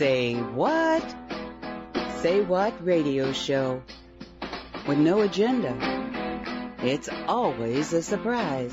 Say 0.00 0.34
what? 0.54 1.04
Say 2.22 2.40
what 2.40 2.72
radio 2.82 3.34
show 3.34 3.82
with 4.88 4.96
no 4.96 5.20
agenda. 5.20 5.76
It's 6.82 7.10
always 7.28 7.92
a 7.92 8.00
surprise. 8.00 8.72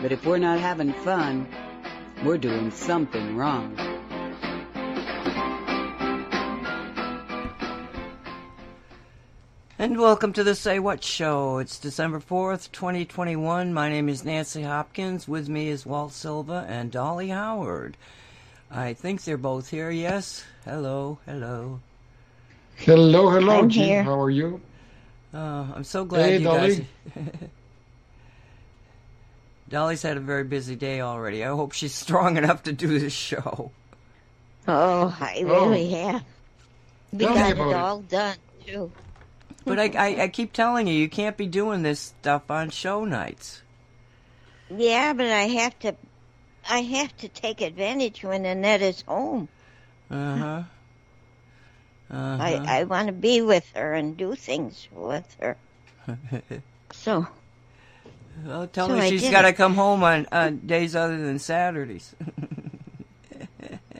But 0.00 0.12
if 0.12 0.24
we're 0.24 0.38
not 0.38 0.60
having 0.60 0.92
fun, 0.92 1.48
we're 2.24 2.38
doing 2.38 2.70
something 2.70 3.36
wrong. 3.36 3.76
And 9.76 9.98
welcome 9.98 10.32
to 10.34 10.44
the 10.44 10.54
Say 10.54 10.78
What 10.78 11.02
Show. 11.02 11.58
It's 11.58 11.80
December 11.80 12.20
4th, 12.20 12.70
2021. 12.70 13.74
My 13.74 13.88
name 13.88 14.08
is 14.08 14.24
Nancy 14.24 14.62
Hopkins. 14.62 15.26
With 15.26 15.48
me 15.48 15.66
is 15.66 15.84
Walt 15.84 16.12
Silva 16.12 16.64
and 16.68 16.92
Dolly 16.92 17.30
Howard. 17.30 17.96
I 18.72 18.94
think 18.94 19.22
they're 19.24 19.36
both 19.36 19.68
here, 19.68 19.90
yes? 19.90 20.44
Hello, 20.64 21.18
hello. 21.26 21.80
Hello, 22.76 23.28
hello, 23.30 23.58
I'm 23.60 23.68
Jean. 23.68 23.84
here. 23.84 24.02
How 24.02 24.20
are 24.20 24.30
you? 24.30 24.60
Uh, 25.34 25.66
I'm 25.74 25.84
so 25.84 26.04
glad 26.04 26.30
Hey, 26.30 26.38
you 26.38 26.44
Dolly. 26.44 26.76
guys. 26.76 26.86
Dolly's 29.68 30.02
had 30.02 30.16
a 30.16 30.20
very 30.20 30.44
busy 30.44 30.76
day 30.76 31.00
already. 31.00 31.44
I 31.44 31.48
hope 31.48 31.72
she's 31.72 31.94
strong 31.94 32.36
enough 32.36 32.62
to 32.64 32.72
do 32.72 32.98
this 32.98 33.12
show. 33.12 33.70
Oh, 34.68 35.16
I 35.20 35.42
Oh. 35.46 35.68
really 35.70 35.90
have. 35.90 36.24
We 37.12 37.24
Tell 37.24 37.34
me 37.34 37.40
got 37.40 37.50
it 37.50 37.56
about 37.56 37.70
it. 37.70 37.76
all 37.76 38.00
done 38.00 38.36
too. 38.66 38.92
But 39.64 39.78
I, 39.78 39.84
I, 39.96 40.22
I 40.24 40.28
keep 40.28 40.52
telling 40.52 40.86
you, 40.86 40.94
you 40.94 41.08
can't 41.08 41.36
be 41.36 41.46
doing 41.46 41.82
this 41.82 42.00
stuff 42.00 42.50
on 42.50 42.70
show 42.70 43.04
nights. 43.04 43.62
Yeah, 44.74 45.12
but 45.12 45.26
I 45.26 45.42
have 45.48 45.78
to. 45.80 45.94
I 46.68 46.80
have 46.82 47.16
to 47.18 47.28
take 47.28 47.60
advantage 47.62 48.22
when 48.24 48.44
Annette 48.46 48.82
is 48.82 49.04
home. 49.08 49.50
Uh 50.10 50.36
huh. 50.36 50.62
Uh 52.10 52.38
huh. 52.38 52.40
I 52.40 52.60
I 52.64 52.84
want 52.84 53.08
to 53.08 53.12
be 53.14 53.42
with 53.42 53.66
her 53.74 53.94
and 53.94 54.16
do 54.16 54.34
things 54.36 54.88
with 54.92 55.36
her. 55.40 55.58
So 56.92 57.26
well, 58.44 58.66
tell 58.68 58.88
So 58.88 58.94
her 58.94 59.00
I 59.00 59.10
she's 59.10 59.22
did 59.22 59.32
got 59.32 59.42
to 59.42 59.52
come 59.52 59.74
home 59.74 60.04
on, 60.04 60.26
on 60.32 60.58
days 60.66 60.96
other 60.96 61.18
than 61.18 61.38
Saturdays. 61.38 62.14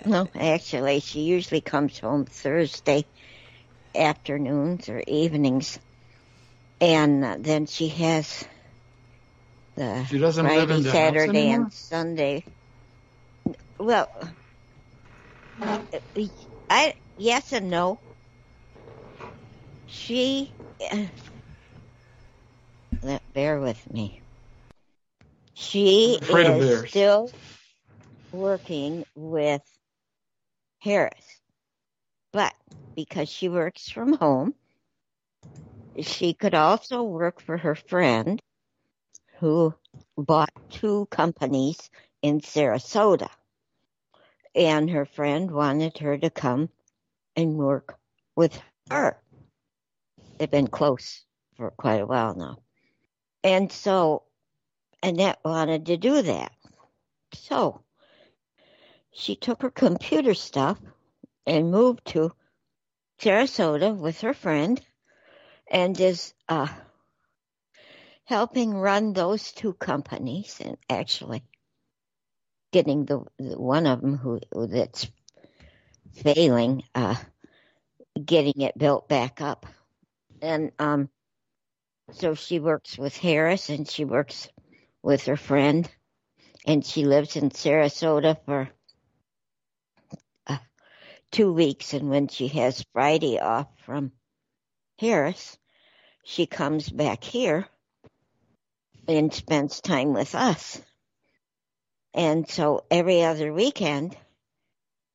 no, 0.07 0.29
actually, 0.35 1.01
she 1.01 1.23
usually 1.23 1.61
comes 1.63 1.99
home 2.01 2.27
Thursday 2.27 3.07
afternoons 3.97 4.89
or 4.89 5.03
evenings, 5.07 5.79
and 6.81 7.25
uh, 7.25 7.37
then 7.41 7.67
she 7.67 7.89
has 7.89 8.45
the 9.77 10.09
She 10.09 10.19
doesn't 10.19 10.55
live 10.55 10.71
Friday, 10.71 10.73
in 10.73 10.83
the 10.85 10.91
Saturday, 10.91 11.29
anymore? 11.29 11.51
and 11.51 11.73
Sunday. 11.73 12.47
Well, 13.83 14.07
I 16.71 16.95
yes 17.17 17.53
and 17.53 17.69
no. 17.69 18.01
She, 19.87 20.55
uh, 20.93 21.07
bear 23.35 23.59
with 23.59 23.93
me. 23.93 24.23
She 25.55 26.17
I'm 26.23 26.29
afraid 26.29 26.47
of 26.47 26.61
is 26.61 26.91
still 26.91 27.33
working 28.31 29.05
with 29.17 29.63
Harris, 30.79 31.41
but 32.33 32.55
because 32.95 33.29
she 33.29 33.49
works 33.49 33.89
from 33.89 34.13
home, 34.13 34.55
she 36.01 36.35
could 36.35 36.55
also 36.55 37.03
work 37.03 37.41
for 37.41 37.57
her 37.57 37.75
friend 37.75 38.41
who 39.41 39.75
bought 40.17 40.53
two 40.71 41.09
companies 41.11 41.91
in 42.23 42.41
Sarasota. 42.41 43.29
And 44.55 44.91
her 44.91 45.05
friend 45.05 45.51
wanted 45.51 45.99
her 45.99 46.19
to 46.19 46.31
come 46.31 46.69
and 47.37 47.57
work 47.57 47.99
with 48.37 48.61
her. 48.91 49.21
They've 50.39 50.51
been 50.51 50.67
close 50.67 51.25
for 51.57 51.71
quite 51.71 52.01
a 52.01 52.07
while 52.07 52.35
now. 52.35 52.59
And 53.45 53.73
so 53.73 54.25
Annette 55.03 55.39
wanted 55.45 55.87
to 55.87 55.97
do 55.97 56.23
that. 56.23 56.53
So 57.35 57.83
she 59.13 59.37
took 59.37 59.63
her 59.63 59.71
computer 59.71 60.35
stuff 60.35 60.79
and 61.47 61.71
moved 61.71 62.05
to 62.09 62.33
Sarasota 63.21 63.97
with 63.97 64.21
her 64.21 64.35
friend 64.35 64.81
and 65.71 65.99
is 66.01 66.35
uh, 66.49 66.69
helping 68.25 68.75
run 68.75 69.13
those 69.13 69.53
two 69.53 69.73
companies 69.75 70.59
and 70.61 70.77
actually 70.89 71.45
getting 72.73 73.05
the, 73.05 73.23
the 73.39 73.61
one 73.61 73.87
of 73.87 74.01
them 74.01 74.17
who 74.17 74.41
who 74.53 74.67
that's 74.67 75.07
failing 76.15 76.83
uh 76.95 77.15
getting 78.25 78.61
it 78.63 78.77
built 78.77 79.09
back 79.09 79.41
up 79.41 79.67
and 80.41 80.73
um 80.79 81.09
so 82.13 82.35
she 82.35 82.59
works 82.59 82.99
with 82.99 83.17
Harris 83.17 83.69
and 83.71 83.89
she 83.89 84.05
works 84.05 84.49
with 85.03 85.25
her 85.27 85.37
friend 85.37 85.89
and 86.67 86.85
she 86.85 87.05
lives 87.05 87.37
in 87.37 87.51
Sarasota 87.51 88.37
for 88.45 88.69
uh, 90.47 90.59
2 91.31 91.53
weeks 91.53 91.95
and 91.95 92.11
when 92.11 92.29
she 92.29 92.49
has 92.49 92.85
Friday 92.93 93.39
off 93.39 93.69
from 93.87 94.13
Harris 94.99 95.57
she 96.25 96.47
comes 96.47 96.89
back 96.89 97.25
here 97.25 97.67
and 99.09 99.33
spends 99.33 99.81
time 99.81 100.13
with 100.13 100.35
us. 100.35 100.81
And 102.15 102.49
so 102.49 102.85
every 102.91 103.23
other 103.25 103.53
weekend, 103.53 104.17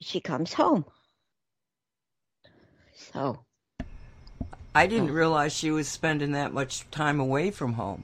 she 0.01 0.19
comes 0.19 0.53
home. 0.53 0.85
So, 3.13 3.39
I 4.73 4.87
didn't 4.87 5.11
realize 5.11 5.53
she 5.53 5.71
was 5.71 5.87
spending 5.87 6.31
that 6.33 6.53
much 6.53 6.89
time 6.91 7.19
away 7.19 7.51
from 7.51 7.73
home. 7.73 8.03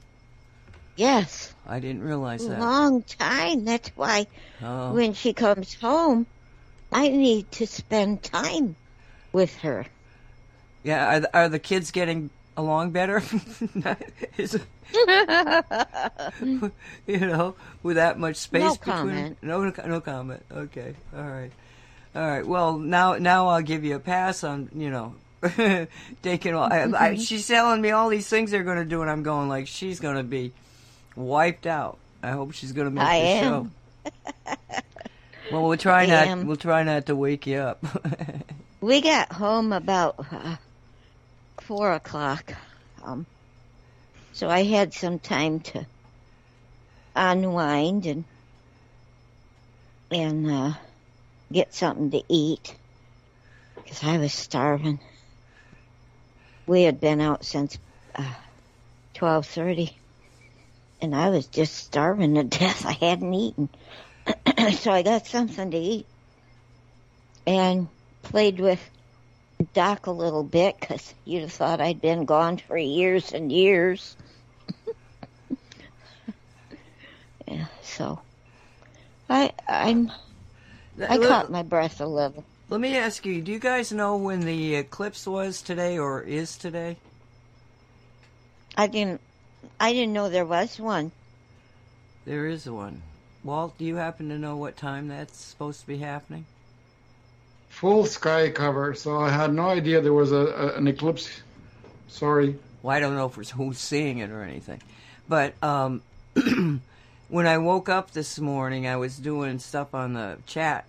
yes, 0.96 1.52
I 1.66 1.80
didn't 1.80 2.02
realize 2.02 2.46
that. 2.46 2.60
long 2.60 3.02
time. 3.02 3.64
That's 3.64 3.88
why 3.96 4.26
Oh. 4.62 4.92
when 4.92 5.14
she 5.14 5.32
comes 5.32 5.74
home, 5.74 6.26
I 6.92 7.08
need 7.08 7.50
to 7.52 7.66
spend 7.66 8.22
time 8.22 8.76
with 9.32 9.56
her. 9.58 9.86
Yeah, 10.84 11.16
are 11.16 11.20
the, 11.20 11.36
are 11.36 11.48
the 11.48 11.58
kids 11.58 11.90
getting 11.90 12.30
along 12.56 12.90
better? 12.90 13.22
You 17.06 17.18
know, 17.20 17.54
with 17.82 17.96
that 17.96 18.18
much 18.18 18.36
space 18.36 18.62
No 18.62 18.74
between. 18.74 18.94
comment. 18.96 19.38
No, 19.42 19.64
no 19.86 20.00
comment. 20.00 20.42
Okay, 20.50 20.94
all 21.14 21.22
right, 21.22 21.50
all 22.14 22.26
right. 22.26 22.46
Well, 22.46 22.78
now, 22.78 23.14
now 23.16 23.48
I'll 23.48 23.62
give 23.62 23.84
you 23.84 23.96
a 23.96 24.00
pass 24.00 24.42
on, 24.44 24.70
you 24.74 24.90
know, 24.90 25.14
taking. 26.22 26.54
All, 26.54 26.72
I, 26.72 26.84
I, 26.96 27.14
she's 27.16 27.46
telling 27.46 27.80
me 27.82 27.90
all 27.90 28.08
these 28.08 28.28
things 28.28 28.50
they're 28.50 28.62
going 28.64 28.78
to 28.78 28.84
do, 28.84 29.02
and 29.02 29.10
I'm 29.10 29.22
going 29.22 29.48
like 29.48 29.66
she's 29.66 30.00
going 30.00 30.16
to 30.16 30.22
be 30.22 30.52
wiped 31.16 31.66
out. 31.66 31.98
I 32.22 32.30
hope 32.30 32.52
she's 32.52 32.72
going 32.72 32.86
to 32.86 32.90
make 32.90 33.04
I 33.04 33.18
the 33.20 33.26
am. 33.26 33.42
show. 33.52 33.70
Well, 35.52 35.64
we'll 35.68 35.76
try 35.76 36.04
I 36.04 36.06
not. 36.06 36.26
am. 36.26 36.46
We'll 36.46 36.56
try 36.56 36.84
not 36.84 37.06
to 37.06 37.16
wake 37.16 37.46
you 37.46 37.58
up. 37.58 37.84
We 38.80 39.00
got 39.02 39.32
home 39.32 39.72
about 39.72 40.24
uh, 40.32 40.56
four 41.66 41.92
o'clock, 41.92 42.52
um, 43.02 43.24
so 44.32 44.50
I 44.50 44.64
had 44.64 44.92
some 44.92 45.18
time 45.18 45.60
to 45.60 45.86
unwind 47.16 48.04
and 48.04 48.24
and 50.10 50.50
uh, 50.50 50.72
get 51.50 51.74
something 51.74 52.10
to 52.10 52.22
eat. 52.28 52.74
Because 53.76 54.04
I 54.04 54.18
was 54.18 54.32
starving. 54.32 55.00
We 56.66 56.82
had 56.82 57.00
been 57.00 57.20
out 57.20 57.44
since 57.44 57.78
uh, 58.14 58.34
twelve 59.14 59.46
thirty, 59.46 59.96
and 61.00 61.14
I 61.14 61.30
was 61.30 61.46
just 61.46 61.74
starving 61.74 62.34
to 62.34 62.44
death. 62.58 62.84
I 62.84 62.92
hadn't 62.92 63.32
eaten, 63.32 63.68
so 64.72 64.92
I 64.92 65.02
got 65.02 65.26
something 65.26 65.70
to 65.70 65.78
eat. 65.78 66.06
And 67.46 67.88
played 68.22 68.60
with 68.60 68.80
Doc 69.72 70.06
a 70.06 70.10
little 70.10 70.42
bit 70.42 70.78
because 70.78 71.14
you'd 71.24 71.42
have 71.42 71.52
thought 71.52 71.80
I'd 71.80 72.00
been 72.00 72.24
gone 72.24 72.58
for 72.58 72.76
years 72.76 73.32
and 73.32 73.50
years. 73.50 74.16
yeah, 77.48 77.66
so 77.82 78.20
I 79.28 79.52
I'm 79.68 80.12
I 81.08 81.18
caught 81.18 81.50
my 81.50 81.62
breath 81.62 82.00
a 82.00 82.06
little. 82.06 82.44
Let 82.68 82.80
me 82.80 82.96
ask 82.96 83.24
you: 83.24 83.40
Do 83.40 83.52
you 83.52 83.58
guys 83.58 83.92
know 83.92 84.16
when 84.16 84.40
the 84.40 84.74
eclipse 84.76 85.26
was 85.26 85.62
today 85.62 85.98
or 85.98 86.22
is 86.22 86.56
today? 86.56 86.96
I 88.76 88.86
didn't 88.86 89.20
I 89.78 89.92
didn't 89.92 90.12
know 90.12 90.28
there 90.28 90.46
was 90.46 90.78
one. 90.78 91.12
There 92.24 92.46
is 92.46 92.68
one. 92.68 93.02
Walt, 93.42 93.76
do 93.76 93.84
you 93.84 93.96
happen 93.96 94.30
to 94.30 94.38
know 94.38 94.56
what 94.56 94.76
time 94.76 95.08
that's 95.08 95.36
supposed 95.36 95.80
to 95.82 95.86
be 95.86 95.98
happening? 95.98 96.46
Full 97.84 98.06
sky 98.06 98.48
cover, 98.48 98.94
so 98.94 99.18
I 99.18 99.28
had 99.28 99.52
no 99.52 99.68
idea 99.68 100.00
there 100.00 100.14
was 100.14 100.32
a, 100.32 100.36
a 100.36 100.76
an 100.76 100.88
eclipse. 100.88 101.28
Sorry. 102.08 102.56
Well, 102.80 102.96
I 102.96 102.98
don't 102.98 103.14
know 103.14 103.26
if 103.26 103.36
it's 103.36 103.50
who's 103.60 103.76
seeing 103.76 104.20
it 104.20 104.30
or 104.30 104.42
anything, 104.42 104.80
but 105.28 105.52
um, 105.62 106.00
when 107.28 107.46
I 107.46 107.58
woke 107.58 107.90
up 107.90 108.12
this 108.12 108.38
morning, 108.38 108.86
I 108.86 108.96
was 108.96 109.18
doing 109.18 109.58
stuff 109.58 109.94
on 109.94 110.14
the 110.14 110.38
chat, 110.46 110.86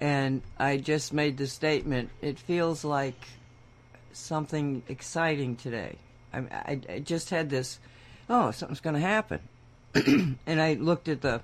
and 0.00 0.42
I 0.56 0.76
just 0.76 1.12
made 1.12 1.38
the 1.38 1.48
statement. 1.48 2.10
It 2.22 2.38
feels 2.38 2.84
like 2.84 3.20
something 4.12 4.84
exciting 4.86 5.56
today. 5.56 5.96
I, 6.32 6.38
I, 6.38 6.80
I 6.88 6.98
just 7.00 7.30
had 7.30 7.50
this. 7.50 7.80
Oh, 8.30 8.52
something's 8.52 8.78
going 8.78 8.94
to 8.94 9.00
happen, 9.00 9.40
and 10.46 10.62
I 10.62 10.74
looked 10.74 11.08
at 11.08 11.20
the, 11.20 11.40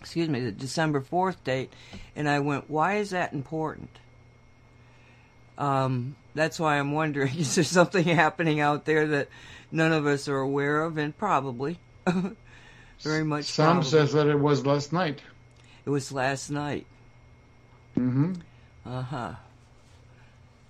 excuse 0.00 0.28
me, 0.28 0.38
the 0.38 0.52
December 0.52 1.00
fourth 1.00 1.42
date, 1.42 1.72
and 2.14 2.28
I 2.28 2.38
went, 2.38 2.70
"Why 2.70 2.98
is 2.98 3.10
that 3.10 3.32
important?" 3.32 3.88
Um, 5.62 6.16
that's 6.34 6.58
why 6.58 6.78
I'm 6.78 6.90
wondering: 6.90 7.34
is 7.38 7.54
there 7.54 7.64
something 7.64 8.04
happening 8.04 8.58
out 8.58 8.84
there 8.84 9.06
that 9.06 9.28
none 9.70 9.92
of 9.92 10.06
us 10.06 10.26
are 10.28 10.38
aware 10.38 10.82
of? 10.82 10.98
And 10.98 11.16
probably, 11.16 11.78
very 13.00 13.22
much. 13.24 13.44
Sam 13.44 13.74
probably. 13.76 13.88
says 13.90 14.12
that 14.14 14.26
it 14.26 14.38
was 14.40 14.66
last 14.66 14.92
night. 14.92 15.20
it 15.86 15.90
was 15.90 16.10
last 16.10 16.50
night. 16.50 16.86
hmm 17.94 18.32
Uh 18.84 19.02
huh. 19.02 19.34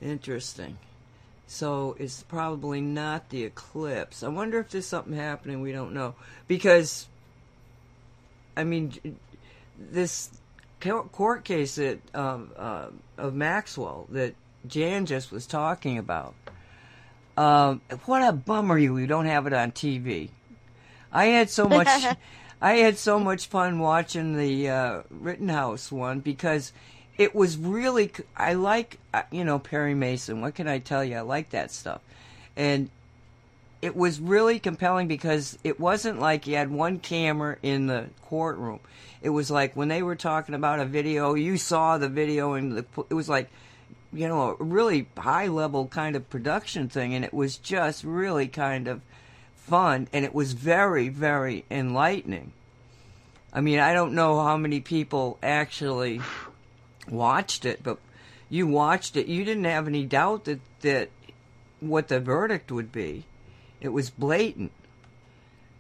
Interesting. 0.03 0.77
So 1.47 1.97
it's 1.99 2.23
probably 2.23 2.81
not 2.81 3.31
the 3.31 3.45
eclipse. 3.45 4.23
I 4.23 4.29
wonder 4.29 4.59
if 4.59 4.71
there's 4.71 4.87
something 4.87 5.15
happening 5.15 5.61
we 5.61 5.73
don't 5.73 5.93
know. 5.93 6.15
Because, 6.49 7.07
I 8.57 8.65
mean, 8.65 8.93
this 9.79 10.31
court 10.81 11.45
case 11.45 11.77
that 11.77 11.99
um, 12.15 12.51
uh, 12.57 12.87
of 13.19 13.35
Maxwell 13.35 14.07
that 14.11 14.35
Jan 14.67 15.07
just 15.07 15.33
was 15.33 15.47
talking 15.47 15.99
about. 15.99 16.35
Um, 17.37 17.81
what 18.05 18.23
a 18.23 18.33
bummer 18.33 18.79
you 18.79 18.97
you 18.99 19.07
don't 19.07 19.27
have 19.27 19.47
it 19.47 19.53
on 19.53 19.73
TV. 19.73 20.29
I 21.11 21.27
had 21.27 21.51
so 21.51 21.69
much 21.69 21.89
I 22.63 22.75
had 22.75 22.97
so 22.97 23.19
much 23.19 23.47
fun 23.47 23.79
watching 23.79 24.37
the 24.37 24.69
uh, 24.69 25.03
Rittenhouse 25.11 25.91
one 25.91 26.21
because 26.21 26.73
it 27.19 27.35
was 27.35 27.57
really 27.57 28.13
I 28.37 28.55
like 28.55 28.99
uh, 29.13 29.23
you 29.31 29.45
know 29.45 29.59
Perry 29.59 29.95
Mason. 29.95 30.41
What 30.41 30.55
can 30.55 30.69
I 30.69 30.79
tell 30.79 31.05
you? 31.05 31.17
I 31.17 31.21
like 31.23 31.51
that 31.51 31.71
stuff, 31.71 32.01
and 32.57 32.91
it 33.83 33.97
was 33.97 34.21
really 34.21 34.61
compelling 34.61 35.09
because 35.09 35.59
it 35.65 35.81
wasn't 35.81 36.21
like 36.21 36.47
you 36.47 36.55
had 36.55 36.71
one 36.71 37.01
camera 37.01 37.57
in 37.63 37.89
the 37.89 38.07
courtroom. 38.23 38.79
It 39.23 39.31
was 39.31 39.51
like 39.51 39.75
when 39.75 39.89
they 39.89 40.03
were 40.03 40.17
talking 40.17 40.55
about 40.55 40.81
a 40.81 40.85
video, 40.85 41.35
you 41.35 41.57
saw 41.57 41.99
the 41.99 42.09
video, 42.09 42.53
and 42.55 42.79
the, 42.79 42.87
it 43.11 43.15
was 43.15 43.29
like 43.29 43.51
you 44.13 44.29
know 44.29 44.57
a 44.59 44.63
really 44.63 45.07
high 45.17 45.49
level 45.49 45.87
kind 45.87 46.17
of 46.17 46.29
production 46.29 46.89
thing, 46.89 47.15
and 47.15 47.25
it 47.25 47.35
was 47.35 47.57
just 47.57 48.05
really 48.05 48.49
kind 48.49 48.89
of 48.89 49.01
fun, 49.57 50.09
and 50.13 50.25
it 50.25 50.35
was 50.35 50.53
very 50.53 51.09
very 51.09 51.65
enlightening. 51.71 52.53
I 53.53 53.61
mean, 53.61 53.79
I 53.79 53.93
don't 53.93 54.15
know 54.15 54.41
how 54.41 54.57
many 54.57 54.81
people 54.81 55.39
actually 55.43 56.21
watched 57.09 57.65
it, 57.65 57.83
but 57.83 57.99
you 58.49 58.67
watched 58.67 59.17
it. 59.17 59.27
You 59.27 59.45
didn't 59.45 59.65
have 59.65 59.87
any 59.87 60.05
doubt 60.05 60.45
that 60.45 60.61
that 60.81 61.11
what 61.81 62.09
the 62.09 62.21
verdict 62.21 62.71
would 62.71 62.93
be. 62.93 63.25
It 63.81 63.89
was 63.89 64.11
blatant. 64.11 64.73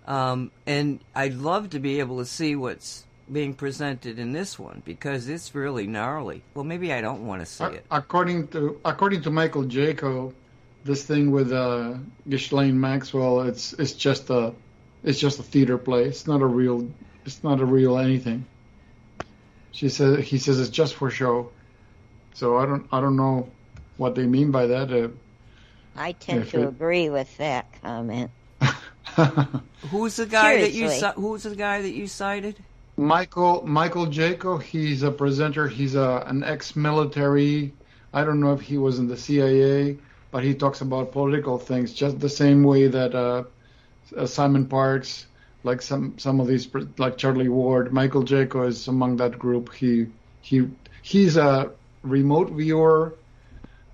Um, 0.07 0.51
and 0.67 1.01
I'd 1.15 1.35
love 1.35 1.71
to 1.71 1.79
be 1.79 2.01
able 2.01 2.19
to 2.19 2.25
see 2.25 2.57
what's 2.57 3.05
being 3.31 3.55
presented 3.55 4.19
in 4.19 4.33
this 4.33 4.59
one 4.59 4.83
because 4.85 5.29
it's 5.29 5.55
really 5.55 5.87
gnarly. 5.87 6.43
Well, 6.55 6.65
maybe 6.65 6.93
I 6.93 7.01
don't 7.01 7.27
want 7.27 7.41
to 7.41 7.47
see 7.47 7.65
A- 7.65 7.71
it. 7.71 7.87
According 7.91 8.49
to 8.49 8.81
according 8.85 9.23
to 9.23 9.31
Michael 9.31 9.65
Jaco, 9.65 10.33
this 10.85 11.05
thing 11.05 11.31
with 11.31 11.53
uh, 11.53 11.95
Ghislaine 12.29 12.81
Maxwell, 12.81 13.43
it's 13.43 13.73
it's 13.75 13.93
just 13.93 14.31
a 14.31 14.53
it's 15.05 15.19
just 15.19 15.39
a 15.39 15.43
theater 15.43 15.79
play. 15.79 16.05
It's 16.05 16.27
not 16.27 16.43
a 16.43 16.47
real 16.47 16.89
it's 17.25 17.45
not 17.45 17.61
a 17.61 17.65
real 17.65 17.99
anything. 17.99 18.45
She 19.71 19.89
says 19.89 20.25
he 20.25 20.39
says 20.39 20.61
it's 20.61 20.71
just 20.71 20.95
for 20.95 21.11
show. 21.11 21.51
So 22.35 22.59
I 22.59 22.67
don't 22.67 22.87
I 22.93 23.01
don't 23.01 23.17
know 23.17 23.49
what 23.97 24.15
they 24.15 24.27
mean 24.27 24.51
by 24.51 24.67
that. 24.67 24.93
Uh, 24.93 25.09
I 25.95 26.13
tend 26.13 26.49
to 26.51 26.63
it- 26.63 26.69
agree 26.69 27.09
with 27.09 27.35
that 27.39 27.67
comment. 27.83 28.31
Who's 29.91 30.17
the 30.17 30.27
guy 30.27 30.61
that 30.61 30.73
you 30.73 30.89
Who's 30.91 31.43
the 31.43 31.57
guy 31.57 31.83
that 31.83 31.91
you 31.91 32.07
cited? 32.07 32.57
Michael 32.97 33.67
Michael 33.67 34.07
Jaco, 34.07 34.61
he's 34.63 35.03
a 35.03 35.11
presenter. 35.11 35.67
He's 35.67 35.95
a 35.95 36.25
an 36.27 36.45
ex-military. 36.45 37.73
I 38.13 38.25
don't 38.25 38.41
know 38.41 38.53
if 38.53 38.61
he 38.61 38.77
was 38.77 38.99
in 38.99 39.09
the 39.09 39.17
CIA, 39.17 39.97
but 40.31 40.45
he 40.45 40.55
talks 40.55 40.83
about 40.83 41.13
political 41.13 41.59
things 41.59 41.95
just 41.95 42.21
the 42.21 42.29
same 42.29 42.63
way 42.63 42.89
that 42.89 43.15
uh, 43.15 43.45
uh, 44.17 44.27
Simon 44.27 44.67
Parkes, 44.67 45.27
like 45.63 45.81
some 45.81 46.19
some 46.19 46.39
of 46.39 46.47
these, 46.47 46.69
like 46.99 47.17
Charlie 47.17 47.49
Ward. 47.49 47.93
Michael 47.93 48.25
Jaco 48.25 48.67
is 48.67 48.89
among 48.89 49.17
that 49.17 49.39
group. 49.39 49.73
He 49.75 50.09
he 50.43 50.69
he's 51.01 51.39
a 51.39 51.71
remote 52.03 52.51
viewer, 52.51 53.15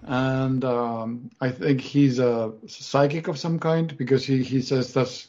and 0.03 0.65
um, 0.65 1.31
I 1.41 1.51
think 1.51 1.81
he's 1.81 2.19
a 2.19 2.53
psychic 2.67 3.29
of 3.29 3.39
some 3.39 3.61
kind 3.61 3.97
because 3.97 4.25
he 4.25 4.43
he 4.43 4.61
says 4.61 4.93
that's 4.93 5.29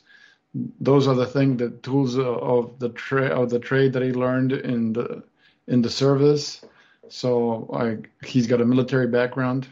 those 0.54 1.08
are 1.08 1.16
the 1.16 1.26
thing 1.28 1.58
the 1.58 1.70
tools 1.70 2.18
of 2.18 2.80
the 2.80 2.90
trade 2.90 3.32
of 3.32 3.50
the 3.50 3.60
trade 3.60 3.94
that 3.94 4.02
he 4.04 4.12
learned 4.12 4.52
in 4.52 4.94
the 4.94 5.24
in 5.68 5.82
the 5.82 5.90
service 5.90 6.62
so 7.10 7.70
I 7.74 7.98
he's 8.26 8.48
got 8.48 8.62
a 8.62 8.66
military 8.66 9.08
background 9.08 9.68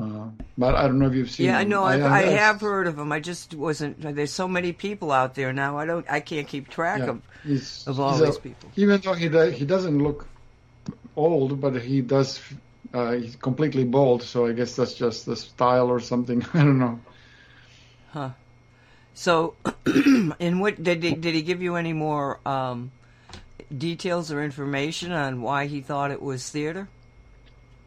uh, 0.00 0.28
but 0.56 0.74
I 0.74 0.82
don't 0.86 0.98
know 0.98 1.06
if 1.06 1.14
you've 1.14 1.30
seen 1.30 1.46
Yeah, 1.46 1.58
I 1.58 1.62
him. 1.62 1.70
know. 1.70 1.84
I, 1.84 2.18
I 2.18 2.22
have 2.22 2.60
heard 2.60 2.86
of 2.86 2.98
him. 2.98 3.12
I 3.12 3.20
just 3.20 3.54
wasn't. 3.54 4.00
There's 4.00 4.32
so 4.32 4.48
many 4.48 4.72
people 4.72 5.12
out 5.12 5.34
there 5.34 5.52
now. 5.52 5.78
I 5.78 5.86
don't. 5.86 6.06
I 6.10 6.20
can't 6.20 6.46
keep 6.46 6.68
track 6.68 7.00
yeah, 7.00 7.10
of 7.10 7.20
of 7.86 8.00
all 8.00 8.18
these 8.18 8.38
people. 8.38 8.68
even 8.76 9.00
though 9.00 9.14
he 9.14 9.28
he 9.52 9.64
doesn't 9.64 10.02
look 10.02 10.26
old 11.16 11.60
but 11.60 11.80
he 11.82 12.00
does 12.00 12.40
uh, 12.94 13.12
he's 13.12 13.36
completely 13.36 13.84
bald 13.84 14.22
so 14.22 14.46
I 14.46 14.52
guess 14.52 14.76
that's 14.76 14.94
just 14.94 15.26
the 15.26 15.36
style 15.36 15.88
or 15.88 16.00
something 16.00 16.44
I 16.54 16.58
don't 16.58 16.78
know 16.78 17.00
Huh. 18.12 18.30
So, 19.18 19.54
in 20.38 20.60
what 20.60 20.80
did 20.80 21.02
he, 21.02 21.12
did 21.12 21.34
he 21.34 21.42
give 21.42 21.60
you 21.60 21.74
any 21.74 21.92
more 21.92 22.38
um, 22.46 22.92
details 23.76 24.30
or 24.30 24.44
information 24.44 25.10
on 25.10 25.42
why 25.42 25.66
he 25.66 25.80
thought 25.80 26.12
it 26.12 26.22
was 26.22 26.48
theater? 26.48 26.88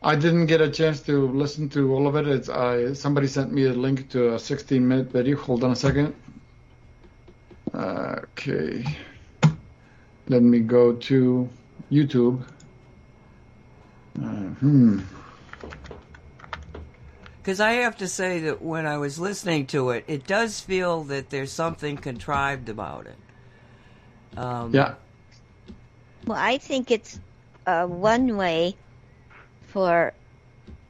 I 0.04 0.18
didn't 0.18 0.48
get 0.48 0.60
a 0.60 0.70
chance 0.70 1.00
to 1.04 1.30
listen 1.30 1.70
to 1.70 1.94
all 1.94 2.06
of 2.06 2.18
it. 2.18 2.28
It's 2.28 2.50
I 2.50 2.92
somebody 2.92 3.28
sent 3.28 3.54
me 3.54 3.64
a 3.68 3.72
link 3.72 4.10
to 4.10 4.34
a 4.34 4.40
16 4.40 4.86
minute 4.86 5.10
video. 5.14 5.38
Hold 5.38 5.64
on 5.64 5.72
a 5.72 5.76
second. 5.76 6.14
Okay. 7.74 8.84
Let 10.28 10.44
me 10.44 10.60
go 10.60 10.92
to 10.92 11.50
YouTube. 11.90 12.44
Uh, 14.22 14.52
hmm. 14.60 15.00
Because 17.42 17.60
I 17.60 17.74
have 17.74 17.98
to 17.98 18.08
say 18.08 18.40
that 18.42 18.62
when 18.62 18.86
I 18.86 18.98
was 18.98 19.18
listening 19.18 19.66
to 19.68 19.90
it, 19.90 20.04
it 20.08 20.28
does 20.28 20.60
feel 20.60 21.04
that 21.06 21.32
there's 21.32 21.52
something 21.52 21.98
contrived 21.98 22.70
about 22.70 23.08
it. 23.08 24.38
Um, 24.38 24.74
Yeah. 24.74 24.94
Well, 26.28 26.38
I 26.38 26.60
think 26.60 26.92
it's 26.92 27.20
uh, 27.66 27.88
one 27.88 28.38
way 28.38 28.76
for 29.70 30.14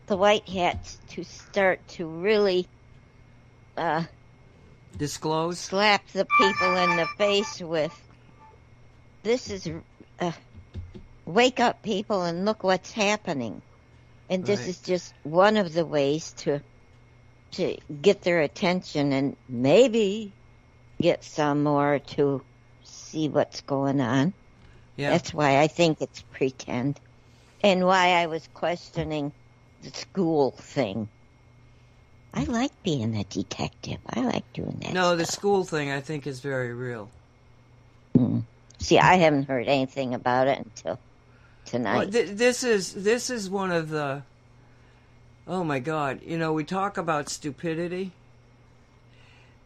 the 0.08 0.18
white 0.18 0.48
hats 0.50 0.98
to 1.12 1.24
start 1.24 1.80
to 1.90 2.06
really 2.06 2.68
uh, 3.78 4.04
Disclose. 4.98 5.58
slap 5.58 6.06
the 6.10 6.26
people 6.38 6.76
in 6.76 6.98
the 6.98 7.08
face 7.18 7.62
with 7.62 7.98
this 9.24 9.50
is 9.50 9.70
uh, 10.20 10.32
wake 11.26 11.62
up 11.62 11.82
people 11.82 12.24
and 12.24 12.44
look 12.44 12.62
what's 12.64 12.92
happening 12.92 13.62
and 14.32 14.46
this 14.46 14.62
Right. 14.62 14.70
is 14.70 14.82
just 14.82 15.14
one 15.24 15.58
of 15.58 15.74
the 15.74 15.86
ways 15.86 16.34
to 16.34 16.62
to 17.54 17.78
get 18.02 18.24
their 18.24 18.42
attention 18.42 19.14
and 19.14 19.38
maybe 19.50 20.36
get 21.02 21.24
some 21.24 21.64
more 21.64 22.00
to 22.00 22.46
see 22.84 23.30
what's 23.30 23.62
going 23.62 24.02
on 24.02 24.34
Yeah. 24.98 25.12
that's 25.12 25.34
why 25.34 25.60
i 25.60 25.68
think 25.68 26.02
it's 26.02 26.24
pretend 26.24 27.00
and 27.64 27.86
why 27.86 28.10
i 28.24 28.28
was 28.28 28.48
questioning 28.54 29.34
the 29.82 29.92
school 29.92 30.52
thing 30.60 31.10
i 32.34 32.44
like 32.46 32.72
being 32.84 33.16
a 33.18 33.24
detective 33.26 34.00
i 34.10 34.22
like 34.22 34.46
doing 34.54 34.80
that 34.82 34.94
No, 34.94 35.16
the 35.16 35.26
school 35.26 35.64
thing 35.66 35.92
I 35.92 36.02
think 36.02 36.28
is 36.28 36.40
very 36.42 36.74
real. 36.74 37.12
Mm. 38.18 38.46
See, 38.80 39.00
I 39.00 39.16
haven't 39.16 39.48
heard 39.50 39.68
anything 39.68 40.14
about 40.14 40.48
it 40.48 40.60
until 40.60 41.00
Well, 41.98 42.12
th- 42.12 42.32
this 42.32 42.64
is 42.64 42.94
this 42.94 43.30
is 43.30 43.50
one 43.50 43.72
of 43.72 43.90
the. 43.90 44.24
Oh 45.48 45.64
my 45.64 45.80
God! 45.80 46.22
You 46.24 46.38
know, 46.38 46.54
we 46.54 46.64
talk 46.64 46.98
about 46.98 47.30
stupidity. 47.30 48.12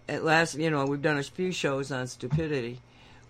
At 0.07 0.23
last, 0.23 0.55
you 0.55 0.69
know, 0.69 0.85
we've 0.85 1.01
done 1.01 1.17
a 1.17 1.23
few 1.23 1.51
shows 1.51 1.91
on 1.91 2.07
stupidity. 2.07 2.79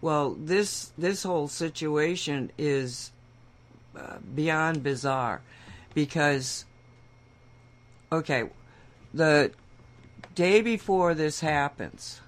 Well, 0.01 0.36
this 0.38 0.91
this 0.98 1.24
whole 1.24 1.48
situation 1.48 2.51
is 2.58 3.12
uh, 3.98 4.17
beyond 4.34 4.84
bizarre, 4.84 5.41
because. 5.94 6.65
Okay, 8.12 8.44
the 9.13 9.51
day 10.36 10.62
before 10.62 11.15
this 11.15 11.39
happens, 11.39 12.22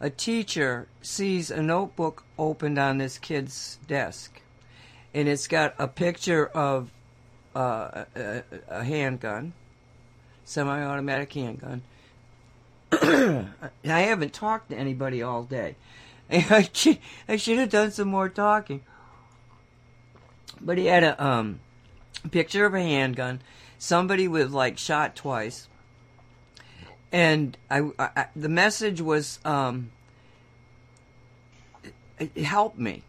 a 0.00 0.10
teacher 0.10 0.88
sees 1.00 1.50
a 1.50 1.62
notebook 1.62 2.24
opened 2.38 2.76
on 2.78 2.98
this 2.98 3.18
kid's 3.18 3.78
desk 3.86 4.42
and 5.14 5.28
it's 5.28 5.46
got 5.46 5.74
a 5.78 5.88
picture 5.88 6.46
of 6.46 6.90
uh, 7.54 8.04
a, 8.16 8.42
a 8.68 8.84
handgun, 8.84 9.52
semi-automatic 10.44 11.32
handgun. 11.32 11.82
I 12.92 13.48
haven't 13.84 14.32
talked 14.32 14.70
to 14.70 14.76
anybody 14.76 15.22
all 15.22 15.42
day. 15.44 15.76
I 16.30 16.68
should, 16.72 16.98
I 17.28 17.36
should 17.36 17.58
have 17.58 17.70
done 17.70 17.90
some 17.90 18.08
more 18.08 18.28
talking. 18.28 18.82
But 20.60 20.78
he 20.78 20.86
had 20.86 21.04
a 21.04 21.22
um, 21.22 21.60
picture 22.30 22.64
of 22.64 22.74
a 22.74 22.80
handgun, 22.80 23.40
somebody 23.78 24.28
with 24.28 24.52
like 24.52 24.78
shot 24.78 25.16
twice, 25.16 25.68
and 27.10 27.56
I, 27.70 27.90
I 27.98 28.26
the 28.36 28.48
message 28.48 29.00
was 29.00 29.40
um, 29.44 29.90
helped 32.36 32.78
me. 32.78 33.02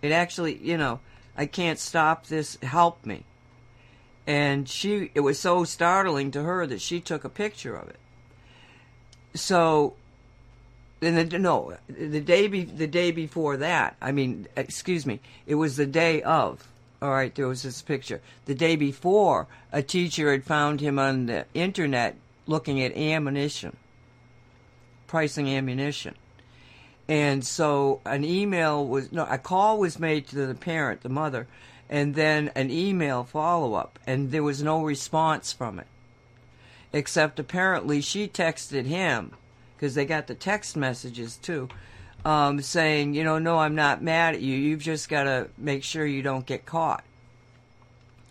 It 0.00 0.12
actually, 0.12 0.56
you 0.56 0.78
know, 0.78 1.00
I 1.36 1.46
can't 1.46 1.78
stop 1.78 2.26
this. 2.26 2.58
Help 2.62 3.04
me. 3.06 3.24
And 4.26 4.68
she, 4.68 5.10
it 5.14 5.20
was 5.20 5.38
so 5.38 5.64
startling 5.64 6.30
to 6.32 6.42
her 6.42 6.66
that 6.66 6.80
she 6.80 7.00
took 7.00 7.24
a 7.24 7.28
picture 7.28 7.74
of 7.74 7.88
it. 7.88 7.98
So, 9.34 9.94
then 11.00 11.28
the, 11.28 11.38
no, 11.38 11.76
the 11.88 12.20
day 12.20 12.46
be, 12.46 12.64
the 12.64 12.86
day 12.86 13.10
before 13.10 13.56
that. 13.56 13.96
I 14.00 14.12
mean, 14.12 14.46
excuse 14.56 15.06
me. 15.06 15.20
It 15.46 15.54
was 15.54 15.76
the 15.76 15.86
day 15.86 16.22
of. 16.22 16.68
All 17.02 17.10
right, 17.10 17.34
there 17.34 17.48
was 17.48 17.62
this 17.62 17.80
picture. 17.80 18.20
The 18.44 18.54
day 18.54 18.76
before, 18.76 19.46
a 19.72 19.82
teacher 19.82 20.30
had 20.30 20.44
found 20.44 20.80
him 20.80 20.98
on 20.98 21.26
the 21.26 21.46
internet 21.54 22.16
looking 22.46 22.82
at 22.82 22.94
ammunition, 22.94 23.76
pricing 25.06 25.48
ammunition. 25.48 26.14
And 27.10 27.44
so 27.44 28.00
an 28.06 28.22
email 28.22 28.86
was, 28.86 29.10
no, 29.10 29.26
a 29.28 29.36
call 29.36 29.80
was 29.80 29.98
made 29.98 30.28
to 30.28 30.46
the 30.46 30.54
parent, 30.54 31.00
the 31.00 31.08
mother, 31.08 31.48
and 31.88 32.14
then 32.14 32.52
an 32.54 32.70
email 32.70 33.24
follow 33.24 33.74
up, 33.74 33.98
and 34.06 34.30
there 34.30 34.44
was 34.44 34.62
no 34.62 34.84
response 34.84 35.52
from 35.52 35.80
it. 35.80 35.88
Except 36.92 37.40
apparently 37.40 38.00
she 38.00 38.28
texted 38.28 38.84
him, 38.84 39.32
because 39.74 39.96
they 39.96 40.04
got 40.04 40.28
the 40.28 40.36
text 40.36 40.76
messages 40.76 41.34
too, 41.36 41.68
um, 42.24 42.62
saying, 42.62 43.14
you 43.14 43.24
know, 43.24 43.40
no, 43.40 43.58
I'm 43.58 43.74
not 43.74 44.04
mad 44.04 44.36
at 44.36 44.40
you. 44.40 44.56
You've 44.56 44.82
just 44.82 45.08
got 45.08 45.24
to 45.24 45.48
make 45.58 45.82
sure 45.82 46.06
you 46.06 46.22
don't 46.22 46.46
get 46.46 46.64
caught. 46.64 47.02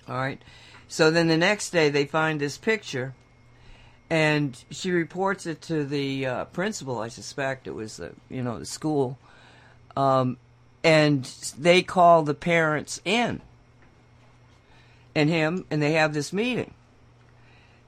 All 0.08 0.16
right. 0.16 0.42
So 0.88 1.12
then 1.12 1.28
the 1.28 1.36
next 1.36 1.72
day 1.72 1.90
they 1.90 2.06
find 2.06 2.40
this 2.40 2.58
picture, 2.58 3.14
and 4.10 4.64
she 4.72 4.92
reports 4.92 5.46
it 5.46 5.62
to 5.64 5.86
the 5.86 6.26
uh, 6.26 6.46
principal. 6.46 7.00
I 7.00 7.10
suspect 7.10 7.68
it 7.68 7.76
was 7.76 7.98
the 7.98 8.14
you 8.30 8.42
know 8.42 8.60
the 8.60 8.66
school, 8.66 9.18
um, 9.96 10.38
and 10.84 11.24
they 11.58 11.82
call 11.82 12.24
the 12.24 12.34
parents 12.34 13.02
in, 13.06 13.42
and 15.14 15.30
him, 15.30 15.66
and 15.70 15.82
they 15.82 15.94
have 15.94 16.14
this 16.14 16.34
meeting, 16.34 16.74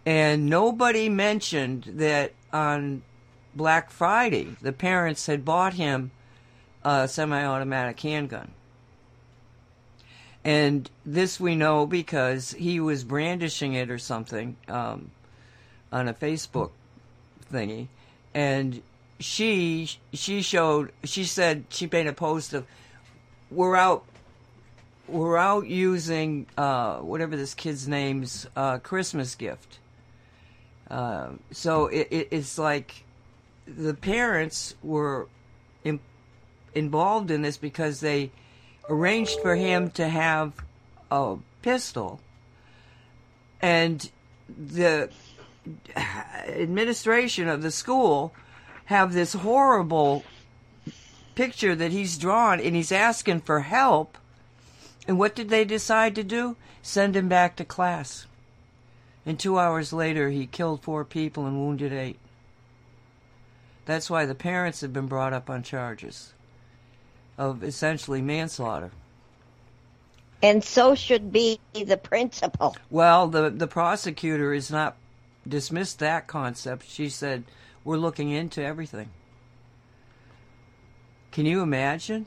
and 0.06 0.48
nobody 0.48 1.10
mentioned 1.10 1.84
that 1.96 2.34
on 2.54 3.02
Black 3.56 3.90
Friday 3.90 4.56
the 4.62 4.74
parents 4.74 5.26
had 5.26 5.44
bought 5.44 5.74
him 5.74 6.12
a 6.84 7.08
semi-automatic 7.08 8.00
handgun. 8.00 8.52
And 10.44 10.90
this 11.06 11.40
we 11.40 11.56
know 11.56 11.86
because 11.86 12.52
he 12.54 12.80
was 12.80 13.04
brandishing 13.04 13.74
it 13.74 13.92
or 13.92 14.00
something. 14.00 14.58
Um, 14.68 15.12
on 15.92 16.08
a 16.08 16.14
Facebook 16.14 16.72
thingy, 17.52 17.88
and 18.34 18.82
she 19.20 19.90
she 20.14 20.42
showed 20.42 20.92
she 21.04 21.24
said 21.24 21.66
she 21.70 21.88
made 21.88 22.08
a 22.08 22.14
post 22.14 22.54
of 22.54 22.66
we're 23.52 23.76
out 23.76 24.04
we're 25.08 25.38
out 25.38 25.68
using 25.68 26.48
uh, 26.58 26.98
whatever 26.98 27.36
this 27.36 27.54
kid's 27.54 27.88
name's 27.88 28.48
uh, 28.56 28.78
Christmas 28.80 29.36
gift. 29.36 29.80
Uh, 30.90 31.32
so 31.52 31.88
it, 31.88 32.08
it, 32.12 32.28
it's 32.32 32.58
like 32.58 33.04
the 33.68 33.94
parents 33.94 34.76
were 34.82 35.28
in, 35.84 36.00
involved 36.74 37.32
in 37.32 37.42
this 37.42 37.58
because 37.58 38.00
they 38.00 38.32
arranged 38.90 39.40
for 39.42 39.56
him 39.56 39.90
to 39.92 40.08
have 40.08 40.54
a 41.10 41.38
pistol, 41.62 42.20
and 43.62 44.10
the 44.50 45.10
administration 46.48 47.48
of 47.48 47.62
the 47.62 47.72
school 47.72 48.34
have 48.86 49.14
this 49.14 49.34
horrible 49.34 50.24
picture 51.36 51.76
that 51.76 51.92
he's 51.92 52.18
drawn 52.18 52.60
and 52.60 52.76
he's 52.76 52.92
asking 52.92 53.42
for 53.42 53.62
help. 53.62 54.18
And 55.08 55.18
what 55.18 55.36
did 55.36 55.50
they 55.50 55.66
decide 55.66 56.16
to 56.16 56.24
do? 56.24 56.56
Send 56.82 57.16
him 57.16 57.28
back 57.28 57.56
to 57.56 57.66
class. 57.66 58.28
And 59.26 59.40
two 59.40 59.60
hours 59.60 59.94
later, 59.94 60.30
he 60.30 60.48
killed 60.48 60.84
four 60.84 61.06
people 61.06 61.46
and 61.46 61.58
wounded 61.58 61.94
eight. 61.94 62.20
That's 63.86 64.10
why 64.10 64.26
the 64.26 64.36
parents 64.36 64.82
have 64.82 64.94
been 64.94 65.08
brought 65.08 65.34
up 65.34 65.50
on 65.50 65.64
charges 65.64 66.34
of 67.38 67.64
essentially 67.64 68.22
manslaughter. 68.22 68.92
And 70.44 70.64
so 70.64 70.96
should 70.96 71.32
be 71.32 71.60
the 71.74 71.98
principal. 71.98 72.76
Well, 72.90 73.28
the 73.28 73.50
the 73.50 73.68
prosecutor 73.68 74.54
is 74.54 74.72
not 74.72 74.96
dismissed 75.48 76.00
that 76.00 76.28
concept. 76.28 76.86
She 76.90 77.10
said, 77.10 77.44
We're 77.84 77.98
looking 77.98 78.30
into 78.30 78.64
everything. 78.64 79.10
Can 81.32 81.46
you 81.46 81.62
imagine? 81.62 82.26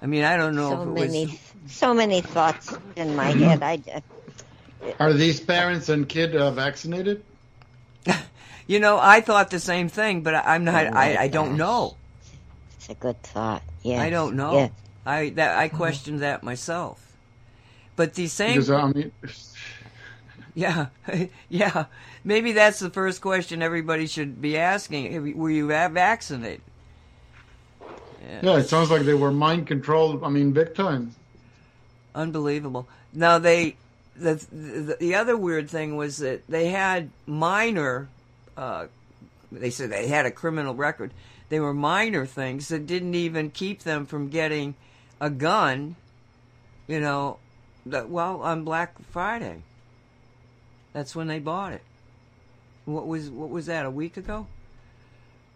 I 0.00 0.06
mean, 0.06 0.24
I 0.24 0.36
don't 0.36 0.54
know 0.54 0.70
so 0.70 0.82
if 0.82 0.88
it 0.88 0.92
many, 0.92 1.26
was. 1.26 1.74
So 1.74 1.94
many 1.94 2.20
thoughts 2.20 2.76
in 2.96 3.16
my 3.16 3.30
head. 3.30 3.62
I 3.62 3.76
just, 3.78 4.04
Are 5.00 5.12
these 5.12 5.40
parents 5.40 5.88
and 5.88 6.08
kid 6.08 6.36
uh, 6.36 6.50
vaccinated? 6.50 7.22
You 8.68 8.80
know, 8.80 8.98
I 9.00 9.22
thought 9.22 9.48
the 9.48 9.60
same 9.60 9.88
thing, 9.88 10.20
but 10.20 10.34
I- 10.34 10.54
I'm 10.54 10.64
not. 10.64 10.88
Oh, 10.88 10.90
I, 10.92 11.16
I 11.16 11.28
don't 11.28 11.56
know. 11.56 11.96
it's 12.76 12.90
a 12.90 12.94
good 12.94 13.20
thought. 13.22 13.62
Yeah. 13.82 14.02
I 14.02 14.10
don't 14.10 14.36
know. 14.36 14.52
Yeah. 14.58 14.68
I 15.06 15.30
that 15.30 15.58
I 15.58 15.68
questioned 15.68 16.20
that 16.20 16.42
myself. 16.42 17.16
But 17.96 18.12
the 18.12 18.26
same 18.28 18.56
Because 18.56 18.70
I 18.70 18.86
mean, 18.88 19.10
Yeah, 20.58 20.86
yeah. 21.48 21.84
Maybe 22.24 22.50
that's 22.50 22.80
the 22.80 22.90
first 22.90 23.20
question 23.20 23.62
everybody 23.62 24.08
should 24.08 24.42
be 24.42 24.58
asking. 24.58 25.38
Were 25.38 25.50
you 25.50 25.68
va- 25.68 25.88
vaccinated? 25.92 26.62
yeah, 28.42 28.58
it 28.58 28.68
sounds 28.68 28.90
like 28.90 29.02
they 29.02 29.14
were 29.14 29.30
mind 29.30 29.68
controlled. 29.68 30.24
I 30.24 30.28
mean, 30.28 30.50
big 30.50 30.74
time. 30.74 31.14
Unbelievable. 32.12 32.88
Now 33.12 33.38
they, 33.38 33.76
the, 34.16 34.34
the 34.50 34.96
the 34.98 35.14
other 35.14 35.36
weird 35.36 35.70
thing 35.70 35.96
was 35.96 36.16
that 36.16 36.44
they 36.48 36.70
had 36.70 37.10
minor. 37.24 38.08
Uh, 38.56 38.86
they 39.52 39.70
said 39.70 39.90
they 39.90 40.08
had 40.08 40.26
a 40.26 40.32
criminal 40.32 40.74
record. 40.74 41.12
They 41.50 41.60
were 41.60 41.72
minor 41.72 42.26
things 42.26 42.66
that 42.68 42.84
didn't 42.84 43.14
even 43.14 43.52
keep 43.52 43.84
them 43.84 44.06
from 44.06 44.28
getting 44.28 44.74
a 45.20 45.30
gun. 45.30 45.94
You 46.88 46.98
know, 46.98 47.38
that, 47.86 48.08
well 48.10 48.42
on 48.42 48.64
Black 48.64 48.96
Friday. 49.12 49.62
That's 50.98 51.14
when 51.14 51.28
they 51.28 51.38
bought 51.38 51.74
it. 51.74 51.82
What 52.84 53.06
was 53.06 53.30
what 53.30 53.50
was 53.50 53.66
that? 53.66 53.86
A 53.86 53.90
week 53.90 54.16
ago? 54.16 54.48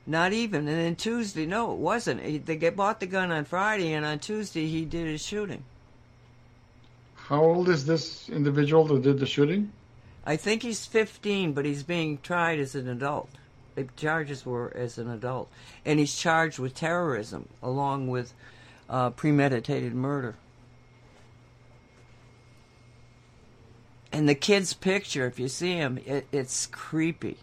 Not 0.06 0.32
even. 0.32 0.68
And 0.68 0.78
then 0.78 0.94
Tuesday, 0.94 1.46
no, 1.46 1.72
it 1.72 1.78
wasn't. 1.78 2.46
They 2.46 2.54
get, 2.54 2.76
bought 2.76 3.00
the 3.00 3.06
gun 3.06 3.32
on 3.32 3.44
Friday, 3.44 3.92
and 3.92 4.06
on 4.06 4.20
Tuesday 4.20 4.68
he 4.68 4.84
did 4.84 5.08
his 5.08 5.20
shooting. 5.20 5.64
How 7.16 7.42
old 7.42 7.68
is 7.68 7.86
this 7.86 8.28
individual 8.28 8.84
that 8.84 9.02
did 9.02 9.18
the 9.18 9.26
shooting? 9.26 9.72
I 10.24 10.36
think 10.36 10.62
he's 10.62 10.86
15, 10.86 11.54
but 11.54 11.64
he's 11.64 11.82
being 11.82 12.18
tried 12.22 12.60
as 12.60 12.76
an 12.76 12.88
adult. 12.88 13.28
The 13.74 13.88
charges 13.96 14.46
were 14.46 14.72
as 14.76 14.96
an 14.96 15.10
adult, 15.10 15.50
and 15.84 15.98
he's 15.98 16.14
charged 16.14 16.60
with 16.60 16.76
terrorism 16.76 17.48
along 17.60 18.06
with 18.06 18.32
uh, 18.88 19.10
premeditated 19.10 19.92
murder. 19.92 20.36
And 24.12 24.28
the 24.28 24.34
kid's 24.34 24.74
picture, 24.74 25.26
if 25.26 25.38
you 25.40 25.48
see 25.48 25.72
him, 25.72 25.98
it, 26.04 26.26
it's 26.32 26.66
creepy. 26.66 27.38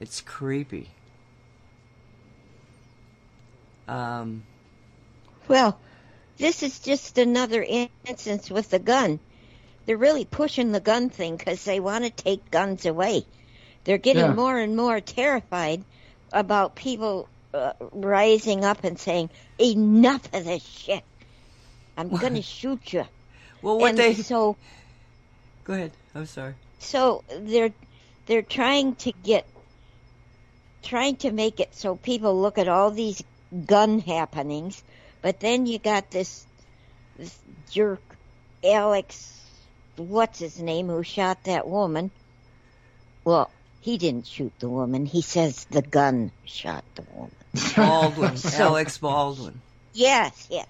It's 0.00 0.20
creepy. 0.20 0.88
Um, 3.86 4.42
Well, 5.48 5.78
this 6.38 6.62
is 6.62 6.80
just 6.80 7.18
another 7.18 7.62
instance 7.62 8.50
with 8.50 8.70
the 8.70 8.78
gun. 8.80 9.20
They're 9.86 9.96
really 9.96 10.24
pushing 10.24 10.72
the 10.72 10.80
gun 10.80 11.10
thing 11.10 11.36
because 11.36 11.64
they 11.64 11.78
want 11.80 12.04
to 12.04 12.10
take 12.10 12.50
guns 12.50 12.86
away. 12.86 13.26
They're 13.84 13.98
getting 13.98 14.30
Yeah. 14.30 14.34
more 14.34 14.58
and 14.58 14.76
more 14.76 15.00
terrified 15.00 15.84
about 16.32 16.74
people 16.74 17.28
uh, 17.52 17.74
rising 17.92 18.64
up 18.64 18.82
and 18.82 18.98
saying, 18.98 19.30
"Enough 19.58 20.28
of 20.32 20.44
this 20.44 20.64
shit! 20.64 21.04
I'm 21.96 22.10
going 22.16 22.34
to 22.34 22.42
shoot 22.42 22.92
you." 22.92 23.04
well, 23.62 23.78
what 23.78 23.90
and 23.90 23.98
they 23.98 24.14
so 24.14 24.56
go 25.64 25.72
ahead. 25.74 25.92
I'm 26.14 26.26
sorry. 26.26 26.54
so 26.78 27.24
they're 27.40 27.72
they're 28.26 28.42
trying 28.42 28.94
to 28.96 29.12
get 29.22 29.46
trying 30.82 31.16
to 31.16 31.30
make 31.32 31.60
it 31.60 31.74
so 31.74 31.96
people 31.96 32.40
look 32.40 32.58
at 32.58 32.68
all 32.68 32.90
these 32.90 33.22
gun 33.66 34.00
happenings 34.00 34.82
But 35.22 35.40
then 35.40 35.66
you 35.66 35.78
got 35.78 36.10
this 36.10 36.46
this 37.16 37.36
jerk 37.70 38.02
Alex 38.62 39.30
what's 39.96 40.38
his 40.40 40.60
name 40.60 40.88
who 40.88 41.02
shot 41.02 41.44
that 41.44 41.68
woman. 41.68 42.10
Well, 43.24 43.50
he 43.80 43.96
didn't 43.98 44.26
shoot 44.26 44.52
the 44.58 44.68
woman. 44.68 45.06
He 45.06 45.22
says 45.22 45.64
the 45.70 45.82
gun 45.82 46.32
shot 46.44 46.84
the 46.96 47.04
woman. 47.14 47.30
Baldwin, 47.76 48.36
Alex 48.54 48.98
Baldwin. 48.98 49.60
Yes, 49.92 50.48
yes. 50.50 50.66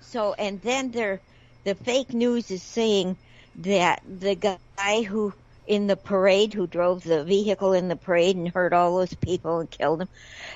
So 0.00 0.34
and 0.34 0.60
then 0.62 0.90
there 0.90 1.20
the 1.64 1.74
fake 1.74 2.12
news 2.12 2.50
is 2.50 2.62
saying 2.62 3.16
that 3.58 4.02
the 4.06 4.34
guy 4.76 5.02
who 5.02 5.32
in 5.66 5.86
the 5.86 5.96
parade 5.96 6.54
who 6.54 6.66
drove 6.66 7.04
the 7.04 7.24
vehicle 7.24 7.74
in 7.74 7.88
the 7.88 7.96
parade 7.96 8.36
and 8.36 8.48
hurt 8.48 8.72
all 8.72 8.96
those 8.96 9.14
people 9.14 9.60
and 9.60 9.70
killed 9.70 10.00
them 10.00 10.08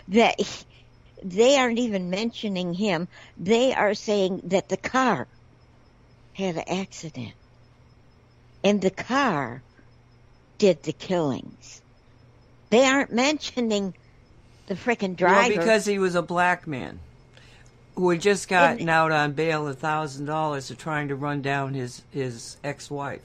that 0.09 0.41
he, 0.41 0.65
they 1.23 1.57
aren't 1.57 1.79
even 1.79 2.11
mentioning 2.11 2.73
him. 2.73 3.07
They 3.37 3.75
are 3.75 3.95
saying 3.95 4.41
that 4.45 4.69
the 4.69 4.77
car 4.77 5.29
had 6.33 6.57
an 6.57 6.65
accident. 6.67 7.35
And 8.65 8.81
the 8.81 8.91
car 8.91 9.63
did 10.59 10.83
the 10.83 10.93
killings. 10.93 11.83
They 12.71 12.85
aren't 12.85 13.13
mentioning 13.13 13.95
the 14.67 14.75
frickin' 14.75 15.17
driver. 15.17 15.51
Well, 15.51 15.59
because 15.59 15.85
he 15.85 15.99
was 15.99 16.15
a 16.15 16.23
black 16.23 16.67
man 16.67 17.01
who 17.95 18.11
had 18.11 18.21
just 18.21 18.49
gotten 18.49 18.89
out 18.89 19.13
on 19.13 19.33
bail 19.33 19.69
a 19.69 19.75
thousand 19.75 20.27
dollars 20.27 20.69
for 20.69 20.75
trying 20.75 21.09
to 21.09 21.15
run 21.17 21.43
down 21.43 21.75
his 21.75 22.03
his 22.11 22.57
ex-wife 22.65 23.21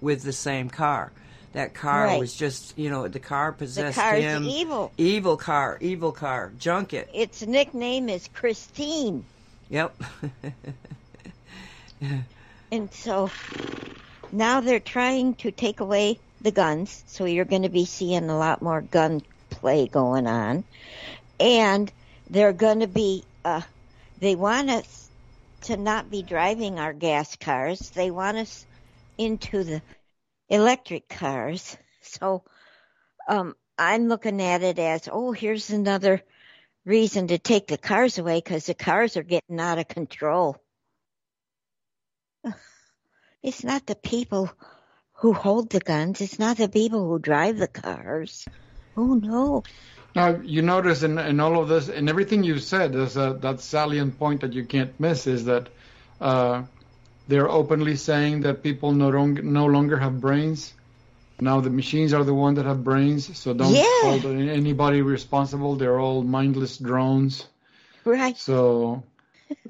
with 0.00 0.22
the 0.22 0.32
same 0.32 0.68
car. 0.68 1.12
That 1.52 1.74
car 1.74 2.06
Right. 2.06 2.18
was 2.20 2.34
just, 2.34 2.76
you 2.78 2.88
know, 2.88 3.06
the 3.08 3.20
car 3.20 3.50
the 3.52 3.58
possessed 3.58 3.98
car's 3.98 4.22
him. 4.22 4.44
evil. 4.44 4.90
Evil 4.96 5.36
car, 5.36 5.76
evil 5.82 6.10
car, 6.12 6.50
junk 6.58 6.94
it. 6.94 7.10
Its 7.12 7.42
nickname 7.42 8.08
is 8.08 8.28
Christine. 8.32 9.24
Yep. 9.68 9.94
And 12.70 12.92
so 12.92 13.30
now 14.32 14.60
they're 14.60 14.80
trying 14.80 15.34
to 15.36 15.50
take 15.50 15.80
away 15.80 16.18
the 16.40 16.50
guns, 16.50 17.04
so 17.06 17.26
you're 17.26 17.44
going 17.44 17.62
to 17.62 17.68
be 17.68 17.84
seeing 17.84 18.28
a 18.30 18.36
lot 18.38 18.62
more 18.62 18.80
gun 18.80 19.20
play 19.50 19.86
going 19.86 20.26
on. 20.26 20.64
And 21.38 21.92
they're 22.30 22.52
going 22.54 22.80
to 22.80 22.86
be, 22.86 23.24
uh, 23.44 23.60
they 24.22 24.36
want 24.36 24.70
us 24.70 25.10
to 25.62 25.76
not 25.76 26.08
be 26.08 26.22
driving 26.22 26.78
our 26.78 26.92
gas 26.92 27.34
cars. 27.34 27.90
They 27.90 28.12
want 28.12 28.36
us 28.36 28.64
into 29.18 29.64
the 29.64 29.82
electric 30.48 31.08
cars. 31.08 31.76
So, 32.04 32.42
um, 33.28 33.54
I'm 33.78 34.08
looking 34.08 34.42
at 34.42 34.64
it 34.64 34.80
as, 34.80 35.08
oh, 35.10 35.30
here's 35.30 35.70
another 35.70 36.20
reason 36.84 37.28
to 37.28 37.38
take 37.38 37.68
the 37.68 37.78
cars 37.78 38.18
away 38.18 38.38
because 38.38 38.66
the 38.66 38.74
cars 38.74 39.16
are 39.16 39.22
getting 39.22 39.60
out 39.60 39.78
of 39.78 39.86
control. 39.86 40.56
It's 43.40 43.62
not 43.62 43.86
the 43.86 43.94
people 43.94 44.50
who 45.12 45.32
hold 45.32 45.70
the 45.70 45.78
guns. 45.78 46.20
It's 46.20 46.40
not 46.40 46.56
the 46.56 46.68
people 46.68 47.06
who 47.06 47.20
drive 47.20 47.58
the 47.58 47.68
cars. 47.68 48.44
Oh 48.96 49.14
no. 49.14 49.62
Now 50.14 50.40
you 50.42 50.62
notice 50.62 51.02
in, 51.02 51.18
in 51.18 51.40
all 51.40 51.60
of 51.60 51.68
this, 51.68 51.88
in 51.88 52.08
everything 52.08 52.42
you've 52.44 52.62
said, 52.62 52.92
there's 52.92 53.16
a, 53.16 53.38
that 53.40 53.60
salient 53.60 54.18
point 54.18 54.42
that 54.42 54.52
you 54.52 54.64
can't 54.64 54.98
miss 55.00 55.26
is 55.26 55.46
that 55.46 55.68
uh, 56.20 56.62
they're 57.28 57.48
openly 57.48 57.96
saying 57.96 58.42
that 58.42 58.62
people 58.62 58.92
no, 58.92 59.08
long, 59.08 59.34
no 59.42 59.66
longer 59.66 59.96
have 59.96 60.20
brains. 60.20 60.74
Now 61.40 61.60
the 61.60 61.70
machines 61.70 62.12
are 62.12 62.24
the 62.24 62.34
one 62.34 62.54
that 62.54 62.66
have 62.66 62.84
brains, 62.84 63.36
so 63.38 63.54
don't 63.54 63.74
Yeah. 63.74 63.84
hold 64.02 64.26
anybody 64.26 65.02
responsible. 65.02 65.76
They're 65.76 65.98
all 65.98 66.22
mindless 66.22 66.76
drones. 66.76 67.46
Right. 68.04 68.36
So, 68.36 69.02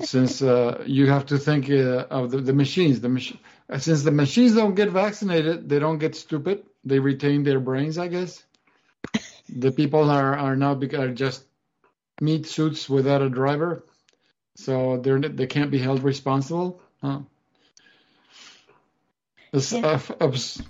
since 0.00 0.42
uh, 0.42 0.82
you 0.86 1.06
have 1.08 1.26
to 1.26 1.38
think 1.38 1.70
uh, 1.70 2.06
of 2.10 2.30
the, 2.30 2.38
the 2.38 2.52
machines, 2.52 3.00
the 3.00 3.08
mach- 3.08 3.36
since 3.78 4.02
the 4.02 4.10
machines 4.10 4.54
don't 4.54 4.74
get 4.74 4.90
vaccinated, 4.90 5.68
they 5.68 5.78
don't 5.78 5.98
get 5.98 6.14
stupid. 6.16 6.64
They 6.84 6.98
retain 6.98 7.42
their 7.44 7.60
brains, 7.60 7.96
I 7.96 8.08
guess. 8.08 8.42
The 9.54 9.70
people 9.72 10.10
are 10.10 10.36
are 10.36 10.56
now 10.56 10.72
are 10.74 11.08
just 11.08 11.44
meat 12.20 12.46
suits 12.46 12.88
without 12.88 13.22
a 13.22 13.28
driver, 13.28 13.84
so 14.56 14.98
they're 14.98 15.20
they 15.20 15.46
can't 15.46 15.70
be 15.70 15.78
held 15.78 16.02
responsible. 16.02 16.80
Huh? 17.02 17.20
It's 19.52 19.72
Yeah. 19.72 20.00
a- 20.18 20.22
abs- 20.24 20.62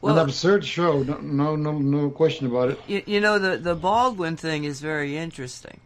Well- 0.00 0.18
an 0.18 0.24
absurd 0.24 0.64
show. 0.64 1.02
No, 1.02 1.18
no, 1.18 1.56
no, 1.56 1.72
no 1.78 2.10
question 2.10 2.46
about 2.46 2.70
it. 2.70 2.80
You, 2.86 3.02
you 3.06 3.20
know 3.20 3.38
the 3.38 3.58
the 3.58 3.74
Baldwin 3.74 4.36
thing 4.36 4.64
is 4.64 4.80
very 4.80 5.16
interesting 5.16 5.80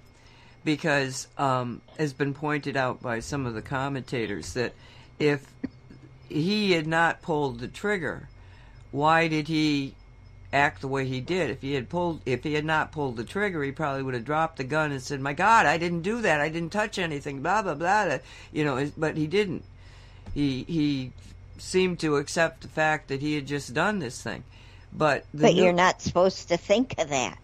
because 0.64 1.26
um, 1.38 1.80
has 1.98 2.12
been 2.12 2.34
pointed 2.34 2.76
out 2.76 3.02
by 3.02 3.20
some 3.20 3.46
of 3.46 3.54
the 3.54 3.62
commentators 3.62 4.52
that 4.52 4.74
if 5.18 5.46
he 6.28 6.72
had 6.72 6.86
not 6.86 7.22
pulled 7.22 7.58
the 7.58 7.68
trigger, 7.68 8.28
why 8.92 9.26
did 9.26 9.48
he 9.48 9.94
act 10.52 10.80
the 10.80 10.88
way 10.88 11.06
he 11.06 11.20
did? 11.20 11.50
If 11.50 11.62
he 11.62 11.74
had 11.74 11.88
pulled, 11.88 12.20
if 12.26 12.42
he 12.44 12.54
had 12.54 12.64
not 12.64 12.92
pulled 12.92 13.16
the 13.16 13.24
trigger, 13.24 13.62
he 13.62 13.72
probably 13.72 14.02
would 14.02 14.14
have 14.14 14.24
dropped 14.24 14.56
the 14.56 14.64
gun 14.64 14.92
and 14.92 15.02
said, 15.02 15.20
"My 15.20 15.32
God, 15.32 15.66
I 15.66 15.78
didn't 15.78 16.02
do 16.02 16.20
that. 16.22 16.40
I 16.40 16.48
didn't 16.48 16.72
touch 16.72 16.98
anything." 16.98 17.42
Blah 17.42 17.62
blah 17.62 17.74
blah. 17.74 18.06
blah. 18.06 18.18
You 18.52 18.64
know, 18.64 18.90
but 18.96 19.16
he 19.16 19.26
didn't. 19.26 19.64
He 20.34 20.64
he 20.64 21.12
seemed 21.58 21.98
to 22.00 22.16
accept 22.16 22.62
the 22.62 22.68
fact 22.68 23.08
that 23.08 23.20
he 23.20 23.34
had 23.34 23.46
just 23.46 23.74
done 23.74 23.98
this 23.98 24.22
thing. 24.22 24.44
But 24.92 25.24
the 25.32 25.42
But 25.42 25.54
new- 25.54 25.64
you're 25.64 25.72
not 25.72 26.00
supposed 26.02 26.48
to 26.48 26.56
think 26.56 26.94
of 26.98 27.10
that. 27.10 27.38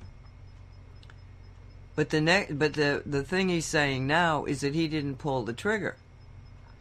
But 1.95 2.11
the 2.11 2.21
ne- 2.21 2.49
but 2.51 2.75
the 2.75 3.03
the 3.07 3.23
thing 3.23 3.49
he's 3.49 3.67
saying 3.67 4.07
now 4.07 4.45
is 4.45 4.61
that 4.61 4.75
he 4.75 4.89
didn't 4.89 5.17
pull 5.17 5.45
the 5.45 5.53
trigger. 5.53 5.97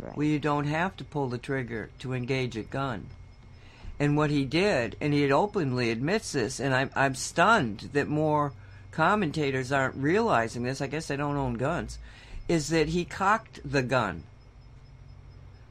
Right. 0.01 0.17
Well, 0.17 0.27
you 0.27 0.39
don't 0.39 0.65
have 0.65 0.97
to 0.97 1.03
pull 1.05 1.29
the 1.29 1.37
trigger 1.37 1.89
to 1.99 2.13
engage 2.13 2.57
a 2.57 2.63
gun. 2.63 3.07
And 3.99 4.17
what 4.17 4.29
he 4.29 4.45
did, 4.45 4.97
and 4.99 5.13
he 5.13 5.31
openly 5.31 5.89
admits 5.89 6.33
this, 6.33 6.59
and 6.59 6.73
I'm 6.73 6.89
I'm 6.95 7.15
stunned 7.15 7.89
that 7.93 8.07
more 8.07 8.51
commentators 8.91 9.71
aren't 9.71 9.95
realizing 9.95 10.63
this. 10.63 10.81
I 10.81 10.87
guess 10.87 11.07
they 11.07 11.15
don't 11.15 11.37
own 11.37 11.55
guns. 11.55 11.97
Is 12.47 12.69
that 12.69 12.89
he 12.89 13.05
cocked 13.05 13.59
the 13.63 13.81
gun 13.81 14.23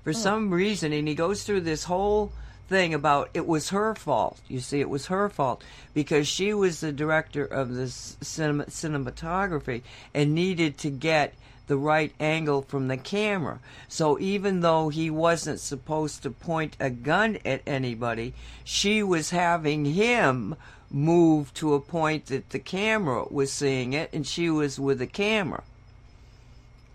for 0.02 0.12
hmm. 0.12 0.18
some 0.18 0.54
reason, 0.54 0.92
and 0.92 1.06
he 1.06 1.14
goes 1.14 1.42
through 1.42 1.62
this 1.62 1.84
whole 1.84 2.32
thing 2.68 2.94
about 2.94 3.30
it 3.34 3.46
was 3.46 3.70
her 3.70 3.94
fault. 3.94 4.40
You 4.48 4.60
see, 4.60 4.80
it 4.80 4.88
was 4.88 5.06
her 5.06 5.28
fault 5.28 5.62
because 5.92 6.26
she 6.26 6.54
was 6.54 6.80
the 6.80 6.92
director 6.92 7.44
of 7.44 7.74
the 7.74 7.88
cinema, 7.88 8.64
cinematography 8.66 9.82
and 10.14 10.34
needed 10.34 10.78
to 10.78 10.90
get 10.90 11.34
the 11.66 11.76
right 11.76 12.12
angle 12.20 12.62
from 12.62 12.88
the 12.88 12.96
camera. 12.96 13.58
So 13.88 14.18
even 14.18 14.60
though 14.60 14.88
he 14.88 15.10
wasn't 15.10 15.60
supposed 15.60 16.22
to 16.22 16.30
point 16.30 16.76
a 16.78 16.90
gun 16.90 17.38
at 17.44 17.62
anybody, 17.66 18.34
she 18.64 19.02
was 19.02 19.30
having 19.30 19.84
him 19.84 20.56
move 20.90 21.52
to 21.54 21.74
a 21.74 21.80
point 21.80 22.26
that 22.26 22.50
the 22.50 22.58
camera 22.58 23.24
was 23.30 23.52
seeing 23.52 23.92
it 23.92 24.10
and 24.12 24.26
she 24.26 24.50
was 24.50 24.78
with 24.78 24.98
the 24.98 25.06
camera. 25.06 25.62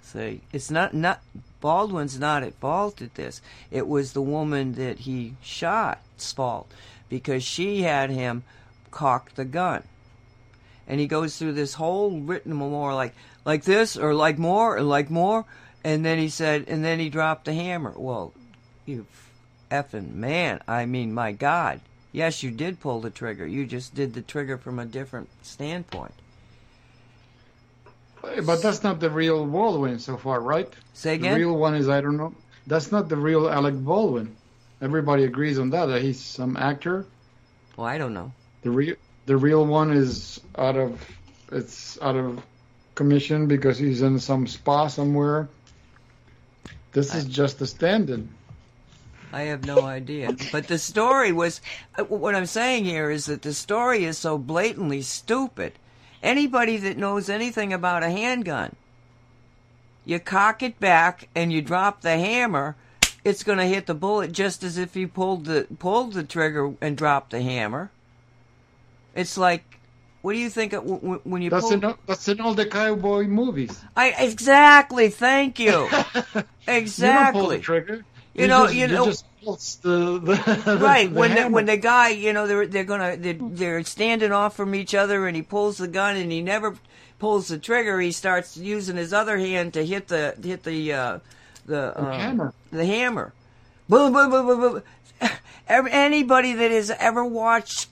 See, 0.01 0.41
it's 0.51 0.71
not 0.71 0.93
not 0.93 1.21
Baldwin's 1.61 2.17
not 2.17 2.41
at 2.41 2.53
fault 2.55 3.01
at 3.01 3.15
this. 3.15 3.41
It 3.69 3.87
was 3.87 4.13
the 4.13 4.21
woman 4.21 4.73
that 4.75 4.99
he 4.99 5.35
shot's 5.41 6.31
fault 6.31 6.71
because 7.09 7.43
she 7.43 7.81
had 7.81 8.09
him 8.09 8.43
cock 8.91 9.35
the 9.35 9.45
gun. 9.45 9.83
And 10.89 10.99
he 10.99 11.07
goes 11.07 11.37
through 11.37 11.53
this 11.53 11.75
whole 11.75 12.19
written 12.19 12.57
memorial 12.57 12.97
like 12.97 13.13
like 13.45 13.63
this 13.63 13.95
or 13.95 14.13
like 14.13 14.37
more 14.37 14.75
or 14.75 14.81
like 14.81 15.09
more 15.09 15.45
and 15.83 16.03
then 16.03 16.17
he 16.17 16.29
said 16.29 16.65
and 16.67 16.83
then 16.83 16.99
he 16.99 17.09
dropped 17.09 17.45
the 17.45 17.53
hammer. 17.53 17.93
Well, 17.95 18.33
you 18.85 19.05
effing 19.71 20.13
man, 20.13 20.61
I 20.67 20.85
mean 20.85 21.13
my 21.13 21.31
god. 21.31 21.79
Yes, 22.11 22.41
you 22.41 22.49
did 22.49 22.79
pull 22.79 23.01
the 23.01 23.11
trigger. 23.11 23.45
You 23.45 23.65
just 23.65 23.93
did 23.93 24.15
the 24.15 24.23
trigger 24.23 24.57
from 24.57 24.79
a 24.79 24.85
different 24.85 25.29
standpoint. 25.43 26.13
But 28.21 28.61
that's 28.61 28.83
not 28.83 28.99
the 28.99 29.09
real 29.09 29.45
Baldwin 29.45 29.99
so 29.99 30.17
far, 30.17 30.41
right? 30.41 30.71
Say 30.93 31.15
again 31.15 31.33
The 31.33 31.45
real 31.45 31.55
one 31.55 31.75
is 31.75 31.87
I 31.87 32.01
don't 32.01 32.17
know. 32.17 32.33
That's 32.67 32.91
not 32.91 33.09
the 33.09 33.15
real 33.15 33.47
Alec 33.49 33.75
Baldwin. 33.75 34.35
Everybody 34.81 35.23
agrees 35.23 35.59
on 35.59 35.69
that. 35.69 35.85
That 35.85 36.01
he's 36.01 36.19
some 36.19 36.57
actor. 36.57 37.05
well, 37.77 37.87
I 37.87 37.97
don't 37.97 38.13
know. 38.13 38.31
The 38.63 38.71
real 38.71 38.95
the 39.29 39.37
real 39.37 39.63
one 39.63 39.91
is 39.91 40.41
out 40.57 40.75
of 40.75 40.99
it's 41.51 42.01
out 42.01 42.15
of 42.15 42.41
commission 42.95 43.45
because 43.45 43.77
he's 43.77 44.01
in 44.01 44.17
some 44.17 44.47
spa 44.47 44.87
somewhere. 44.87 45.47
This 46.93 47.13
is 47.13 47.25
just 47.25 47.61
a 47.61 47.67
stand-in. 47.67 48.27
I 49.31 49.41
have 49.43 49.67
no 49.67 49.81
idea. 49.81 50.35
But 50.51 50.67
the 50.67 50.79
story 50.79 51.31
was 51.31 51.61
uh, 51.95 52.05
what 52.05 52.33
I'm 52.33 52.47
saying 52.47 52.85
here 52.85 53.11
is 53.11 53.27
that 53.27 53.43
the 53.43 53.53
story 53.53 54.03
is 54.03 54.17
so 54.17 54.39
blatantly 54.39 55.03
stupid. 55.03 55.73
Anybody 56.23 56.77
that 56.77 56.97
knows 56.97 57.29
anything 57.29 57.71
about 57.71 58.01
a 58.01 58.09
handgun, 58.09 58.75
you 60.05 60.19
cock 60.19 60.63
it 60.63 60.79
back 60.79 61.29
and 61.35 61.53
you 61.53 61.61
drop 61.61 62.01
the 62.01 62.17
hammer, 62.17 62.75
it's 63.23 63.43
going 63.43 63.59
to 63.59 63.65
hit 63.65 63.85
the 63.85 63.93
bullet 63.93 64.31
just 64.31 64.63
as 64.63 64.79
if 64.79 64.95
you 64.95 65.07
pulled 65.07 65.45
the 65.45 65.67
pulled 65.77 66.13
the 66.13 66.23
trigger 66.23 66.73
and 66.81 66.97
dropped 66.97 67.29
the 67.29 67.43
hammer. 67.43 67.91
It's 69.15 69.37
like 69.37 69.63
What 70.21 70.33
do 70.33 70.39
you 70.39 70.49
think 70.49 70.73
of, 70.73 70.83
when, 70.83 71.19
when 71.23 71.41
you 71.41 71.49
That's 71.49 71.63
pull? 71.65 71.73
in 71.73 71.83
all- 71.85 71.97
that's 72.05 72.27
in 72.27 72.41
all 72.41 72.53
the 72.53 72.65
cowboy 72.65 73.23
movies. 73.27 73.79
I 73.95 74.09
exactly. 74.19 75.09
Thank 75.09 75.59
you. 75.59 75.87
exactly. 76.67 77.39
You 77.39 77.45
pull 77.45 77.49
the 77.49 77.59
trigger. 77.59 78.05
You 78.33 78.47
know- 78.47 78.65
just, 78.65 78.75
you 78.75 78.87
know- 78.87 79.05
just 79.05 79.83
the, 79.83 80.19
the 80.65 80.77
right 80.81 81.09
the 81.11 81.17
when 81.19 81.33
the, 81.35 81.47
when 81.47 81.65
the 81.65 81.77
guy 81.77 82.09
you 82.09 82.33
know 82.33 82.45
they're 82.45 82.67
they're 82.67 82.83
gonna 82.83 83.15
they're, 83.15 83.37
they're 83.39 83.83
standing 83.83 84.33
off 84.33 84.53
from 84.55 84.75
each 84.75 84.93
other 84.93 85.27
and 85.27 85.35
he 85.35 85.41
pulls 85.41 85.77
the 85.77 85.87
gun 85.87 86.17
and 86.17 86.29
he 86.29 86.41
never 86.41 86.75
pulls 87.19 87.47
the 87.47 87.57
trigger 87.57 88.01
he 88.01 88.11
starts 88.11 88.57
using 88.57 88.97
his 88.97 89.13
other 89.13 89.37
hand 89.37 89.73
to 89.73 89.85
hit 89.85 90.09
the 90.09 90.35
hit 90.43 90.63
the 90.63 90.91
uh 90.91 91.19
the 91.65 91.97
uh, 91.97 92.11
hammer. 92.11 92.53
the 92.69 92.85
hammer 92.85 93.31
boom 93.87 94.11
boom 94.11 94.29
boom 94.29 94.45
boom 94.45 94.59
boom 94.59 95.29
anybody 95.89 96.51
that 96.53 96.71
has 96.71 96.91
ever 96.91 97.23
watched 97.23 97.87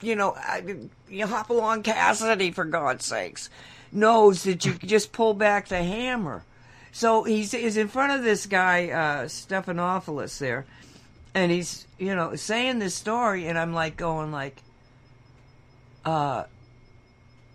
you 0.00 0.16
know 0.16 0.34
I- 0.36 0.88
you 1.08 1.26
Hopalong 1.26 1.82
Cassidy 1.82 2.50
for 2.50 2.64
God's 2.64 3.04
sakes. 3.04 3.50
Knows 3.90 4.42
that 4.44 4.64
you 4.64 4.74
just 4.74 5.12
pull 5.12 5.34
back 5.34 5.68
the 5.68 5.82
hammer. 5.82 6.44
So 6.92 7.24
he's 7.24 7.54
is 7.54 7.76
in 7.76 7.88
front 7.88 8.12
of 8.12 8.22
this 8.22 8.46
guy 8.46 8.88
uh 8.88 9.24
Stephanopoulos 9.24 10.38
there 10.38 10.66
and 11.34 11.52
he's 11.52 11.86
you 11.98 12.14
know 12.14 12.34
saying 12.34 12.78
this 12.78 12.94
story 12.94 13.46
and 13.46 13.58
i'm 13.58 13.72
like 13.72 13.96
going 13.96 14.32
like 14.32 14.56
uh 16.04 16.44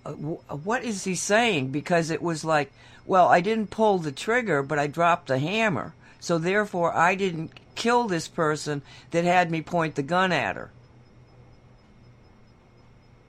uh, 0.06 0.12
what 0.12 0.84
is 0.84 1.06
he 1.06 1.16
saying? 1.16 1.70
Because 1.70 2.10
it 2.10 2.22
was 2.22 2.44
like 2.44 2.72
well 3.06 3.28
i 3.28 3.42
didn't 3.42 3.70
pull 3.70 4.00
the 4.00 4.12
trigger 4.12 4.62
but 4.64 4.80
i 4.80 4.88
dropped 4.88 5.28
the 5.28 5.40
hammer. 5.40 5.94
So 6.20 6.38
therefore 6.38 6.94
i 6.96 7.16
didn't 7.16 7.52
kill 7.76 8.08
this 8.08 8.28
person 8.28 8.82
that 9.12 9.24
had 9.24 9.50
me 9.52 9.62
point 9.62 9.96
the 9.96 10.04
gun 10.04 10.32
at 10.32 10.56
her 10.56 10.72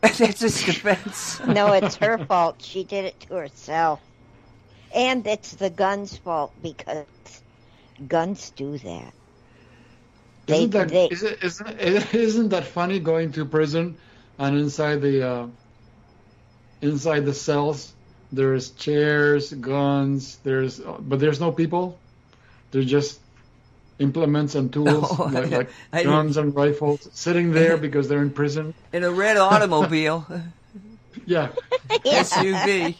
that's 0.19 0.41
his 0.41 0.63
defense 0.65 1.41
No, 1.47 1.73
it's 1.73 1.97
her 1.97 2.19
fault. 2.19 2.63
She 2.63 2.85
did 2.85 3.05
it 3.07 3.21
to 3.23 3.35
herself. 3.35 4.01
And 4.95 5.27
it's 5.27 5.55
the 5.55 5.71
gun's 5.71 6.17
fault 6.17 6.53
because 6.63 7.07
guns 8.09 8.51
do 8.51 8.79
that. 8.79 9.15
They, 10.47 10.65
Isn't 10.65 10.71
that 10.71 10.89
they, 10.89 11.07
is 11.09 11.23
it, 11.23 11.43
isn't, 11.43 11.81
isn't 12.15 12.49
that 12.51 12.65
funny 12.65 13.01
going 13.01 13.33
to 13.33 13.45
prison 13.47 13.97
and 14.39 14.59
inside 14.59 15.01
the 15.01 15.29
uh, 15.29 15.47
inside 16.83 17.25
the 17.25 17.35
cells 17.35 17.95
there's 18.33 18.71
chairs, 18.71 19.53
guns, 19.53 20.39
there's 20.45 20.81
but 20.81 21.21
there's 21.21 21.41
no 21.41 21.53
people. 21.53 21.99
There's 22.71 22.87
just 22.87 23.21
implements 23.99 24.55
and 24.55 24.73
tools 24.73 25.07
Oh, 25.19 25.31
like, 25.33 25.51
like 25.51 25.71
I 25.93 25.99
didn't- 25.99 26.13
guns 26.13 26.37
and 26.37 26.55
rifles 26.55 27.09
sitting 27.13 27.53
there 27.53 27.77
because 27.77 28.09
they're 28.09 28.23
in 28.23 28.31
prison. 28.31 28.75
in 28.93 29.05
a 29.05 29.11
red 29.11 29.37
automobile 29.37 30.27
Yeah, 31.27 31.51
suv 31.89 32.95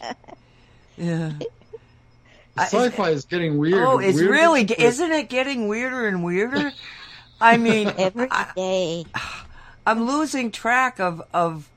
yeah 0.97 1.31
I- 2.57 2.63
sci-fi 2.65 3.09
is 3.09 3.25
getting 3.25 3.57
weird. 3.57 3.83
Oh, 3.83 3.99
it's 3.99 4.15
weirder. 4.15 4.31
really, 4.31 4.61
isn't 4.63 5.11
it 5.11 5.27
getting 5.29 5.67
weirder 5.67 6.07
and 6.07 6.23
weirder? 6.23 6.71
I 7.41 7.57
mean, 7.57 7.91
every 7.97 8.29
I, 8.31 9.03
I'm 9.85 10.07
losing 10.07 10.51
track 10.51 11.01
of, 11.01 11.21
of, 11.33 11.69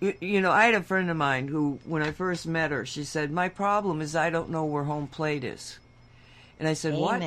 you, 0.00 0.12
you 0.20 0.40
know, 0.42 0.50
I 0.52 0.66
had 0.66 0.74
a 0.74 0.82
friend 0.82 1.08
of 1.10 1.16
mine 1.16 1.48
who, 1.48 1.78
when 1.86 2.02
I 2.02 2.10
first 2.12 2.46
met 2.46 2.70
her, 2.72 2.84
she 2.84 3.02
said, 3.04 3.30
my 3.32 3.48
problem 3.48 4.02
is 4.02 4.14
I 4.14 4.28
don't 4.28 4.50
know 4.50 4.66
where 4.66 4.84
home 4.84 5.06
plate 5.06 5.42
is. 5.42 5.78
And 6.60 6.68
I 6.68 6.74
said, 6.74 6.92
what? 6.94 7.22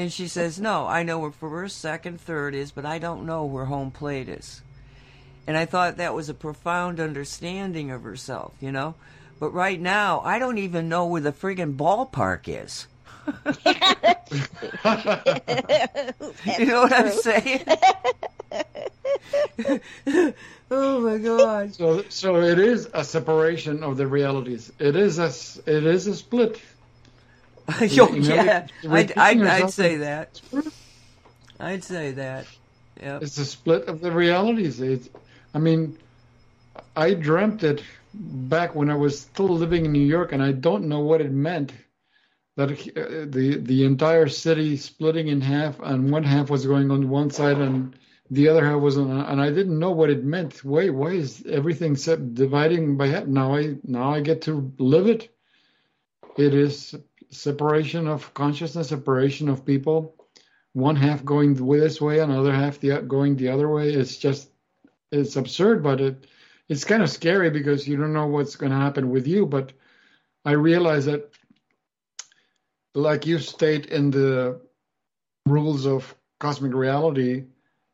Amen. 0.00 0.04
And 0.04 0.12
she 0.12 0.28
says, 0.28 0.58
no, 0.60 0.86
I 0.86 1.02
know 1.02 1.18
where 1.18 1.30
first, 1.30 1.78
second, 1.78 2.20
third 2.20 2.54
is, 2.54 2.70
but 2.72 2.86
I 2.86 2.98
don't 2.98 3.26
know 3.26 3.44
where 3.44 3.66
home 3.66 3.90
plate 3.90 4.28
is. 4.28 4.62
And 5.46 5.56
I 5.56 5.66
thought 5.66 5.96
that 5.98 6.14
was 6.14 6.28
a 6.28 6.34
profound 6.34 7.00
understanding 7.00 7.90
of 7.90 8.02
herself, 8.02 8.54
you 8.60 8.72
know? 8.72 8.94
But 9.38 9.50
right 9.52 9.80
now, 9.80 10.20
I 10.20 10.38
don't 10.38 10.58
even 10.58 10.88
know 10.88 11.06
where 11.06 11.20
the 11.20 11.32
friggin' 11.32 11.76
ballpark 11.76 12.48
is. 12.48 12.86
You 16.58 16.66
know 16.66 16.82
what 16.82 16.92
I'm 16.92 17.10
saying? 17.10 17.64
oh 20.70 21.00
my 21.00 21.18
god. 21.18 21.74
So, 21.74 22.04
so 22.08 22.36
it 22.40 22.58
is 22.58 22.88
a 22.94 23.04
separation 23.04 23.82
of 23.82 23.96
the 23.96 24.06
realities. 24.06 24.72
It 24.78 24.96
is 24.96 25.18
a, 25.18 25.24
s- 25.24 25.60
it 25.66 25.84
is 25.84 26.06
a 26.06 26.14
split. 26.16 26.60
Yo, 27.80 28.08
You 28.08 28.20
know, 28.20 28.34
yeah, 28.34 28.66
I'd, 28.88 29.16
I'd, 29.16 29.42
I'd 29.42 29.70
say 29.70 29.96
that. 29.96 30.40
I'd 31.58 31.84
say 31.84 32.12
that. 32.12 32.46
Yep. 33.00 33.22
It's 33.22 33.38
a 33.38 33.44
split 33.44 33.88
of 33.88 34.00
the 34.00 34.12
realities. 34.12 34.80
It's, 34.80 35.08
I 35.54 35.58
mean, 35.58 35.98
I 36.96 37.14
dreamt 37.14 37.62
it 37.64 37.82
back 38.14 38.74
when 38.74 38.90
I 38.90 38.94
was 38.94 39.20
still 39.20 39.48
living 39.48 39.84
in 39.84 39.92
New 39.92 40.06
York, 40.06 40.32
and 40.32 40.42
I 40.42 40.52
don't 40.52 40.88
know 40.88 41.00
what 41.00 41.20
it 41.20 41.32
meant. 41.32 41.72
That 42.56 42.70
uh, 42.72 43.26
the 43.28 43.58
the 43.62 43.84
entire 43.84 44.28
city 44.28 44.76
splitting 44.76 45.28
in 45.28 45.40
half, 45.40 45.78
and 45.80 46.10
one 46.10 46.24
half 46.24 46.50
was 46.50 46.66
going 46.66 46.90
on 46.90 47.08
one 47.08 47.30
side, 47.30 47.58
and 47.58 47.94
the 48.30 48.48
other 48.48 48.64
half 48.66 48.80
was 48.80 48.98
on, 48.98 49.10
and 49.10 49.40
I 49.40 49.50
didn't 49.50 49.78
know 49.78 49.92
what 49.92 50.10
it 50.10 50.24
meant. 50.24 50.64
Wait, 50.64 50.90
why 50.90 51.12
is 51.12 51.44
everything 51.46 51.94
dividing 51.94 52.96
by 52.96 53.08
half? 53.08 53.26
Now 53.26 53.54
I 53.54 53.76
now 53.84 54.12
I 54.12 54.20
get 54.20 54.42
to 54.42 54.72
live 54.78 55.06
it. 55.06 55.34
It 56.36 56.54
is 56.54 56.94
separation 57.30 58.06
of 58.06 58.32
consciousness, 58.34 58.88
separation 58.88 59.48
of 59.48 59.64
people 59.64 60.14
one 60.72 60.96
half 60.96 61.24
going 61.24 61.54
this 61.54 62.00
way, 62.00 62.20
another 62.20 62.52
half 62.52 62.78
the 62.80 63.00
going 63.02 63.36
the 63.36 63.48
other 63.48 63.68
way. 63.68 63.92
It's 63.92 64.16
just 64.16 64.48
it's 65.10 65.36
absurd, 65.36 65.82
but 65.82 66.00
it 66.00 66.26
it's 66.68 66.84
kind 66.84 67.02
of 67.02 67.10
scary 67.10 67.50
because 67.50 67.88
you 67.88 67.96
don't 67.96 68.12
know 68.12 68.28
what's 68.28 68.56
going 68.56 68.70
to 68.70 68.78
happen 68.78 69.10
with 69.10 69.26
you. 69.26 69.46
But 69.46 69.72
I 70.44 70.52
realize 70.52 71.06
that, 71.06 71.30
like 72.94 73.26
you 73.26 73.38
state 73.38 73.86
in 73.86 74.10
the 74.10 74.60
rules 75.46 75.86
of 75.86 76.14
cosmic 76.38 76.74
reality, 76.74 77.46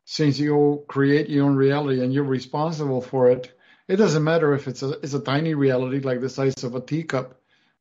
since 0.05 0.37
you 0.37 0.83
create 0.87 1.29
your 1.29 1.45
own 1.45 1.55
reality 1.55 2.03
and 2.03 2.13
you're 2.13 2.23
responsible 2.23 3.01
for 3.01 3.31
it, 3.31 3.51
it 3.87 3.95
doesn't 3.95 4.23
matter 4.23 4.53
if 4.53 4.67
it's 4.67 4.83
a 4.83 4.91
it's 5.01 5.15
a 5.15 5.19
tiny 5.19 5.55
reality 5.55 5.99
like 5.99 6.21
the 6.21 6.29
size 6.29 6.63
of 6.63 6.75
a 6.75 6.81
teacup, 6.81 7.36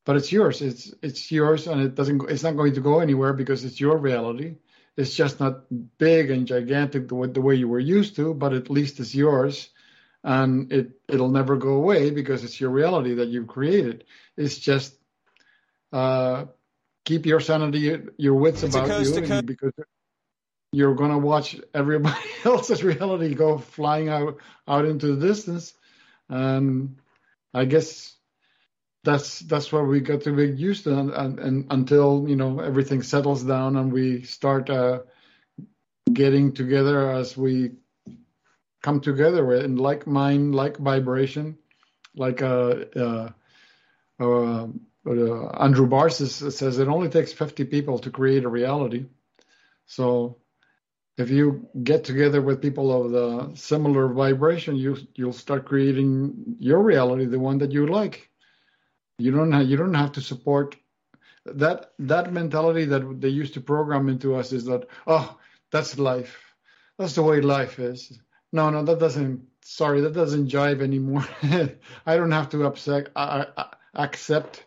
but 0.07 0.16
it's 0.16 0.33
yours. 0.33 0.62
It's 0.62 0.95
it's 1.03 1.31
yours, 1.31 1.66
and 1.66 1.83
it 1.83 1.97
doesn't. 1.97 2.31
It's 2.31 2.45
not 2.45 2.57
going 2.57 2.75
to 2.75 2.81
go 2.81 3.01
anywhere 3.01 3.35
because 3.35 3.64
it's 3.64 3.81
your 3.81 3.99
reality. 3.99 4.57
It's 4.97 5.14
just 5.14 5.40
not 5.40 5.64
big 5.99 6.31
and 6.31 6.47
gigantic 6.47 7.09
the 7.09 7.14
way, 7.16 7.29
the 7.29 7.42
way 7.42 7.57
you 7.57 7.69
were 7.69 7.81
used 7.81 8.16
to, 8.16 8.33
but 8.33 8.55
at 8.55 8.71
least 8.71 9.01
it's 9.01 9.14
yours, 9.14 9.69
and 10.25 10.73
it 10.73 10.92
it'll 11.09 11.29
never 11.29 11.57
go 11.57 11.75
away 11.75 12.11
because 12.11 12.45
it's 12.45 12.59
your 12.61 12.71
reality 12.71 13.14
that 13.14 13.29
you've 13.29 13.49
created. 13.49 14.05
It's 14.37 14.57
just 14.57 14.95
uh, 15.92 16.47
keep 17.05 17.27
your 17.27 17.40
sanity, 17.40 17.99
your 18.16 18.37
wits 18.37 18.62
It's 18.62 18.77
about 18.77 18.88
you, 19.01 19.12
to 19.12 19.25
and 19.25 19.47
because 19.47 19.73
you're 20.71 20.95
gonna 20.95 21.19
watch 21.19 21.57
everybody 21.75 22.31
else's 22.45 22.85
reality 22.85 23.35
go 23.35 23.59
flying 23.59 24.09
out 24.09 24.38
out 24.69 24.85
into 24.85 25.16
the 25.16 25.27
distance, 25.27 25.75
and 26.29 26.97
I 27.53 27.64
guess 27.64 28.15
that's 29.07 29.38
that's 29.40 29.73
what 29.73 29.87
we 29.87 30.01
got 30.01 30.23
to 30.23 30.33
be 30.33 30.49
used 30.49 30.85
to, 30.85 30.99
and, 30.99 31.11
and, 31.11 31.38
and 31.38 31.66
until 31.71 32.27
you 32.29 32.37
know 32.37 32.59
everything 32.61 33.03
settles 33.03 33.42
down 33.45 33.77
and 33.77 33.92
we 33.92 34.23
start 34.23 34.69
uh, 34.69 35.01
getting 36.12 36.53
together 36.53 37.11
as 37.11 37.37
we 37.37 37.71
come 38.83 39.01
together 39.01 39.55
in 39.55 39.77
like 39.77 40.07
mind, 40.07 40.55
like 40.55 40.77
vibration, 40.77 41.57
like 42.16 42.42
uh, 42.42 42.75
uh, 42.97 43.31
uh, 44.21 44.66
uh, 45.07 45.47
Andrew 45.61 45.87
Bars 45.87 46.16
says 46.16 46.79
it 46.79 46.88
only 46.88 47.09
takes 47.09 47.33
50 47.33 47.64
people 47.64 47.99
to 48.01 48.11
create 48.11 48.45
a 48.45 48.49
reality. 48.49 49.07
So 49.87 50.38
if 51.16 51.31
you 51.31 51.69
get 51.83 52.05
together 52.05 52.42
with 52.42 52.61
people 52.61 52.90
of 52.92 53.12
the 53.12 53.57
similar 53.57 54.09
vibration, 54.09 54.77
you 54.77 54.97
you'll 55.14 55.33
start 55.33 55.64
creating 55.64 56.57
your 56.59 56.83
reality, 56.83 57.27
the 57.27 57.38
one 57.38 57.59
that 57.59 57.73
you 57.73 57.87
like. 57.87 58.29
You 59.18 59.31
don't 59.33 59.52
have, 59.52 59.66
you 59.66 59.76
don't 59.76 59.94
have 59.94 60.12
to 60.12 60.20
support 60.20 60.76
that 61.46 61.92
that 61.98 62.33
mentality 62.33 62.85
that 62.87 63.20
they 63.20 63.29
used 63.29 63.55
to 63.55 63.61
program 63.61 64.09
into 64.09 64.35
us 64.35 64.52
is 64.52 64.64
that 64.64 64.88
oh 65.07 65.38
that's 65.70 65.98
life, 65.98 66.55
that's 66.98 67.14
the 67.14 67.22
way 67.22 67.40
life 67.40 67.79
is. 67.79 68.18
No, 68.52 68.70
no, 68.70 68.83
that 68.85 68.98
doesn't. 68.98 69.46
Sorry, 69.62 70.00
that 70.00 70.14
doesn't 70.14 70.48
jive 70.48 70.81
anymore. 70.81 71.26
I 72.07 72.16
don't 72.16 72.31
have 72.31 72.48
to 72.50 72.64
upset, 72.64 73.09
accept 73.94 74.64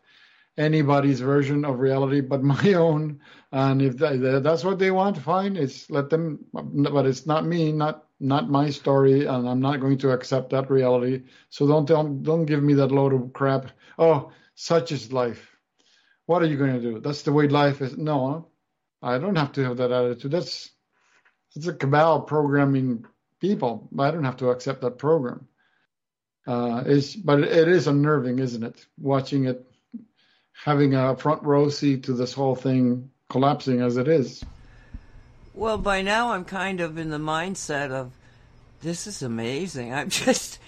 anybody's 0.58 1.22
version 1.22 1.64
of 1.64 1.80
reality 1.80 2.20
but 2.20 2.44
my 2.44 2.74
own. 2.74 3.22
And 3.52 3.82
if 3.82 3.98
that, 3.98 4.42
that's 4.44 4.64
what 4.64 4.78
they 4.78 4.92
want, 4.92 5.18
fine. 5.18 5.56
It's 5.56 5.90
let 5.90 6.10
them, 6.10 6.46
but 6.54 7.06
it's 7.06 7.26
not 7.26 7.46
me, 7.46 7.72
not 7.72 8.06
not 8.20 8.50
my 8.50 8.70
story, 8.70 9.26
and 9.26 9.48
I'm 9.48 9.62
not 9.62 9.80
going 9.80 9.98
to 10.00 10.12
accept 10.12 10.50
that 10.50 10.70
reality. 10.70 11.24
So 11.50 11.66
don't 11.66 11.88
tell, 11.88 12.04
don't 12.04 12.46
give 12.46 12.62
me 12.62 12.74
that 12.76 12.92
load 12.92 13.14
of 13.14 13.32
crap. 13.32 13.72
Oh, 14.00 14.32
such 14.56 14.94
is 14.94 15.12
life. 15.12 15.56
What 16.26 16.42
are 16.42 16.46
you 16.46 16.58
going 16.58 16.74
to 16.74 16.82
do? 16.82 17.00
That's 17.02 17.24
the 17.24 17.34
way 17.34 17.50
life 17.50 17.82
is. 17.82 17.98
No, 17.98 18.48
I 19.02 19.18
don't 19.18 19.36
have 19.36 19.52
to 19.54 19.64
have 19.66 19.78
that 19.78 19.92
attitude. 19.92 20.32
That's 20.32 20.72
it's 21.56 21.68
a 21.68 21.74
cabal 21.74 22.22
programming 22.22 23.06
people. 23.42 23.90
I 24.00 24.12
don't 24.12 24.24
have 24.24 24.38
to 24.38 24.50
accept 24.50 24.82
that 24.82 24.98
program. 24.98 25.48
Uh, 26.48 26.84
is 26.86 27.16
but 27.16 27.42
it 27.42 27.68
is 27.68 27.88
unnerving, 27.88 28.40
isn't 28.40 28.64
it? 28.64 28.86
Watching 28.98 29.46
it, 29.46 29.68
having 30.54 30.96
a 30.96 31.16
front 31.18 31.44
row 31.44 31.70
seat 31.70 32.04
to 32.04 32.14
this 32.14 32.34
whole 32.34 32.56
thing 32.56 33.12
collapsing 33.30 33.82
as 33.82 33.98
it 33.98 34.08
is. 34.08 34.44
Well, 35.54 35.78
by 35.78 36.02
now 36.02 36.32
I'm 36.32 36.46
kind 36.46 36.80
of 36.80 36.98
in 36.98 37.10
the 37.10 37.18
mindset 37.18 37.92
of 37.92 38.12
this 38.82 39.08
is 39.08 39.22
amazing. 39.22 39.94
I'm 39.94 40.10
just 40.24 40.60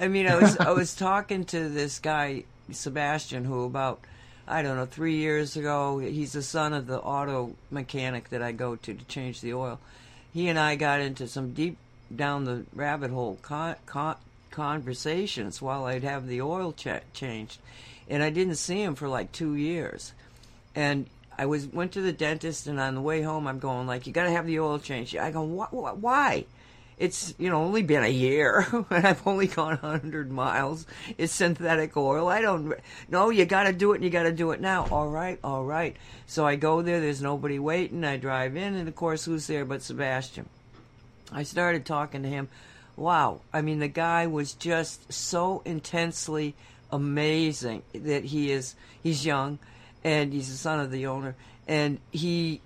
I 0.00 0.08
mean, 0.08 0.26
I 0.26 0.36
was 0.36 0.56
I 0.58 0.72
was 0.72 0.94
talking 0.96 1.44
to 1.46 1.68
this 1.68 2.00
guy 2.00 2.44
Sebastian 2.72 3.44
who 3.44 3.64
about 3.64 4.00
I 4.46 4.62
don't 4.62 4.76
know, 4.76 4.86
3 4.86 5.14
years 5.14 5.56
ago, 5.56 5.98
he's 5.98 6.32
the 6.32 6.42
son 6.42 6.72
of 6.72 6.86
the 6.88 7.00
auto 7.00 7.54
mechanic 7.70 8.30
that 8.30 8.42
I 8.42 8.52
go 8.52 8.74
to 8.74 8.94
to 8.94 9.04
change 9.04 9.40
the 9.40 9.54
oil. 9.54 9.78
He 10.32 10.48
and 10.48 10.58
I 10.58 10.74
got 10.74 11.00
into 11.00 11.28
some 11.28 11.52
deep 11.52 11.76
down 12.14 12.44
the 12.44 12.64
rabbit 12.74 13.10
hole 13.10 13.38
con- 13.40 13.76
con- 13.86 14.16
conversations 14.50 15.62
while 15.62 15.84
I'd 15.84 16.02
have 16.02 16.26
the 16.26 16.42
oil 16.42 16.72
ch- 16.72 16.88
changed. 17.14 17.60
And 18.08 18.22
I 18.22 18.30
didn't 18.30 18.56
see 18.56 18.82
him 18.82 18.96
for 18.96 19.08
like 19.08 19.30
2 19.30 19.54
years. 19.54 20.12
And 20.74 21.06
I 21.38 21.46
was 21.46 21.66
went 21.66 21.92
to 21.92 22.02
the 22.02 22.12
dentist, 22.12 22.66
and 22.66 22.78
on 22.78 22.94
the 22.94 23.00
way 23.00 23.22
home, 23.22 23.46
I'm 23.46 23.58
going 23.58 23.86
like, 23.86 24.06
"You 24.06 24.12
got 24.12 24.24
to 24.24 24.30
have 24.30 24.46
the 24.46 24.60
oil 24.60 24.78
changed." 24.78 25.16
I 25.16 25.30
go, 25.30 25.42
"Why?" 25.42 26.44
It's 26.98 27.34
you 27.38 27.50
know 27.50 27.62
only 27.62 27.82
been 27.82 28.04
a 28.04 28.08
year, 28.08 28.66
and 28.90 29.06
I've 29.06 29.26
only 29.26 29.46
gone 29.46 29.78
100 29.78 30.30
miles. 30.30 30.86
It's 31.18 31.32
synthetic 31.32 31.96
oil. 31.96 32.28
I 32.28 32.40
don't. 32.40 32.74
No, 33.08 33.30
you 33.30 33.44
got 33.44 33.64
to 33.64 33.72
do 33.72 33.92
it, 33.92 33.96
and 33.96 34.04
you 34.04 34.10
got 34.10 34.24
to 34.24 34.32
do 34.32 34.50
it 34.52 34.60
now. 34.60 34.86
All 34.90 35.08
right, 35.08 35.38
all 35.42 35.64
right. 35.64 35.96
So 36.26 36.46
I 36.46 36.56
go 36.56 36.82
there. 36.82 37.00
There's 37.00 37.22
nobody 37.22 37.58
waiting. 37.58 38.04
I 38.04 38.16
drive 38.16 38.56
in, 38.56 38.74
and 38.74 38.88
of 38.88 38.94
course, 38.94 39.24
who's 39.24 39.46
there 39.46 39.64
but 39.64 39.82
Sebastian? 39.82 40.48
I 41.32 41.42
started 41.44 41.86
talking 41.86 42.22
to 42.22 42.28
him. 42.28 42.48
Wow, 42.96 43.40
I 43.52 43.62
mean, 43.62 43.78
the 43.78 43.88
guy 43.88 44.26
was 44.26 44.52
just 44.52 45.12
so 45.12 45.62
intensely 45.64 46.54
amazing 46.90 47.82
that 47.94 48.24
he 48.24 48.52
is. 48.52 48.74
He's 49.02 49.24
young 49.24 49.58
and 50.04 50.32
he's 50.32 50.50
the 50.50 50.56
son 50.56 50.80
of 50.80 50.90
the 50.90 51.06
owner. 51.06 51.34
And 51.66 51.98
he, 52.10 52.60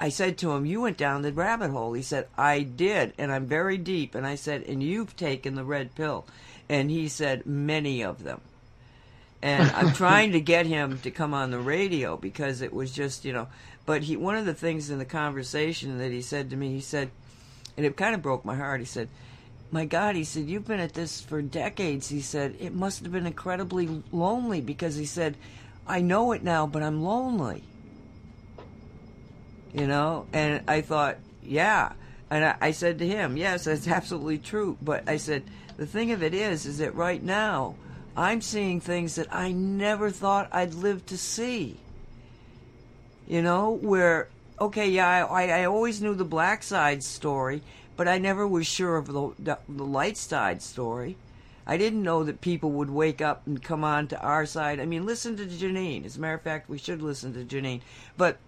I 0.00 0.08
said 0.08 0.38
to 0.38 0.52
him, 0.52 0.66
"You 0.66 0.82
went 0.82 0.96
down 0.96 1.22
the 1.22 1.32
rabbit 1.32 1.70
hole." 1.70 1.92
He 1.92 2.02
said, 2.02 2.28
"I 2.36 2.60
did, 2.60 3.12
and 3.18 3.32
I'm 3.32 3.46
very 3.46 3.78
deep." 3.78 4.14
And 4.14 4.26
I 4.26 4.36
said, 4.36 4.62
"And 4.62 4.82
you've 4.82 5.16
taken 5.16 5.54
the 5.54 5.64
red 5.64 5.94
pill?" 5.94 6.26
And 6.68 6.90
he 6.90 7.08
said, 7.08 7.46
"Many 7.46 8.02
of 8.02 8.22
them." 8.22 8.40
And 9.42 9.70
I'm 9.70 9.92
trying 10.04 10.32
to 10.32 10.40
get 10.40 10.66
him 10.66 10.98
to 11.00 11.10
come 11.10 11.34
on 11.34 11.50
the 11.50 11.58
radio 11.58 12.16
because 12.16 12.60
it 12.60 12.72
was 12.72 12.92
just, 12.92 13.24
you 13.24 13.32
know. 13.32 13.48
But 13.86 14.02
he, 14.02 14.16
one 14.16 14.36
of 14.36 14.46
the 14.46 14.54
things 14.54 14.90
in 14.90 14.98
the 14.98 15.04
conversation 15.04 15.98
that 15.98 16.12
he 16.12 16.20
said 16.20 16.50
to 16.50 16.56
me, 16.56 16.72
he 16.72 16.80
said, 16.80 17.10
and 17.76 17.86
it 17.86 17.96
kind 17.96 18.14
of 18.14 18.22
broke 18.22 18.44
my 18.44 18.56
heart. 18.56 18.80
He 18.80 18.86
said, 18.86 19.08
my 19.70 19.84
God, 19.84 20.16
he 20.16 20.24
said, 20.24 20.48
you've 20.48 20.66
been 20.66 20.80
at 20.80 20.94
this 20.94 21.20
for 21.20 21.40
decades. 21.42 22.08
He 22.08 22.20
said, 22.20 22.56
it 22.58 22.74
must 22.74 23.02
have 23.02 23.12
been 23.12 23.26
incredibly 23.26 24.02
lonely 24.12 24.60
because 24.60 24.96
he 24.96 25.06
said, 25.06 25.36
I 25.86 26.00
know 26.00 26.32
it 26.32 26.42
now, 26.42 26.66
but 26.66 26.82
I'm 26.82 27.02
lonely. 27.02 27.62
You 29.72 29.86
know? 29.86 30.26
And 30.32 30.62
I 30.68 30.80
thought, 30.80 31.18
yeah. 31.42 31.92
And 32.30 32.44
I, 32.44 32.56
I 32.60 32.70
said 32.72 32.98
to 32.98 33.06
him, 33.06 33.36
yes, 33.36 33.64
that's 33.64 33.88
absolutely 33.88 34.38
true. 34.38 34.76
But 34.82 35.08
I 35.08 35.16
said, 35.16 35.44
the 35.76 35.86
thing 35.86 36.12
of 36.12 36.22
it 36.22 36.34
is, 36.34 36.66
is 36.66 36.78
that 36.78 36.94
right 36.94 37.22
now, 37.22 37.76
I'm 38.16 38.40
seeing 38.40 38.80
things 38.80 39.14
that 39.14 39.32
I 39.32 39.52
never 39.52 40.10
thought 40.10 40.48
I'd 40.50 40.74
live 40.74 41.06
to 41.06 41.16
see. 41.16 41.76
You 43.28 43.42
know, 43.42 43.78
where, 43.80 44.28
okay, 44.60 44.88
yeah, 44.88 45.26
I, 45.26 45.60
I 45.60 45.64
always 45.66 46.02
knew 46.02 46.14
the 46.14 46.24
black 46.24 46.62
side 46.62 47.02
story, 47.02 47.62
but 47.96 48.08
I 48.08 48.18
never 48.18 48.46
was 48.46 48.66
sure 48.66 48.96
of 48.96 49.06
the, 49.06 49.32
the, 49.38 49.58
the 49.68 49.84
light 49.84 50.16
side 50.16 50.62
story. 50.62 51.16
I 51.66 51.76
didn't 51.76 52.02
know 52.02 52.24
that 52.24 52.40
people 52.40 52.70
would 52.72 52.88
wake 52.88 53.20
up 53.20 53.46
and 53.46 53.62
come 53.62 53.84
on 53.84 54.08
to 54.08 54.20
our 54.20 54.46
side. 54.46 54.80
I 54.80 54.86
mean, 54.86 55.04
listen 55.04 55.36
to 55.36 55.44
Janine. 55.44 56.06
As 56.06 56.16
a 56.16 56.20
matter 56.20 56.34
of 56.34 56.42
fact, 56.42 56.70
we 56.70 56.78
should 56.78 57.02
listen 57.02 57.34
to 57.34 57.44
Janine. 57.44 57.82
But 58.16 58.38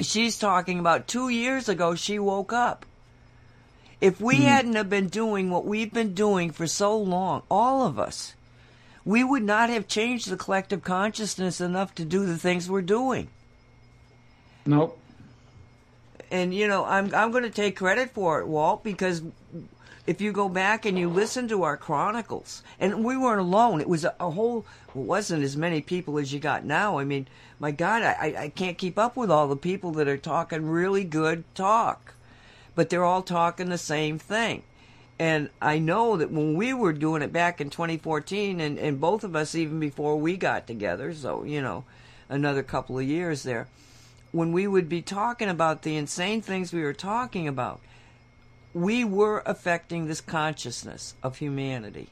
she's 0.00 0.38
talking 0.38 0.78
about 0.78 1.08
two 1.08 1.28
years 1.28 1.68
ago 1.68 1.94
she 1.94 2.18
woke 2.18 2.52
up. 2.52 2.86
If 4.00 4.20
we 4.20 4.36
mm. 4.36 4.42
hadn't 4.42 4.74
have 4.74 4.90
been 4.90 5.08
doing 5.08 5.50
what 5.50 5.64
we've 5.64 5.92
been 5.92 6.14
doing 6.14 6.50
for 6.50 6.66
so 6.66 6.96
long, 6.98 7.42
all 7.50 7.86
of 7.86 7.98
us, 7.98 8.34
we 9.04 9.22
would 9.22 9.42
not 9.42 9.70
have 9.70 9.86
changed 9.86 10.28
the 10.28 10.36
collective 10.36 10.82
consciousness 10.82 11.60
enough 11.60 11.94
to 11.94 12.04
do 12.04 12.26
the 12.26 12.38
things 12.38 12.68
we're 12.68 12.82
doing. 12.82 13.28
Nope. 14.66 14.98
And 16.30 16.54
you 16.54 16.66
know, 16.66 16.84
I'm 16.84 17.14
I'm 17.14 17.30
going 17.30 17.44
to 17.44 17.50
take 17.50 17.76
credit 17.76 18.10
for 18.10 18.40
it, 18.40 18.46
Walt, 18.46 18.82
because 18.82 19.22
if 20.06 20.20
you 20.20 20.32
go 20.32 20.48
back 20.48 20.84
and 20.84 20.98
you 20.98 21.08
listen 21.08 21.48
to 21.48 21.62
our 21.62 21.76
chronicles, 21.76 22.62
and 22.78 23.04
we 23.04 23.16
weren't 23.16 23.40
alone. 23.40 23.80
It 23.80 23.88
was 23.88 24.04
a, 24.04 24.14
a 24.20 24.30
whole. 24.30 24.66
It 24.88 24.96
wasn't 24.96 25.42
as 25.42 25.56
many 25.56 25.80
people 25.80 26.18
as 26.18 26.32
you 26.32 26.40
got 26.40 26.64
now. 26.64 26.98
I 26.98 27.04
mean, 27.04 27.26
my 27.58 27.70
God, 27.70 28.02
I, 28.02 28.34
I 28.38 28.48
can't 28.50 28.78
keep 28.78 28.98
up 28.98 29.16
with 29.16 29.30
all 29.30 29.48
the 29.48 29.56
people 29.56 29.92
that 29.92 30.08
are 30.08 30.18
talking 30.18 30.68
really 30.68 31.04
good 31.04 31.44
talk, 31.54 32.14
but 32.74 32.90
they're 32.90 33.04
all 33.04 33.22
talking 33.22 33.70
the 33.70 33.78
same 33.78 34.18
thing. 34.18 34.62
And 35.18 35.48
I 35.62 35.78
know 35.78 36.16
that 36.16 36.32
when 36.32 36.54
we 36.54 36.74
were 36.74 36.92
doing 36.92 37.22
it 37.22 37.32
back 37.32 37.60
in 37.60 37.70
2014, 37.70 38.60
and, 38.60 38.78
and 38.78 39.00
both 39.00 39.24
of 39.24 39.36
us 39.36 39.54
even 39.54 39.78
before 39.78 40.16
we 40.16 40.36
got 40.36 40.66
together, 40.66 41.14
so 41.14 41.44
you 41.44 41.62
know, 41.62 41.84
another 42.28 42.62
couple 42.62 42.98
of 42.98 43.04
years 43.04 43.44
there, 43.44 43.68
when 44.32 44.52
we 44.52 44.66
would 44.66 44.88
be 44.88 45.00
talking 45.00 45.48
about 45.48 45.82
the 45.82 45.96
insane 45.96 46.42
things 46.42 46.72
we 46.72 46.82
were 46.82 46.92
talking 46.92 47.46
about 47.46 47.80
we 48.74 49.04
were 49.04 49.42
affecting 49.46 50.06
this 50.06 50.20
consciousness 50.20 51.14
of 51.22 51.38
humanity. 51.38 52.08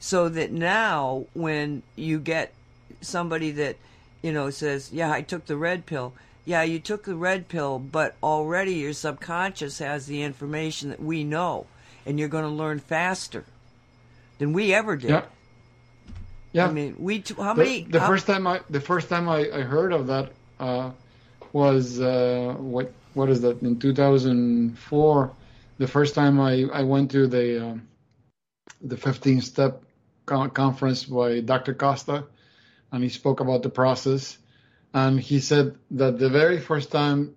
So 0.00 0.30
that 0.30 0.50
now, 0.50 1.26
when 1.34 1.82
you 1.94 2.18
get 2.18 2.54
somebody 3.02 3.50
that, 3.52 3.76
you 4.22 4.32
know, 4.32 4.48
says, 4.48 4.90
Yeah, 4.92 5.12
I 5.12 5.20
took 5.20 5.44
the 5.44 5.58
red 5.58 5.84
pill. 5.84 6.14
Yeah, 6.46 6.62
you 6.62 6.80
took 6.80 7.04
the 7.04 7.14
red 7.14 7.48
pill, 7.48 7.78
but 7.78 8.16
already 8.22 8.74
your 8.74 8.94
subconscious 8.94 9.78
has 9.78 10.06
the 10.06 10.22
information 10.22 10.88
that 10.88 11.02
we 11.02 11.22
know, 11.22 11.66
and 12.06 12.18
you're 12.18 12.28
going 12.28 12.44
to 12.44 12.50
learn 12.50 12.78
faster 12.78 13.44
than 14.38 14.54
we 14.54 14.72
ever 14.72 14.96
did. 14.96 15.10
Yeah. 15.10 15.24
Yeah. 16.52 16.66
I 16.66 16.72
mean, 16.72 16.96
we 16.98 17.20
t- 17.20 17.34
how 17.34 17.54
the, 17.54 17.62
many? 17.62 17.82
The 17.82 18.00
how, 18.00 18.08
first 18.08 18.26
time 18.26 18.46
I 18.46 18.60
the 18.68 18.80
first 18.80 19.08
time 19.08 19.28
I, 19.28 19.50
I 19.52 19.60
heard 19.60 19.92
of 19.92 20.08
that 20.08 20.32
uh, 20.58 20.90
was 21.52 22.00
uh, 22.00 22.54
what 22.58 22.92
what 23.14 23.28
is 23.28 23.42
that 23.42 23.62
in 23.62 23.78
2004 23.78 25.30
the 25.80 25.88
first 25.88 26.14
time 26.14 26.38
I, 26.38 26.66
I 26.74 26.82
went 26.82 27.10
to 27.12 27.26
the 27.26 27.64
um, 27.64 27.88
the 28.82 28.98
15 28.98 29.40
step 29.40 29.82
con- 30.26 30.50
conference 30.50 31.04
by 31.04 31.40
Dr. 31.40 31.72
Costa, 31.72 32.26
and 32.92 33.02
he 33.02 33.08
spoke 33.08 33.40
about 33.40 33.62
the 33.62 33.70
process, 33.70 34.36
and 34.92 35.18
he 35.18 35.40
said 35.40 35.76
that 35.92 36.18
the 36.18 36.28
very 36.28 36.60
first 36.60 36.92
time, 36.92 37.34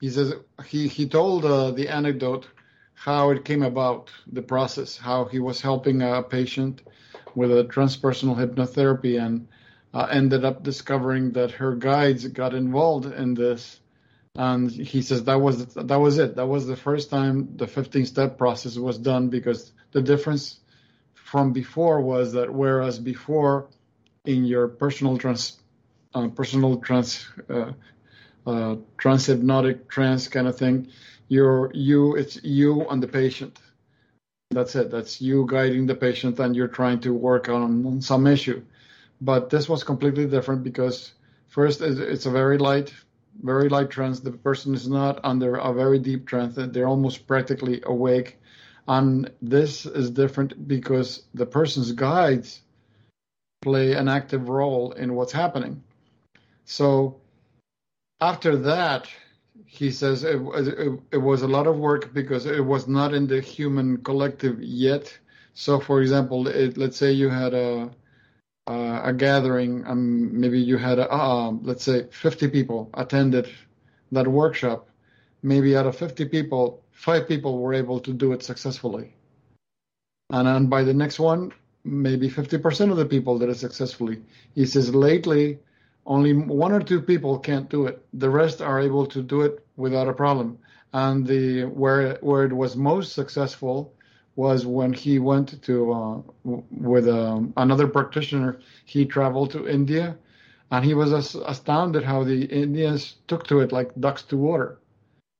he 0.00 0.10
says 0.10 0.32
he 0.64 0.86
he 0.86 1.08
told 1.08 1.44
uh, 1.44 1.72
the 1.72 1.88
anecdote 1.88 2.46
how 2.94 3.30
it 3.30 3.44
came 3.44 3.64
about 3.64 4.10
the 4.30 4.42
process, 4.42 4.96
how 4.96 5.24
he 5.24 5.40
was 5.40 5.60
helping 5.60 6.02
a 6.02 6.22
patient 6.22 6.82
with 7.34 7.50
a 7.50 7.64
transpersonal 7.64 8.36
hypnotherapy 8.36 9.20
and 9.20 9.48
uh, 9.92 10.06
ended 10.08 10.44
up 10.44 10.62
discovering 10.62 11.32
that 11.32 11.50
her 11.50 11.74
guides 11.74 12.28
got 12.28 12.54
involved 12.54 13.12
in 13.12 13.34
this 13.34 13.79
and 14.36 14.70
he 14.70 15.02
says 15.02 15.24
that 15.24 15.40
was 15.40 15.66
that 15.74 16.00
was 16.00 16.18
it. 16.18 16.36
That 16.36 16.46
was 16.46 16.66
the 16.66 16.76
first 16.76 17.10
time 17.10 17.56
the 17.56 17.66
15 17.66 18.06
step 18.06 18.38
process 18.38 18.76
was 18.76 18.98
done 18.98 19.28
because 19.28 19.72
the 19.92 20.02
difference 20.02 20.60
from 21.14 21.52
before 21.52 22.00
was 22.00 22.32
that 22.32 22.52
whereas 22.52 22.98
before 22.98 23.68
in 24.24 24.44
your 24.44 24.68
personal 24.68 25.18
trans 25.18 25.58
uh, 26.14 26.28
personal 26.28 26.78
trans 26.78 27.26
uh, 27.48 27.72
uh, 28.46 28.76
trans 28.98 29.26
hypnotic 29.26 29.88
trance 29.88 30.28
kind 30.28 30.46
of 30.46 30.56
thing, 30.56 30.88
you're 31.28 31.70
you 31.74 32.14
it's 32.16 32.42
you 32.44 32.88
and 32.88 33.02
the 33.02 33.08
patient. 33.08 33.58
That's 34.52 34.74
it. 34.74 34.90
That's 34.90 35.20
you 35.20 35.46
guiding 35.48 35.86
the 35.86 35.94
patient 35.94 36.38
and 36.40 36.56
you're 36.56 36.68
trying 36.68 37.00
to 37.00 37.12
work 37.14 37.48
on, 37.48 37.86
on 37.86 38.00
some 38.00 38.26
issue. 38.26 38.62
But 39.20 39.50
this 39.50 39.68
was 39.68 39.84
completely 39.84 40.26
different 40.26 40.64
because 40.64 41.12
first 41.46 41.80
it's 41.82 42.26
a 42.26 42.30
very 42.30 42.58
light 42.58 42.92
very 43.42 43.68
light 43.68 43.90
trance. 43.90 44.20
The 44.20 44.32
person 44.32 44.74
is 44.74 44.88
not 44.88 45.20
under 45.24 45.56
a 45.56 45.72
very 45.72 45.98
deep 45.98 46.26
trance. 46.26 46.54
They're 46.56 46.88
almost 46.88 47.26
practically 47.26 47.82
awake. 47.84 48.38
And 48.88 49.30
this 49.40 49.86
is 49.86 50.10
different 50.10 50.66
because 50.66 51.22
the 51.34 51.46
person's 51.46 51.92
guides 51.92 52.62
play 53.62 53.92
an 53.92 54.08
active 54.08 54.48
role 54.48 54.92
in 54.92 55.14
what's 55.14 55.32
happening. 55.32 55.82
So 56.64 57.20
after 58.20 58.56
that, 58.56 59.08
he 59.66 59.90
says 59.90 60.24
it, 60.24 60.40
it, 60.40 61.00
it, 61.12 61.18
was 61.18 61.42
a 61.42 61.48
lot 61.48 61.66
of 61.66 61.78
work 61.78 62.12
because 62.12 62.46
it 62.46 62.64
was 62.64 62.88
not 62.88 63.14
in 63.14 63.26
the 63.26 63.40
human 63.40 63.98
collective 63.98 64.60
yet. 64.62 65.16
So, 65.54 65.78
for 65.78 66.00
example, 66.00 66.48
it, 66.48 66.76
let's 66.76 66.96
say 66.96 67.12
you 67.12 67.28
had 67.28 67.54
a 67.54 67.90
uh, 68.70 69.00
a 69.10 69.12
gathering, 69.12 69.84
um, 69.86 70.40
maybe 70.40 70.60
you 70.60 70.76
had, 70.76 71.00
a, 71.00 71.12
uh, 71.12 71.50
let's 71.62 71.82
say, 71.82 72.06
50 72.10 72.48
people 72.48 72.88
attended 72.94 73.48
that 74.12 74.28
workshop. 74.28 74.88
Maybe 75.42 75.76
out 75.76 75.86
of 75.86 75.96
50 75.96 76.26
people, 76.26 76.82
five 76.92 77.26
people 77.26 77.58
were 77.58 77.74
able 77.74 77.98
to 78.00 78.12
do 78.12 78.32
it 78.32 78.44
successfully. 78.44 79.16
And 80.30 80.46
then 80.46 80.66
by 80.66 80.84
the 80.84 80.94
next 80.94 81.18
one, 81.18 81.52
maybe 81.82 82.30
50% 82.30 82.92
of 82.92 82.96
the 82.96 83.06
people 83.06 83.38
did 83.40 83.48
it 83.48 83.56
successfully. 83.56 84.22
He 84.54 84.66
says 84.66 84.94
lately, 84.94 85.58
only 86.06 86.32
one 86.32 86.72
or 86.72 86.80
two 86.80 87.00
people 87.02 87.40
can't 87.40 87.68
do 87.68 87.86
it. 87.86 88.04
The 88.14 88.30
rest 88.30 88.62
are 88.62 88.80
able 88.80 89.06
to 89.06 89.20
do 89.22 89.40
it 89.42 89.64
without 89.76 90.08
a 90.08 90.12
problem. 90.12 90.58
And 90.92 91.26
the 91.26 91.64
where 91.64 92.18
where 92.20 92.44
it 92.44 92.52
was 92.52 92.76
most 92.76 93.12
successful 93.12 93.92
was 94.40 94.64
when 94.64 94.92
he 94.92 95.18
went 95.18 95.48
to 95.62 95.74
uh, 95.92 96.16
with 96.88 97.06
um, 97.08 97.52
another 97.56 97.86
practitioner. 97.86 98.50
He 98.86 99.04
traveled 99.04 99.50
to 99.52 99.68
India, 99.68 100.16
and 100.70 100.84
he 100.84 100.94
was 100.94 101.10
astounded 101.54 102.02
how 102.04 102.24
the 102.24 102.44
Indians 102.64 103.16
took 103.28 103.42
to 103.48 103.60
it 103.60 103.70
like 103.70 103.90
ducks 104.00 104.22
to 104.30 104.36
water. 104.38 104.78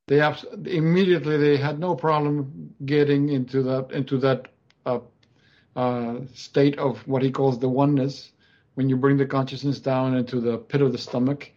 They 0.09 0.21
abs- 0.21 0.53
immediately 0.67 1.37
they 1.39 1.57
had 1.57 1.79
no 1.79 1.95
problem 1.95 2.35
getting 2.85 3.31
into 3.31 3.63
that 3.63 3.85
into 3.93 4.19
that 4.19 4.49
uh, 4.85 5.01
uh, 5.77 6.15
state 6.35 6.77
of 6.79 6.93
what 7.07 7.23
he 7.23 7.31
calls 7.31 7.59
the 7.59 7.73
oneness, 7.83 8.33
when 8.75 8.89
you 8.91 8.97
bring 8.97 9.17
the 9.17 9.33
consciousness 9.37 9.81
down 9.81 10.17
into 10.17 10.41
the 10.41 10.59
pit 10.59 10.83
of 10.83 10.93
the 10.93 10.99
stomach, 10.99 11.51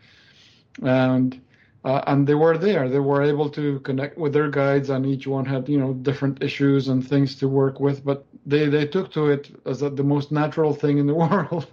and 0.82 1.42
uh, 1.84 2.02
and 2.08 2.26
they 2.26 2.36
were 2.36 2.58
there. 2.58 2.88
They 2.88 3.00
were 3.00 3.22
able 3.22 3.50
to 3.52 3.80
connect 3.82 4.18
with 4.18 4.34
their 4.34 4.50
guides, 4.50 4.90
and 4.90 5.06
each 5.06 5.28
one 5.28 5.46
had 5.46 5.68
you 5.68 5.78
know 5.78 5.94
different 5.94 6.42
issues 6.42 6.88
and 6.88 7.06
things 7.08 7.36
to 7.38 7.48
work 7.48 7.80
with. 7.80 8.04
But 8.06 8.26
they 8.46 8.70
they 8.70 8.86
took 8.88 9.12
to 9.14 9.30
it 9.30 9.52
as 9.66 9.82
a, 9.82 9.90
the 9.90 10.04
most 10.04 10.32
natural 10.32 10.74
thing 10.74 10.98
in 10.98 11.08
the 11.08 11.14
world, 11.26 11.68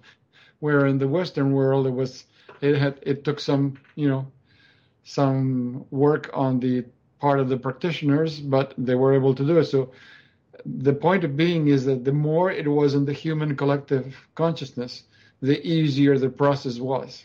where 0.59 0.87
in 0.87 0.99
the 0.99 1.09
Western 1.09 1.53
world 1.53 1.87
it 1.87 1.91
was 1.91 2.25
it 2.61 2.77
had 2.77 2.99
it 3.03 3.25
took 3.25 3.41
some 3.41 3.79
you 3.95 4.09
know 4.09 4.27
some 5.05 5.85
work 5.91 6.31
on 6.35 6.61
the 6.61 6.85
part 7.21 7.39
of 7.39 7.49
the 7.49 7.57
practitioners, 7.57 8.41
but 8.41 8.75
they 8.79 8.95
were 8.95 9.15
able 9.15 9.35
to 9.35 9.47
do 9.47 9.59
it. 9.59 9.67
So 9.67 9.93
the 10.65 10.93
point 10.93 11.25
of 11.25 11.37
being 11.37 11.69
is 11.69 11.85
that 11.85 12.05
the 12.05 12.13
more 12.13 12.51
it 12.51 12.67
was 12.69 12.95
in 12.95 13.05
the 13.05 13.13
human 13.13 13.57
collective 13.57 14.17
consciousness, 14.35 15.05
the 15.41 15.65
easier 15.67 16.19
the 16.19 16.31
process 16.31 16.79
was. 16.79 17.25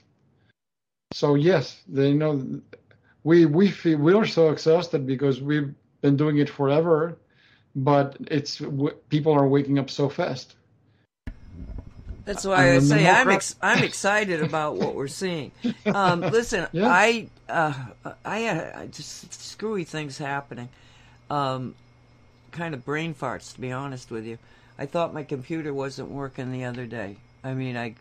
So 1.15 1.35
yes, 1.35 1.81
they 1.87 2.13
know 2.13 2.45
we 3.23 3.45
we 3.45 3.71
feel 3.71 3.97
we 3.99 4.13
are 4.13 4.25
so 4.25 4.49
exhausted 4.49 5.07
because 5.07 5.41
we've 5.41 5.73
been 6.01 6.17
doing 6.17 6.39
it 6.39 6.49
forever, 6.49 7.17
but 7.73 8.17
it's 8.27 8.61
people 9.07 9.31
are 9.31 9.47
waking 9.47 9.79
up 9.79 9.89
so 9.89 10.09
fast. 10.09 10.55
That's 12.25 12.43
why 12.43 12.71
I, 12.71 12.75
I 12.75 12.79
say 12.79 13.09
I'm 13.09 13.29
ex- 13.29 13.55
I'm 13.61 13.81
excited 13.81 14.43
about 14.43 14.75
what 14.75 14.93
we're 14.93 15.07
seeing. 15.07 15.53
Um, 15.85 16.19
listen, 16.19 16.67
yeah. 16.73 16.89
I 16.89 17.27
uh, 17.47 17.73
I 18.25 18.39
had 18.39 18.91
just 18.91 19.33
screwy 19.41 19.85
things 19.85 20.17
happening. 20.17 20.67
Um, 21.29 21.75
kind 22.51 22.73
of 22.73 22.83
brain 22.83 23.15
farts, 23.15 23.53
to 23.53 23.61
be 23.61 23.71
honest 23.71 24.11
with 24.11 24.25
you. 24.25 24.37
I 24.77 24.85
thought 24.85 25.13
my 25.13 25.23
computer 25.23 25.73
wasn't 25.73 26.09
working 26.09 26.51
the 26.51 26.65
other 26.65 26.85
day. 26.85 27.15
I 27.41 27.53
mean, 27.53 27.77
I, 27.77 27.95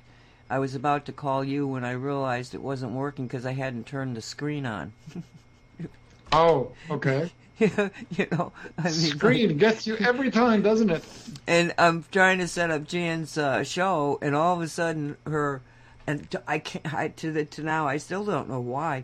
I 0.54 0.60
was 0.60 0.76
about 0.76 1.06
to 1.06 1.12
call 1.12 1.42
you 1.42 1.66
when 1.66 1.84
I 1.84 1.90
realized 1.90 2.54
it 2.54 2.62
wasn't 2.62 2.92
working 2.92 3.26
because 3.26 3.44
I 3.44 3.54
hadn't 3.54 3.86
turned 3.86 4.16
the 4.16 4.22
screen 4.22 4.66
on. 4.66 4.92
oh, 6.32 6.70
okay. 6.88 7.32
you 7.58 8.28
know, 8.30 8.52
I 8.78 8.84
mean, 8.84 8.92
screen 8.92 9.48
like, 9.48 9.58
gets 9.58 9.84
you 9.84 9.96
every 9.96 10.30
time, 10.30 10.62
doesn't 10.62 10.90
it? 10.90 11.02
And 11.48 11.74
I'm 11.76 12.04
trying 12.12 12.38
to 12.38 12.46
set 12.46 12.70
up 12.70 12.84
Jan's 12.84 13.36
uh, 13.36 13.64
show, 13.64 14.20
and 14.22 14.36
all 14.36 14.54
of 14.54 14.62
a 14.62 14.68
sudden, 14.68 15.16
her, 15.26 15.60
and 16.06 16.32
I 16.46 16.60
can't. 16.60 16.94
I, 16.94 17.08
to 17.08 17.32
the 17.32 17.44
to 17.46 17.64
now, 17.64 17.88
I 17.88 17.96
still 17.96 18.24
don't 18.24 18.48
know 18.48 18.60
why. 18.60 19.02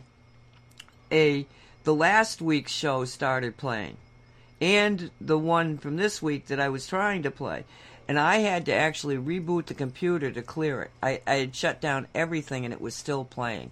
A 1.10 1.46
the 1.82 1.96
last 1.96 2.40
week's 2.40 2.70
show 2.70 3.04
started 3.04 3.56
playing 3.56 3.96
and 4.60 5.10
the 5.20 5.38
one 5.38 5.78
from 5.78 5.96
this 5.96 6.22
week 6.22 6.46
that 6.46 6.60
I 6.60 6.68
was 6.68 6.86
trying 6.86 7.24
to 7.24 7.30
play. 7.32 7.64
And 8.10 8.18
I 8.18 8.38
had 8.38 8.66
to 8.66 8.74
actually 8.74 9.18
reboot 9.18 9.66
the 9.66 9.74
computer 9.74 10.32
to 10.32 10.42
clear 10.42 10.82
it. 10.82 10.90
I, 11.00 11.20
I 11.28 11.34
had 11.34 11.54
shut 11.54 11.80
down 11.80 12.08
everything 12.12 12.64
and 12.64 12.74
it 12.74 12.80
was 12.80 12.96
still 12.96 13.24
playing. 13.24 13.70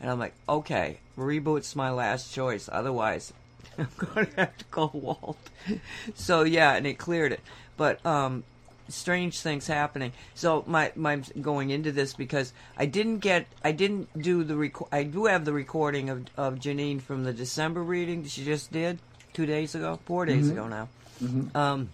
And 0.00 0.08
I'm 0.08 0.20
like, 0.20 0.34
okay, 0.48 0.98
reboot's 1.18 1.74
my 1.74 1.90
last 1.90 2.32
choice. 2.32 2.68
Otherwise, 2.70 3.32
I'm 3.78 3.88
going 3.98 4.26
to 4.26 4.36
have 4.36 4.56
to 4.58 4.64
call 4.66 4.92
Walt. 4.94 5.50
so 6.14 6.44
yeah, 6.44 6.76
and 6.76 6.86
it 6.86 6.98
cleared 6.98 7.32
it. 7.32 7.40
But 7.76 8.06
um, 8.06 8.44
strange 8.88 9.40
things 9.40 9.66
happening. 9.66 10.12
So 10.36 10.62
my 10.68 10.92
my 10.94 11.16
going 11.40 11.70
into 11.70 11.90
this 11.90 12.14
because 12.14 12.52
I 12.76 12.86
didn't 12.86 13.18
get 13.18 13.48
I 13.64 13.72
didn't 13.72 14.08
do 14.16 14.44
the 14.44 14.54
record. 14.54 14.86
I 14.92 15.02
do 15.02 15.24
have 15.24 15.44
the 15.44 15.52
recording 15.52 16.10
of 16.10 16.26
of 16.36 16.60
Janine 16.60 17.02
from 17.02 17.24
the 17.24 17.32
December 17.32 17.82
reading 17.82 18.24
she 18.24 18.44
just 18.44 18.70
did 18.70 19.00
two 19.32 19.46
days 19.46 19.74
ago, 19.74 19.98
four 20.04 20.26
days 20.26 20.44
mm-hmm. 20.44 20.52
ago 20.52 20.68
now. 20.68 20.88
Mm-hmm. 21.20 21.56
Um, 21.56 21.88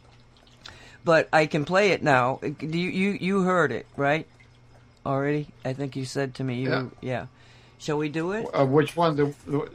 but 1.06 1.28
I 1.32 1.46
can 1.46 1.64
play 1.64 1.92
it 1.92 2.02
now. 2.02 2.40
You 2.42 2.66
you 2.68 3.10
you 3.12 3.42
heard 3.42 3.70
it 3.70 3.86
right 3.96 4.26
already? 5.06 5.46
I 5.64 5.72
think 5.72 5.94
you 5.94 6.04
said 6.04 6.34
to 6.34 6.44
me. 6.44 6.56
You, 6.56 6.68
yeah. 6.68 6.86
yeah. 7.00 7.26
Shall 7.78 7.96
we 7.96 8.08
do 8.08 8.32
it? 8.32 8.44
Uh, 8.52 8.66
which 8.66 8.96
one? 8.96 9.14
The, 9.14 9.32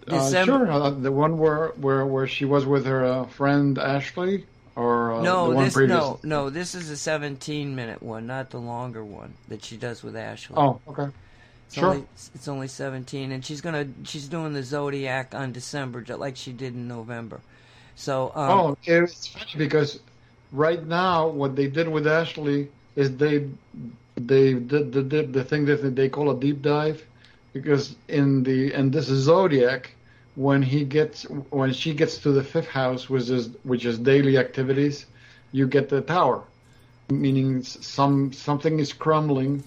uh, 0.09 0.43
sure. 0.43 0.69
Uh, 0.69 0.89
the 0.89 1.11
one 1.11 1.37
where 1.37 1.69
where 1.77 2.05
where 2.05 2.27
she 2.27 2.43
was 2.43 2.65
with 2.65 2.85
her 2.85 3.05
uh, 3.05 3.25
friend 3.25 3.79
Ashley, 3.79 4.45
or 4.75 5.13
uh, 5.13 5.21
no? 5.21 5.53
this 5.53 5.73
previous? 5.73 5.97
no 5.97 6.19
no. 6.23 6.49
This 6.49 6.75
is 6.75 6.89
a 6.89 6.97
17 6.97 7.73
minute 7.75 8.03
one, 8.03 8.27
not 8.27 8.49
the 8.49 8.59
longer 8.59 9.05
one 9.05 9.33
that 9.47 9.63
she 9.63 9.77
does 9.77 10.03
with 10.03 10.17
Ashley. 10.17 10.57
Oh, 10.57 10.81
okay. 10.89 11.07
It's 11.67 11.75
sure. 11.75 11.91
Only, 11.91 12.05
it's 12.35 12.47
only 12.49 12.67
17, 12.67 13.31
and 13.31 13.45
she's 13.45 13.61
gonna 13.61 13.87
she's 14.03 14.27
doing 14.27 14.51
the 14.51 14.63
zodiac 14.63 15.33
on 15.33 15.53
December, 15.53 16.01
just 16.01 16.19
like 16.19 16.35
she 16.35 16.51
did 16.51 16.73
in 16.73 16.89
November. 16.89 17.39
So 17.95 18.33
um, 18.35 18.49
oh, 18.49 18.77
it's 18.83 19.27
funny 19.27 19.51
because 19.55 19.99
right 20.51 20.85
now 20.85 21.27
what 21.27 21.55
they 21.55 21.67
did 21.67 21.87
with 21.87 22.07
Ashley 22.07 22.69
is 22.95 23.15
they 23.17 23.49
they 24.15 24.53
did 24.53 24.91
the, 24.91 25.01
the, 25.01 25.23
the 25.23 25.43
thing 25.43 25.65
that 25.65 25.95
they 25.95 26.09
call 26.09 26.31
a 26.31 26.39
deep 26.39 26.61
dive 26.61 27.05
because 27.53 27.95
in 28.07 28.43
the 28.43 28.73
and 28.73 28.91
this 28.91 29.09
is 29.09 29.23
zodiac 29.23 29.91
when 30.35 30.61
he 30.61 30.83
gets 30.83 31.23
when 31.49 31.73
she 31.73 31.93
gets 31.93 32.17
to 32.19 32.31
the 32.31 32.43
fifth 32.43 32.67
house 32.67 33.09
which 33.09 33.29
is 33.29 33.49
which 33.63 33.85
is 33.85 33.97
daily 33.97 34.37
activities 34.37 35.05
you 35.51 35.67
get 35.67 35.89
the 35.89 36.01
tower 36.01 36.43
meaning 37.11 37.61
some 37.63 38.31
something 38.31 38.79
is 38.79 38.93
crumbling 38.93 39.63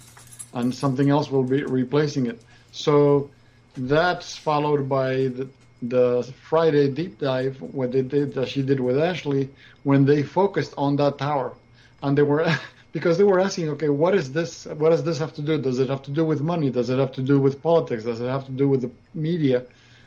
and 0.53 0.73
something 0.73 1.09
else 1.09 1.29
will 1.29 1.43
be 1.43 1.63
replacing 1.63 2.25
it. 2.25 2.41
So 2.71 3.29
that's 3.77 4.35
followed 4.35 4.89
by 4.89 5.27
the 5.27 5.47
the 5.81 6.23
Friday 6.43 6.89
deep 6.89 7.19
dive, 7.19 7.61
what 7.61 7.91
they 7.91 8.01
did, 8.01 8.33
that 8.35 8.49
she 8.49 8.61
did 8.61 8.79
with 8.79 8.97
Ashley, 8.97 9.49
when 9.83 10.05
they 10.05 10.23
focused 10.23 10.73
on 10.77 10.95
that 10.97 11.17
tower, 11.17 11.53
and 12.01 12.17
they 12.17 12.23
were 12.23 12.45
because 12.91 13.17
they 13.17 13.23
were 13.23 13.39
asking, 13.39 13.69
okay, 13.69 13.89
what 13.89 14.15
is 14.15 14.31
this? 14.31 14.65
What 14.65 14.89
does 14.89 15.03
this 15.03 15.17
have 15.19 15.33
to 15.35 15.41
do? 15.41 15.57
Does 15.57 15.79
it 15.79 15.89
have 15.89 16.03
to 16.03 16.11
do 16.11 16.25
with 16.25 16.41
money? 16.41 16.69
Does 16.69 16.89
it 16.89 16.97
have 16.97 17.11
to 17.13 17.21
do 17.21 17.39
with 17.39 17.61
politics? 17.61 18.03
Does 18.03 18.21
it 18.21 18.27
have 18.27 18.45
to 18.45 18.51
do 18.51 18.69
with 18.69 18.81
the 18.81 18.91
media? 19.13 19.65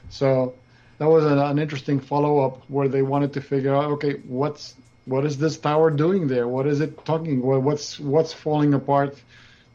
So 0.08 0.54
that 0.98 1.06
was 1.06 1.24
an, 1.24 1.38
an 1.38 1.58
interesting 1.58 2.00
follow 2.00 2.40
up 2.40 2.62
where 2.68 2.88
they 2.88 3.02
wanted 3.02 3.34
to 3.34 3.40
figure 3.40 3.74
out, 3.74 3.84
okay, 3.92 4.14
what's 4.26 4.74
what 5.04 5.24
is 5.24 5.38
this 5.38 5.56
tower 5.58 5.90
doing 5.90 6.28
there? 6.28 6.46
What 6.46 6.66
is 6.66 6.80
it 6.80 7.04
talking? 7.04 7.42
What's 7.42 7.98
what's 7.98 8.32
falling 8.32 8.74
apart? 8.74 9.16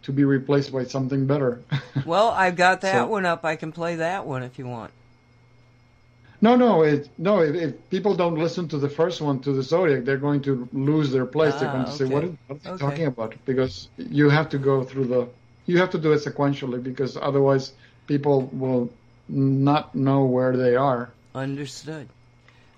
To 0.03 0.11
be 0.11 0.25
replaced 0.25 0.73
by 0.73 0.83
something 0.83 1.27
better. 1.27 1.61
well, 2.05 2.27
I've 2.27 2.57
got 2.57 2.81
that 2.81 3.03
so, 3.03 3.07
one 3.07 3.25
up. 3.25 3.45
I 3.45 3.55
can 3.55 3.71
play 3.71 3.95
that 3.95 4.25
one 4.25 4.43
if 4.43 4.59
you 4.59 4.67
want. 4.67 4.91
No, 6.43 6.57
no, 6.57 6.81
it, 6.83 7.07
no. 7.17 7.39
If, 7.39 7.55
if, 7.55 7.89
people 7.89 8.15
don't 8.15 8.35
listen 8.35 8.67
to 8.67 8.77
the 8.77 8.89
first 8.89 9.21
one, 9.21 9.39
to 9.43 9.53
the 9.53 9.63
zodiac, 9.63 10.03
they're 10.03 10.17
going 10.17 10.41
to 10.41 10.67
lose 10.73 11.09
their 11.09 11.25
place. 11.25 11.53
Ah, 11.55 11.59
they're 11.59 11.71
going 11.71 11.85
to 11.85 11.91
okay. 11.91 11.97
say, 11.99 12.13
"What, 12.13 12.23
is, 12.25 12.31
what 12.47 12.57
are 12.57 12.59
you 12.65 12.71
okay. 12.71 12.85
talking 12.85 13.05
about?" 13.05 13.33
Because 13.45 13.87
you 13.95 14.29
have 14.29 14.49
to 14.49 14.57
go 14.57 14.83
through 14.83 15.05
the, 15.05 15.29
you 15.67 15.77
have 15.77 15.89
to 15.91 15.97
do 15.97 16.11
it 16.11 16.21
sequentially 16.21 16.83
because 16.83 17.15
otherwise 17.15 17.71
people 18.07 18.49
will 18.51 18.91
not 19.29 19.95
know 19.95 20.25
where 20.25 20.57
they 20.57 20.75
are. 20.75 21.11
Understood. 21.33 22.09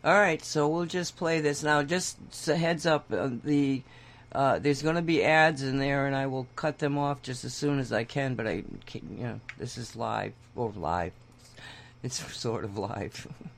All 0.03 0.13
right, 0.13 0.45
so 0.45 0.67
we'll 0.67 0.85
just 0.85 1.17
play 1.17 1.41
this 1.41 1.63
now. 1.63 1.81
Just 1.81 2.19
a 2.47 2.55
heads 2.55 2.85
up, 2.85 3.11
uh, 3.11 3.31
the 3.43 3.81
uh, 4.31 4.59
there's 4.59 4.83
going 4.83 4.97
to 4.97 5.01
be 5.01 5.23
ads 5.23 5.63
in 5.63 5.79
there, 5.79 6.05
and 6.05 6.15
I 6.15 6.27
will 6.27 6.45
cut 6.55 6.77
them 6.77 6.99
off 6.99 7.23
just 7.23 7.43
as 7.43 7.55
soon 7.55 7.79
as 7.79 7.91
I 7.91 8.03
can. 8.03 8.35
But 8.35 8.45
I, 8.45 8.63
you 8.93 9.01
know, 9.23 9.39
this 9.57 9.75
is 9.75 9.95
live 9.95 10.33
or 10.55 10.71
live. 10.75 11.13
It's 12.03 12.23
sort 12.37 12.63
of 12.63 12.77
live. 12.77 13.27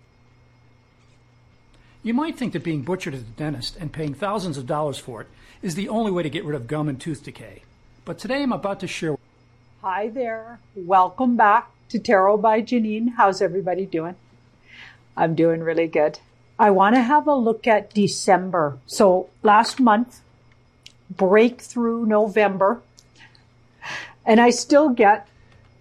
You 2.08 2.14
might 2.14 2.38
think 2.38 2.54
that 2.54 2.64
being 2.64 2.84
butchered 2.84 3.16
at 3.16 3.20
the 3.20 3.32
dentist 3.32 3.76
and 3.76 3.92
paying 3.92 4.14
thousands 4.14 4.58
of 4.58 4.66
dollars 4.66 4.98
for 4.98 5.20
it 5.20 5.28
is 5.62 5.76
the 5.76 5.90
only 5.90 6.10
way 6.10 6.24
to 6.24 6.30
get 6.30 6.46
rid 6.46 6.56
of 6.56 6.66
gum 6.66 6.88
and 6.88 6.98
tooth 6.98 7.22
decay. 7.22 7.64
But 8.06 8.18
today 8.18 8.42
I'm 8.42 8.54
about 8.54 8.80
to 8.80 8.88
share. 8.88 9.18
Hi 9.82 10.08
there. 10.08 10.60
Welcome 10.74 11.36
back 11.36 11.70
to 11.90 12.00
Tarot 12.00 12.38
by 12.38 12.62
Janine. 12.62 13.16
How's 13.18 13.42
everybody 13.42 13.86
doing? 13.86 14.16
I'm 15.18 15.36
doing 15.36 15.60
really 15.60 15.88
good. 15.88 16.20
I 16.58 16.72
want 16.72 16.96
to 16.96 17.02
have 17.02 17.28
a 17.28 17.36
look 17.36 17.68
at 17.68 17.94
December. 17.94 18.78
So 18.88 19.28
last 19.44 19.82
month, 19.82 20.22
breakthrough 21.14 22.06
November, 22.06 22.82
and 24.26 24.40
I 24.40 24.52
still 24.52 24.88
get 24.88 25.28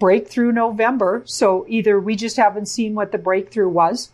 breakthrough 0.01 0.51
November. 0.51 1.23
So 1.25 1.65
either 1.69 2.01
we 2.01 2.17
just 2.17 2.37
haven't 2.37 2.67
seen 2.67 2.97
what 2.97 3.13
the 3.13 3.19
breakthrough 3.19 3.69
was, 3.69 4.11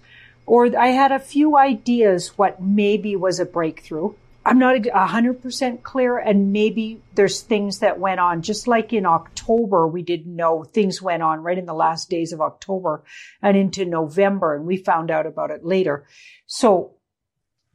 or 0.52 0.68
I 0.76 0.88
had 0.88 1.12
a 1.12 1.18
few 1.18 1.56
ideas 1.56 2.36
what 2.36 2.60
maybe 2.60 3.16
was 3.16 3.40
a 3.40 3.46
breakthrough. 3.46 4.12
I'm 4.44 4.58
not 4.58 4.76
100% 4.76 5.82
clear, 5.82 6.18
and 6.18 6.52
maybe 6.52 7.00
there's 7.14 7.40
things 7.40 7.78
that 7.78 7.98
went 7.98 8.20
on, 8.20 8.42
just 8.42 8.68
like 8.68 8.92
in 8.92 9.06
October, 9.06 9.88
we 9.88 10.02
didn't 10.02 10.36
know 10.36 10.62
things 10.62 11.00
went 11.00 11.22
on 11.22 11.40
right 11.40 11.56
in 11.56 11.64
the 11.64 11.72
last 11.72 12.10
days 12.10 12.34
of 12.34 12.42
October 12.42 13.02
and 13.40 13.56
into 13.56 13.86
November, 13.86 14.54
and 14.54 14.66
we 14.66 14.76
found 14.76 15.10
out 15.10 15.24
about 15.24 15.50
it 15.50 15.64
later. 15.64 16.04
So, 16.44 16.96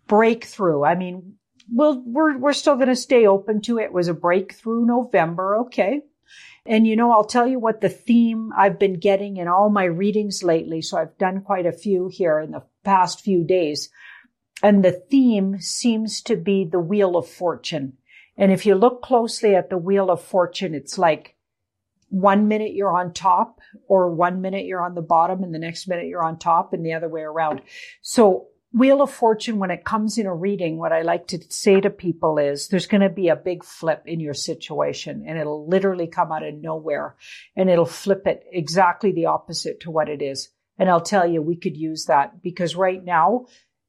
breakthrough. 0.06 0.84
I 0.84 0.94
mean, 0.94 1.38
we'll, 1.72 2.04
we're, 2.06 2.38
we're 2.38 2.54
still 2.54 2.76
going 2.76 2.90
to 2.90 2.96
stay 2.96 3.26
open 3.26 3.60
to 3.62 3.80
it. 3.80 3.86
it. 3.86 3.94
was 3.94 4.08
a 4.08 4.14
breakthrough 4.14 4.86
November. 4.86 5.58
Okay. 5.62 6.02
And 6.68 6.86
you 6.86 6.96
know, 6.96 7.12
I'll 7.12 7.24
tell 7.24 7.48
you 7.48 7.60
what 7.60 7.82
the 7.82 7.90
theme 7.90 8.52
I've 8.58 8.78
been 8.78 9.00
getting 9.00 9.38
in 9.38 9.48
all 9.48 9.70
my 9.70 9.86
readings 9.86 10.44
lately. 10.44 10.82
So 10.82 10.98
I've 10.98 11.18
done 11.18 11.42
quite 11.42 11.66
a 11.66 11.72
few 11.72 12.10
here 12.12 12.40
in 12.40 12.52
the 12.52 12.64
past 12.84 13.22
few 13.22 13.44
days 13.44 13.90
and 14.64 14.84
the 14.84 14.92
theme 14.92 15.60
seems 15.60 16.22
to 16.24 16.36
be 16.36 16.66
the 16.66 16.80
Wheel 16.80 17.16
of 17.16 17.28
Fortune. 17.28 17.94
And 18.38 18.52
if 18.52 18.66
you 18.66 18.76
look 18.76 19.02
closely 19.02 19.56
at 19.56 19.70
the 19.70 19.78
Wheel 19.78 20.10
of 20.10 20.22
Fortune, 20.22 20.74
it's 20.74 20.98
like 20.98 21.36
one 22.10 22.48
minute 22.48 22.74
you're 22.74 22.96
on 22.96 23.14
top 23.14 23.60
or 23.88 24.14
one 24.14 24.42
minute 24.42 24.66
you're 24.66 24.84
on 24.84 24.96
the 24.96 25.02
bottom 25.02 25.44
and 25.44 25.54
the 25.54 25.60
next 25.60 25.88
minute 25.88 26.08
you're 26.08 26.24
on 26.24 26.40
top 26.40 26.74
and 26.74 26.86
the 26.86 26.94
other 26.94 27.10
way 27.10 27.22
around. 27.22 27.62
So 28.02 28.48
Wheel 28.74 29.02
of 29.02 29.12
Fortune, 29.12 29.60
when 29.60 29.72
it 29.72 29.86
comes 29.86 30.18
in 30.18 30.26
a 30.26 30.36
reading, 30.36 30.78
what 30.78 30.92
I 30.92 31.02
like 31.02 31.28
to 31.28 31.40
say 31.50 31.80
to 31.80 31.90
people 31.90 32.38
is 32.38 32.68
there's 32.68 32.86
going 32.86 33.02
to 33.02 33.10
be 33.10 33.30
a 33.30 33.36
big 33.36 33.64
flip 33.64 34.04
in 34.06 34.20
your 34.20 34.34
situation 34.34 35.24
and 35.26 35.38
it'll 35.38 35.68
literally 35.68 36.08
come 36.08 36.32
out 36.32 36.44
of 36.44 36.54
nowhere 36.56 37.16
and 37.56 37.70
it'll 37.70 37.86
flip 37.86 38.28
it 38.28 38.44
exactly 38.52 39.14
the 39.14 39.28
opposite 39.28 39.80
to 39.82 39.92
what 39.92 40.10
it 40.10 40.22
is. 40.22 40.50
And 40.78 40.90
I'll 40.90 41.02
tell 41.02 41.26
you, 41.26 41.42
we 41.42 41.56
could 41.56 41.78
use 41.78 42.06
that 42.06 42.44
because 42.44 42.76
right 42.76 43.04
now 43.04 43.46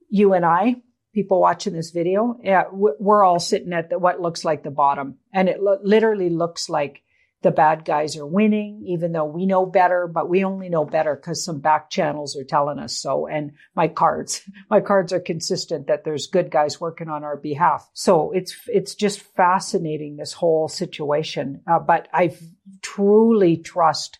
you 0.08 0.32
and 0.32 0.44
I, 0.44 0.76
people 1.12 1.40
watching 1.40 1.72
this 1.72 1.90
video, 1.90 2.38
yeah, 2.42 2.64
we're 2.72 3.24
all 3.24 3.40
sitting 3.40 3.72
at 3.72 3.90
the, 3.90 3.98
what 3.98 4.20
looks 4.20 4.44
like 4.44 4.62
the 4.62 4.70
bottom. 4.70 5.16
And 5.34 5.48
it 5.48 5.60
lo- 5.60 5.80
literally 5.82 6.30
looks 6.30 6.68
like 6.68 7.02
the 7.42 7.50
bad 7.52 7.84
guys 7.84 8.16
are 8.16 8.26
winning, 8.26 8.82
even 8.86 9.12
though 9.12 9.24
we 9.24 9.46
know 9.46 9.64
better, 9.64 10.08
but 10.08 10.28
we 10.28 10.42
only 10.42 10.68
know 10.68 10.84
better 10.84 11.14
because 11.14 11.44
some 11.44 11.60
back 11.60 11.88
channels 11.88 12.36
are 12.36 12.44
telling 12.44 12.80
us 12.80 12.98
so. 12.98 13.28
And 13.28 13.52
my 13.76 13.86
cards, 13.86 14.42
my 14.70 14.80
cards 14.80 15.12
are 15.12 15.20
consistent 15.20 15.86
that 15.86 16.04
there's 16.04 16.26
good 16.26 16.50
guys 16.50 16.80
working 16.80 17.08
on 17.08 17.22
our 17.22 17.36
behalf. 17.36 17.88
So 17.92 18.32
it's, 18.32 18.56
it's 18.66 18.94
just 18.94 19.20
fascinating, 19.36 20.16
this 20.16 20.32
whole 20.32 20.68
situation. 20.68 21.62
Uh, 21.70 21.78
but 21.78 22.08
I 22.12 22.36
truly 22.82 23.56
trust 23.58 24.18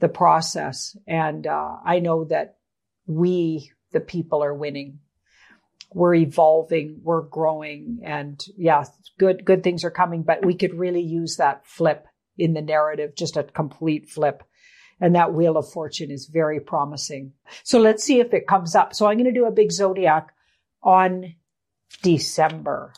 the 0.00 0.08
process. 0.08 0.96
And, 1.06 1.46
uh, 1.46 1.76
I 1.84 2.00
know 2.00 2.24
that 2.24 2.56
we, 3.06 3.70
the 3.92 4.00
people 4.00 4.42
are 4.42 4.54
winning 4.54 5.00
we're 5.94 6.14
evolving, 6.16 7.00
we're 7.04 7.22
growing, 7.22 8.00
and 8.04 8.44
yeah, 8.56 8.84
good 9.18 9.44
good 9.44 9.62
things 9.62 9.84
are 9.84 9.90
coming. 9.90 10.24
But 10.24 10.44
we 10.44 10.54
could 10.54 10.74
really 10.74 11.00
use 11.00 11.36
that 11.36 11.64
flip 11.64 12.06
in 12.38 12.54
the 12.54 12.62
narrative, 12.62 13.14
just 13.16 13.36
a 13.36 13.42
complete 13.42 14.08
flip. 14.08 14.42
And 15.00 15.14
that 15.14 15.34
wheel 15.34 15.56
of 15.56 15.70
fortune 15.70 16.10
is 16.10 16.26
very 16.26 16.58
promising. 16.58 17.32
So 17.64 17.78
let's 17.78 18.02
see 18.02 18.20
if 18.20 18.32
it 18.32 18.46
comes 18.46 18.74
up. 18.74 18.94
So 18.94 19.06
I'm 19.06 19.18
going 19.18 19.32
to 19.32 19.32
do 19.32 19.46
a 19.46 19.50
big 19.50 19.70
zodiac 19.70 20.32
on 20.82 21.34
December. 22.02 22.92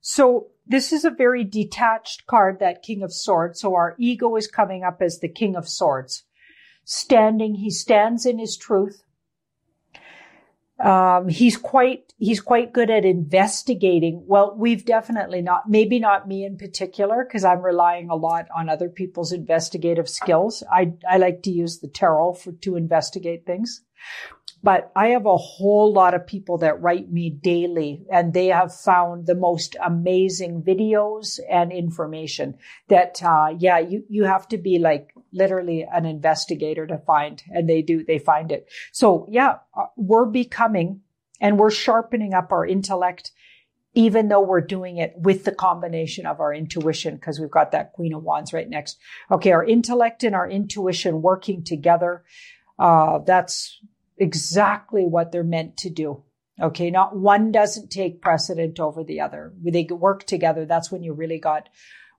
So 0.00 0.48
this 0.66 0.92
is 0.92 1.04
a 1.04 1.10
very 1.10 1.44
detached 1.44 2.26
card, 2.26 2.58
that 2.60 2.82
King 2.82 3.02
of 3.02 3.12
Swords. 3.12 3.60
So 3.60 3.74
our 3.74 3.94
ego 3.98 4.36
is 4.36 4.46
coming 4.46 4.82
up 4.82 5.02
as 5.02 5.18
the 5.18 5.28
King 5.28 5.54
of 5.54 5.68
Swords. 5.68 6.24
Standing, 6.84 7.56
he 7.56 7.70
stands 7.70 8.26
in 8.26 8.38
his 8.38 8.56
truth. 8.56 9.02
Um, 10.80 11.28
he's 11.28 11.56
quite 11.56 12.12
he's 12.18 12.40
quite 12.40 12.72
good 12.72 12.90
at 12.90 13.04
investigating. 13.04 14.24
Well, 14.26 14.54
we've 14.56 14.84
definitely 14.84 15.42
not, 15.42 15.68
maybe 15.68 15.98
not 15.98 16.26
me 16.26 16.44
in 16.44 16.56
particular, 16.56 17.24
because 17.24 17.44
I'm 17.44 17.62
relying 17.62 18.10
a 18.10 18.16
lot 18.16 18.46
on 18.56 18.68
other 18.68 18.88
people's 18.88 19.32
investigative 19.32 20.08
skills. 20.08 20.62
I 20.72 20.94
I 21.08 21.18
like 21.18 21.42
to 21.42 21.50
use 21.50 21.78
the 21.78 21.88
tarot 21.88 22.34
for 22.34 22.52
to 22.52 22.76
investigate 22.76 23.46
things. 23.46 23.82
But 24.62 24.92
I 24.94 25.08
have 25.08 25.26
a 25.26 25.36
whole 25.36 25.92
lot 25.92 26.14
of 26.14 26.26
people 26.26 26.58
that 26.58 26.80
write 26.80 27.10
me 27.10 27.30
daily 27.30 28.04
and 28.12 28.32
they 28.32 28.46
have 28.46 28.74
found 28.74 29.26
the 29.26 29.34
most 29.34 29.76
amazing 29.82 30.62
videos 30.62 31.40
and 31.50 31.72
information 31.72 32.56
that, 32.88 33.20
uh, 33.22 33.54
yeah, 33.58 33.78
you, 33.78 34.04
you 34.08 34.24
have 34.24 34.46
to 34.48 34.58
be 34.58 34.78
like 34.78 35.12
literally 35.32 35.86
an 35.92 36.04
investigator 36.04 36.86
to 36.86 36.98
find 36.98 37.42
and 37.50 37.68
they 37.68 37.82
do, 37.82 38.04
they 38.04 38.18
find 38.18 38.52
it. 38.52 38.68
So 38.92 39.26
yeah, 39.30 39.56
uh, 39.76 39.86
we're 39.96 40.26
becoming 40.26 41.00
and 41.40 41.58
we're 41.58 41.70
sharpening 41.70 42.32
up 42.32 42.52
our 42.52 42.64
intellect 42.64 43.32
even 43.94 44.28
though 44.28 44.40
we're 44.40 44.60
doing 44.60 44.96
it 44.96 45.12
with 45.16 45.44
the 45.44 45.52
combination 45.52 46.24
of 46.24 46.40
our 46.40 46.54
intuition, 46.54 47.14
because 47.16 47.38
we've 47.38 47.50
got 47.50 47.72
that 47.72 47.92
Queen 47.92 48.14
of 48.14 48.22
Wands 48.22 48.52
right 48.52 48.68
next. 48.68 48.98
Okay, 49.30 49.52
our 49.52 49.64
intellect 49.64 50.24
and 50.24 50.34
our 50.34 50.48
intuition 50.48 51.20
working 51.20 51.62
together. 51.62 52.24
Uh, 52.78 53.18
that's 53.18 53.80
exactly 54.16 55.04
what 55.04 55.32
they're 55.32 55.44
meant 55.44 55.76
to 55.78 55.90
do. 55.90 56.24
Okay. 56.60 56.90
Not 56.90 57.16
one 57.16 57.50
doesn't 57.50 57.90
take 57.90 58.20
precedent 58.20 58.78
over 58.78 59.02
the 59.02 59.20
other. 59.20 59.52
They 59.62 59.86
work 59.90 60.24
together. 60.24 60.66
That's 60.66 60.92
when 60.92 61.02
you 61.02 61.12
really 61.12 61.38
got, 61.38 61.68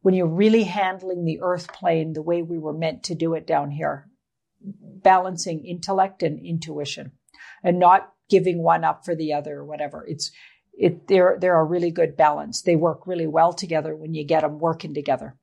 when 0.02 0.14
you're 0.14 0.28
really 0.28 0.64
handling 0.64 1.24
the 1.24 1.40
earth 1.42 1.72
plane 1.72 2.14
the 2.14 2.22
way 2.22 2.42
we 2.42 2.58
were 2.58 2.74
meant 2.74 3.04
to 3.04 3.16
do 3.16 3.36
it 3.36 3.48
down 3.48 3.72
here, 3.72 4.10
balancing 4.62 5.64
intellect 5.66 6.24
and 6.24 6.44
intuition 6.46 7.12
and 7.64 7.80
not 7.80 8.12
giving 8.30 8.64
one 8.64 8.84
up 8.84 9.06
for 9.06 9.16
the 9.16 9.34
other 9.34 9.58
or 9.58 9.66
whatever. 9.66 10.06
It's, 10.08 10.32
it, 10.74 11.08
they're, 11.08 11.38
they're 11.40 11.60
a 11.60 11.64
really 11.64 11.92
good 11.92 12.18
balance. 12.18 12.64
They 12.64 12.76
work 12.76 13.06
really 13.06 13.28
well 13.28 13.54
together 13.54 13.96
when 13.96 14.14
you 14.14 14.26
get 14.26 14.42
them 14.42 14.60
working 14.60 14.94
together. 14.94 15.38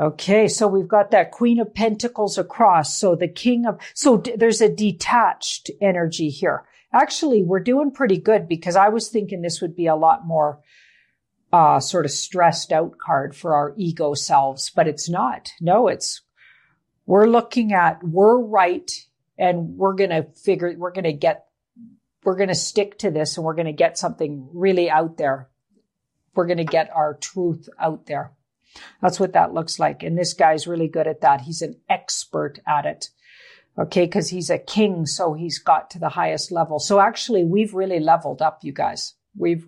Okay, 0.00 0.46
so 0.46 0.68
we've 0.68 0.86
got 0.86 1.10
that 1.10 1.32
Queen 1.32 1.58
of 1.58 1.74
Pentacles 1.74 2.38
across. 2.38 2.96
So 2.96 3.16
the 3.16 3.26
King 3.26 3.66
of, 3.66 3.80
so 3.94 4.18
d- 4.18 4.36
there's 4.36 4.60
a 4.60 4.72
detached 4.72 5.72
energy 5.80 6.30
here. 6.30 6.64
Actually, 6.92 7.42
we're 7.42 7.58
doing 7.58 7.90
pretty 7.90 8.16
good 8.16 8.48
because 8.48 8.76
I 8.76 8.90
was 8.90 9.08
thinking 9.08 9.42
this 9.42 9.60
would 9.60 9.74
be 9.74 9.86
a 9.88 9.96
lot 9.96 10.24
more, 10.24 10.60
uh, 11.52 11.80
sort 11.80 12.04
of 12.04 12.12
stressed 12.12 12.72
out 12.72 12.96
card 12.98 13.34
for 13.34 13.56
our 13.56 13.74
ego 13.76 14.14
selves, 14.14 14.70
but 14.70 14.86
it's 14.86 15.08
not. 15.08 15.50
No, 15.60 15.88
it's, 15.88 16.20
we're 17.04 17.26
looking 17.26 17.72
at, 17.72 18.02
we're 18.04 18.38
right 18.38 18.90
and 19.36 19.76
we're 19.76 19.94
going 19.94 20.10
to 20.10 20.28
figure, 20.36 20.74
we're 20.78 20.92
going 20.92 21.04
to 21.04 21.12
get, 21.12 21.46
we're 22.22 22.36
going 22.36 22.48
to 22.48 22.54
stick 22.54 22.98
to 22.98 23.10
this 23.10 23.36
and 23.36 23.44
we're 23.44 23.54
going 23.54 23.66
to 23.66 23.72
get 23.72 23.98
something 23.98 24.48
really 24.52 24.88
out 24.88 25.16
there. 25.16 25.48
We're 26.34 26.46
going 26.46 26.58
to 26.58 26.64
get 26.64 26.88
our 26.94 27.14
truth 27.14 27.68
out 27.80 28.06
there. 28.06 28.32
That's 29.00 29.20
what 29.20 29.32
that 29.32 29.54
looks 29.54 29.78
like. 29.78 30.02
And 30.02 30.16
this 30.16 30.34
guy's 30.34 30.66
really 30.66 30.88
good 30.88 31.06
at 31.06 31.20
that. 31.20 31.42
He's 31.42 31.62
an 31.62 31.76
expert 31.88 32.60
at 32.66 32.86
it. 32.86 33.08
Okay. 33.78 34.08
Cause 34.08 34.28
he's 34.28 34.50
a 34.50 34.58
king. 34.58 35.06
So 35.06 35.34
he's 35.34 35.58
got 35.58 35.90
to 35.90 35.98
the 35.98 36.08
highest 36.08 36.50
level. 36.50 36.78
So 36.78 37.00
actually 37.00 37.44
we've 37.44 37.74
really 37.74 38.00
leveled 38.00 38.42
up, 38.42 38.60
you 38.62 38.72
guys. 38.72 39.14
We've, 39.36 39.66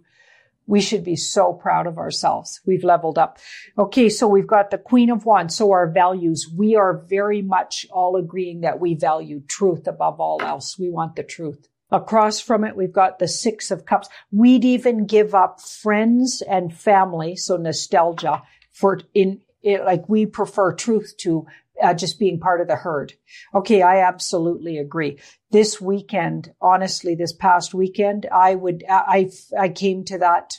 we 0.67 0.81
should 0.81 1.05
be 1.05 1.17
so 1.17 1.53
proud 1.53 1.87
of 1.87 1.99
ourselves. 1.99 2.61
We've 2.67 2.85
leveled 2.85 3.19
up. 3.19 3.39
Okay. 3.79 4.09
So 4.09 4.27
we've 4.27 4.47
got 4.47 4.71
the 4.71 4.79
queen 4.79 5.11
of 5.11 5.27
wands. 5.27 5.57
So 5.57 5.71
our 5.73 5.89
values, 5.89 6.49
we 6.57 6.77
are 6.77 7.05
very 7.09 7.43
much 7.43 7.87
all 7.91 8.17
agreeing 8.17 8.63
that 8.63 8.81
we 8.81 8.95
value 8.95 9.43
truth 9.47 9.87
above 9.87 10.21
all 10.21 10.43
else. 10.43 10.79
We 10.79 10.91
want 10.91 11.17
the 11.17 11.23
truth. 11.23 11.69
Across 11.93 12.41
from 12.41 12.65
it, 12.65 12.77
we've 12.77 12.93
got 12.93 13.19
the 13.19 13.27
six 13.27 13.73
of 13.73 13.85
cups. 13.85 14.09
We'd 14.31 14.65
even 14.65 15.07
give 15.07 15.35
up 15.35 15.61
friends 15.61 16.41
and 16.41 16.73
family. 16.73 17.35
So 17.35 17.57
nostalgia 17.57 18.43
for 18.81 19.01
in 19.15 19.41
it, 19.63 19.85
like 19.85 20.09
we 20.09 20.25
prefer 20.25 20.73
truth 20.73 21.15
to 21.19 21.47
uh, 21.83 21.95
just 21.95 22.19
being 22.19 22.41
part 22.41 22.61
of 22.61 22.69
the 22.69 22.77
herd. 22.77 23.13
Okay, 23.55 23.83
I 23.83 24.01
absolutely 24.01 24.79
agree. 24.79 25.19
This 25.51 25.81
weekend, 25.81 26.53
honestly, 26.61 27.15
this 27.15 27.33
past 27.33 27.75
weekend, 27.75 28.27
I 28.33 28.55
would 28.55 28.85
I 28.89 29.31
I 29.59 29.69
came 29.69 30.05
to 30.07 30.19
that 30.19 30.55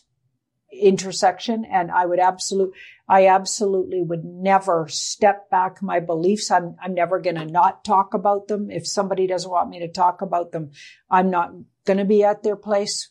intersection 0.72 1.65
and 1.65 1.91
I 1.91 2.05
would 2.05 2.19
absolute 2.19 2.74
I 3.07 3.28
absolutely 3.28 4.01
would 4.01 4.24
never 4.24 4.88
step 4.88 5.49
back 5.49 5.82
my 5.82 5.99
beliefs. 5.99 6.49
I'm 6.49 6.76
I'm 6.82 6.93
never 6.93 7.19
going 7.19 7.36
to 7.36 7.45
not 7.45 7.84
talk 7.84 8.13
about 8.13 8.47
them. 8.47 8.72
If 8.72 8.88
somebody 8.88 9.28
doesn't 9.28 9.51
want 9.51 9.69
me 9.69 9.80
to 9.80 9.88
talk 9.88 10.22
about 10.22 10.51
them, 10.51 10.72
I'm 11.09 11.30
not 11.30 11.51
going 11.86 11.97
to 11.97 12.05
be 12.05 12.24
at 12.24 12.43
their 12.43 12.55
place. 12.55 13.09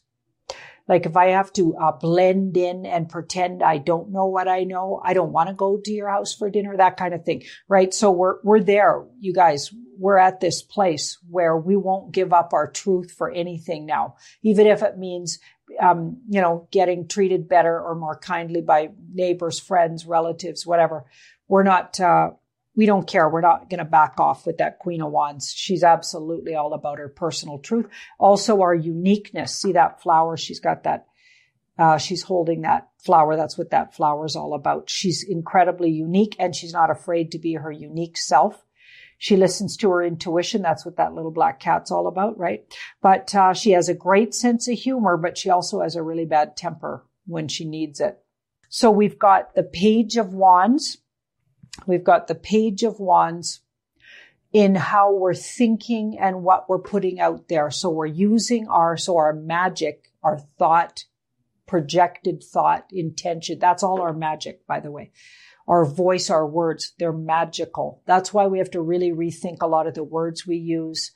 Like 0.91 1.07
if 1.07 1.17
I 1.17 1.27
have 1.29 1.53
to 1.53 1.77
uh, 1.77 1.93
blend 1.93 2.57
in 2.57 2.85
and 2.85 3.09
pretend 3.09 3.63
I 3.63 3.79
don't 3.79 4.11
know 4.11 4.27
what 4.27 4.49
I 4.49 4.65
know, 4.65 5.01
I 5.05 5.15
don't 5.15 5.31
want 5.31 5.49
to 5.49 5.55
go 5.55 5.79
to 5.85 5.93
your 5.93 6.11
house 6.11 6.35
for 6.35 6.51
dinner, 6.51 6.77
that 6.77 6.97
kind 6.97 7.15
of 7.15 7.25
thing, 7.25 7.45
right? 7.69 7.95
So 7.95 8.11
we're, 8.11 8.39
we're 8.43 8.59
there, 8.59 9.07
you 9.21 9.33
guys. 9.33 9.71
We're 9.97 10.19
at 10.19 10.41
this 10.41 10.63
place 10.63 11.17
where 11.29 11.57
we 11.57 11.77
won't 11.77 12.11
give 12.11 12.33
up 12.33 12.53
our 12.53 12.69
truth 12.69 13.13
for 13.13 13.31
anything 13.31 13.87
now, 13.87 14.17
even 14.43 14.67
if 14.67 14.83
it 14.83 14.99
means, 14.99 15.39
um, 15.81 16.23
you 16.29 16.41
know, 16.41 16.67
getting 16.73 17.07
treated 17.07 17.49
better 17.49 17.81
or 17.81 17.95
more 17.95 18.19
kindly 18.19 18.61
by 18.61 18.89
neighbors, 19.15 19.61
friends, 19.61 20.07
relatives, 20.07 20.67
whatever. 20.67 21.05
We're 21.47 21.63
not, 21.63 22.01
uh, 22.01 22.31
we 22.81 22.87
don't 22.87 23.07
care. 23.07 23.29
We're 23.29 23.43
not 23.43 23.69
going 23.69 23.81
to 23.81 23.85
back 23.85 24.19
off 24.19 24.47
with 24.47 24.57
that 24.57 24.79
Queen 24.79 25.03
of 25.03 25.13
Wands. 25.13 25.53
She's 25.55 25.85
absolutely 25.85 26.55
all 26.55 26.73
about 26.73 26.99
her 26.99 27.11
personal 27.11 27.59
truth. 27.59 27.85
Also, 28.19 28.63
our 28.63 28.75
uniqueness. 28.75 29.55
See 29.55 29.73
that 29.73 30.01
flower? 30.01 30.39
She's 30.39 30.61
got 30.61 30.85
that. 30.85 31.07
Uh, 31.79 31.99
she's 31.99 32.23
holding 32.23 32.63
that 32.63 32.89
flower. 33.05 33.37
That's 33.37 33.59
what 33.59 33.69
that 33.73 33.95
flower 33.95 34.25
is 34.25 34.35
all 34.35 34.55
about. 34.55 34.89
She's 34.89 35.23
incredibly 35.23 35.91
unique 35.91 36.35
and 36.39 36.57
she's 36.57 36.73
not 36.73 36.91
afraid 36.91 37.33
to 37.33 37.39
be 37.39 37.53
her 37.53 37.71
unique 37.71 38.17
self. 38.17 38.65
She 39.19 39.37
listens 39.37 39.77
to 39.77 39.91
her 39.91 40.03
intuition. 40.03 40.63
That's 40.63 40.87
what 40.87 40.97
that 40.97 41.13
little 41.13 41.33
black 41.33 41.61
cat's 41.61 41.91
all 41.91 42.07
about, 42.07 42.39
right? 42.39 42.65
But 43.03 43.35
uh, 43.35 43.53
she 43.53 43.73
has 43.73 43.91
a 43.91 43.95
great 43.95 44.35
sense 44.35 44.69
of 44.69 44.79
humor, 44.79 45.19
but 45.19 45.37
she 45.37 45.51
also 45.51 45.83
has 45.83 45.97
a 45.97 46.03
really 46.03 46.25
bad 46.25 46.57
temper 46.57 47.05
when 47.27 47.47
she 47.47 47.67
needs 47.67 48.01
it. 48.01 48.21
So 48.71 48.91
we've 48.91 49.19
got 49.19 49.55
the 49.55 49.65
Page 49.65 50.17
of 50.17 50.33
Wands. 50.33 50.97
We've 51.87 52.05
got 52.05 52.27
the 52.27 52.35
Page 52.35 52.83
of 52.83 53.01
Wands 53.01 53.61
in 54.53 54.75
how 54.75 55.13
we're 55.13 55.35
thinking 55.35 56.19
and 56.19 56.43
what 56.43 56.69
we're 56.69 56.81
putting 56.81 57.21
out 57.21 57.49
there. 57.49 57.71
So 57.71 57.89
we're 57.91 58.07
using 58.07 58.69
our, 58.69 58.97
so 58.97 59.17
our 59.17 59.33
magic, 59.33 60.11
our 60.23 60.39
thought, 60.39 61.05
projected 61.67 62.43
thought, 62.43 62.87
intention. 62.91 63.59
That's 63.61 63.83
all 63.83 64.01
our 64.01 64.13
magic, 64.13 64.67
by 64.67 64.81
the 64.81 64.91
way. 64.91 65.13
Our 65.69 65.85
voice, 65.85 66.31
our 66.31 66.47
words, 66.47 66.95
they're 66.99 67.13
magical. 67.13 68.03
That's 68.07 68.35
why 68.35 68.49
we 68.49 68.59
have 68.59 68.73
to 68.73 68.81
really 68.81 69.13
rethink 69.13 69.59
a 69.61 69.69
lot 69.69 69.87
of 69.87 69.95
the 69.95 70.03
words 70.03 70.47
we 70.47 70.57
use 70.57 71.13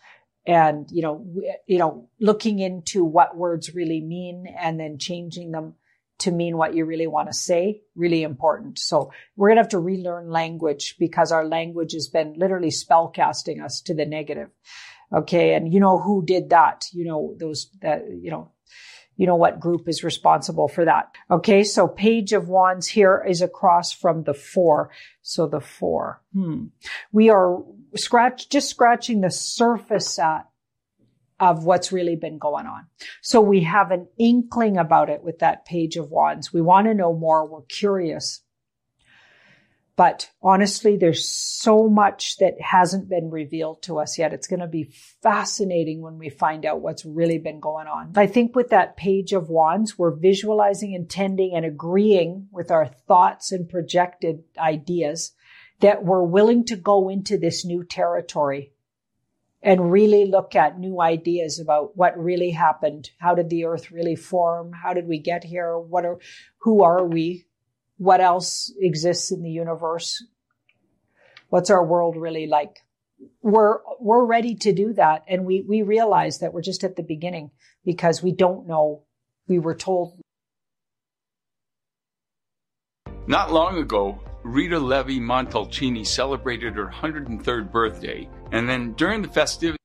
and, 0.46 0.86
you 0.92 1.02
know, 1.02 1.26
you 1.66 1.78
know, 1.78 2.08
looking 2.20 2.60
into 2.60 3.04
what 3.04 3.36
words 3.36 3.74
really 3.74 4.00
mean 4.00 4.46
and 4.56 4.78
then 4.78 4.98
changing 4.98 5.50
them 5.50 5.74
to 6.18 6.30
mean 6.30 6.56
what 6.56 6.74
you 6.74 6.84
really 6.84 7.06
want 7.06 7.28
to 7.28 7.34
say, 7.34 7.82
really 7.94 8.22
important. 8.22 8.78
So 8.78 9.12
we're 9.36 9.48
going 9.48 9.56
to 9.56 9.62
have 9.62 9.70
to 9.70 9.78
relearn 9.78 10.30
language 10.30 10.96
because 10.98 11.32
our 11.32 11.44
language 11.44 11.92
has 11.92 12.08
been 12.08 12.34
literally 12.36 12.70
spellcasting 12.70 13.62
us 13.62 13.80
to 13.82 13.94
the 13.94 14.06
negative. 14.06 14.50
Okay. 15.12 15.54
And 15.54 15.72
you 15.72 15.80
know 15.80 15.98
who 15.98 16.24
did 16.24 16.50
that? 16.50 16.86
You 16.92 17.04
know, 17.04 17.34
those 17.38 17.70
that, 17.82 18.04
you 18.08 18.30
know, 18.30 18.52
you 19.16 19.26
know 19.28 19.36
what 19.36 19.60
group 19.60 19.88
is 19.88 20.02
responsible 20.02 20.66
for 20.66 20.84
that. 20.86 21.12
Okay. 21.30 21.62
So 21.62 21.86
page 21.86 22.32
of 22.32 22.48
wands 22.48 22.88
here 22.88 23.24
is 23.28 23.42
across 23.42 23.92
from 23.92 24.24
the 24.24 24.34
four. 24.34 24.90
So 25.22 25.46
the 25.46 25.60
four. 25.60 26.20
Hmm. 26.32 26.66
We 27.12 27.30
are 27.30 27.62
scratch, 27.96 28.48
just 28.48 28.70
scratching 28.70 29.20
the 29.20 29.30
surface 29.30 30.18
at 30.18 30.48
of 31.40 31.64
what's 31.64 31.92
really 31.92 32.16
been 32.16 32.38
going 32.38 32.66
on. 32.66 32.86
So 33.22 33.40
we 33.40 33.62
have 33.62 33.90
an 33.90 34.08
inkling 34.18 34.76
about 34.76 35.10
it 35.10 35.22
with 35.22 35.40
that 35.40 35.64
page 35.66 35.96
of 35.96 36.10
wands. 36.10 36.52
We 36.52 36.60
want 36.60 36.86
to 36.86 36.94
know 36.94 37.12
more. 37.12 37.46
We're 37.46 37.62
curious. 37.62 38.40
But 39.96 40.30
honestly, 40.42 40.96
there's 40.96 41.28
so 41.28 41.88
much 41.88 42.38
that 42.38 42.60
hasn't 42.60 43.08
been 43.08 43.30
revealed 43.30 43.82
to 43.82 44.00
us 44.00 44.18
yet. 44.18 44.32
It's 44.32 44.48
going 44.48 44.60
to 44.60 44.66
be 44.66 44.90
fascinating 45.22 46.02
when 46.02 46.18
we 46.18 46.30
find 46.30 46.66
out 46.66 46.80
what's 46.80 47.04
really 47.04 47.38
been 47.38 47.60
going 47.60 47.86
on. 47.86 48.12
I 48.16 48.26
think 48.26 48.56
with 48.56 48.70
that 48.70 48.96
page 48.96 49.32
of 49.32 49.50
wands, 49.50 49.96
we're 49.96 50.16
visualizing, 50.16 50.94
intending, 50.94 51.54
and 51.54 51.64
agreeing 51.64 52.48
with 52.50 52.72
our 52.72 52.86
thoughts 52.86 53.52
and 53.52 53.68
projected 53.68 54.42
ideas 54.58 55.32
that 55.78 56.04
we're 56.04 56.24
willing 56.24 56.64
to 56.64 56.76
go 56.76 57.08
into 57.08 57.38
this 57.38 57.64
new 57.64 57.84
territory 57.84 58.72
and 59.64 59.90
really 59.90 60.26
look 60.26 60.54
at 60.54 60.78
new 60.78 61.00
ideas 61.00 61.58
about 61.58 61.96
what 61.96 62.22
really 62.22 62.50
happened. 62.50 63.10
How 63.18 63.34
did 63.34 63.48
the 63.48 63.64
earth 63.64 63.90
really 63.90 64.14
form? 64.14 64.72
How 64.72 64.92
did 64.92 65.08
we 65.08 65.18
get 65.18 65.42
here? 65.42 65.78
What 65.78 66.04
are, 66.04 66.18
who 66.58 66.84
are 66.84 67.02
we? 67.02 67.46
What 67.96 68.20
else 68.20 68.70
exists 68.78 69.32
in 69.32 69.42
the 69.42 69.50
universe? 69.50 70.22
What's 71.48 71.70
our 71.70 71.84
world 71.84 72.16
really 72.16 72.46
like? 72.46 72.80
We're, 73.40 73.78
we're 73.98 74.26
ready 74.26 74.54
to 74.56 74.72
do 74.74 74.92
that. 74.92 75.24
And 75.26 75.46
we, 75.46 75.64
we 75.66 75.80
realize 75.80 76.40
that 76.40 76.52
we're 76.52 76.60
just 76.60 76.84
at 76.84 76.96
the 76.96 77.02
beginning 77.02 77.50
because 77.86 78.22
we 78.22 78.32
don't 78.32 78.68
know. 78.68 79.04
We 79.48 79.58
were 79.58 79.74
told. 79.74 80.20
Not 83.26 83.50
long 83.50 83.78
ago, 83.78 84.20
Rita 84.42 84.78
Levi 84.78 85.24
Montalcini 85.24 86.06
celebrated 86.06 86.74
her 86.74 86.92
103rd 86.94 87.72
birthday, 87.72 88.28
and 88.54 88.68
then 88.68 88.92
during 88.92 89.22
the 89.22 89.28
festivities, 89.28 89.78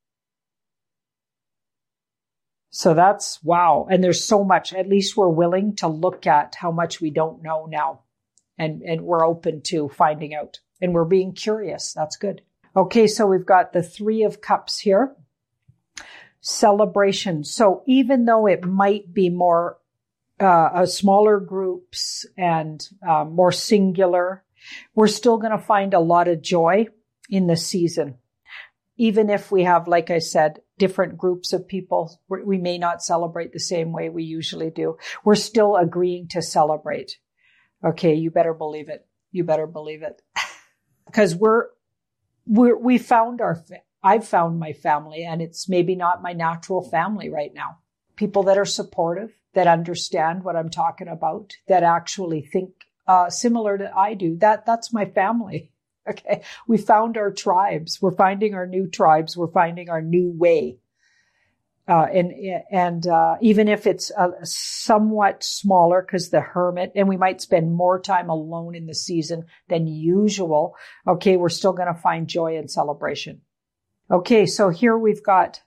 so 2.69 2.93
that's 2.93 3.43
wow. 3.43 3.87
And 3.89 4.03
there's 4.03 4.23
so 4.23 4.43
much. 4.43 4.73
At 4.73 4.87
least 4.87 5.17
we're 5.17 5.27
willing 5.27 5.75
to 5.77 5.87
look 5.87 6.27
at 6.27 6.55
how 6.55 6.71
much 6.71 7.01
we 7.01 7.09
don't 7.09 7.41
know 7.41 7.65
now. 7.65 8.01
And, 8.57 8.81
and 8.83 9.01
we're 9.01 9.25
open 9.25 9.61
to 9.63 9.89
finding 9.89 10.33
out. 10.33 10.59
And 10.81 10.93
we're 10.93 11.05
being 11.05 11.33
curious. 11.33 11.93
That's 11.93 12.15
good. 12.15 12.41
Okay. 12.75 13.07
So 13.07 13.25
we've 13.25 13.45
got 13.45 13.73
the 13.73 13.83
three 13.83 14.23
of 14.23 14.41
cups 14.41 14.79
here. 14.79 15.15
Celebration. 16.41 17.43
So 17.43 17.83
even 17.85 18.25
though 18.25 18.47
it 18.47 18.63
might 18.63 19.13
be 19.13 19.29
more, 19.29 19.77
uh, 20.39 20.85
smaller 20.85 21.41
groups 21.41 22.25
and 22.37 22.87
uh, 23.05 23.25
more 23.25 23.51
singular, 23.51 24.45
we're 24.95 25.07
still 25.07 25.37
going 25.37 25.51
to 25.51 25.57
find 25.57 25.93
a 25.93 25.99
lot 25.99 26.29
of 26.29 26.41
joy 26.41 26.87
in 27.29 27.47
the 27.47 27.57
season. 27.57 28.15
Even 28.99 29.29
if 29.29 29.51
we 29.51 29.63
have, 29.63 29.87
like 29.87 30.11
I 30.11 30.19
said, 30.19 30.59
different 30.77 31.17
groups 31.17 31.53
of 31.53 31.67
people, 31.67 32.19
we 32.29 32.59
may 32.59 32.77
not 32.77 33.01
celebrate 33.01 33.51
the 33.51 33.59
same 33.59 33.91
way 33.91 34.09
we 34.09 34.23
usually 34.23 34.69
do. 34.69 34.97
We're 35.23 35.35
still 35.35 35.75
agreeing 35.75 36.27
to 36.29 36.41
celebrate. 36.41 37.17
Okay. 37.83 38.13
You 38.13 38.29
better 38.29 38.53
believe 38.53 38.89
it. 38.89 39.07
You 39.31 39.43
better 39.43 39.65
believe 39.67 40.03
it. 40.03 40.21
Because 41.05 41.35
we're, 41.35 41.69
we're, 42.45 42.77
we 42.77 42.99
found 42.99 43.41
our, 43.41 43.65
I've 44.03 44.27
found 44.27 44.59
my 44.59 44.73
family 44.73 45.23
and 45.23 45.41
it's 45.41 45.67
maybe 45.67 45.95
not 45.95 46.21
my 46.21 46.33
natural 46.33 46.87
family 46.87 47.29
right 47.29 47.51
now. 47.51 47.79
People 48.15 48.43
that 48.43 48.59
are 48.59 48.65
supportive, 48.65 49.31
that 49.53 49.65
understand 49.65 50.43
what 50.43 50.55
I'm 50.55 50.69
talking 50.69 51.07
about, 51.07 51.53
that 51.67 51.81
actually 51.81 52.41
think 52.41 52.73
uh, 53.07 53.29
similar 53.29 53.77
to 53.77 53.91
I 53.97 54.13
do. 54.13 54.37
That 54.37 54.67
that's 54.67 54.93
my 54.93 55.05
family. 55.05 55.71
Okay, 56.19 56.41
we 56.67 56.77
found 56.77 57.17
our 57.17 57.31
tribes. 57.31 58.01
We're 58.01 58.15
finding 58.15 58.53
our 58.53 58.65
new 58.65 58.87
tribes. 58.87 59.37
We're 59.37 59.51
finding 59.51 59.89
our 59.89 60.01
new 60.01 60.31
way. 60.31 60.77
Uh, 61.87 62.05
and 62.13 62.33
and 62.71 63.07
uh, 63.07 63.35
even 63.41 63.67
if 63.67 63.87
it's 63.87 64.11
uh, 64.15 64.29
somewhat 64.43 65.43
smaller, 65.43 66.03
because 66.03 66.29
the 66.29 66.39
hermit, 66.39 66.91
and 66.95 67.07
we 67.07 67.17
might 67.17 67.41
spend 67.41 67.73
more 67.73 67.99
time 67.99 68.29
alone 68.29 68.75
in 68.75 68.85
the 68.85 68.93
season 68.93 69.45
than 69.69 69.87
usual. 69.87 70.75
Okay, 71.07 71.35
we're 71.35 71.49
still 71.49 71.73
going 71.73 71.91
to 71.91 71.99
find 71.99 72.27
joy 72.27 72.57
and 72.57 72.69
celebration. 72.69 73.41
Okay, 74.11 74.45
so 74.45 74.69
here 74.69 74.95
we've 74.97 75.23
got 75.23 75.61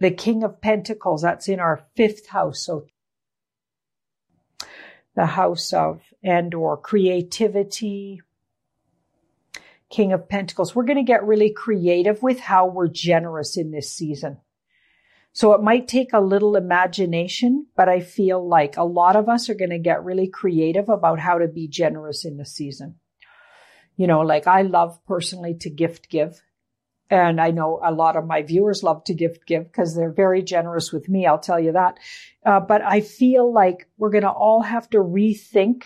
the 0.00 0.10
King 0.10 0.44
of 0.44 0.60
Pentacles. 0.60 1.22
That's 1.22 1.48
in 1.48 1.60
our 1.60 1.82
fifth 1.96 2.28
house. 2.28 2.66
So 2.66 2.86
the 5.14 5.26
house 5.26 5.72
of 5.72 6.02
and 6.22 6.52
or 6.54 6.76
creativity, 6.76 8.20
King 9.90 10.12
of 10.12 10.28
Pentacles. 10.28 10.74
We're 10.74 10.84
going 10.84 10.98
to 10.98 11.02
get 11.02 11.26
really 11.26 11.50
creative 11.50 12.22
with 12.22 12.40
how 12.40 12.66
we're 12.66 12.88
generous 12.88 13.56
in 13.56 13.70
this 13.70 13.90
season. 13.92 14.38
So 15.32 15.52
it 15.52 15.62
might 15.62 15.88
take 15.88 16.12
a 16.12 16.20
little 16.20 16.56
imagination, 16.56 17.66
but 17.76 17.88
I 17.88 18.00
feel 18.00 18.46
like 18.46 18.76
a 18.76 18.84
lot 18.84 19.16
of 19.16 19.28
us 19.28 19.48
are 19.48 19.54
going 19.54 19.70
to 19.70 19.78
get 19.78 20.04
really 20.04 20.28
creative 20.28 20.88
about 20.88 21.20
how 21.20 21.38
to 21.38 21.48
be 21.48 21.68
generous 21.68 22.24
in 22.24 22.36
the 22.36 22.44
season. 22.44 22.96
You 23.96 24.06
know, 24.06 24.20
like 24.20 24.46
I 24.46 24.62
love 24.62 24.98
personally 25.06 25.54
to 25.60 25.70
gift 25.70 26.08
give. 26.08 26.42
And 27.10 27.40
I 27.40 27.52
know 27.52 27.80
a 27.82 27.92
lot 27.92 28.16
of 28.16 28.26
my 28.26 28.42
viewers 28.42 28.82
love 28.82 29.02
to 29.04 29.14
gift 29.14 29.46
give 29.46 29.64
because 29.64 29.94
they're 29.94 30.12
very 30.12 30.42
generous 30.42 30.92
with 30.92 31.08
me. 31.08 31.26
I'll 31.26 31.38
tell 31.38 31.58
you 31.58 31.72
that. 31.72 31.98
Uh, 32.44 32.60
but 32.60 32.82
I 32.82 33.00
feel 33.00 33.50
like 33.50 33.88
we're 33.96 34.10
going 34.10 34.24
to 34.24 34.30
all 34.30 34.62
have 34.62 34.90
to 34.90 34.98
rethink 34.98 35.84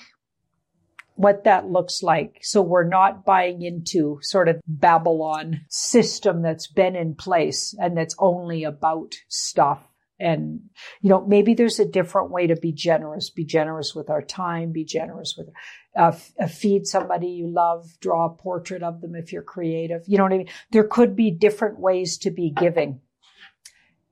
what 1.15 1.45
that 1.45 1.69
looks 1.69 2.03
like. 2.03 2.39
So 2.43 2.63
we're 2.63 2.89
not 2.89 3.25
buying 3.25 3.63
into 3.63 4.19
sort 4.23 4.49
of 4.49 4.61
Babylon 4.67 5.63
system 5.69 6.43
that's 6.43 6.67
been 6.67 6.97
in 6.97 7.15
place 7.15 7.75
and 7.79 7.97
that's 7.97 8.17
only 8.19 8.65
about 8.65 9.15
stuff. 9.29 9.87
And, 10.19 10.61
you 11.01 11.11
know, 11.11 11.27
maybe 11.27 11.55
there's 11.55 11.81
a 11.81 11.85
different 11.85 12.31
way 12.31 12.47
to 12.47 12.55
be 12.55 12.71
generous, 12.71 13.29
be 13.29 13.45
generous 13.45 13.93
with 13.95 14.09
our 14.09 14.23
time, 14.23 14.71
be 14.71 14.85
generous 14.85 15.35
with, 15.37 15.49
uh, 15.97 16.13
uh, 16.41 16.47
feed 16.47 16.87
somebody 16.87 17.27
you 17.27 17.49
love, 17.49 17.89
draw 18.01 18.27
a 18.27 18.31
portrait 18.31 18.85
of 18.85 19.01
them 19.01 19.17
if 19.17 19.33
you're 19.33 19.43
creative. 19.43 20.03
You 20.07 20.19
know 20.19 20.25
what 20.25 20.33
I 20.33 20.39
mean? 20.39 20.49
There 20.71 20.85
could 20.85 21.17
be 21.17 21.33
different 21.33 21.81
ways 21.81 22.19
to 22.19 22.31
be 22.31 22.51
giving. 22.51 23.01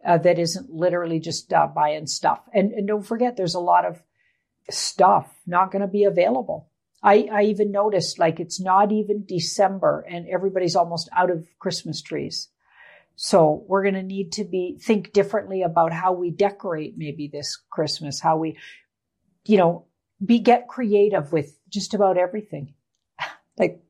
Uh, 0.04 0.16
that 0.16 0.38
isn't 0.38 0.70
literally 0.70 1.20
just 1.20 1.52
uh, 1.52 1.66
buying 1.66 2.06
stuff. 2.06 2.40
And, 2.54 2.72
and 2.72 2.88
don't 2.88 3.06
forget, 3.06 3.36
there's 3.36 3.54
a 3.54 3.60
lot 3.60 3.84
of 3.84 4.02
stuff 4.70 5.30
not 5.46 5.70
going 5.70 5.82
to 5.82 5.88
be 5.88 6.04
available 6.04 6.69
I, 7.02 7.28
I 7.32 7.42
even 7.44 7.72
noticed 7.72 8.18
like 8.18 8.40
it's 8.40 8.60
not 8.60 8.92
even 8.92 9.24
December 9.26 10.04
and 10.08 10.28
everybody's 10.28 10.76
almost 10.76 11.08
out 11.16 11.30
of 11.30 11.46
Christmas 11.58 12.02
trees. 12.02 12.48
So 13.16 13.64
we're 13.66 13.82
going 13.82 13.94
to 13.94 14.02
need 14.02 14.32
to 14.32 14.44
be, 14.44 14.78
think 14.80 15.12
differently 15.12 15.62
about 15.62 15.92
how 15.92 16.12
we 16.12 16.30
decorate 16.30 16.94
maybe 16.96 17.28
this 17.28 17.56
Christmas, 17.70 18.20
how 18.20 18.36
we, 18.36 18.58
you 19.44 19.58
know, 19.58 19.86
be, 20.24 20.38
get 20.38 20.68
creative 20.68 21.32
with 21.32 21.56
just 21.68 21.94
about 21.94 22.18
everything. 22.18 22.74
like 23.58 23.82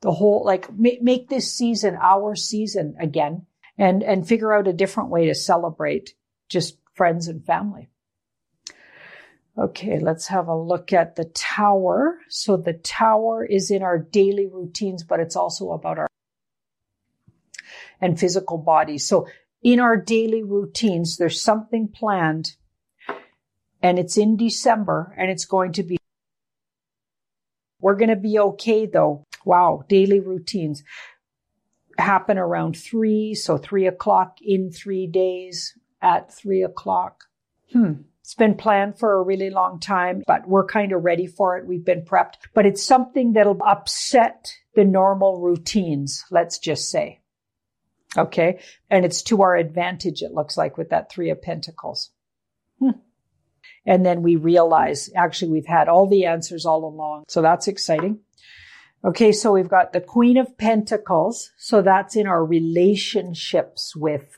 the 0.00 0.10
whole, 0.10 0.42
like 0.44 0.72
make, 0.72 1.02
make 1.02 1.28
this 1.28 1.52
season 1.52 1.96
our 2.00 2.34
season 2.34 2.96
again 3.00 3.46
and, 3.76 4.02
and 4.02 4.28
figure 4.28 4.52
out 4.52 4.68
a 4.68 4.72
different 4.72 5.10
way 5.10 5.26
to 5.26 5.34
celebrate 5.34 6.14
just 6.48 6.78
friends 6.94 7.28
and 7.28 7.44
family. 7.44 7.88
Okay, 9.58 9.98
let's 9.98 10.28
have 10.28 10.46
a 10.46 10.56
look 10.56 10.92
at 10.92 11.16
the 11.16 11.24
tower. 11.24 12.20
So 12.28 12.56
the 12.56 12.74
tower 12.74 13.44
is 13.44 13.72
in 13.72 13.82
our 13.82 13.98
daily 13.98 14.46
routines, 14.46 15.02
but 15.02 15.18
it's 15.18 15.34
also 15.34 15.72
about 15.72 15.98
our 15.98 16.08
and 18.00 18.18
physical 18.18 18.56
body. 18.58 18.98
So 18.98 19.26
in 19.62 19.80
our 19.80 19.96
daily 19.96 20.44
routines, 20.44 21.16
there's 21.16 21.42
something 21.42 21.88
planned 21.88 22.54
and 23.82 23.98
it's 23.98 24.16
in 24.16 24.36
December 24.36 25.12
and 25.18 25.28
it's 25.28 25.44
going 25.44 25.72
to 25.72 25.82
be, 25.82 25.98
we're 27.80 27.96
going 27.96 28.10
to 28.10 28.16
be 28.16 28.38
okay 28.38 28.86
though. 28.86 29.24
Wow. 29.44 29.82
Daily 29.88 30.20
routines 30.20 30.84
happen 31.96 32.38
around 32.38 32.76
three. 32.76 33.34
So 33.34 33.58
three 33.58 33.88
o'clock 33.88 34.38
in 34.40 34.70
three 34.70 35.08
days 35.08 35.76
at 36.00 36.32
three 36.32 36.62
o'clock. 36.62 37.24
Hmm. 37.72 38.02
It's 38.28 38.34
been 38.34 38.56
planned 38.56 38.98
for 38.98 39.14
a 39.14 39.22
really 39.22 39.48
long 39.48 39.80
time, 39.80 40.22
but 40.26 40.46
we're 40.46 40.66
kind 40.66 40.92
of 40.92 41.02
ready 41.02 41.26
for 41.26 41.56
it. 41.56 41.66
We've 41.66 41.82
been 41.82 42.02
prepped, 42.02 42.34
but 42.52 42.66
it's 42.66 42.82
something 42.82 43.32
that'll 43.32 43.56
upset 43.66 44.52
the 44.74 44.84
normal 44.84 45.40
routines. 45.40 46.26
Let's 46.30 46.58
just 46.58 46.90
say. 46.90 47.22
Okay. 48.18 48.60
And 48.90 49.06
it's 49.06 49.22
to 49.22 49.40
our 49.40 49.56
advantage, 49.56 50.20
it 50.20 50.32
looks 50.32 50.58
like, 50.58 50.76
with 50.76 50.90
that 50.90 51.10
Three 51.10 51.30
of 51.30 51.40
Pentacles. 51.40 52.10
Hmm. 52.78 52.98
And 53.86 54.04
then 54.04 54.20
we 54.20 54.36
realize 54.36 55.08
actually 55.16 55.52
we've 55.52 55.64
had 55.64 55.88
all 55.88 56.06
the 56.06 56.26
answers 56.26 56.66
all 56.66 56.84
along. 56.84 57.24
So 57.28 57.40
that's 57.40 57.66
exciting. 57.66 58.18
Okay. 59.06 59.32
So 59.32 59.52
we've 59.52 59.70
got 59.70 59.94
the 59.94 60.02
Queen 60.02 60.36
of 60.36 60.58
Pentacles. 60.58 61.50
So 61.56 61.80
that's 61.80 62.14
in 62.14 62.26
our 62.26 62.44
relationships 62.44 63.96
with. 63.96 64.37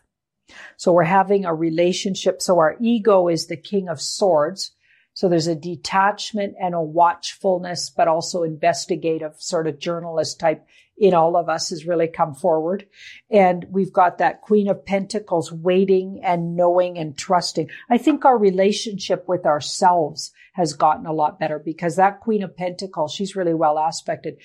So 0.76 0.92
we're 0.92 1.04
having 1.04 1.44
a 1.44 1.54
relationship. 1.54 2.42
So 2.42 2.58
our 2.58 2.76
ego 2.80 3.28
is 3.28 3.46
the 3.46 3.56
King 3.56 3.88
of 3.88 4.00
Swords. 4.00 4.72
So 5.12 5.28
there's 5.28 5.48
a 5.48 5.54
detachment 5.54 6.54
and 6.60 6.74
a 6.74 6.80
watchfulness, 6.80 7.90
but 7.90 8.08
also 8.08 8.42
investigative 8.42 9.34
sort 9.38 9.66
of 9.66 9.78
journalist 9.78 10.40
type 10.40 10.66
in 11.00 11.14
all 11.14 11.34
of 11.36 11.48
us 11.48 11.70
has 11.70 11.86
really 11.86 12.06
come 12.06 12.34
forward. 12.34 12.86
And 13.30 13.64
we've 13.70 13.92
got 13.92 14.18
that 14.18 14.42
Queen 14.42 14.68
of 14.68 14.84
Pentacles 14.84 15.50
waiting 15.50 16.20
and 16.22 16.54
knowing 16.56 16.98
and 16.98 17.16
trusting. 17.16 17.70
I 17.88 17.96
think 17.96 18.24
our 18.24 18.36
relationship 18.38 19.26
with 19.26 19.46
ourselves 19.46 20.32
has 20.52 20.74
gotten 20.74 21.06
a 21.06 21.12
lot 21.12 21.40
better 21.40 21.58
because 21.58 21.96
that 21.96 22.20
Queen 22.20 22.42
of 22.42 22.54
Pentacles, 22.56 23.14
she's 23.14 23.34
really 23.34 23.54
well 23.54 23.78
aspected. 23.78 24.36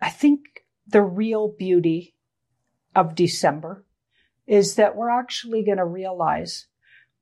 I 0.00 0.10
think 0.10 0.64
the 0.86 1.02
real 1.02 1.48
beauty 1.48 2.14
of 2.94 3.14
December 3.14 3.84
is 4.46 4.76
that 4.76 4.96
we're 4.96 5.10
actually 5.10 5.64
going 5.64 5.78
to 5.78 5.84
realize 5.84 6.66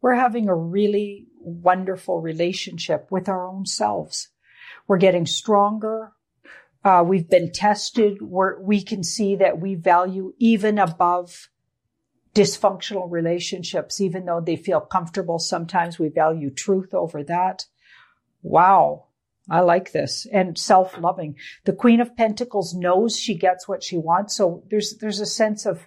we're 0.00 0.14
having 0.14 0.48
a 0.48 0.54
really 0.54 1.26
wonderful 1.40 2.20
relationship 2.20 3.06
with 3.10 3.28
our 3.28 3.46
own 3.46 3.64
selves. 3.64 4.28
We're 4.86 4.98
getting 4.98 5.26
stronger. 5.26 6.12
Uh, 6.84 7.02
we've 7.06 7.30
been 7.30 7.50
tested 7.50 8.20
where 8.20 8.58
we 8.60 8.82
can 8.82 9.02
see 9.02 9.36
that 9.36 9.58
we 9.58 9.74
value 9.74 10.34
even 10.38 10.78
above 10.78 11.48
dysfunctional 12.34 13.10
relationships, 13.10 14.00
even 14.00 14.26
though 14.26 14.40
they 14.40 14.56
feel 14.56 14.80
comfortable. 14.80 15.38
Sometimes 15.38 15.98
we 15.98 16.08
value 16.08 16.50
truth 16.50 16.92
over 16.92 17.22
that. 17.24 17.64
Wow. 18.42 19.06
I 19.48 19.60
like 19.60 19.92
this 19.92 20.26
and 20.32 20.58
self-loving. 20.58 21.36
The 21.64 21.72
Queen 21.72 22.00
of 22.00 22.16
Pentacles 22.16 22.74
knows 22.74 23.18
she 23.18 23.34
gets 23.34 23.68
what 23.68 23.82
she 23.82 23.96
wants. 23.96 24.36
So 24.36 24.64
there's, 24.70 24.96
there's 25.00 25.20
a 25.20 25.26
sense 25.26 25.64
of 25.64 25.86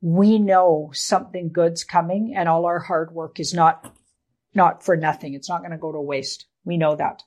we 0.00 0.38
know 0.38 0.90
something 0.92 1.50
good's 1.50 1.84
coming 1.84 2.34
and 2.36 2.48
all 2.48 2.66
our 2.66 2.78
hard 2.78 3.12
work 3.12 3.40
is 3.40 3.54
not, 3.54 3.94
not 4.54 4.84
for 4.84 4.96
nothing. 4.96 5.34
It's 5.34 5.48
not 5.48 5.60
going 5.60 5.72
to 5.72 5.78
go 5.78 5.92
to 5.92 6.00
waste. 6.00 6.46
We 6.64 6.76
know 6.76 6.96
that. 6.96 7.22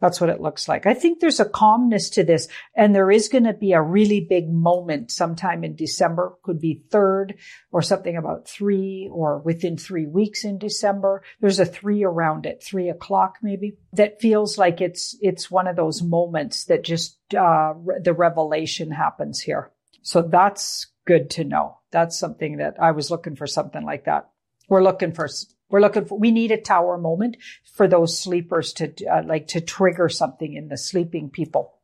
That's 0.00 0.20
what 0.20 0.30
it 0.30 0.40
looks 0.40 0.66
like. 0.66 0.86
I 0.86 0.94
think 0.94 1.20
there's 1.20 1.40
a 1.40 1.44
calmness 1.44 2.08
to 2.10 2.24
this 2.24 2.48
and 2.74 2.94
there 2.94 3.10
is 3.10 3.28
going 3.28 3.44
to 3.44 3.52
be 3.52 3.72
a 3.72 3.82
really 3.82 4.20
big 4.20 4.50
moment 4.50 5.10
sometime 5.10 5.62
in 5.62 5.76
December, 5.76 6.38
could 6.42 6.58
be 6.58 6.82
third 6.90 7.34
or 7.70 7.82
something 7.82 8.16
about 8.16 8.48
three 8.48 9.10
or 9.12 9.38
within 9.38 9.76
three 9.76 10.06
weeks 10.06 10.42
in 10.42 10.56
December. 10.56 11.22
There's 11.40 11.60
a 11.60 11.66
three 11.66 12.02
around 12.02 12.46
it, 12.46 12.64
three 12.64 12.88
o'clock 12.88 13.36
maybe 13.42 13.76
that 13.92 14.22
feels 14.22 14.56
like 14.56 14.80
it's, 14.80 15.16
it's 15.20 15.50
one 15.50 15.66
of 15.66 15.76
those 15.76 16.02
moments 16.02 16.64
that 16.64 16.82
just, 16.82 17.18
uh, 17.34 17.74
the 18.02 18.14
revelation 18.14 18.90
happens 18.90 19.40
here. 19.40 19.70
So 20.02 20.22
that's 20.22 20.86
good 21.06 21.30
to 21.30 21.44
know. 21.44 21.78
That's 21.90 22.18
something 22.18 22.58
that 22.58 22.76
I 22.80 22.92
was 22.92 23.10
looking 23.10 23.36
for 23.36 23.46
something 23.46 23.84
like 23.84 24.04
that. 24.04 24.30
We're 24.68 24.82
looking 24.82 25.12
for 25.12 25.28
we're 25.70 25.80
looking 25.80 26.04
for, 26.04 26.18
we 26.18 26.30
need 26.30 26.50
a 26.50 26.60
tower 26.60 26.98
moment 26.98 27.36
for 27.74 27.86
those 27.86 28.18
sleepers 28.18 28.72
to, 28.74 28.92
uh, 29.06 29.22
like 29.24 29.46
to 29.48 29.60
trigger 29.60 30.08
something 30.08 30.52
in 30.54 30.68
the 30.68 30.76
sleeping 30.76 31.30
people. 31.30 31.74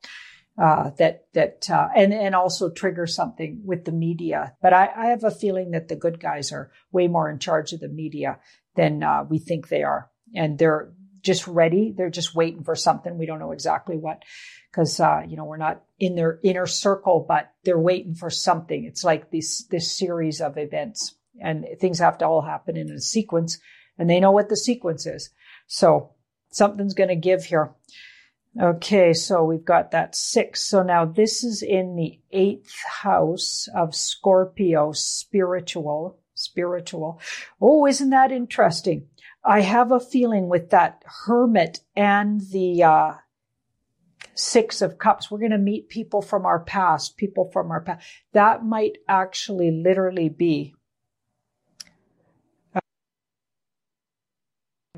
Uh, 0.59 0.89
that, 0.97 1.27
that, 1.35 1.69
uh, 1.69 1.87
and, 1.95 2.15
and 2.15 2.35
also 2.35 2.71
trigger 2.71 3.07
something 3.07 3.61
with 3.63 3.85
the 3.85 3.93
media. 3.93 4.55
But 4.63 4.73
I, 4.73 4.89
I 4.97 5.07
have 5.09 5.23
a 5.23 5.31
feeling 5.31 5.73
that 5.73 5.89
the 5.89 5.97
good 5.97 6.19
guys 6.19 6.51
are 6.51 6.73
way 6.91 7.09
more 7.09 7.29
in 7.29 7.39
charge 7.39 7.75
of 7.75 7.81
the 7.81 7.91
media 7.91 8.39
than, 8.75 9.03
uh, 9.03 9.25
we 9.29 9.39
think 9.39 9.69
they 9.69 9.83
are. 9.83 10.11
And 10.35 10.59
they're 10.59 10.95
just 11.21 11.47
ready. 11.47 11.93
They're 11.95 12.09
just 12.09 12.35
waiting 12.35 12.65
for 12.65 12.75
something. 12.75 13.19
We 13.19 13.27
don't 13.27 13.39
know 13.39 13.53
exactly 13.53 13.99
what 13.99 14.23
because 14.77 15.01
uh, 15.01 15.23
you 15.27 15.37
know 15.37 15.45
we're 15.45 15.57
not 15.57 15.83
in 15.99 16.17
their 16.17 16.39
inner 16.43 16.67
circle, 16.67 17.25
but 17.27 17.53
they're 17.65 17.79
waiting 17.79 18.15
for 18.15 18.29
something. 18.29 18.85
It's 18.85 19.05
like 19.05 19.31
this 19.31 19.65
this 19.71 19.97
series 19.97 20.43
of 20.43 20.59
events, 20.59 21.15
and 21.41 21.65
things 21.81 21.99
have 22.01 22.19
to 22.19 22.27
all 22.27 22.43
happen 22.43 22.77
in 22.77 22.91
a 22.91 23.01
sequence 23.01 23.59
and 23.99 24.09
they 24.09 24.21
know 24.21 24.31
what 24.31 24.49
the 24.49 24.57
sequence 24.57 25.07
is. 25.07 25.31
So 25.67 26.13
something's 26.51 26.95
going 26.95 27.09
to 27.09 27.17
give 27.17 27.45
here. 27.45 27.73
Okay, 28.61 29.13
so 29.13 29.45
we've 29.45 29.65
got 29.65 29.91
that 29.91 30.15
six. 30.15 30.63
So 30.63 30.83
now 30.83 31.05
this 31.05 31.45
is 31.45 31.63
in 31.63 31.95
the 31.95 32.19
eighth 32.33 32.75
house 33.03 33.69
of 33.75 33.95
Scorpio, 33.95 34.93
spiritual, 34.93 36.19
spiritual. 36.35 37.21
Oh, 37.61 37.87
isn't 37.87 38.11
that 38.11 38.33
interesting? 38.33 39.09
I 39.45 39.61
have 39.61 39.93
a 39.93 40.01
feeling 40.01 40.49
with 40.49 40.71
that 40.71 41.03
hermit 41.27 41.81
and 41.95 42.41
the, 42.51 42.83
uh, 42.83 43.15
six 44.37 44.83
of 44.83 44.99
cups, 44.99 45.31
we're 45.31 45.39
going 45.39 45.51
to 45.51 45.59
meet 45.59 45.89
people 45.89 46.23
from 46.23 46.47
our 46.47 46.61
past, 46.61 47.17
people 47.17 47.51
from 47.53 47.71
our 47.71 47.81
past. 47.81 48.07
That 48.33 48.65
might 48.65 48.99
actually 49.09 49.71
literally 49.71 50.29
be 50.29 50.75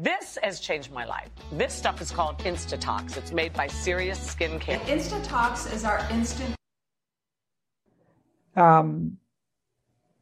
This 0.00 0.38
has 0.44 0.60
changed 0.60 0.92
my 0.92 1.04
life. 1.04 1.28
This 1.50 1.74
stuff 1.74 2.00
is 2.00 2.12
called 2.12 2.38
Instatox. 2.38 3.16
It's 3.16 3.32
made 3.32 3.52
by 3.52 3.66
Serious 3.66 4.32
Skincare. 4.32 4.78
And 4.78 5.00
Instatox 5.00 5.74
is 5.74 5.84
our 5.84 6.06
instant 6.12 6.54
um, 8.54 9.18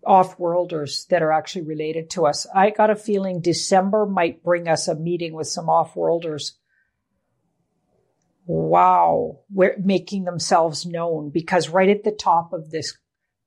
off-worlders 0.07 1.07
that 1.11 1.23
are 1.23 1.31
actually 1.31 1.67
related 1.67 2.09
to 2.11 2.25
us. 2.25 2.47
I 2.55 2.71
got 2.71 2.89
a 2.89 2.97
feeling 2.97 3.43
December 3.43 4.07
might 4.07 4.43
bring 4.43 4.67
us 4.67 4.89
a 4.89 4.95
meeting 4.95 5.35
with 5.35 5.47
some 5.47 5.69
off-worlders. 5.69 6.57
Wow, 8.49 9.40
we're 9.51 9.76
making 9.82 10.24
themselves 10.24 10.86
known 10.86 11.30
because 11.30 11.68
right 11.68 11.88
at 11.88 12.05
the 12.05 12.12
top 12.12 12.53
of 12.53 12.70
this 12.70 12.97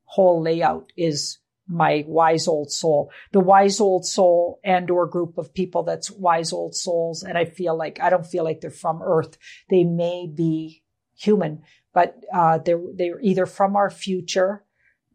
whole 0.04 0.42
layout 0.42 0.92
is 0.98 1.40
my 1.70 2.04
wise 2.08 2.48
old 2.48 2.72
soul, 2.72 3.12
the 3.32 3.40
wise 3.40 3.80
old 3.80 4.06
soul 4.06 4.60
and 4.64 4.90
or 4.90 5.06
group 5.06 5.38
of 5.38 5.54
people 5.54 5.84
that's 5.84 6.12
wise 6.12 6.52
old 6.52 6.76
souls. 6.76 7.24
And 7.24 7.38
I 7.38 7.46
feel 7.46 7.78
like, 7.78 8.02
I 8.02 8.10
don't 8.10 8.26
feel 8.26 8.44
like 8.44 8.60
they're 8.60 8.72
from 8.72 9.02
earth. 9.02 9.38
They 9.70 9.84
may 9.84 10.28
be 10.28 10.84
human, 11.16 11.62
but, 11.94 12.22
uh, 12.34 12.58
they're, 12.58 12.82
they're 12.94 13.22
either 13.22 13.46
from 13.46 13.76
our 13.76 13.90
future. 13.90 14.66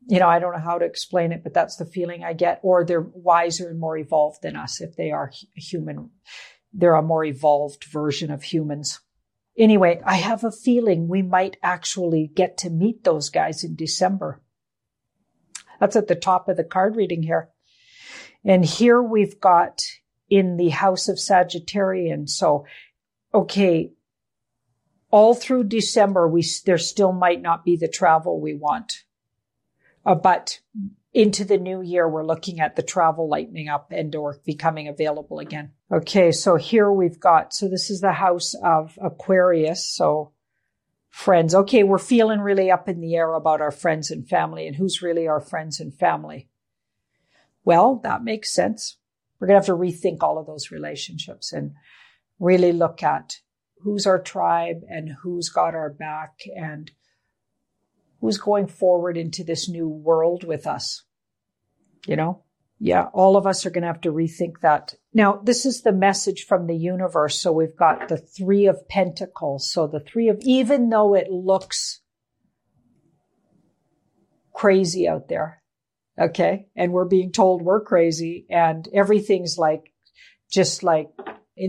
You 0.06 0.20
know, 0.20 0.28
I 0.28 0.38
don't 0.38 0.52
know 0.52 0.60
how 0.60 0.78
to 0.78 0.84
explain 0.84 1.32
it, 1.32 1.42
but 1.42 1.54
that's 1.54 1.76
the 1.76 1.86
feeling 1.86 2.22
I 2.22 2.34
get, 2.34 2.60
or 2.62 2.84
they're 2.84 3.00
wiser 3.00 3.68
and 3.68 3.80
more 3.80 3.98
evolved 3.98 4.42
than 4.42 4.54
us 4.54 4.80
if 4.80 4.96
they 4.96 5.10
are 5.10 5.30
human. 5.56 6.10
They're 6.72 6.94
a 6.94 7.02
more 7.02 7.24
evolved 7.24 7.84
version 7.84 8.30
of 8.30 8.42
humans. 8.42 9.00
Anyway, 9.56 10.00
I 10.04 10.16
have 10.16 10.42
a 10.42 10.50
feeling 10.50 11.06
we 11.06 11.22
might 11.22 11.56
actually 11.62 12.30
get 12.34 12.58
to 12.58 12.70
meet 12.70 13.04
those 13.04 13.30
guys 13.30 13.62
in 13.62 13.76
December. 13.76 14.40
That's 15.78 15.96
at 15.96 16.08
the 16.08 16.16
top 16.16 16.48
of 16.48 16.56
the 16.56 16.64
card 16.64 16.96
reading 16.96 17.22
here. 17.22 17.50
And 18.44 18.64
here 18.64 19.02
we've 19.02 19.40
got 19.40 19.82
in 20.28 20.56
the 20.56 20.70
house 20.70 21.08
of 21.08 21.16
Sagittarian. 21.16 22.28
So, 22.28 22.66
okay, 23.32 23.92
all 25.10 25.34
through 25.34 25.64
December, 25.64 26.28
we, 26.28 26.44
there 26.66 26.78
still 26.78 27.12
might 27.12 27.40
not 27.40 27.64
be 27.64 27.76
the 27.76 27.88
travel 27.88 28.40
we 28.40 28.54
want. 28.54 29.04
Uh, 30.04 30.16
but 30.16 30.60
into 31.12 31.44
the 31.44 31.58
new 31.58 31.80
year, 31.80 32.08
we're 32.08 32.26
looking 32.26 32.58
at 32.58 32.74
the 32.74 32.82
travel 32.82 33.28
lightening 33.28 33.68
up 33.68 33.92
and 33.92 34.14
or 34.16 34.40
becoming 34.44 34.88
available 34.88 35.38
again. 35.38 35.72
Okay. 35.92 36.32
So 36.32 36.56
here 36.56 36.90
we've 36.90 37.20
got, 37.20 37.54
so 37.54 37.68
this 37.68 37.90
is 37.90 38.00
the 38.00 38.12
house 38.12 38.54
of 38.62 38.98
Aquarius. 39.02 39.88
So 39.88 40.32
friends. 41.14 41.54
Okay, 41.54 41.84
we're 41.84 41.98
feeling 41.98 42.40
really 42.40 42.72
up 42.72 42.88
in 42.88 43.00
the 43.00 43.14
air 43.14 43.34
about 43.34 43.60
our 43.60 43.70
friends 43.70 44.10
and 44.10 44.28
family 44.28 44.66
and 44.66 44.74
who's 44.74 45.00
really 45.00 45.28
our 45.28 45.40
friends 45.40 45.78
and 45.78 45.94
family. 45.94 46.48
Well, 47.64 48.00
that 48.02 48.24
makes 48.24 48.52
sense. 48.52 48.98
We're 49.38 49.46
going 49.46 49.62
to 49.62 49.66
have 49.66 49.78
to 49.78 49.80
rethink 49.80 50.18
all 50.22 50.38
of 50.38 50.46
those 50.46 50.72
relationships 50.72 51.52
and 51.52 51.74
really 52.40 52.72
look 52.72 53.04
at 53.04 53.36
who's 53.78 54.06
our 54.06 54.20
tribe 54.20 54.80
and 54.88 55.10
who's 55.22 55.48
got 55.50 55.76
our 55.76 55.90
back 55.90 56.40
and 56.56 56.90
who's 58.20 58.38
going 58.38 58.66
forward 58.66 59.16
into 59.16 59.44
this 59.44 59.68
new 59.68 59.88
world 59.88 60.42
with 60.42 60.66
us. 60.66 61.04
You 62.08 62.16
know? 62.16 62.43
Yeah, 62.84 63.06
all 63.14 63.38
of 63.38 63.46
us 63.46 63.64
are 63.64 63.70
going 63.70 63.80
to 63.80 63.88
have 63.88 64.02
to 64.02 64.12
rethink 64.12 64.60
that. 64.60 64.94
Now, 65.14 65.40
this 65.42 65.64
is 65.64 65.80
the 65.80 65.90
message 65.90 66.44
from 66.44 66.66
the 66.66 66.76
universe. 66.76 67.40
So 67.40 67.50
we've 67.50 67.74
got 67.74 68.10
the 68.10 68.18
three 68.18 68.66
of 68.66 68.86
pentacles. 68.90 69.72
So 69.72 69.86
the 69.86 70.00
three 70.00 70.28
of, 70.28 70.38
even 70.42 70.90
though 70.90 71.14
it 71.14 71.30
looks 71.30 72.02
crazy 74.52 75.08
out 75.08 75.28
there, 75.28 75.62
okay, 76.20 76.66
and 76.76 76.92
we're 76.92 77.06
being 77.06 77.32
told 77.32 77.62
we're 77.62 77.80
crazy 77.80 78.44
and 78.50 78.86
everything's 78.92 79.56
like, 79.56 79.90
just 80.52 80.82
like 80.82 81.08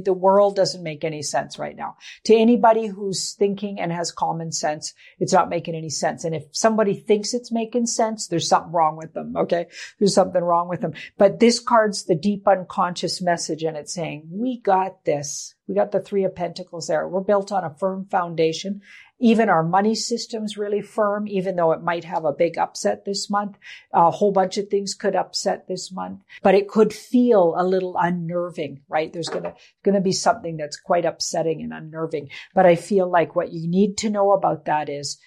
the 0.04 0.14
world 0.14 0.56
doesn't 0.56 0.84
make 0.84 1.04
any 1.04 1.22
sense 1.22 1.60
right 1.60 1.76
now. 1.76 1.98
To 2.26 2.36
anybody 2.36 2.88
who's 2.88 3.34
thinking 3.34 3.80
and 3.80 3.92
has 3.92 4.12
common 4.12 4.52
sense, 4.52 4.94
it's 5.20 5.34
not 5.34 5.50
making 5.50 5.76
any 5.76 5.90
sense. 5.90 6.24
And 6.24 6.36
if 6.36 6.44
somebody 6.52 6.96
thinks 6.96 7.34
it's 7.34 7.52
making 7.52 7.86
sense, 7.88 8.28
there's 8.28 8.50
something 8.50 8.72
wrong 8.72 8.98
with 8.98 9.14
them. 9.14 9.36
Okay. 9.38 9.68
There's 10.00 10.16
something 10.16 10.42
wrong 10.42 10.68
with 10.68 10.82
them. 10.82 10.94
But 11.18 11.40
this 11.40 11.60
card's 11.60 12.06
the 12.06 12.16
deep 12.16 12.48
unconscious 12.48 13.22
message 13.22 13.64
and 13.64 13.78
it's 13.78 13.94
saying, 13.94 14.28
we 14.32 14.60
got 14.60 15.06
this. 15.06 15.56
We 15.68 15.76
got 15.76 15.92
the 15.92 16.00
three 16.00 16.24
of 16.24 16.36
pentacles 16.36 16.88
there. 16.88 17.08
We're 17.08 17.22
built 17.22 17.52
on 17.52 17.64
a 17.64 17.74
firm 17.74 18.06
foundation 18.10 18.82
even 19.20 19.49
our 19.49 19.63
money 19.63 19.95
system's 19.95 20.57
really 20.57 20.82
firm, 20.82 21.28
even 21.28 21.55
though 21.55 21.72
it 21.72 21.82
might 21.82 22.03
have 22.03 22.26
a 22.26 22.34
big 22.34 22.57
upset 22.57 23.05
this 23.05 23.30
month. 23.30 23.57
A 23.93 24.11
whole 24.11 24.32
bunch 24.32 24.57
of 24.57 24.70
things 24.70 24.93
could 24.93 25.16
upset 25.16 25.68
this 25.68 25.91
month, 25.91 26.22
but 26.43 26.55
it 26.55 26.68
could 26.68 26.93
feel 26.93 27.55
a 27.57 27.63
little 27.63 27.95
unnerving, 27.97 28.82
right? 28.89 29.11
There's 29.11 29.30
gonna, 29.30 29.53
gonna 29.84 30.01
be 30.01 30.11
something 30.11 30.57
that's 30.57 30.78
quite 30.78 31.05
upsetting 31.05 31.61
and 31.61 31.74
unnerving. 31.74 32.30
But 32.53 32.66
I 32.66 32.76
feel 32.76 33.09
like 33.09 33.36
what 33.36 33.53
you 33.53 33.68
need 33.68 33.97
to 33.99 34.09
know 34.09 34.32
about 34.32 34.66
that 34.66 34.89
is 34.89 35.18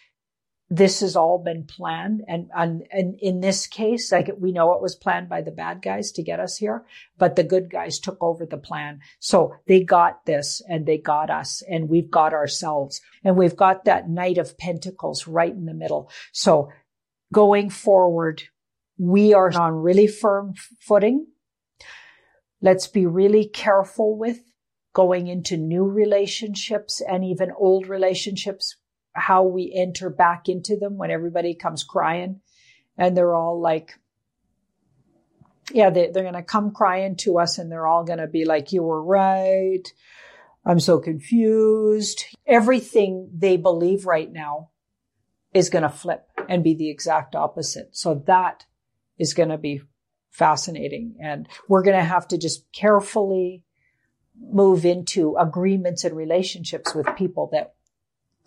this 0.71 1.01
has 1.01 1.17
all 1.17 1.39
been 1.39 1.65
planned. 1.65 2.23
And, 2.29 2.51
and, 2.55 2.83
and 2.93 3.19
in 3.21 3.41
this 3.41 3.67
case, 3.67 4.13
like 4.13 4.31
we 4.39 4.53
know 4.53 4.75
it 4.75 4.83
was 4.83 4.95
planned 4.95 5.29
by 5.29 5.41
the 5.41 5.51
bad 5.51 5.81
guys 5.81 6.13
to 6.13 6.23
get 6.23 6.41
us 6.41 6.59
here, 6.59 6.85
but 7.17 7.37
the 7.37 7.43
good 7.43 7.71
guys 7.71 7.99
took 7.99 8.19
over 8.21 8.45
the 8.45 8.59
plan. 8.59 9.01
So 9.19 9.55
they 9.67 9.83
got 9.83 10.27
this 10.27 10.61
and 10.69 10.85
they 10.85 10.99
got 10.99 11.31
us 11.31 11.63
and 11.69 11.89
we've 11.89 12.11
got 12.11 12.35
ourselves 12.35 13.01
and 13.25 13.37
we've 13.37 13.57
got 13.57 13.87
that 13.87 14.11
knight 14.11 14.37
of 14.37 14.59
pentacles 14.59 15.27
right 15.27 15.53
in 15.53 15.65
the 15.65 15.75
middle. 15.75 16.11
So 16.33 16.71
going 17.33 17.71
forward, 17.71 18.43
we 18.99 19.33
are 19.33 19.51
on 19.59 19.73
really 19.75 20.07
firm 20.07 20.55
footing. 20.81 21.29
Let's 22.61 22.89
be 22.89 23.07
really 23.07 23.47
careful 23.47 24.19
with 24.19 24.41
going 24.93 25.29
into 25.29 25.57
new 25.57 25.85
relationships 25.85 27.01
and 27.01 27.25
even 27.25 27.53
old 27.57 27.87
relationships 27.87 28.77
how 29.19 29.43
we 29.45 29.73
enter 29.75 30.11
back 30.11 30.49
into 30.49 30.77
them 30.77 30.97
when 30.97 31.11
everybody 31.11 31.55
comes 31.55 31.85
crying 31.85 32.41
and 32.97 33.17
they're 33.17 33.35
all 33.35 33.61
like, 33.61 33.93
yeah, 35.73 35.91
they, 35.91 36.11
they're 36.11 36.23
going 36.23 36.35
to 36.35 36.43
come 36.43 36.73
crying 36.73 37.17
to 37.17 37.39
us 37.39 37.59
and 37.59 37.71
they're 37.71 37.87
all 37.87 38.05
going 38.05 38.19
to 38.19 38.27
be 38.27 38.45
like, 38.45 38.73
you 38.73 38.83
were 38.83 39.03
right. 39.03 39.93
I'm 40.65 40.81
so 40.81 40.99
confused. 40.99 42.25
Everything 42.47 43.31
they 43.37 43.57
believe 43.57 44.07
right 44.07 44.31
now 44.31 44.71
is 45.55 45.71
going 45.71 45.83
to 45.83 45.89
flip 45.89 46.27
and 46.49 46.65
be 46.65 46.75
the 46.75 46.91
exact 46.91 47.35
opposite. 47.35 47.97
So 47.97 48.23
that 48.27 48.65
is 49.19 49.35
going 49.35 49.49
to 49.51 49.59
be 49.59 49.83
fascinating. 50.31 51.17
And 51.23 51.49
we're 51.69 51.83
going 51.83 51.97
to 51.97 52.05
have 52.05 52.29
to 52.29 52.39
just 52.39 52.71
carefully 52.73 53.63
move 54.41 54.85
into 54.85 55.37
agreements 55.37 56.05
and 56.05 56.17
relationships 56.17 56.95
with 56.95 57.17
people 57.17 57.49
that 57.53 57.75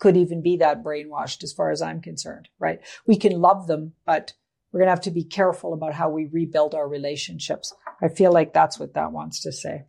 could 0.02 0.16
even 0.16 0.42
be 0.42 0.56
that 0.56 0.82
brainwashed 0.82 1.44
as 1.44 1.52
far 1.52 1.70
as 1.70 1.80
I'm 1.80 2.00
concerned, 2.00 2.48
right? 2.58 2.80
We 3.06 3.16
can 3.16 3.40
love 3.40 3.68
them, 3.68 3.92
but 4.04 4.32
we're 4.72 4.80
going 4.80 4.88
to 4.88 4.90
have 4.90 5.02
to 5.02 5.12
be 5.12 5.22
careful 5.22 5.72
about 5.72 5.94
how 5.94 6.10
we 6.10 6.26
rebuild 6.26 6.74
our 6.74 6.88
relationships. 6.88 7.72
I 8.02 8.08
feel 8.08 8.32
like 8.32 8.52
that's 8.52 8.80
what 8.80 8.94
that 8.94 9.12
wants 9.12 9.40
to 9.42 9.52
say. 9.52 9.84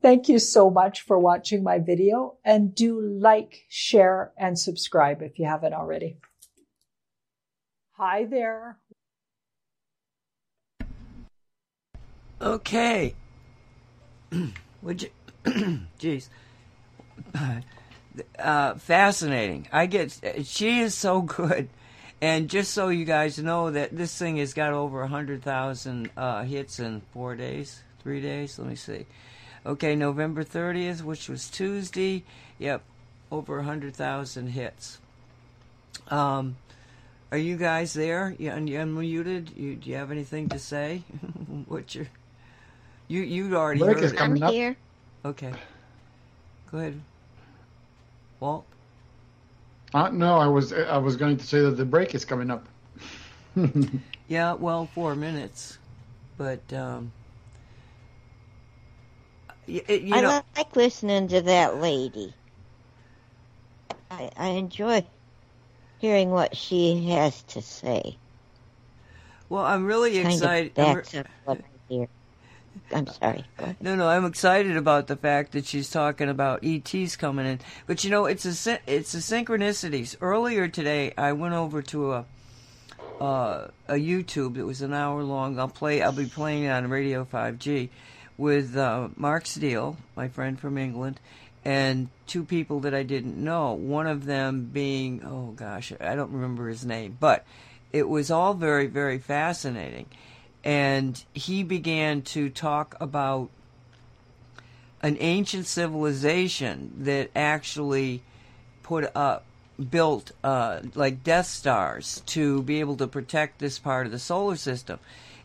Thank 0.00 0.30
you 0.30 0.38
so 0.38 0.70
much 0.70 1.02
for 1.02 1.18
watching 1.18 1.62
my 1.62 1.78
video 1.78 2.38
and 2.42 2.74
do 2.74 3.02
like, 3.02 3.66
share, 3.68 4.32
and 4.38 4.58
subscribe 4.58 5.20
if 5.20 5.38
you 5.38 5.44
haven't 5.44 5.74
already. 5.74 6.16
Hi 7.98 8.24
there. 8.24 8.78
Okay. 12.40 13.14
Would 14.80 15.02
you, 15.02 15.10
jeez 16.00 16.30
uh, 18.38 18.74
fascinating. 18.74 19.68
I 19.72 19.86
get 19.86 20.18
she 20.44 20.80
is 20.80 20.94
so 20.94 21.20
good, 21.38 21.68
and 22.20 22.48
just 22.48 22.72
so 22.72 22.88
you 22.88 23.04
guys 23.04 23.38
know 23.38 23.70
that 23.70 23.96
this 23.96 24.16
thing 24.16 24.36
has 24.38 24.54
got 24.54 24.72
over 24.72 25.02
a 25.02 25.08
hundred 25.08 25.42
thousand 25.42 26.10
uh, 26.16 26.42
hits 26.44 26.78
in 26.80 27.02
four 27.12 27.36
days, 27.36 27.82
three 28.02 28.20
days. 28.20 28.58
Let 28.58 28.68
me 28.68 28.76
see. 28.76 29.06
Okay, 29.64 29.94
November 29.96 30.42
thirtieth, 30.42 31.04
which 31.04 31.28
was 31.28 31.48
Tuesday. 31.48 32.24
Yep, 32.58 32.82
over 33.30 33.58
a 33.58 33.64
hundred 33.64 33.94
thousand 33.94 34.48
hits. 34.48 34.98
Um, 36.08 36.56
are 37.30 37.38
you 37.38 37.56
guys 37.56 37.92
there? 37.92 38.34
You, 38.38 38.50
you 38.50 38.78
unmuted? 38.78 39.56
You, 39.56 39.76
do 39.76 39.88
you 39.90 39.96
have 39.96 40.10
anything 40.10 40.48
to 40.48 40.58
say? 40.58 41.02
What's 41.68 41.94
your 41.94 42.06
you 43.06 43.22
you 43.22 43.56
already 43.56 43.80
Break 43.80 43.96
heard 43.96 44.04
is 44.04 44.12
it. 44.12 44.16
coming 44.16 44.42
I'm 44.42 44.48
up. 44.48 44.54
here. 44.54 44.76
Okay, 45.24 45.52
go 46.72 46.78
ahead. 46.78 47.00
Walt. 48.40 48.74
Uh, 49.92 50.08
no, 50.10 50.36
I 50.38 50.46
was 50.46 50.72
I 50.72 50.98
was 50.98 51.16
going 51.16 51.36
to 51.36 51.46
say 51.46 51.60
that 51.62 51.72
the 51.72 51.84
break 51.84 52.14
is 52.14 52.24
coming 52.24 52.50
up. 52.50 52.68
Yeah, 54.26 54.54
well, 54.54 54.86
four 54.86 55.14
minutes, 55.14 55.78
but 56.36 56.72
um, 56.72 57.12
y- 59.66 59.82
it, 59.88 60.02
you 60.02 60.18
I 60.18 60.20
know, 60.20 60.32
like 60.56 60.76
listening 60.76 61.26
to 61.28 61.40
that 61.42 61.74
lady. 61.74 62.36
I, 64.08 64.30
I 64.36 64.48
enjoy 64.50 65.10
hearing 65.98 66.30
what 66.30 66.56
she 66.56 67.08
has 67.10 67.42
to 67.44 67.62
say. 67.62 68.20
well, 69.48 69.64
I'm 69.64 69.86
really 69.86 70.18
Kind 70.22 70.42
excited. 70.44 70.72
of 70.76 70.78
I'm 70.78 70.92
re- 70.94 71.04
what 71.42 71.60
I 71.64 71.68
hear. 71.88 72.06
I'm 72.92 73.06
sorry. 73.06 73.44
No, 73.80 73.94
no, 73.94 74.08
I'm 74.08 74.24
excited 74.24 74.76
about 74.76 75.06
the 75.06 75.16
fact 75.16 75.52
that 75.52 75.66
she's 75.66 75.90
talking 75.90 76.28
about 76.28 76.64
ETs 76.64 77.16
coming 77.16 77.46
in. 77.46 77.60
But 77.86 78.04
you 78.04 78.10
know, 78.10 78.26
it's 78.26 78.44
a 78.44 78.78
it's 78.86 79.14
a 79.14 79.18
synchronicities. 79.18 80.16
Earlier 80.20 80.68
today, 80.68 81.12
I 81.16 81.32
went 81.32 81.54
over 81.54 81.82
to 81.82 82.12
a 82.12 82.24
uh, 83.20 83.68
a 83.88 83.94
YouTube. 83.94 84.56
It 84.56 84.64
was 84.64 84.82
an 84.82 84.92
hour 84.92 85.22
long. 85.22 85.58
I'll 85.58 85.68
play. 85.68 86.02
I'll 86.02 86.12
be 86.12 86.26
playing 86.26 86.64
it 86.64 86.70
on 86.70 86.88
Radio 86.90 87.24
5G 87.24 87.90
with 88.36 88.76
uh, 88.76 89.08
Mark 89.16 89.46
Steele, 89.46 89.96
my 90.16 90.28
friend 90.28 90.58
from 90.58 90.78
England, 90.78 91.20
and 91.64 92.08
two 92.26 92.44
people 92.44 92.80
that 92.80 92.94
I 92.94 93.02
didn't 93.02 93.36
know. 93.36 93.74
One 93.74 94.06
of 94.06 94.24
them 94.24 94.70
being, 94.72 95.22
oh 95.24 95.52
gosh, 95.52 95.92
I 96.00 96.16
don't 96.16 96.32
remember 96.32 96.68
his 96.68 96.84
name, 96.84 97.18
but 97.20 97.44
it 97.92 98.08
was 98.08 98.30
all 98.30 98.54
very, 98.54 98.86
very 98.86 99.18
fascinating. 99.18 100.06
And 100.62 101.22
he 101.32 101.62
began 101.62 102.22
to 102.22 102.50
talk 102.50 102.94
about 103.00 103.48
an 105.02 105.16
ancient 105.20 105.66
civilization 105.66 106.92
that 106.98 107.30
actually 107.34 108.22
put 108.82 109.10
up 109.16 109.44
built 109.88 110.32
uh, 110.44 110.80
like 110.94 111.24
Death 111.24 111.46
Stars 111.46 112.22
to 112.26 112.62
be 112.62 112.80
able 112.80 112.96
to 112.96 113.06
protect 113.06 113.58
this 113.58 113.78
part 113.78 114.04
of 114.04 114.12
the 114.12 114.18
solar 114.18 114.56
system. 114.56 114.98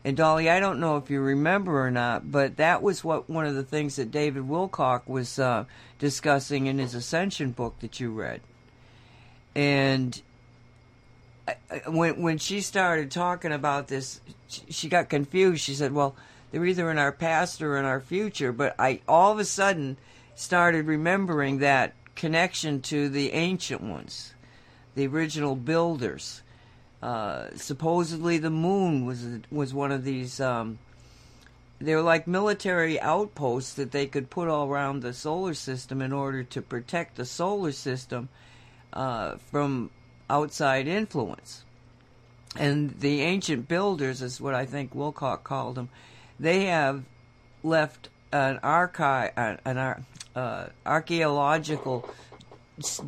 And 0.03 0.15
Dolly, 0.15 0.49
I 0.49 0.59
don't 0.59 0.79
know 0.79 0.97
if 0.97 1.09
you 1.09 1.19
remember 1.19 1.83
or 1.83 1.89
not, 1.89 2.31
but 2.31 2.57
that 2.57 2.83
was 2.83 3.03
what 3.03 3.29
one 3.29 3.45
of 3.45 3.55
the 3.55 3.63
things 3.63 3.95
that 3.95 4.11
David 4.11 4.43
Wilcock 4.43 5.07
was 5.07 5.39
uh, 5.39 5.65
discussing 5.97 6.67
in 6.67 6.77
his 6.77 6.93
Ascension 6.93 7.51
book 7.51 7.79
that 7.79 7.99
you 7.99 8.11
read. 8.11 8.41
And 9.55 10.21
when 11.87 12.21
when 12.21 12.37
she 12.37 12.61
started 12.61 13.11
talking 13.11 13.51
about 13.51 13.87
this, 13.87 14.21
she, 14.47 14.89
got 14.89 15.09
confused. 15.09 15.63
She 15.63 15.75
said, 15.75 15.93
"Well, 15.93 16.15
they're 16.51 16.65
either 16.65 16.89
in 16.89 16.97
our 16.97 17.11
past 17.11 17.61
or 17.61 17.77
in 17.77 17.85
our 17.85 17.99
future." 17.99 18.51
But 18.51 18.75
I 18.79 19.01
all 19.07 19.31
of 19.31 19.39
a 19.39 19.45
sudden 19.45 19.97
started 20.35 20.85
remembering 20.85 21.59
that 21.59 21.93
connection 22.15 22.81
to 22.81 23.09
the 23.09 23.31
ancient 23.33 23.81
ones, 23.81 24.33
the 24.95 25.07
original 25.07 25.55
builders. 25.55 26.41
Uh, 27.01 27.47
supposedly, 27.55 28.37
the 28.37 28.49
moon 28.49 29.05
was 29.05 29.25
was 29.51 29.73
one 29.73 29.91
of 29.91 30.03
these. 30.03 30.39
Um, 30.39 30.79
they 31.79 31.93
were 31.93 32.01
like 32.01 32.25
military 32.25 32.99
outposts 32.99 33.73
that 33.73 33.91
they 33.91 34.07
could 34.07 34.29
put 34.29 34.47
all 34.47 34.67
around 34.67 35.01
the 35.01 35.13
solar 35.13 35.53
system 35.53 36.01
in 36.01 36.13
order 36.13 36.41
to 36.43 36.61
protect 36.61 37.17
the 37.17 37.25
solar 37.25 37.73
system 37.73 38.29
uh, 38.93 39.35
from 39.51 39.91
outside 40.29 40.87
influence. 40.87 41.63
And 42.57 42.99
the 42.99 43.21
ancient 43.21 43.67
builders 43.67 44.21
is 44.21 44.39
what 44.39 44.53
I 44.53 44.65
think 44.65 44.95
Wilcock 44.95 45.43
called 45.43 45.75
them. 45.75 45.89
They 46.39 46.65
have 46.65 47.03
left 47.63 48.09
an 48.31 48.59
archive, 48.63 49.31
an 49.35 49.95
uh, 50.35 50.67
archaeological 50.85 52.09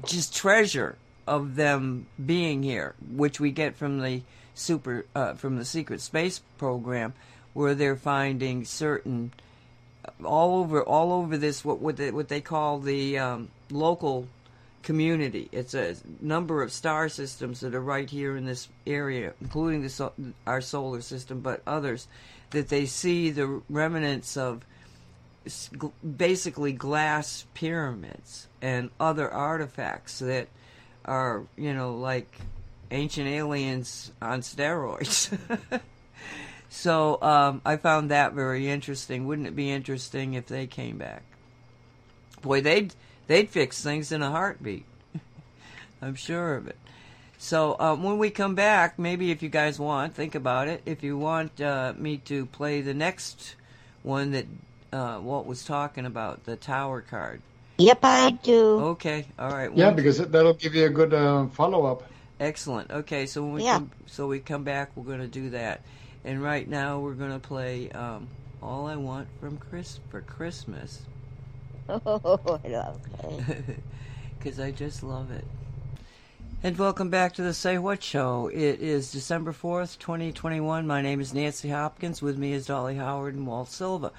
just 0.05 0.35
treasure 0.35 0.97
of 1.25 1.55
them 1.55 2.07
being 2.23 2.63
here, 2.63 2.95
which 3.11 3.39
we 3.39 3.51
get 3.51 3.75
from 3.75 4.01
the 4.01 4.21
super 4.53 5.05
uh, 5.13 5.33
from 5.33 5.57
the 5.57 5.65
secret 5.65 6.01
space 6.01 6.39
program, 6.57 7.13
where 7.53 7.75
they're 7.75 7.97
finding 7.97 8.63
certain 8.63 9.31
all 10.23 10.59
over 10.59 10.81
all 10.81 11.11
over 11.11 11.37
this 11.37 11.65
what 11.65 11.79
what 11.79 11.97
they, 11.97 12.11
what 12.11 12.29
they 12.29 12.41
call 12.41 12.79
the 12.79 13.17
um, 13.17 13.49
local 13.69 14.27
community. 14.87 15.49
It's 15.51 15.73
a 15.73 15.97
number 16.21 16.63
of 16.63 16.71
star 16.71 17.09
systems 17.09 17.59
that 17.59 17.75
are 17.75 17.81
right 17.81 18.09
here 18.09 18.37
in 18.37 18.45
this 18.45 18.69
area, 18.87 19.33
including 19.41 19.85
our 20.47 20.61
solar 20.61 21.01
system, 21.01 21.41
but 21.41 21.61
others 21.67 22.07
that 22.51 22.69
they 22.69 22.85
see 22.85 23.29
the 23.31 23.61
remnants 23.69 24.37
of 24.37 24.65
basically 26.17 26.71
glass 26.71 27.45
pyramids 27.53 28.47
and 28.61 28.89
other 28.97 29.29
artifacts 29.29 30.19
that 30.19 30.47
are, 31.03 31.43
you 31.57 31.73
know, 31.73 31.95
like 31.95 32.33
ancient 32.89 33.27
aliens 33.27 34.13
on 34.21 34.39
steroids. 34.39 35.37
so 36.69 37.21
um, 37.21 37.61
I 37.65 37.75
found 37.75 38.11
that 38.11 38.31
very 38.31 38.69
interesting. 38.69 39.27
Wouldn't 39.27 39.49
it 39.49 39.55
be 39.55 39.69
interesting 39.69 40.35
if 40.35 40.47
they 40.47 40.65
came 40.65 40.97
back? 40.97 41.23
Boy, 42.41 42.61
they'd 42.61 42.93
they'd 43.27 43.49
fix 43.49 43.83
things 43.83 44.11
in 44.11 44.21
a 44.21 44.31
heartbeat. 44.31 44.85
I'm 46.01 46.15
sure 46.15 46.55
of 46.55 46.67
it. 46.67 46.77
So 47.37 47.75
um, 47.79 48.03
when 48.03 48.17
we 48.17 48.29
come 48.29 48.55
back, 48.55 48.97
maybe 48.97 49.29
if 49.29 49.43
you 49.43 49.49
guys 49.49 49.79
want, 49.79 50.15
think 50.15 50.33
about 50.33 50.67
it. 50.67 50.81
If 50.85 51.03
you 51.03 51.17
want 51.17 51.61
uh, 51.61 51.93
me 51.95 52.17
to 52.25 52.47
play 52.47 52.81
the 52.81 52.95
next 52.95 53.55
one 54.01 54.31
that 54.31 54.45
uh, 54.91 55.19
Walt 55.21 55.45
was 55.45 55.63
talking 55.63 56.05
about, 56.05 56.45
the 56.45 56.55
tower 56.55 57.01
card. 57.01 57.41
Yep, 57.77 57.99
I 58.01 58.31
do. 58.31 58.79
Okay, 58.79 59.27
all 59.37 59.51
right. 59.51 59.69
Yeah, 59.75 59.91
because 59.91 60.17
that'll 60.17 60.55
give 60.55 60.73
you 60.73 60.85
a 60.85 60.89
good 60.89 61.13
uh, 61.13 61.45
follow 61.47 61.85
up. 61.85 62.09
Excellent. 62.39 62.89
Okay, 62.89 63.27
so 63.27 63.43
when 63.43 63.53
we 63.53 63.63
yeah. 63.63 63.73
come, 63.73 63.91
so 64.07 64.27
we 64.27 64.39
come 64.39 64.63
back, 64.63 64.89
we're 64.95 65.03
going 65.03 65.19
to 65.19 65.27
do 65.27 65.51
that. 65.51 65.81
And 66.25 66.41
right 66.41 66.67
now, 66.67 66.99
we're 66.99 67.13
going 67.13 67.31
to 67.31 67.39
play 67.39 67.91
um, 67.91 68.27
"All 68.63 68.87
I 68.87 68.95
Want 68.95 69.27
from 69.39 69.57
Chris 69.57 69.99
for 70.09 70.21
Christmas." 70.21 71.01
Oh, 71.89 72.59
I 72.65 72.67
love 72.67 72.99
it. 73.23 73.79
Because 74.37 74.59
I 74.59 74.71
just 74.71 75.03
love 75.03 75.31
it. 75.31 75.45
And 76.61 76.77
welcome 76.77 77.09
back 77.09 77.35
to 77.35 77.43
the 77.43 77.53
Say 77.53 77.77
What 77.77 78.03
Show. 78.03 78.47
It 78.47 78.81
is 78.81 79.11
December 79.11 79.53
4th, 79.53 79.97
2021. 79.99 80.85
My 80.85 81.01
name 81.01 81.21
is 81.21 81.33
Nancy 81.33 81.69
Hopkins. 81.69 82.21
With 82.21 82.37
me 82.37 82.51
is 82.51 82.65
Dolly 82.65 82.95
Howard 82.95 83.35
and 83.35 83.47
Walt 83.47 83.69
Silva. 83.69 84.11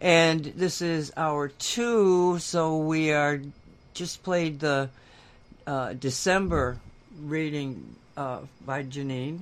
And 0.00 0.44
this 0.44 0.80
is 0.82 1.12
hour 1.16 1.48
two, 1.48 2.38
so 2.38 2.78
we 2.78 3.10
are 3.10 3.40
just 3.92 4.22
played 4.22 4.60
the 4.60 4.88
uh, 5.66 5.94
December 5.94 6.78
reading 7.20 7.96
uh, 8.16 8.38
by 8.64 8.84
Janine. 8.84 9.40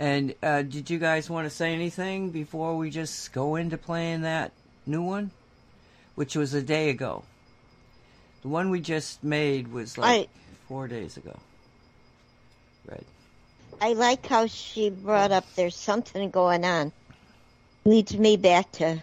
And 0.00 0.34
uh, 0.42 0.62
did 0.62 0.90
you 0.90 0.98
guys 0.98 1.30
want 1.30 1.46
to 1.46 1.54
say 1.54 1.72
anything 1.72 2.30
before 2.30 2.76
we 2.76 2.90
just 2.90 3.32
go 3.32 3.54
into 3.54 3.78
playing 3.78 4.22
that 4.22 4.50
new 4.86 5.02
one? 5.02 5.30
Which 6.16 6.34
was 6.34 6.52
a 6.54 6.62
day 6.62 6.90
ago. 6.90 7.22
The 8.42 8.48
one 8.48 8.70
we 8.70 8.80
just 8.80 9.22
made 9.22 9.68
was 9.68 9.96
like 9.96 10.28
I, 10.28 10.28
four 10.66 10.88
days 10.88 11.16
ago. 11.16 11.38
Right. 12.88 13.06
I 13.80 13.92
like 13.92 14.26
how 14.26 14.46
she 14.46 14.90
brought 14.90 15.30
up 15.30 15.44
there's 15.54 15.76
something 15.76 16.30
going 16.30 16.64
on. 16.64 16.92
Leads 17.84 18.16
me 18.16 18.36
back 18.36 18.72
to 18.72 19.02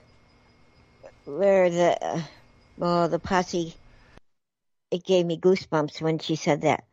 where 1.26 1.70
the 1.70 2.06
uh, 2.06 2.22
oh 2.82 3.08
the 3.08 3.20
posse. 3.20 3.74
It 4.92 5.06
gave 5.06 5.26
me 5.26 5.38
goosebumps 5.38 6.02
when 6.02 6.20
she 6.20 6.36
said 6.36 6.62
that. 6.62 6.84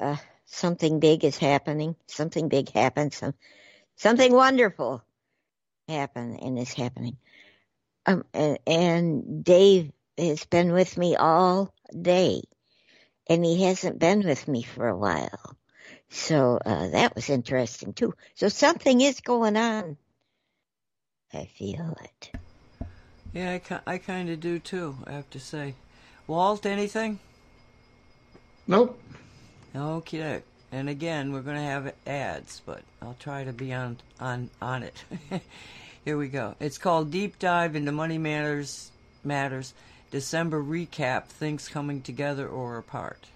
Uh, 0.00 0.16
something 0.46 1.00
big 1.00 1.24
is 1.24 1.36
happening. 1.36 1.94
Something 2.06 2.48
big 2.48 2.70
happens. 2.70 3.16
Some, 3.16 3.34
something 3.96 4.32
wonderful 4.32 5.02
happened 5.88 6.38
and 6.42 6.58
is 6.58 6.72
happening. 6.72 7.16
Um, 8.08 8.24
and, 8.32 8.58
and 8.66 9.44
Dave 9.44 9.92
has 10.16 10.46
been 10.46 10.72
with 10.72 10.96
me 10.96 11.14
all 11.14 11.74
day, 12.00 12.40
and 13.28 13.44
he 13.44 13.64
hasn't 13.64 13.98
been 13.98 14.22
with 14.22 14.48
me 14.48 14.62
for 14.62 14.88
a 14.88 14.96
while. 14.96 15.56
So 16.08 16.58
uh, 16.64 16.88
that 16.88 17.14
was 17.14 17.28
interesting 17.28 17.92
too. 17.92 18.14
So 18.34 18.48
something 18.48 19.02
is 19.02 19.20
going 19.20 19.58
on. 19.58 19.98
I 21.34 21.50
feel 21.58 21.98
it. 22.02 22.30
Yeah, 23.34 23.58
I, 23.70 23.80
I 23.86 23.98
kind 23.98 24.30
of 24.30 24.40
do 24.40 24.58
too. 24.58 24.96
I 25.06 25.12
have 25.12 25.28
to 25.28 25.40
say. 25.40 25.74
Walt, 26.26 26.64
anything? 26.64 27.18
Nope. 28.66 28.98
Okay. 29.76 30.42
And 30.72 30.88
again, 30.88 31.30
we're 31.30 31.42
going 31.42 31.56
to 31.56 31.62
have 31.62 31.92
ads, 32.06 32.62
but 32.64 32.80
I'll 33.02 33.16
try 33.20 33.44
to 33.44 33.52
be 33.52 33.74
on 33.74 33.98
on 34.18 34.48
on 34.62 34.82
it. 34.82 35.04
Here 36.08 36.16
we 36.16 36.28
go. 36.28 36.54
It's 36.58 36.78
called 36.78 37.10
Deep 37.10 37.38
Dive 37.38 37.76
into 37.76 37.92
Money 37.92 38.16
Matters 38.16 38.92
Matters 39.24 39.74
December 40.10 40.62
Recap 40.62 41.26
Things 41.26 41.68
Coming 41.68 42.00
Together 42.00 42.48
or 42.48 42.78
Apart. 42.78 43.26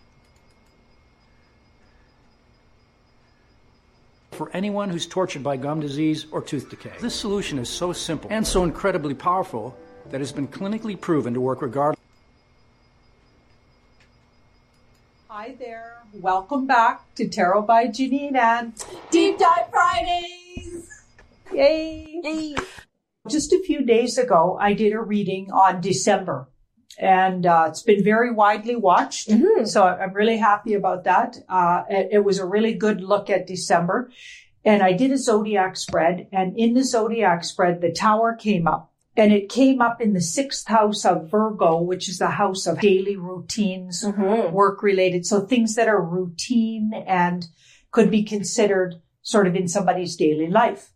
For 4.30 4.50
anyone 4.54 4.88
who's 4.88 5.06
tortured 5.06 5.42
by 5.42 5.58
gum 5.58 5.80
disease 5.80 6.24
or 6.30 6.40
tooth 6.40 6.70
decay, 6.70 6.94
this 6.98 7.14
solution 7.14 7.58
is 7.58 7.68
so 7.68 7.92
simple 7.92 8.30
and 8.32 8.46
so 8.46 8.64
incredibly 8.64 9.12
powerful 9.12 9.76
that 10.10 10.22
it's 10.22 10.32
been 10.32 10.48
clinically 10.48 10.98
proven 10.98 11.34
to 11.34 11.42
work 11.42 11.60
regardless. 11.60 12.00
Hi 15.28 15.54
there. 15.58 16.04
Welcome 16.14 16.66
back 16.66 17.14
to 17.16 17.28
Tarot 17.28 17.60
by 17.66 17.88
Janine 17.88 18.34
and 18.34 18.72
Deep 19.10 19.38
Dive 19.38 19.68
Fridays. 19.70 20.71
Yay! 21.55 22.20
Yay! 22.22 22.57
Just 23.28 23.53
a 23.53 23.62
few 23.62 23.84
days 23.84 24.18
ago, 24.18 24.59
I 24.61 24.72
did 24.72 24.92
a 24.92 25.00
reading 25.00 25.50
on 25.53 25.80
December, 25.80 26.48
and 26.98 27.46
uh, 27.46 27.66
it's 27.68 27.82
been 27.82 28.03
very 28.03 28.32
widely 28.32 28.74
watched. 28.74 29.28
Mm-hmm. 29.28 29.66
So 29.66 29.84
I'm 29.84 30.12
really 30.12 30.38
happy 30.38 30.74
about 30.74 31.05
that. 31.05 31.36
Uh, 31.48 31.82
it, 31.88 32.09
it 32.12 32.24
was 32.24 32.38
a 32.38 32.46
really 32.46 32.74
good 32.74 33.00
look 33.00 33.30
at 33.30 33.46
December, 33.46 34.11
and 34.64 34.82
I 34.82 34.92
did 34.92 35.12
a 35.12 35.18
zodiac 35.18 35.76
spread, 35.76 36.26
and 36.32 36.59
in 36.59 36.74
the 36.74 36.82
zodiac 36.84 37.44
spread, 37.44 37.80
the 37.80 37.92
tower 37.92 38.34
came 38.34 38.66
up. 38.66 38.88
And 39.14 39.30
it 39.30 39.50
came 39.50 39.82
up 39.82 40.00
in 40.00 40.14
the 40.14 40.22
sixth 40.22 40.68
house 40.68 41.05
of 41.05 41.30
Virgo, 41.30 41.82
which 41.82 42.09
is 42.09 42.16
the 42.16 42.28
house 42.30 42.66
of 42.66 42.80
daily 42.80 43.14
routines, 43.14 44.03
Mhm. 44.03 44.53
work 44.53 44.82
related. 44.82 45.26
So 45.26 45.42
things 45.42 45.74
that 45.74 45.86
are 45.86 46.00
routine 46.00 46.92
and 47.07 47.46
could 47.90 48.11
be 48.11 48.22
considered 48.22 49.03
sort 49.20 49.46
of 49.46 49.55
in 49.55 49.68
somebody's 49.68 50.16
daily 50.16 50.48
life. 50.48 50.94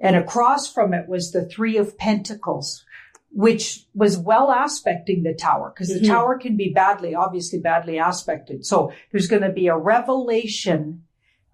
And 0.00 0.16
across 0.16 0.72
from 0.72 0.92
it 0.92 1.08
was 1.08 1.32
the 1.32 1.46
three 1.46 1.76
of 1.76 1.96
pentacles, 1.96 2.84
which 3.30 3.86
was 3.94 4.18
well 4.18 4.50
aspecting 4.50 5.22
the 5.22 5.34
tower 5.34 5.72
because 5.74 5.88
the 5.88 6.00
Mhm. 6.00 6.08
tower 6.08 6.38
can 6.38 6.56
be 6.56 6.72
badly, 6.72 7.14
obviously 7.14 7.58
badly 7.58 7.98
aspected. 7.98 8.64
So 8.66 8.92
there's 9.10 9.28
going 9.28 9.42
to 9.42 9.52
be 9.52 9.68
a 9.68 9.76
revelation 9.76 11.02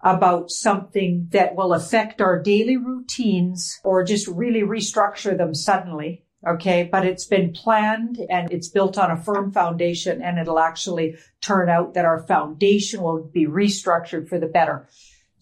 about 0.03 0.49
something 0.49 1.27
that 1.31 1.55
will 1.55 1.73
affect 1.73 2.21
our 2.21 2.41
daily 2.41 2.77
routines 2.77 3.79
or 3.83 4.03
just 4.03 4.27
really 4.27 4.61
restructure 4.61 5.37
them 5.37 5.53
suddenly. 5.53 6.25
Okay. 6.47 6.89
But 6.91 7.05
it's 7.05 7.25
been 7.25 7.53
planned 7.53 8.17
and 8.29 8.51
it's 8.51 8.67
built 8.67 8.97
on 8.97 9.11
a 9.11 9.21
firm 9.21 9.51
foundation 9.51 10.21
and 10.21 10.39
it'll 10.39 10.57
actually 10.57 11.17
turn 11.39 11.69
out 11.69 11.93
that 11.93 12.05
our 12.05 12.25
foundation 12.25 13.03
will 13.03 13.23
be 13.23 13.45
restructured 13.45 14.27
for 14.27 14.39
the 14.39 14.47
better. 14.47 14.87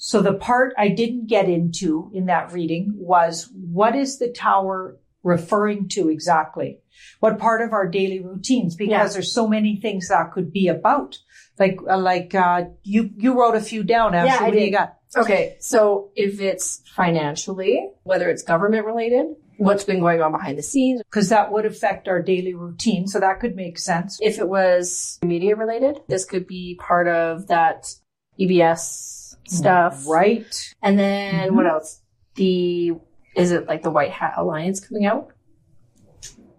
So 0.01 0.21
the 0.21 0.33
part 0.33 0.73
I 0.77 0.87
didn't 0.87 1.27
get 1.27 1.49
into 1.49 2.09
in 2.13 2.25
that 2.27 2.51
reading 2.53 2.93
was 2.95 3.49
what 3.53 3.95
is 3.95 4.17
the 4.17 4.29
tower 4.31 4.97
referring 5.23 5.89
to 5.89 6.09
exactly? 6.09 6.79
What 7.19 7.37
part 7.37 7.61
of 7.61 7.73
our 7.73 7.85
daily 7.87 8.21
routines? 8.21 8.75
Because 8.75 8.91
Yeah. 8.91 9.07
there's 9.07 9.33
so 9.33 9.45
many 9.47 9.75
things 9.75 10.07
that 10.07 10.31
could 10.31 10.51
be 10.53 10.69
about. 10.69 11.17
Like, 11.59 11.79
uh, 11.89 11.97
like, 11.97 12.33
uh, 12.33 12.65
you, 12.83 13.09
you 13.17 13.37
wrote 13.37 13.55
a 13.55 13.61
few 13.61 13.83
down. 13.83 14.15
Ashley. 14.15 14.29
Yeah, 14.29 14.37
I 14.39 14.43
what 14.43 14.51
do 14.53 14.59
you 14.59 14.65
did. 14.67 14.71
got? 14.71 14.95
Okay, 15.17 15.57
so 15.59 16.11
if 16.15 16.39
it's 16.39 16.81
financially, 16.95 17.89
whether 18.03 18.29
it's 18.29 18.43
government 18.43 18.85
related, 18.85 19.25
what's 19.57 19.83
been 19.83 19.99
going 19.99 20.21
on 20.21 20.31
behind 20.31 20.57
the 20.57 20.63
scenes, 20.63 21.01
Cause 21.11 21.27
that 21.29 21.51
would 21.51 21.65
affect 21.65 22.07
our 22.07 22.21
daily 22.21 22.53
routine. 22.53 23.07
So 23.07 23.19
that 23.19 23.39
could 23.41 23.55
make 23.57 23.77
sense. 23.79 24.17
if 24.21 24.37
it 24.39 24.47
was 24.47 25.19
media 25.21 25.55
related, 25.57 25.99
this 26.07 26.23
could 26.23 26.47
be 26.47 26.75
part 26.79 27.07
of 27.09 27.47
that 27.47 27.93
EBS 28.39 29.18
stuff. 29.49 30.05
Right. 30.07 30.73
And 30.81 30.97
then 30.99 31.49
Mhm. 31.51 31.55
what 31.55 31.65
else? 31.67 32.01
The, 32.35 32.93
is 33.35 33.51
it 33.51 33.67
like 33.67 33.81
the 33.83 33.91
White 33.91 34.11
Hat 34.11 34.33
Alliance 34.37 34.79
coming 34.79 35.05
out? 35.05 35.31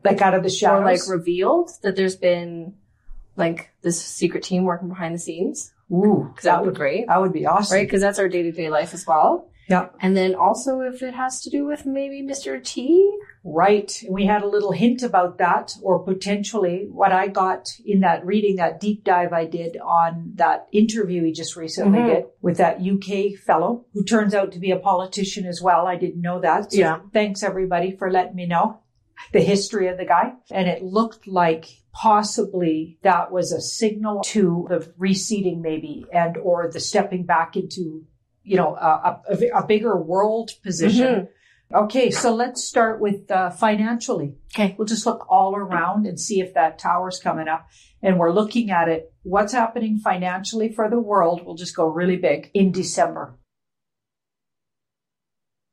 Like 0.04 0.20
out 0.22 0.34
of 0.34 0.42
the 0.42 0.48
shadows, 0.50 0.80
Or 0.80 0.84
like 0.84 1.00
revealed 1.08 1.70
that 1.82 1.94
there's 1.96 2.16
been 2.16 2.74
like 3.36 3.70
this 3.82 4.00
secret 4.02 4.42
team 4.42 4.64
working 4.64 4.88
behind 4.88 5.14
the 5.14 5.18
scenes. 5.18 5.72
Ooh, 5.92 6.28
Because 6.30 6.44
that 6.44 6.64
would 6.64 6.74
be 6.74 6.78
great. 6.78 7.06
that 7.08 7.20
would 7.20 7.32
be 7.32 7.46
awesome. 7.46 7.76
Right? 7.76 7.86
Because 7.86 8.00
that's 8.00 8.18
our 8.18 8.28
day 8.28 8.42
to 8.42 8.52
day 8.52 8.70
life 8.70 8.94
as 8.94 9.06
well. 9.06 9.48
Yeah. 9.70 9.90
And 10.00 10.16
then 10.16 10.34
also 10.34 10.80
if 10.80 11.00
it 11.00 11.14
has 11.14 11.40
to 11.42 11.50
do 11.50 11.64
with 11.64 11.86
maybe 11.86 12.22
Mr. 12.22 12.62
T. 12.62 13.16
Right. 13.44 13.90
We 14.10 14.26
had 14.26 14.42
a 14.42 14.48
little 14.48 14.72
hint 14.72 15.02
about 15.02 15.38
that, 15.38 15.72
or 15.82 16.00
potentially 16.00 16.88
what 16.90 17.12
I 17.12 17.28
got 17.28 17.68
in 17.86 18.00
that 18.00 18.26
reading, 18.26 18.56
that 18.56 18.80
deep 18.80 19.04
dive 19.04 19.32
I 19.32 19.46
did 19.46 19.76
on 19.78 20.32
that 20.34 20.66
interview 20.72 21.24
he 21.24 21.32
just 21.32 21.54
recently 21.56 22.00
Mhm. 22.00 22.06
did 22.14 22.24
with 22.42 22.56
that 22.58 22.80
UK 22.82 23.34
fellow 23.36 23.86
who 23.94 24.02
turns 24.04 24.34
out 24.34 24.50
to 24.52 24.58
be 24.58 24.72
a 24.72 24.76
politician 24.78 25.46
as 25.46 25.62
well. 25.62 25.86
I 25.86 25.96
didn't 25.96 26.20
know 26.20 26.40
that. 26.40 26.72
So 26.72 26.78
Yeah. 26.78 26.98
Thanks 27.12 27.42
everybody 27.42 27.92
for 27.96 28.10
letting 28.10 28.34
me 28.34 28.46
know 28.46 28.78
the 29.32 29.40
history 29.40 29.86
of 29.86 29.98
the 29.98 30.04
guy. 30.04 30.32
And 30.50 30.66
it 30.68 30.82
looked 30.82 31.26
like 31.28 31.66
possibly 31.92 32.98
that 33.02 33.30
was 33.32 33.52
a 33.52 33.60
signal 33.60 34.20
to 34.24 34.66
the 34.68 34.92
receding 34.98 35.60
maybe 35.62 36.04
and 36.12 36.36
or 36.36 36.68
the 36.72 36.80
stepping 36.80 37.24
back 37.24 37.56
into, 37.56 38.04
you 38.50 38.56
know, 38.56 38.74
a, 38.74 39.20
a, 39.30 39.60
a 39.60 39.66
bigger 39.66 39.96
world 39.96 40.50
position. 40.64 41.28
Okay, 41.72 42.10
so 42.10 42.34
let's 42.34 42.64
start 42.64 43.00
with 43.00 43.30
uh, 43.30 43.50
financially. 43.50 44.34
Okay. 44.52 44.74
We'll 44.76 44.88
just 44.88 45.06
look 45.06 45.24
all 45.30 45.54
around 45.54 46.04
and 46.04 46.18
see 46.18 46.40
if 46.40 46.52
that 46.54 46.80
tower's 46.80 47.20
coming 47.20 47.46
up. 47.46 47.68
And 48.02 48.18
we're 48.18 48.32
looking 48.32 48.72
at 48.72 48.88
it. 48.88 49.12
What's 49.22 49.52
happening 49.52 49.98
financially 49.98 50.72
for 50.72 50.90
the 50.90 50.98
world? 50.98 51.46
We'll 51.46 51.54
just 51.54 51.76
go 51.76 51.86
really 51.86 52.16
big 52.16 52.50
in 52.54 52.72
December. 52.72 53.38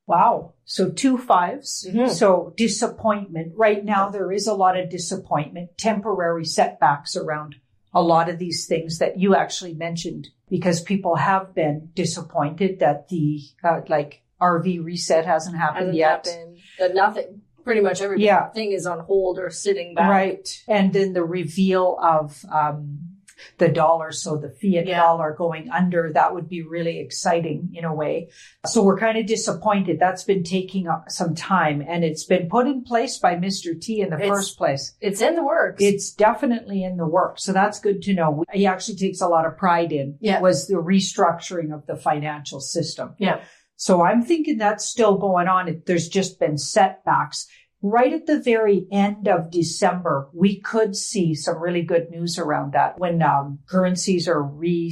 Wow. 0.05 0.53
So 0.63 0.91
two 0.91 1.17
fives. 1.17 1.89
Mhm. 1.91 2.11
So 2.11 2.53
disappointment. 2.55 3.53
Right 3.55 3.83
now, 3.83 4.09
there 4.09 4.31
is 4.31 4.45
a 4.45 4.53
lot 4.53 4.77
of 4.79 4.91
disappointment, 4.91 5.79
temporary 5.79 6.45
setbacks 6.45 7.17
around 7.17 7.55
a 7.93 8.01
lot 8.01 8.29
of 8.29 8.37
these 8.39 8.65
things 8.67 8.99
that 8.99 9.17
you 9.19 9.35
actually 9.35 9.73
mentioned 9.73 10.29
because 10.49 10.81
people 10.81 11.15
have 11.15 11.53
been 11.55 11.89
disappointed 11.95 12.79
that 12.79 13.09
the, 13.09 13.41
uh, 13.63 13.81
like, 13.87 14.21
RV 14.39 14.83
reset 14.83 15.25
hasn't 15.25 15.57
happened 15.57 15.87
Hasn't 15.87 15.95
yet. 15.97 16.27
happened. 16.27 16.57
That 16.79 16.93
nothing, 16.95 17.41
pretty 17.63 17.81
much 17.81 18.01
everything 18.01 18.25
Yeah. 18.25 18.49
is 18.55 18.85
on 18.85 18.99
hold 18.99 19.39
or 19.39 19.49
sitting 19.49 19.95
back. 19.95 20.09
Right. 20.09 20.63
And 20.67 20.93
then 20.93 21.13
the 21.13 21.23
reveal 21.23 21.97
of 22.01 22.45
um, 22.51 23.16
the 23.57 23.67
dollar, 23.69 24.11
so 24.11 24.37
the 24.37 24.49
fiat 24.49 24.87
Yeah. 24.87 24.99
dollar 25.01 25.33
going 25.37 25.69
under, 25.69 26.11
that 26.13 26.33
would 26.33 26.47
be 26.49 26.61
really 26.61 26.99
exciting 26.99 27.69
in 27.73 27.85
a 27.85 27.93
way. 27.93 28.29
So 28.65 28.83
we're 28.83 28.97
kind 28.97 29.17
of 29.17 29.25
disappointed. 29.25 29.99
That's 29.99 30.23
been 30.23 30.43
taking 30.43 30.87
up 30.87 31.09
some 31.09 31.35
time 31.35 31.83
and 31.87 32.03
it's 32.03 32.23
been 32.25 32.49
put 32.49 32.67
in 32.67 32.83
place 32.83 33.17
by 33.17 33.35
Mr. 33.35 33.79
T 33.79 34.01
in 34.01 34.09
the 34.09 34.15
It's- 34.17 34.29
first 34.29 34.57
place. 34.57 34.95
It's 35.01 35.21
in 35.21 35.35
the 35.35 35.43
works. 35.43 35.81
It's 35.83 36.11
definitely 36.11 36.83
in 36.83 36.97
the 36.97 37.05
works. 37.07 37.43
So 37.43 37.53
that's 37.53 37.79
good 37.79 38.01
to 38.03 38.13
know. 38.13 38.43
He 38.53 38.65
actually 38.65 38.97
takes 38.97 39.21
a 39.21 39.27
lot 39.27 39.45
of 39.45 39.57
pride 39.57 39.91
in 39.91 40.17
Yeah. 40.19 40.41
was 40.41 40.67
the 40.67 40.75
restructuring 40.75 41.73
of 41.73 41.85
the 41.85 41.95
financial 41.95 42.59
system. 42.59 43.15
yeah. 43.17 43.41
So 43.79 44.03
I'm 44.03 44.23
thinking 44.23 44.57
that's 44.57 44.85
still 44.85 45.17
going 45.19 45.47
on. 45.47 45.83
There's 45.85 46.09
just 46.09 46.39
been 46.39 46.57
setbacks. 46.57 47.47
Right 47.81 48.11
at 48.11 48.25
the 48.25 48.39
very 48.41 48.87
end 48.91 49.27
of 49.27 49.51
December, 49.51 50.29
we 50.33 50.59
could 50.59 50.95
see 50.95 51.35
some 51.35 51.61
really 51.61 51.83
good 51.83 52.09
news 52.09 52.39
around 52.39 52.73
that 52.73 52.97
when 52.99 53.21
um, 53.21 53.59
currencies 53.67 54.27
are 54.27 54.41
re 54.41 54.91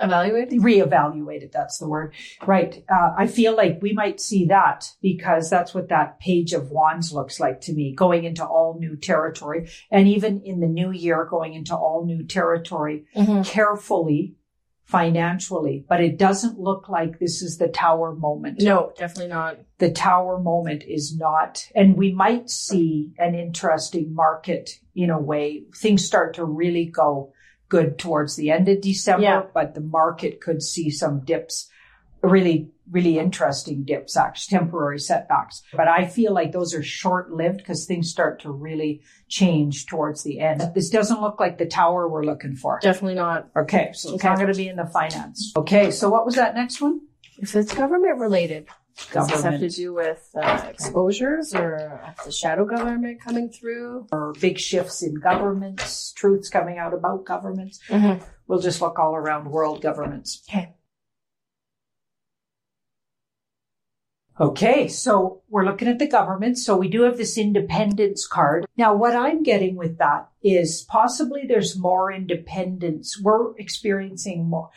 Evaluate. 0.00 0.50
reevaluated. 0.50 1.50
That's 1.50 1.78
the 1.78 1.88
word. 1.88 2.14
Right. 2.46 2.84
Uh, 2.88 3.14
I 3.18 3.26
feel 3.26 3.56
like 3.56 3.80
we 3.82 3.92
might 3.92 4.20
see 4.20 4.44
that 4.46 4.92
because 5.02 5.50
that's 5.50 5.74
what 5.74 5.88
that 5.88 6.20
page 6.20 6.52
of 6.52 6.70
wands 6.70 7.12
looks 7.12 7.40
like 7.40 7.60
to 7.62 7.72
me, 7.72 7.94
going 7.96 8.22
into 8.22 8.44
all 8.46 8.76
new 8.78 8.94
territory. 8.94 9.68
And 9.90 10.06
even 10.06 10.40
in 10.42 10.60
the 10.60 10.68
new 10.68 10.92
year, 10.92 11.24
going 11.28 11.54
into 11.54 11.74
all 11.76 12.04
new 12.04 12.24
territory 12.24 13.06
Mhm. 13.16 13.44
carefully 13.44 14.36
financially, 14.88 15.84
but 15.86 16.00
it 16.00 16.16
doesn't 16.18 16.58
look 16.58 16.88
like 16.88 17.18
this 17.18 17.42
is 17.42 17.58
the 17.58 17.68
tower 17.68 18.14
moment. 18.14 18.62
No, 18.62 18.92
definitely 18.96 19.28
not. 19.28 19.58
The 19.76 19.90
tower 19.90 20.38
moment 20.40 20.82
is 20.82 21.14
not, 21.14 21.62
and 21.74 21.94
we 21.94 22.12
might 22.12 22.48
see 22.48 23.12
an 23.18 23.34
interesting 23.34 24.14
market 24.14 24.70
in 24.94 25.10
a 25.10 25.20
way. 25.20 25.64
Things 25.76 26.06
start 26.06 26.34
to 26.36 26.44
really 26.46 26.86
go 26.86 27.34
good 27.68 27.98
towards 27.98 28.36
the 28.36 28.50
end 28.50 28.66
of 28.70 28.80
December, 28.80 29.22
Yeah. 29.24 29.42
but 29.52 29.74
the 29.74 29.82
market 29.82 30.40
could 30.40 30.62
see 30.62 30.88
some 30.88 31.20
dips, 31.22 31.68
really, 32.22 32.70
really 32.90 33.18
interesting 33.18 33.84
dips, 33.84 34.16
actually 34.16 34.58
temporary 34.58 34.98
setbacks. 34.98 35.62
But 35.74 35.88
I 35.88 36.06
feel 36.06 36.32
like 36.32 36.52
those 36.52 36.74
are 36.74 36.82
short 36.82 37.30
lived 37.32 37.58
because 37.58 37.84
things 37.86 38.10
start 38.10 38.40
to 38.42 38.50
really 38.50 39.02
change 39.28 39.86
towards 39.86 40.22
the 40.22 40.40
end. 40.40 40.62
This 40.74 40.88
doesn't 40.90 41.20
look 41.20 41.38
like 41.40 41.58
the 41.58 41.66
tower 41.66 42.08
we're 42.08 42.24
looking 42.24 42.56
for. 42.56 42.78
Definitely 42.82 43.16
not. 43.16 43.48
Okay, 43.56 43.90
so 43.92 44.14
it's 44.14 44.22
Okay. 44.24 44.28
not 44.28 44.38
going 44.38 44.52
to 44.52 44.56
be 44.56 44.68
in 44.68 44.76
the 44.76 44.86
finance. 44.86 45.52
Okay, 45.56 45.90
so 45.90 46.08
what 46.08 46.24
was 46.24 46.34
that 46.36 46.54
next 46.54 46.80
one? 46.80 47.00
If 47.38 47.54
it's 47.54 47.74
government 47.74 48.18
related, 48.18 48.66
does 49.12 49.28
this 49.28 49.42
have 49.42 49.60
to 49.60 49.68
do 49.68 49.94
with 49.94 50.28
uh, 50.34 50.64
exposures 50.68 51.54
or 51.54 52.00
the 52.24 52.32
shadow 52.32 52.64
government 52.64 53.20
coming 53.20 53.48
through? 53.48 54.06
Or 54.10 54.32
big 54.40 54.58
shifts 54.58 55.02
in 55.02 55.14
governments, 55.20 56.12
truths 56.12 56.48
coming 56.48 56.78
out 56.78 56.92
about 56.94 57.24
governments. 57.24 57.78
Mhm. 57.88 58.20
We'll 58.48 58.58
just 58.60 58.80
look 58.80 58.98
all 58.98 59.14
around 59.14 59.50
world 59.50 59.82
governments. 59.82 60.42
Okay. 60.48 60.74
Okay, 64.40 64.86
so 64.86 65.42
we're 65.48 65.64
looking 65.64 65.88
at 65.88 65.98
the 65.98 66.06
government. 66.06 66.58
So 66.58 66.76
we 66.76 66.88
do 66.88 67.02
have 67.02 67.16
this 67.16 67.36
independence 67.36 68.26
card. 68.26 68.66
Now, 68.76 68.94
what 68.94 69.16
I'm 69.16 69.42
getting 69.42 69.74
with 69.74 69.98
that 69.98 70.28
is 70.42 70.86
possibly 70.88 71.44
there's 71.46 71.76
more 71.76 72.12
independence. 72.12 73.20
We're 73.20 73.56
experiencing 73.56 74.48
more. 74.48 74.70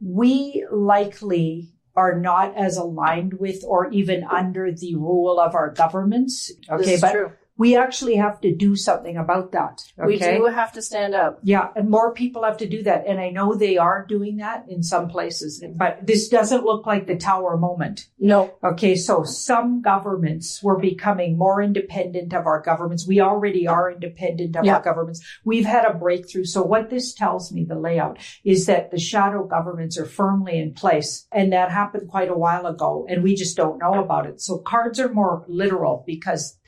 We 0.00 0.66
likely 0.72 1.74
are 1.96 2.18
not 2.18 2.56
as 2.56 2.76
aligned 2.76 3.34
with 3.34 3.62
or 3.64 3.90
even 3.90 4.24
under 4.24 4.72
the 4.72 4.96
rule 4.96 5.38
of 5.38 5.54
our 5.54 5.70
governments. 5.70 6.50
Okay, 6.70 6.98
but 7.00 7.12
true. 7.12 7.32
We 7.56 7.76
actually 7.76 8.16
have 8.16 8.40
to 8.40 8.52
do 8.52 8.74
something 8.74 9.16
about 9.16 9.52
that. 9.52 9.80
Okay. 9.98 10.06
We 10.06 10.18
do 10.18 10.46
have 10.46 10.72
to 10.72 10.82
stand 10.82 11.14
up. 11.14 11.38
Yeah, 11.42 11.68
and 11.76 11.88
more 11.88 12.12
people 12.12 12.42
have 12.42 12.56
to 12.58 12.68
do 12.68 12.82
that. 12.82 13.06
And 13.06 13.20
I 13.20 13.30
know 13.30 13.54
they 13.54 13.76
are 13.76 14.04
doing 14.08 14.38
that 14.38 14.66
in 14.68 14.82
some 14.82 15.08
places, 15.08 15.64
but 15.76 16.04
this 16.04 16.28
doesn't 16.28 16.64
look 16.64 16.84
like 16.84 17.06
the 17.06 17.16
tower 17.16 17.56
moment. 17.56 18.08
No. 18.18 18.54
Okay, 18.64 18.96
so 18.96 19.22
some 19.22 19.82
governments 19.82 20.62
were 20.64 20.78
becoming 20.78 21.38
more 21.38 21.62
independent 21.62 22.34
of 22.34 22.46
our 22.46 22.60
governments. 22.60 23.06
We 23.06 23.20
already 23.20 23.68
are 23.68 23.92
independent 23.92 24.56
of 24.56 24.64
Yeah. 24.64 24.76
our 24.76 24.82
governments. 24.82 25.24
We've 25.44 25.66
had 25.66 25.84
a 25.84 25.94
breakthrough. 25.94 26.44
So 26.44 26.62
what 26.62 26.90
this 26.90 27.14
tells 27.14 27.52
me, 27.52 27.64
the 27.64 27.78
layout, 27.78 28.18
is 28.44 28.66
that 28.66 28.90
the 28.90 28.98
shadow 28.98 29.46
governments 29.46 29.96
are 29.96 30.06
firmly 30.06 30.58
in 30.58 30.74
place. 30.74 31.28
And 31.30 31.52
that 31.52 31.70
happened 31.70 32.08
quite 32.08 32.30
a 32.30 32.36
while 32.36 32.66
ago. 32.66 33.06
And 33.08 33.22
we 33.22 33.36
just 33.36 33.56
don't 33.56 33.78
know 33.78 34.02
about 34.02 34.26
it. 34.26 34.40
So 34.40 34.58
cards 34.58 34.98
are 34.98 35.12
more 35.12 35.44
literal 35.46 36.02
because 36.04 36.58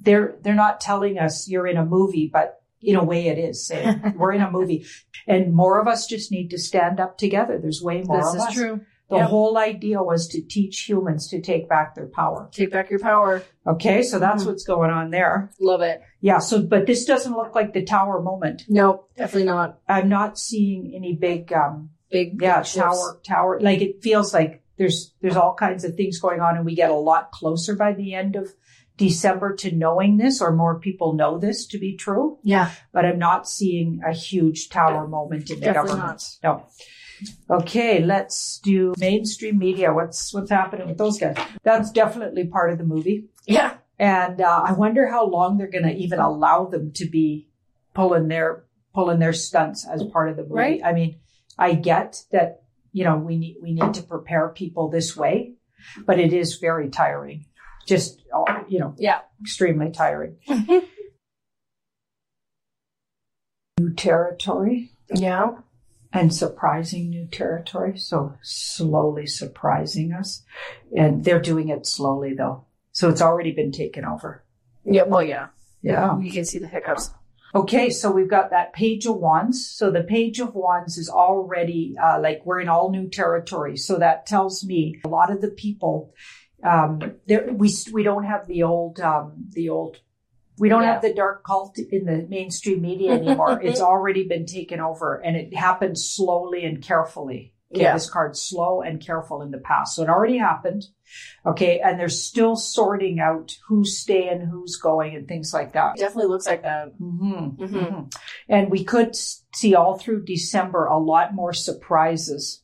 they're, 0.00 0.36
they're 0.42 0.54
not 0.54 0.80
telling 0.80 1.18
us 1.18 1.48
you're 1.48 1.66
in 1.66 1.76
a 1.76 1.84
movie, 1.84 2.28
but 2.32 2.62
in 2.82 2.96
a 2.96 3.04
way 3.04 3.26
it 3.28 3.38
is 3.38 3.66
saying 3.66 4.14
we're 4.16 4.32
in 4.32 4.42
a 4.42 4.50
movie 4.50 4.86
and 5.26 5.54
more 5.54 5.80
of 5.80 5.88
us 5.88 6.06
just 6.06 6.30
need 6.30 6.50
to 6.50 6.58
stand 6.58 7.00
up 7.00 7.18
together. 7.18 7.58
There's 7.58 7.82
way 7.82 8.02
more 8.02 8.18
This 8.18 8.28
of 8.28 8.36
is 8.36 8.42
us. 8.42 8.54
true. 8.54 8.80
The 9.08 9.16
Yep. 9.18 9.28
whole 9.28 9.56
idea 9.56 10.02
was 10.02 10.26
to 10.28 10.42
teach 10.42 10.80
humans 10.88 11.28
to 11.28 11.40
take 11.40 11.68
back 11.68 11.94
their 11.94 12.08
power. 12.08 12.48
Take 12.52 12.72
back 12.72 12.90
your 12.90 12.98
power. 12.98 13.44
Okay, 13.64 14.02
so 14.02 14.18
that's 14.18 14.42
Mhm. 14.42 14.46
what's 14.48 14.64
going 14.64 14.90
on 14.90 15.10
there. 15.10 15.50
Love 15.60 15.80
it. 15.80 16.00
Yeah, 16.20 16.38
so 16.40 16.60
but 16.62 16.86
this 16.86 17.04
doesn't 17.04 17.32
look 17.36 17.54
like 17.54 17.72
the 17.72 17.84
tower 17.84 18.20
moment. 18.20 18.64
No, 18.68 19.04
definitely 19.16 19.46
not. 19.46 19.78
I'm 19.88 20.08
not 20.08 20.38
seeing 20.38 20.92
any 20.94 21.14
big 21.14 21.52
um 21.52 21.90
Big 22.10 22.40
yeah, 22.42 22.62
shifts. 22.62 22.74
tower 22.76 23.20
tower 23.24 23.60
like 23.60 23.80
it 23.80 24.02
feels 24.02 24.32
like 24.34 24.62
there's 24.76 25.14
there's 25.20 25.36
all 25.36 25.54
kinds 25.54 25.84
of 25.84 25.94
things 25.96 26.18
going 26.20 26.40
on 26.40 26.56
and 26.56 26.64
we 26.66 26.74
get 26.74 26.90
a 26.90 26.94
lot 26.94 27.30
closer 27.32 27.74
by 27.76 27.92
the 27.92 28.12
end 28.14 28.34
of 28.36 28.52
December 28.96 29.54
to 29.56 29.74
knowing 29.74 30.16
this 30.16 30.40
or 30.40 30.52
more 30.52 30.78
people 30.80 31.12
know 31.14 31.38
this 31.38 31.66
to 31.66 31.78
be 31.78 31.96
true, 31.96 32.38
Yeah. 32.42 32.70
but 32.92 33.04
I'm 33.04 33.18
not 33.18 33.48
seeing 33.48 34.00
a 34.06 34.12
huge 34.12 34.70
tower 34.70 35.06
moment 35.06 35.50
in 35.50 35.60
the 35.60 35.66
Definitely 35.66 35.90
government. 35.90 36.38
No. 36.42 36.66
Okay, 37.50 38.02
let's 38.02 38.58
do 38.58 38.94
mainstream 38.98 39.58
media. 39.58 39.92
What's 39.92 40.34
what's 40.34 40.50
happening 40.50 40.88
with 40.88 40.98
those 40.98 41.18
guys? 41.18 41.36
That's 41.62 41.90
definitely 41.90 42.46
part 42.46 42.72
of 42.72 42.78
the 42.78 42.84
movie. 42.84 43.28
Yeah. 43.46 43.74
And 43.98 44.40
uh, 44.40 44.64
I 44.66 44.72
wonder 44.72 45.06
how 45.08 45.26
long 45.26 45.56
they're 45.56 45.70
going 45.70 45.84
to 45.84 45.94
even 45.94 46.18
allow 46.18 46.66
them 46.66 46.92
to 46.96 47.06
be 47.08 47.48
pulling 47.94 48.28
their 48.28 48.64
pulling 48.94 49.18
their 49.18 49.32
stunts 49.32 49.86
as 49.86 50.02
part 50.04 50.28
of 50.28 50.36
the 50.36 50.42
movie. 50.42 50.54
Right. 50.54 50.80
I 50.84 50.92
mean, 50.92 51.20
I 51.58 51.74
get 51.74 52.22
that 52.32 52.62
you 52.92 53.04
know 53.04 53.16
we 53.16 53.36
need 53.38 53.56
we 53.62 53.72
need 53.72 53.94
to 53.94 54.02
prepare 54.02 54.50
people 54.50 54.90
this 54.90 55.16
way, 55.16 55.54
but 56.04 56.18
it 56.18 56.34
is 56.34 56.56
very 56.56 56.90
tiring. 56.90 57.45
Just 57.86 58.20
you 58.68 58.78
know, 58.80 58.94
Yeah. 58.98 59.20
extremely 59.40 59.90
tiring. 59.90 60.36
New 63.78 63.92
territory 63.94 64.90
Yeah. 65.14 65.56
and 66.12 66.34
surprising 66.34 67.10
new 67.10 67.26
territory. 67.26 67.98
So 67.98 68.34
slowly 68.42 69.26
surprising 69.26 70.12
us, 70.12 70.42
and 70.96 71.24
they're 71.24 71.40
doing 71.40 71.68
it 71.68 71.86
slowly 71.86 72.34
though. 72.34 72.64
So 72.92 73.08
it's 73.10 73.20
already 73.22 73.52
been 73.52 73.72
taken 73.72 74.04
over. 74.04 74.42
Yeah. 74.84 75.02
Well, 75.02 75.22
yeah. 75.22 75.48
Yeah. 75.82 76.18
You 76.18 76.32
can 76.32 76.44
see 76.44 76.58
the 76.58 76.66
hiccups. 76.68 77.10
Okay, 77.54 77.90
so 77.90 78.10
we've 78.10 78.28
got 78.30 78.50
that 78.50 78.72
page 78.72 79.06
of 79.06 79.16
wands. 79.16 79.66
So 79.70 79.90
the 79.90 80.02
page 80.02 80.40
of 80.40 80.54
wands 80.54 80.98
is 80.98 81.08
already 81.08 81.94
uh, 82.02 82.18
like 82.20 82.42
we're 82.44 82.60
in 82.60 82.68
all 82.68 82.90
new 82.90 83.08
territory. 83.08 83.76
So 83.76 83.98
that 83.98 84.26
tells 84.26 84.64
me 84.64 85.00
a 85.04 85.08
lot 85.08 85.30
of 85.30 85.40
the 85.40 85.50
people 85.50 86.12
um, 86.62 87.00
there, 87.26 87.48
we 87.52 87.70
we 87.92 88.02
don't 88.02 88.24
have 88.24 88.46
the 88.46 88.62
old 88.62 89.00
um, 89.00 89.32
the 89.50 89.68
old 89.68 89.98
we 90.58 90.68
don't 90.70 90.82
Yeah. 90.82 90.94
have 90.94 91.02
the 91.02 91.12
dark 91.12 91.44
cult 91.44 91.78
in 91.78 92.06
the 92.06 92.26
mainstream 92.28 92.80
media 92.80 93.12
anymore. 93.12 93.60
it's 93.62 93.80
already 93.80 94.26
been 94.26 94.46
taken 94.46 94.80
over, 94.80 95.16
and 95.16 95.36
it 95.36 95.54
happened 95.54 95.98
slowly 95.98 96.64
and 96.64 96.82
carefully. 96.82 97.52
Okay, 97.74 97.82
Yeah. 97.82 97.94
this 97.94 98.08
card's 98.08 98.40
slow 98.40 98.80
and 98.80 99.04
careful 99.04 99.42
in 99.42 99.50
the 99.50 99.58
past, 99.58 99.96
so 99.96 100.02
it 100.04 100.08
already 100.08 100.38
happened. 100.38 100.84
Okay, 101.44 101.80
and 101.80 101.98
they're 102.00 102.08
still 102.08 102.54
sorting 102.56 103.18
out 103.20 103.52
who's 103.68 103.98
staying, 103.98 104.40
who's 104.46 104.76
going, 104.76 105.14
and 105.16 105.26
things 105.28 105.52
like 105.52 105.72
that. 105.74 105.96
Definitely 105.96 106.30
looks 106.30 106.46
like 106.46 106.62
that. 106.62 106.92
hmm 106.96 107.48
Mhm. 107.58 108.14
And 108.48 108.70
we 108.70 108.82
could 108.84 109.14
see 109.16 109.74
all 109.74 109.98
through 109.98 110.24
December 110.24 110.86
a 110.86 110.96
lot 110.98 111.34
more 111.34 111.52
surprises. 111.52 112.62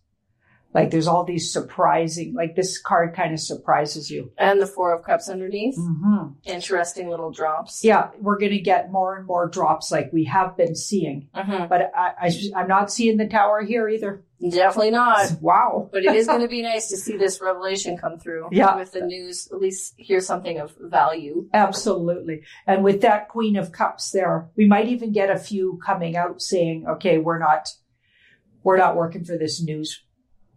Like 0.75 0.91
there's 0.91 1.07
all 1.07 1.25
these 1.25 1.53
surprising, 1.53 2.35
like 2.35 2.57
this 2.57 2.81
card 2.81 3.15
kind 3.15 3.35
of 3.35 3.41
surprises 3.41 4.11
you. 4.11 4.33
And 4.39 4.61
the 4.61 4.67
Four 4.67 4.95
of 4.95 5.05
Cups 5.05 5.29
underneath. 5.29 5.77
hmm 5.77 6.29
Interesting 6.45 7.09
little 7.11 7.31
drops. 7.31 7.85
Yeah, 7.85 8.11
we're 8.19 8.39
going 8.39 8.53
to 8.53 8.61
get 8.61 8.91
more 8.91 9.17
and 9.17 9.27
more 9.27 9.49
drops 9.49 9.93
like 9.93 10.11
we 10.13 10.25
have 10.25 10.57
been 10.57 10.75
seeing. 10.75 11.29
Mhm. 11.35 11.69
But 11.69 11.93
I, 11.95 12.13
I, 12.29 12.33
I'm 12.57 12.69
not 12.69 12.91
seeing 12.91 13.19
the 13.19 13.27
tower 13.29 13.63
here 13.63 13.89
either. 13.89 14.25
Definitely 14.41 14.91
not. 14.93 15.41
Wow. 15.41 15.89
But 15.93 16.05
it 16.05 16.15
is 16.17 16.27
going 16.27 16.41
to 16.49 16.49
be 16.49 16.63
nice 16.63 16.89
to 16.89 16.97
see 16.97 17.17
this 17.17 17.41
revelation 17.41 17.99
come 17.99 18.19
through. 18.19 18.49
Yeah. 18.51 18.77
With 18.77 18.93
the 18.93 19.03
news, 19.03 19.49
at 19.53 19.61
least 19.61 19.95
hear 19.99 20.21
something 20.21 20.59
of 20.59 20.75
value. 20.81 21.49
Absolutely. 21.53 22.43
And 22.67 22.83
with 22.83 23.03
that 23.03 23.29
Queen 23.29 23.57
of 23.57 23.73
Cups 23.73 24.11
there, 24.11 24.49
we 24.57 24.67
might 24.67 24.89
even 24.89 25.13
get 25.13 25.31
a 25.31 25.39
few 25.39 25.79
coming 25.85 26.17
out 26.17 26.41
saying, 26.41 26.87
okay, 26.89 27.19
we're 27.19 27.39
not, 27.39 27.69
we're 28.65 28.79
not 28.79 28.97
working 28.97 29.25
for 29.25 29.37
this 29.37 29.63
news 29.63 30.03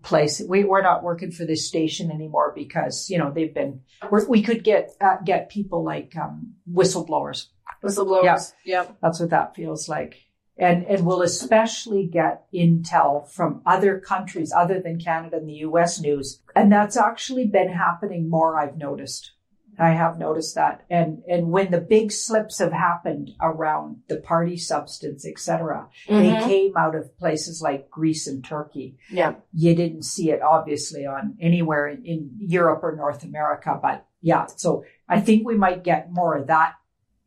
place. 0.06 0.41
We, 0.47 0.64
we're 0.64 0.82
not 0.82 1.03
working 1.03 1.32
for 1.32 1.45
this 1.45 1.68
station 1.68 2.12
anymore 2.12 2.53
because, 2.56 3.10
you 3.10 3.18
know, 3.18 3.32
they've 3.32 3.53
been, 3.53 3.82
we're, 4.10 4.26
we 4.28 4.41
could 4.41 4.64
get, 4.64 4.91
uh, 5.01 5.18
get 5.26 5.49
people 5.49 5.84
like, 5.84 6.16
um, 6.16 6.53
whistleblowers. 6.72 7.47
Whistleblowers. 7.84 8.53
Yeah. 8.64 8.84
Yep. 8.84 8.97
That's 9.01 9.20
what 9.20 9.32
that 9.32 9.56
feels 9.56 9.89
like. 9.89 10.22
And, 10.58 10.86
and 10.86 11.06
we'll 11.06 11.22
especially 11.22 12.08
get 12.08 12.45
intel 12.53 13.30
from 13.30 13.62
other 13.66 13.99
countries 13.99 14.53
other 14.56 14.80
than 14.80 14.99
Canada 14.99 15.38
and 15.38 15.49
the 15.49 15.66
US 15.66 15.99
news. 15.99 16.41
And 16.56 16.72
that's 16.72 16.95
actually 16.95 17.47
been 17.47 17.70
happening 17.70 18.30
more, 18.30 18.58
I've 18.58 18.78
noticed. 18.78 19.32
I 19.80 19.89
have 19.91 20.17
noticed 20.17 20.55
that. 20.55 20.86
And, 20.89 21.21
and 21.28 21.51
when 21.51 21.71
the 21.71 21.82
big 21.82 22.11
slips 22.11 22.59
have 22.59 22.71
happened 22.71 23.32
around 23.41 23.97
the 24.07 24.17
party 24.17 24.57
substance, 24.57 25.26
et 25.26 25.39
cetera, 25.39 25.88
they 26.07 26.39
came 26.43 26.78
out 26.78 26.95
of 26.95 27.17
places 27.17 27.61
like 27.61 27.89
Greece 27.89 28.28
and 28.28 28.43
Turkey. 28.43 28.97
Yeah. 29.11 29.36
You 29.53 29.76
didn't 29.76 30.03
see 30.03 30.32
it 30.32 30.41
obviously 30.41 31.05
on 31.05 31.38
anywhere 31.41 31.88
in, 31.88 32.32
Europe 32.39 32.82
or 32.84 32.95
North 32.95 33.23
America, 33.23 33.78
but 33.82 34.05
yeah. 34.21 34.45
So 34.55 34.84
I 35.09 35.19
think 35.21 35.45
we 35.45 35.55
might 35.55 35.84
get 35.84 36.11
more 36.11 36.36
of 36.38 36.47
that 36.47 36.73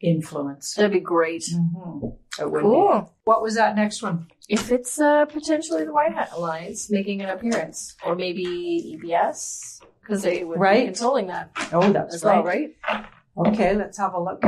influence. 0.00 0.74
That'd 0.74 0.92
be 0.92 1.00
great. 1.00 1.44
Mhm. 1.44 2.16
It 2.40 2.50
would 2.50 2.58
be. 2.60 2.62
Cool. 2.62 3.12
What 3.24 3.42
was 3.42 3.56
that 3.56 3.74
next 3.74 4.00
one? 4.02 4.28
If 4.48 4.70
it's 4.70 5.00
uh, 5.00 5.24
potentially 5.26 5.84
the 5.84 5.92
White 5.92 6.14
Hat 6.14 6.30
Alliance 6.32 6.90
making 6.90 7.20
an 7.20 7.28
appearance, 7.30 7.96
or 8.06 8.14
maybe 8.14 8.44
EBS, 9.02 9.80
because 10.08 10.22
they 10.22 10.42
would 10.42 10.58
Right. 10.58 10.80
be 10.80 10.84
controlling 10.86 11.26
that 11.26 11.50
Oh, 11.70 11.92
that's 11.92 12.14
as 12.14 12.24
right. 12.24 12.36
well, 12.36 12.44
right? 12.44 12.76
Okay, 13.36 13.74
let's 13.74 13.98
have 13.98 14.14
a 14.14 14.20
look. 14.20 14.42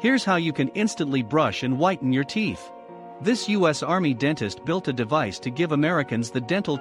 Here's 0.00 0.24
how 0.24 0.36
you 0.36 0.52
can 0.52 0.68
instantly 0.68 1.22
brush 1.22 1.64
and 1.64 1.78
whiten 1.78 2.12
your 2.12 2.24
teeth. 2.24 2.70
This 3.20 3.48
U.S. 3.50 3.82
Army 3.82 4.14
dentist 4.14 4.64
built 4.64 4.88
a 4.88 4.92
device 4.92 5.38
to 5.40 5.50
give 5.50 5.72
Americans 5.72 6.30
the 6.30 6.40
dental 6.40 6.80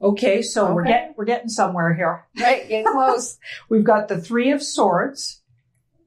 Okay, 0.00 0.42
so 0.42 0.72
we're 0.72 0.84
getting 0.84 1.14
we're 1.16 1.24
getting 1.24 1.48
somewhere 1.48 1.94
here. 1.94 2.26
Right, 2.38 2.68
getting 2.68 2.86
close. 2.92 3.38
We've 3.68 3.84
got 3.84 4.08
the 4.08 4.20
three 4.20 4.50
of 4.52 4.62
swords. 4.62 5.40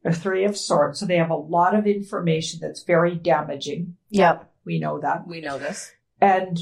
The 0.08 0.16
three 0.16 0.45
of 0.45 0.58
swords. 0.58 0.99
So 0.99 1.05
they 1.05 1.18
have 1.18 1.30
a 1.30 1.36
lot 1.36 1.76
of 1.76 1.86
information 1.86 2.60
that's 2.62 2.84
very 2.84 3.16
damaging. 3.16 3.95
yep, 4.10 4.51
We 4.66 4.80
know 4.80 4.99
that. 4.99 5.28
we 5.28 5.41
know 5.41 5.58
this. 5.58 5.91
and 6.22 6.58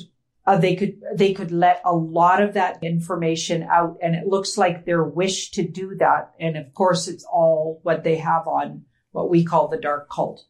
uh, 0.47 0.57
they 0.57 0.75
could 0.75 1.01
they 1.15 1.33
could 1.33 1.51
let 1.51 1.81
a 1.85 1.95
lot 1.95 2.41
of 2.41 2.53
that 2.53 2.77
information 2.83 3.63
out 3.63 3.97
and 4.01 4.13
it 4.15 4.27
looks 4.27 4.57
like 4.57 4.85
their 4.85 5.03
wish 5.03 5.49
to 5.51 5.63
do 5.67 5.95
that 5.95 6.31
and 6.39 6.55
of 6.55 6.71
course 6.75 7.07
it's 7.07 7.25
all 7.25 7.79
what 7.81 8.03
they 8.03 8.17
have 8.17 8.47
on 8.47 8.83
what 9.11 9.27
we 9.29 9.43
call 9.43 9.67
the 9.67 9.77
dark 9.77 10.07
cult 10.07 10.45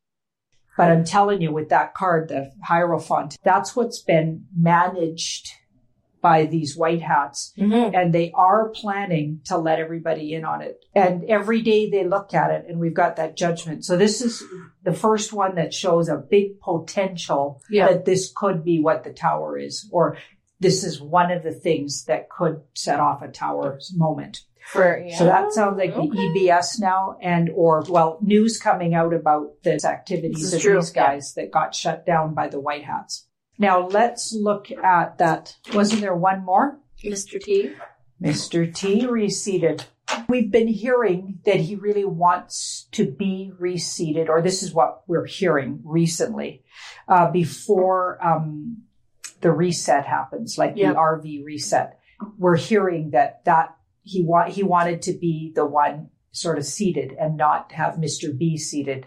but 0.75 0.91
i'm 0.91 1.05
telling 1.05 1.41
you 1.41 1.49
with 1.49 1.69
that 1.69 1.93
card 1.93 2.27
the 2.27 2.51
hierophant 2.65 3.37
that's 3.43 3.73
what's 3.73 4.01
been 4.01 4.45
managed 4.57 5.47
by 6.29 6.45
these 6.55 6.71
white 6.81 7.03
hats 7.13 7.39
Mm-hmm. 7.57 7.95
and 7.97 8.07
they 8.17 8.27
are 8.49 8.69
planning 8.81 9.27
to 9.49 9.55
let 9.67 9.77
everybody 9.85 10.25
in 10.37 10.43
on 10.53 10.59
it. 10.67 10.75
And 11.03 11.15
every 11.37 11.61
day 11.71 11.81
they 11.93 12.03
look 12.15 12.33
at 12.33 12.49
it 12.55 12.65
and 12.67 12.79
we've 12.79 12.99
got 13.03 13.13
that 13.17 13.37
judgment. 13.43 13.79
So 13.85 13.93
this 14.03 14.15
is 14.27 14.33
the 14.89 14.93
first 15.05 15.29
one 15.43 15.53
that 15.59 15.71
shows 15.83 16.05
a 16.09 16.17
big 16.35 16.47
potential 16.61 17.43
Yeah. 17.69 17.87
that 17.89 18.05
this 18.05 18.31
could 18.41 18.59
be 18.69 18.77
what 18.87 19.03
the 19.03 19.13
tower 19.27 19.49
is, 19.67 19.75
or 19.91 20.17
this 20.59 20.83
is 20.89 20.95
one 21.19 21.29
of 21.35 21.43
the 21.43 21.51
things 21.67 22.05
that 22.05 22.29
could 22.37 22.57
set 22.73 22.99
off 22.99 23.21
a 23.21 23.27
tower 23.45 23.79
moment. 23.95 24.35
For 24.73 24.87
yeah. 24.97 25.17
So 25.19 25.23
that 25.25 25.53
sounds 25.53 25.77
like 25.77 25.91
Okay. 25.95 26.09
the 26.09 26.17
EBS 26.49 26.79
now 26.79 27.17
and 27.21 27.45
or 27.63 27.83
well, 27.87 28.17
news 28.21 28.53
coming 28.67 28.95
out 28.95 29.13
about 29.13 29.45
the 29.63 29.73
activities 29.95 30.37
This 30.37 30.47
is 30.47 30.53
of 30.55 30.61
true, 30.61 30.75
these 30.79 30.91
guys 30.91 31.25
that 31.35 31.51
got 31.51 31.75
shut 31.75 31.99
down 32.11 32.33
by 32.33 32.47
the 32.53 32.59
White 32.67 32.85
Hats. 32.91 33.27
Now 33.57 33.87
let's 33.87 34.33
look 34.33 34.71
at 34.71 35.17
that. 35.17 35.55
Wasn't 35.73 36.01
there 36.01 36.15
one 36.15 36.43
more? 36.43 36.79
Mr. 37.03 37.39
T. 37.41 37.73
Mr. 38.21 38.73
T 38.73 39.05
reseated. 39.05 39.85
We've 40.29 40.51
been 40.51 40.67
hearing 40.67 41.39
that 41.45 41.59
he 41.61 41.75
really 41.75 42.05
wants 42.05 42.87
to 42.91 43.09
be 43.11 43.51
reseated, 43.57 44.29
or 44.29 44.41
this 44.41 44.63
is 44.63 44.73
what 44.73 45.01
we're 45.07 45.25
hearing 45.25 45.81
recently, 45.83 46.63
uh, 47.07 47.31
before 47.31 48.23
um, 48.25 48.83
the 49.41 49.51
reset 49.51 50.05
happens, 50.05 50.57
like 50.57 50.73
Yep. 50.75 50.93
the 50.93 50.99
RV 50.99 51.43
reset. 51.45 51.99
We're 52.37 52.55
hearing 52.55 53.11
that 53.11 53.43
that 53.45 53.75
he 54.03 54.23
wa- 54.23 54.49
he 54.49 54.63
wanted 54.63 55.01
to 55.03 55.13
be 55.13 55.51
the 55.53 55.65
one 55.65 56.09
sort 56.31 56.57
of 56.57 56.65
seated 56.65 57.13
and 57.19 57.35
not 57.37 57.71
have 57.73 57.95
Mr. 57.95 58.35
B 58.37 58.57
seated. 58.57 59.05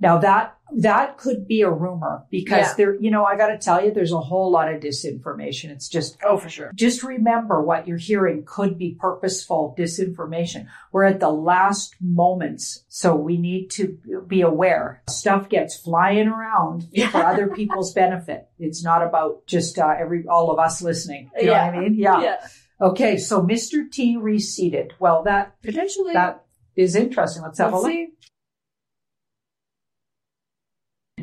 Now 0.00 0.18
that 0.18 0.56
that 0.76 1.18
could 1.18 1.48
be 1.48 1.62
a 1.62 1.70
rumor 1.70 2.24
because 2.30 2.68
Yeah. 2.68 2.74
there, 2.76 2.94
you 3.00 3.10
know, 3.10 3.24
I 3.24 3.36
got 3.36 3.48
to 3.48 3.58
tell 3.58 3.84
you, 3.84 3.90
there's 3.90 4.12
a 4.12 4.20
whole 4.20 4.52
lot 4.52 4.72
of 4.72 4.80
disinformation. 4.80 5.70
It's 5.70 5.88
just 5.88 6.16
Oh, 6.24 6.36
for 6.36 6.48
sure. 6.48 6.70
just 6.76 7.02
remember 7.02 7.60
what 7.60 7.88
you're 7.88 7.96
hearing 7.98 8.44
could 8.46 8.78
be 8.78 8.96
purposeful 9.00 9.74
disinformation. 9.76 10.66
We're 10.92 11.04
at 11.04 11.18
the 11.18 11.30
last 11.30 11.96
moments, 12.00 12.84
so 12.88 13.16
we 13.16 13.36
need 13.36 13.70
to 13.72 13.98
be 14.28 14.42
aware. 14.42 15.02
Stuff 15.08 15.48
gets 15.48 15.76
flying 15.76 16.28
around 16.28 16.86
for 17.10 17.18
other 17.26 17.48
people's 17.48 17.92
benefit. 17.92 18.46
It's 18.60 18.84
not 18.84 19.02
about 19.04 19.44
just 19.46 19.76
uh, 19.78 19.94
every 19.98 20.24
all 20.28 20.52
of 20.52 20.58
us 20.60 20.80
listening. 20.80 21.30
You 21.38 21.46
know 21.46 21.52
what 21.52 21.60
I 21.74 21.78
mean? 21.80 21.94
Yeah. 21.94 22.22
Yeah. 22.22 22.46
Okay, 22.80 23.18
so 23.18 23.42
Mr. 23.42 23.90
T 23.90 24.16
reseated. 24.16 24.92
Well, 25.00 25.24
that 25.24 25.60
Potentially. 25.62 26.12
that 26.14 26.44
is 26.76 26.94
interesting. 26.96 27.42
Let's 27.42 27.58
have 27.58 27.72
Let's 27.72 27.84
a 27.84 27.88
look. 27.88 27.92
see. 27.92 28.08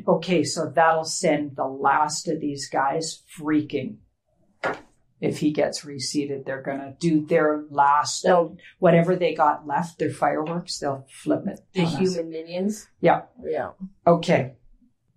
Okay, 0.07 0.43
so 0.43 0.71
that'll 0.73 1.03
send 1.03 1.55
the 1.55 1.65
last 1.65 2.27
of 2.27 2.39
these 2.39 2.69
guys 2.69 3.23
freaking. 3.37 3.97
If 5.19 5.39
he 5.39 5.51
gets 5.51 5.83
reseated, 5.83 6.45
they're 6.45 6.61
gonna 6.61 6.95
do 6.99 7.25
their 7.25 7.63
last, 7.71 8.21
So 8.21 8.55
whatever 8.79 9.15
they 9.15 9.33
got 9.33 9.65
left, 9.65 9.97
their 9.97 10.11
fireworks, 10.11 10.77
they'll 10.77 11.05
flip 11.09 11.47
it. 11.47 11.59
the 11.73 11.81
on 11.81 11.87
us. 11.87 11.97
human 11.99 12.29
minions. 12.29 12.87
Yeah. 13.01 13.23
Yeah. 13.43 13.71
Okay. 14.05 14.53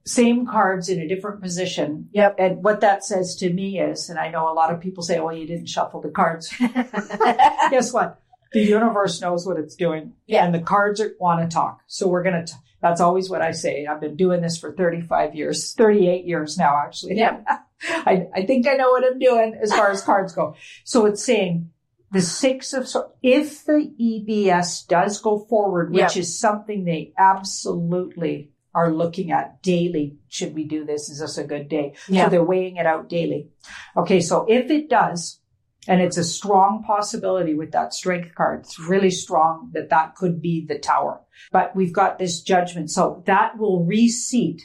Same 0.07 0.47
cards 0.47 0.89
in 0.89 0.99
a 1.01 1.07
different 1.07 1.43
position. 1.43 2.09
Yep. 2.13 2.37
And 2.39 2.65
what 2.65 2.81
that 2.81 3.05
says 3.05 3.37
to 3.37 3.53
me 3.53 3.79
is, 3.79 4.09
and 4.09 4.19
I 4.19 4.31
know 4.31 4.51
a 4.51 4.55
lot 4.55 4.73
of 4.73 4.81
people 4.81 5.03
say, 5.03 5.21
well, 5.21 5.37
you 5.37 5.47
didn't 5.47 5.69
shuffle 5.69 6.01
the 6.01 6.09
cards. 6.09 6.49
Guess 7.71 7.93
what? 7.93 8.19
The 8.53 8.63
universe 8.63 9.21
knows 9.21 9.47
what 9.47 9.59
it's 9.59 9.77
doing. 9.77 10.15
Yeah. 10.27 10.47
And 10.47 10.55
the 10.55 10.61
cards 10.63 11.03
want 11.21 11.43
to 11.49 11.55
talk. 11.55 11.83
So 11.87 12.09
we're 12.09 12.23
going 12.23 12.47
to, 12.47 12.53
that's 12.81 13.01
always 13.01 13.29
what 13.29 13.43
I 13.43 13.53
say. 13.53 13.87
I've 13.87 14.01
been 14.01 14.17
doing 14.17 14.41
this 14.41 14.59
for 14.59 14.73
35 14.73 15.35
years, 15.35 15.75
38 15.75 16.25
years 16.25 16.57
now, 16.57 16.77
actually. 16.85 17.17
Yeah. 17.19 17.41
I, 17.89 18.27
I 18.35 18.47
think 18.47 18.67
I 18.69 18.75
know 18.75 18.91
what 18.91 19.05
I'm 19.05 19.19
doing 19.19 19.59
as 19.63 19.73
far 19.73 19.91
as 19.91 20.03
cards 20.03 20.35
go. 20.35 20.55
So 20.85 21.07
it's 21.07 21.25
saying 21.25 21.71
the 22.13 22.21
six 22.21 22.73
of, 22.73 22.87
if 23.23 23.65
the 23.65 23.93
EBS 24.01 24.87
does 24.87 25.21
go 25.21 25.39
forward, 25.39 25.91
which 25.93 26.17
Yeah. 26.17 26.21
is 26.21 26.39
something 26.39 26.85
they 26.85 27.13
absolutely 27.17 28.51
are 28.75 28.93
looking 28.93 29.33
at 29.33 29.63
daily. 29.63 30.17
Should 30.29 30.55
we 30.55 30.65
do 30.65 30.85
this? 30.85 31.09
Is 31.09 31.19
this 31.21 31.39
a 31.39 31.45
good 31.45 31.69
day? 31.69 31.95
Yeah. 32.09 32.25
So 32.25 32.31
they're 32.31 32.45
weighing 32.45 32.77
it 32.77 32.87
out 32.87 33.09
daily. 33.09 33.49
Okay. 33.97 34.21
So 34.21 34.47
if 34.49 34.71
it 34.71 34.89
does, 34.89 35.40
And 35.89 36.01
it's 36.03 36.19
a 36.19 36.25
strong 36.25 36.83
possibility 36.87 37.55
with 37.55 37.73
that 37.73 37.95
strength 37.95 38.35
card. 38.35 38.61
It's 38.61 38.79
really 38.79 39.11
strong 39.11 39.71
that 39.73 39.89
that 39.91 40.15
could 40.15 40.43
be 40.43 40.65
the 40.67 40.79
tower. 40.79 41.23
But 41.53 41.75
we've 41.75 41.93
got 41.93 42.19
this 42.19 42.43
judgment. 42.43 42.91
So 42.91 43.23
that 43.27 43.59
will 43.59 43.85
reseat. 43.85 44.63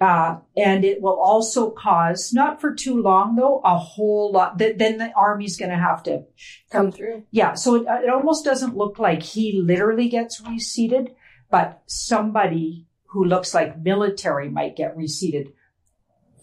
Uh, 0.00 0.38
and 0.56 0.84
it 0.84 1.00
will 1.00 1.18
also 1.18 1.70
cause, 1.70 2.32
not 2.32 2.60
for 2.60 2.74
too 2.74 3.00
long 3.00 3.36
though, 3.36 3.60
a 3.64 3.78
whole 3.78 4.30
lot. 4.32 4.58
Th- 4.58 4.76
then 4.76 4.98
the 4.98 5.10
army's 5.16 5.56
going 5.56 5.70
to 5.70 5.76
have 5.78 6.02
to 6.02 6.24
Come 6.70 6.92
through. 6.92 7.24
yeah, 7.30 7.54
so 7.54 7.76
it, 7.76 7.86
it 8.04 8.10
almost 8.10 8.44
doesn't 8.44 8.76
look 8.76 8.98
like 8.98 9.22
he 9.22 9.60
literally 9.62 10.08
gets 10.08 10.40
reseated, 10.42 11.14
but 11.50 11.82
somebody 11.86 12.86
who 13.06 13.24
looks 13.24 13.54
like 13.54 13.80
military 13.80 14.50
might 14.50 14.76
get 14.76 14.96
reseated 14.96 15.52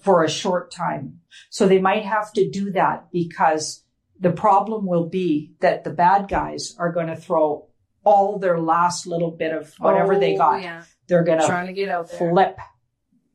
for 0.02 0.24
a 0.24 0.30
short 0.30 0.72
time. 0.72 1.20
So 1.52 1.68
they 1.68 1.80
might 1.80 2.04
have 2.06 2.34
to 2.34 2.50
do 2.50 2.72
that 2.72 3.10
because 3.12 3.83
the 4.24 4.32
problem 4.32 4.86
will 4.86 5.08
be 5.10 5.54
that 5.60 5.84
the 5.84 5.90
bad 5.92 6.28
guys 6.28 6.76
are 6.80 6.92
going 6.92 7.08
to 7.08 7.16
throw 7.16 7.68
all 8.06 8.40
their 8.40 8.60
last 8.60 9.06
little 9.06 9.32
bit 9.32 9.54
of 9.54 9.74
whatever 9.80 10.18
they 10.20 10.36
Oh, 10.36 10.38
got. 10.38 10.62
Yeah. 10.64 10.84
They're 11.08 11.24
going 11.24 11.40
Trying 11.46 11.68
to 11.68 11.74
get 11.74 11.90
out 11.90 12.10
there. 12.10 12.18
flip. 12.32 12.58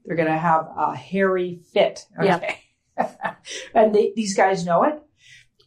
They're 0.04 0.16
going 0.16 0.28
to 0.32 0.36
have 0.38 0.66
a 0.76 0.96
hairy 0.96 1.60
fit. 1.72 2.06
Okay. 2.18 2.60
and 3.74 3.94
they, 3.94 4.12
these 4.16 4.34
guys 4.36 4.64
know 4.64 4.82
it. 4.84 5.02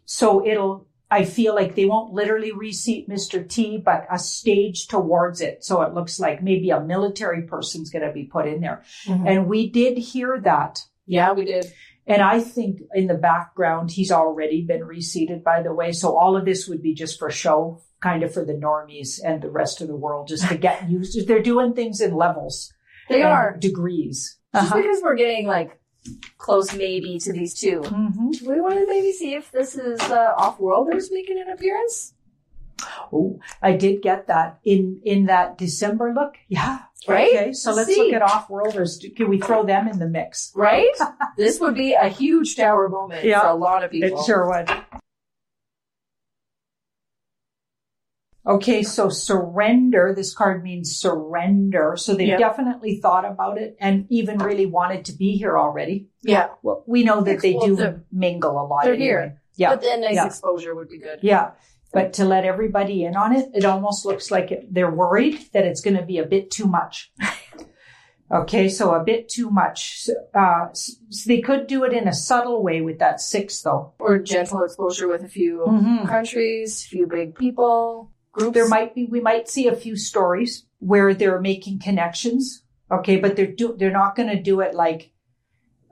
So 0.06 0.46
it'll, 0.46 0.88
I 1.10 1.26
feel 1.26 1.54
like 1.56 1.76
they 1.76 1.86
won't 1.86 2.14
literally 2.14 2.52
reseat 2.52 3.08
Mr. 3.08 3.48
T, 3.48 3.78
but 3.78 4.06
a 4.12 4.18
stage 4.18 4.88
towards 4.88 5.42
it. 5.42 5.64
So 5.64 5.82
it 5.84 5.94
looks 5.94 6.20
like 6.20 6.42
maybe 6.42 6.70
a 6.72 6.80
military 6.82 7.44
person's 7.44 7.90
going 7.92 8.06
to 8.06 8.12
be 8.14 8.24
put 8.24 8.48
in 8.48 8.62
there. 8.62 8.84
Mhm. 9.06 9.28
And 9.30 9.48
we 9.48 9.70
did 9.70 9.98
hear 9.98 10.40
that. 10.42 10.80
Yeah, 11.06 11.34
we 11.34 11.46
did. 11.46 11.66
And 12.08 12.22
I 12.22 12.40
think 12.40 12.82
in 12.94 13.08
the 13.08 13.14
background, 13.16 13.92
he's 13.92 14.12
already 14.12 14.62
been 14.64 14.84
reseated, 14.84 15.44
by 15.44 15.62
the 15.62 15.74
way. 15.74 15.92
So 15.92 16.18
all 16.18 16.36
of 16.36 16.46
this 16.46 16.68
would 16.68 16.82
be 16.82 16.94
just 16.94 17.20
for 17.20 17.30
show, 17.30 17.82
kind 18.02 18.24
of 18.24 18.34
for 18.34 18.44
the 18.44 18.54
normies 18.54 19.20
and 19.24 19.42
the 19.42 19.50
rest 19.52 19.82
of 19.82 19.88
the 19.88 19.96
world, 19.96 20.28
just 20.28 20.48
to 20.50 20.58
get 20.58 20.90
used. 20.90 21.14
To 21.14 21.24
they're 21.28 21.42
doing 21.44 21.74
things 21.74 22.02
in 22.02 22.16
levels. 22.16 22.74
They 23.10 23.22
are. 23.24 23.56
degrees. 23.58 24.38
Just 24.54 24.72
Uh-huh. 24.72 24.82
because 24.82 25.02
we're 25.04 25.16
getting 25.16 25.48
like 25.48 25.80
close 26.38 26.74
maybe 26.76 27.20
to 27.20 27.32
these 27.32 27.54
2 27.60 27.82
Mhm. 27.82 28.40
Do 28.40 28.50
we 28.50 28.60
want 28.60 28.76
to 28.80 28.88
maybe 28.88 29.12
see 29.12 29.36
if 29.36 29.52
this 29.52 29.76
is 29.76 30.00
uh, 30.02 30.34
off-worlders 30.38 31.12
making 31.12 31.40
an 31.40 31.50
appearance? 31.50 32.14
Oh, 33.14 33.40
I 33.62 33.74
did 33.74 34.02
get 34.02 34.28
that 34.28 34.60
in 34.64 35.02
in 35.04 35.26
that 35.26 35.58
December 35.58 36.14
look. 36.14 36.36
Yeah. 36.48 36.80
Right? 37.08 37.34
Okay, 37.34 37.54
so 37.54 37.74
let's 37.74 37.90
See. 37.94 37.98
look 38.00 38.14
at 38.14 38.22
off 38.22 38.48
worlders. 38.50 39.04
Can 39.18 39.28
we 39.30 39.40
throw 39.40 39.66
them 39.66 39.88
in 39.88 39.98
the 39.98 40.08
mix? 40.08 40.52
Right? 40.56 40.94
this 41.38 41.60
would 41.60 41.74
be 41.74 41.94
a 41.94 42.10
huge 42.10 42.56
tower 42.56 42.90
moment 42.90 43.24
Yeah. 43.26 43.42
for 43.42 43.48
a 43.48 43.56
lot 43.56 43.84
of 43.84 43.90
people. 43.90 44.20
It 44.20 44.26
sure 44.26 44.48
would. 44.48 44.70
Okay, 48.46 48.82
so 48.82 49.10
surrender. 49.10 50.14
This 50.16 50.34
card 50.34 50.64
means 50.64 50.96
surrender. 50.96 51.94
So 51.96 52.16
they 52.16 52.26
Yep. 52.26 52.40
definitely 52.40 52.98
thought 52.98 53.24
about 53.26 53.60
it 53.60 53.78
and 53.80 54.08
even 54.10 54.40
really 54.40 54.66
wanted 54.66 55.06
to 55.06 55.14
be 55.14 55.38
here 55.38 55.58
already. 55.60 56.08
Yeah. 56.24 56.50
Well, 56.64 56.84
we 56.88 57.04
know 57.04 57.22
that 57.22 57.42
they 57.42 57.54
Well, 57.54 57.68
do 57.76 58.00
mingle 58.12 58.60
a 58.60 58.66
lot. 58.66 58.84
They're 58.84 58.94
anyway. 58.94 59.06
here. 59.08 59.42
Yeah. 59.58 59.70
But 59.70 59.82
then 59.82 60.02
nice 60.02 60.16
yeah. 60.16 60.26
exposure 60.26 60.74
would 60.74 60.90
be 60.90 60.98
good. 60.98 61.20
Yeah. 61.22 61.52
But 61.94 62.14
to 62.14 62.26
let 62.26 62.46
everybody 62.46 63.04
in 63.04 63.16
on 63.18 63.36
it, 63.36 63.50
it 63.54 63.66
almost 63.66 64.06
looks 64.06 64.32
like 64.32 64.52
it, 64.52 64.74
they're 64.74 64.90
worried 64.92 65.40
that 65.54 65.66
it's 65.66 65.82
going 65.82 65.98
to 65.98 66.04
be 66.06 66.20
a 66.20 66.26
bit 66.26 66.50
too 66.52 66.66
much. 66.68 67.12
Okay, 68.34 68.70
so 68.70 68.94
a 68.94 69.04
bit 69.04 69.28
too 69.28 69.50
much. 69.50 70.08
Uh, 70.34 70.68
so 70.72 70.94
they 71.28 71.42
could 71.42 71.68
do 71.68 71.84
it 71.84 71.92
in 71.92 72.08
a 72.08 72.14
subtle 72.14 72.64
way 72.64 72.80
with 72.80 73.00
that 73.00 73.20
six, 73.20 73.62
though. 73.62 73.92
Or 74.00 74.20
gentle 74.20 74.64
exposure 74.64 75.10
with 75.10 75.22
a 75.26 75.28
few 75.28 75.66
Mhm. 75.68 76.08
countries, 76.08 76.82
few 76.86 77.08
big 77.08 77.36
people, 77.36 78.12
groups. 78.32 78.54
There 78.54 78.70
might 78.70 78.96
be, 78.96 79.06
we 79.06 79.20
might 79.20 79.50
see 79.50 79.68
a 79.68 79.76
few 79.76 79.98
stories 79.98 80.66
where 80.80 81.14
they're 81.14 81.42
making 81.42 81.80
connections. 81.80 82.64
Okay, 82.90 83.18
but 83.18 83.36
they're 83.36 83.52
do, 83.52 83.76
they're 83.78 83.92
not 83.92 84.16
going 84.16 84.30
to 84.30 84.42
do 84.42 84.62
it 84.62 84.74
like, 84.74 85.12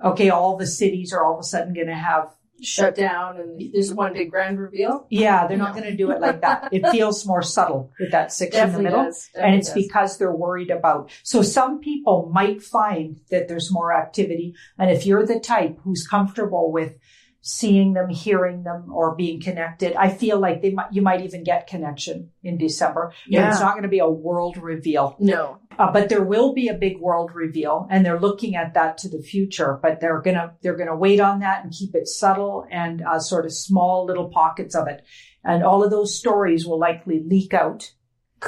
okay, 0.01 0.29
all 0.29 0.55
the 0.55 0.65
cities 0.67 1.11
are 1.11 1.25
all 1.25 1.33
of 1.33 1.39
a 1.41 1.43
sudden 1.43 1.73
going 1.73 1.87
to 1.87 1.93
have 1.93 2.33
shut 2.63 2.95
down 2.95 3.37
and 3.37 3.71
there's 3.73 3.93
one 3.93 4.13
big 4.13 4.29
grand 4.31 4.59
reveal. 4.59 5.05
Yeah, 5.09 5.47
they're 5.47 5.57
not 5.57 5.73
going 5.73 5.85
to 5.89 5.95
do 5.95 6.11
it 6.11 6.19
like 6.21 6.41
that. 6.41 6.69
It 6.71 6.87
feels 6.91 7.25
more 7.25 7.41
subtle 7.41 7.91
with 7.99 8.11
that 8.11 8.31
six 8.31 8.55
in 8.55 8.71
the 8.73 8.79
middle. 8.81 9.03
does. 9.03 9.29
and 9.35 9.55
it's 9.55 9.73
does. 9.73 9.83
because 9.85 10.17
they're 10.17 10.31
worried 10.35 10.71
about. 10.71 11.11
So 11.23 11.41
some 11.41 11.79
people 11.79 12.29
might 12.33 12.61
find 12.61 13.19
that 13.31 13.47
there's 13.47 13.71
more 13.71 13.93
activity. 13.93 14.55
And 14.77 14.89
if 14.91 15.05
you're 15.05 15.25
the 15.25 15.39
type 15.39 15.79
who's 15.83 16.07
comfortable 16.07 16.71
with 16.71 16.95
seeing 17.41 17.93
them, 17.93 18.09
hearing 18.09 18.63
them, 18.63 18.91
or 18.91 19.15
being 19.15 19.39
connected, 19.41 19.93
I 19.95 20.09
feel 20.09 20.39
like 20.39 20.61
they 20.61 20.71
might, 20.71 20.91
you 20.91 21.01
might 21.01 21.21
even 21.21 21.45
get 21.45 21.67
connection 21.67 22.31
in 22.43 22.57
December. 22.57 23.13
But 23.25 23.31
Yeah. 23.33 23.49
it's 23.51 23.61
not 23.61 23.73
going 23.73 23.83
to 23.83 23.89
be 23.89 23.99
a 23.99 24.09
world 24.09 24.57
reveal. 24.57 25.15
No. 25.19 25.58
Uh, 25.79 25.89
but 25.89 26.09
there 26.09 26.23
will 26.23 26.53
be 26.53 26.67
a 26.67 26.73
big 26.73 26.99
world 26.99 27.31
reveal 27.33 27.87
and 27.89 28.05
they're 28.05 28.19
looking 28.19 28.53
at 28.53 28.73
that 28.73 28.97
to 28.97 29.07
the 29.07 29.21
future, 29.21 29.79
but 29.81 30.01
they're 30.01 30.21
gonna, 30.21 30.53
they're 30.61 30.75
gonna 30.75 30.95
wait 30.95 31.21
on 31.21 31.39
that 31.39 31.63
and 31.63 31.71
keep 31.71 31.95
it 31.95 32.05
subtle 32.05 32.65
and 32.69 33.01
uh, 33.01 33.17
sort 33.17 33.45
of 33.45 33.53
small 33.53 34.05
little 34.05 34.29
pockets 34.29 34.75
of 34.75 34.89
it. 34.89 35.05
And 35.41 35.63
all 35.63 35.81
of 35.81 35.89
those 35.89 36.19
stories 36.19 36.65
will 36.65 36.77
likely 36.77 37.23
leak 37.25 37.53
out. 37.53 37.93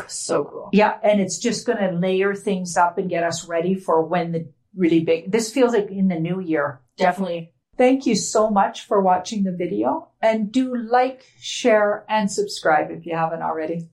So 0.08 0.44
cool. 0.44 0.70
Yeah. 0.74 0.98
And 1.02 1.22
it's 1.22 1.40
just 1.40 1.66
gonna 1.66 1.94
layer 1.94 2.36
things 2.36 2.76
up 2.76 2.98
and 2.98 3.10
get 3.10 3.24
us 3.24 3.48
ready 3.48 3.76
for 3.76 4.06
when 4.06 4.34
the 4.34 4.52
really 4.76 5.00
big, 5.00 5.32
this 5.32 5.54
feels 5.54 5.74
like 5.74 5.90
in 5.90 6.10
the 6.10 6.20
new 6.20 6.42
year. 6.42 6.82
Definitely. 6.98 7.54
Thank 7.78 8.06
you 8.06 8.16
so 8.16 8.50
much 8.50 8.86
for 8.86 9.02
watching 9.02 9.44
the 9.44 9.54
video 9.54 10.10
and 10.22 10.52
do 10.52 10.76
like, 10.76 11.26
share, 11.40 12.06
and 12.10 12.30
subscribe 12.30 12.92
if 12.92 13.06
you 13.06 13.16
haven't 13.16 13.42
already. 13.42 13.90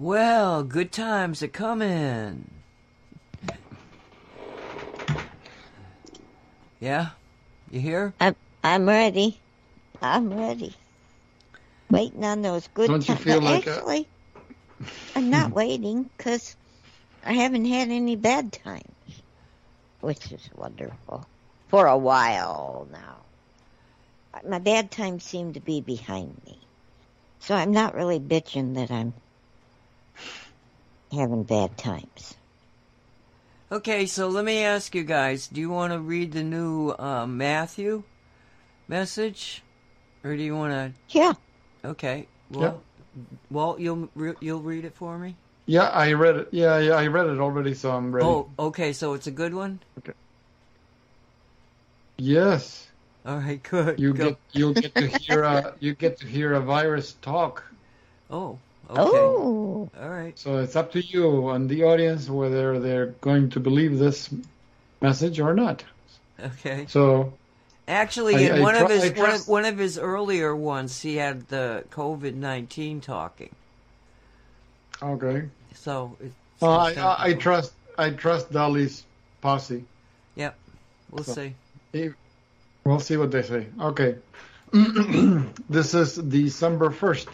Well, 0.00 0.64
good 0.64 0.92
times 0.92 1.42
are 1.42 1.48
coming. 1.48 2.62
Yeah? 6.80 7.10
You 7.70 7.80
here? 7.80 8.14
I'm 8.20 8.36
I'm 8.64 8.88
ready. 8.88 9.42
I'm 10.02 10.32
ready. 10.32 10.74
Waiting 11.90 12.24
on 12.24 12.42
those 12.42 12.68
good 12.68 12.92
Don't 12.92 13.08
you 13.08 13.16
times. 13.16 13.20
feel 13.24 13.40
like 13.42 13.66
a- 13.66 13.84
Actually, 13.84 14.10
I'm 15.14 15.30
not 15.30 15.52
waiting 15.54 16.10
because 16.16 16.56
I 17.22 17.34
haven't 17.34 17.66
had 17.66 17.90
any 17.90 18.16
bad 18.16 18.52
times, 18.52 19.22
which 20.00 20.32
is 20.32 20.48
wonderful 20.54 21.26
for 21.68 21.86
a 21.86 21.98
while 21.98 22.88
now. 22.90 23.26
My 24.48 24.60
bad 24.60 24.90
times 24.90 25.24
seem 25.24 25.54
to 25.54 25.60
be 25.60 25.80
behind 25.82 26.40
me, 26.44 26.62
so 27.40 27.54
I'm 27.54 27.72
not 27.72 27.94
really 27.94 28.20
bitching 28.20 28.74
that 28.76 28.90
I'm 28.90 29.14
having 31.12 31.42
bad 31.42 31.76
times. 31.76 32.34
Okay, 33.72 34.06
so 34.06 34.28
let 34.28 34.44
me 34.44 34.64
ask 34.64 34.94
you 34.94 35.04
guys 35.04 35.46
do 35.46 35.60
you 35.60 35.70
want 35.70 35.92
to 35.92 35.98
read 36.00 36.32
the 36.32 36.42
new 36.42 36.90
uh, 36.90 37.26
Matthew 37.26 38.02
message? 38.88 39.62
Or 40.24 40.36
do 40.36 40.42
you 40.42 40.56
want 40.56 40.72
to. 40.72 41.18
Yeah. 41.18 41.32
Okay. 41.84 42.26
Well, 42.50 42.82
Walt, 43.50 43.80
you'll, 43.80 44.08
re- 44.14 44.34
you'll 44.40 44.60
read 44.60 44.84
it 44.84 44.94
for 44.94 45.16
me? 45.18 45.36
Yeah, 45.66 45.88
I 45.88 46.12
read 46.12 46.36
it. 46.36 46.48
Yeah, 46.50 46.78
yeah, 46.78 46.94
I 46.94 47.06
read 47.06 47.26
it 47.26 47.38
already, 47.38 47.74
so 47.74 47.92
I'm 47.92 48.12
ready. 48.12 48.26
Oh, 48.26 48.48
okay, 48.58 48.92
so 48.92 49.14
it's 49.14 49.28
a 49.28 49.30
good 49.30 49.54
one? 49.54 49.78
Okay. 49.98 50.12
Yes. 52.18 52.88
All 53.24 53.38
right, 53.38 53.62
good. 53.70 54.00
You 54.00 54.12
Go. 54.12 54.30
get 54.30 54.38
you 54.52 54.74
get 54.74 54.94
to 54.96 55.06
hear 55.06 55.42
a 55.42 55.74
you 55.78 55.94
get 55.94 56.18
to 56.18 56.26
hear 56.26 56.54
a 56.54 56.60
virus 56.60 57.14
talk. 57.22 57.62
Oh, 58.30 58.58
okay. 58.90 59.18
Oh. 59.18 59.90
All 60.00 60.08
right. 60.08 60.38
So 60.38 60.58
it's 60.58 60.76
up 60.76 60.92
to 60.92 61.00
you 61.00 61.48
and 61.50 61.68
the 61.68 61.84
audience 61.84 62.28
whether 62.28 62.78
they're 62.78 63.06
going 63.20 63.50
to 63.50 63.60
believe 63.60 63.98
this 63.98 64.30
message 65.00 65.40
or 65.40 65.54
not. 65.54 65.84
Okay. 66.42 66.86
So 66.88 67.32
Actually, 67.88 68.36
I- 68.36 68.40
in 68.40 68.52
I 68.52 68.60
one 68.60 68.76
of 68.76 68.88
his 68.90 69.04
I 69.04 69.08
one, 69.20 69.30
of, 69.30 69.48
one 69.48 69.64
of 69.64 69.78
his 69.78 69.98
earlier 69.98 70.54
ones, 70.54 71.00
he 71.02 71.16
had 71.16 71.48
the 71.48 71.84
COVID 71.90 72.34
nineteen 72.34 73.00
talking. 73.00 73.50
okay. 75.02 75.48
So, 75.74 76.16
it's, 76.20 76.32
uh, 76.62 76.66
Well, 76.66 76.78
I, 76.80 76.92
I, 76.92 77.24
I 77.28 77.34
trust 77.34 77.72
I 77.98 78.10
trust 78.10 78.52
Dolly's 78.52 79.04
posse. 79.40 79.84
Yep, 80.36 80.54
we'll 81.10 81.24
So- 81.24 81.34
see. 81.34 81.54
If- 81.92 82.14
We'll 82.82 82.98
see 83.00 83.18
what 83.18 83.30
they 83.30 83.42
say. 83.42 83.66
Okay. 83.78 84.16
this 85.68 85.92
is 85.94 86.14
December 86.16 86.90
first, 86.90 87.28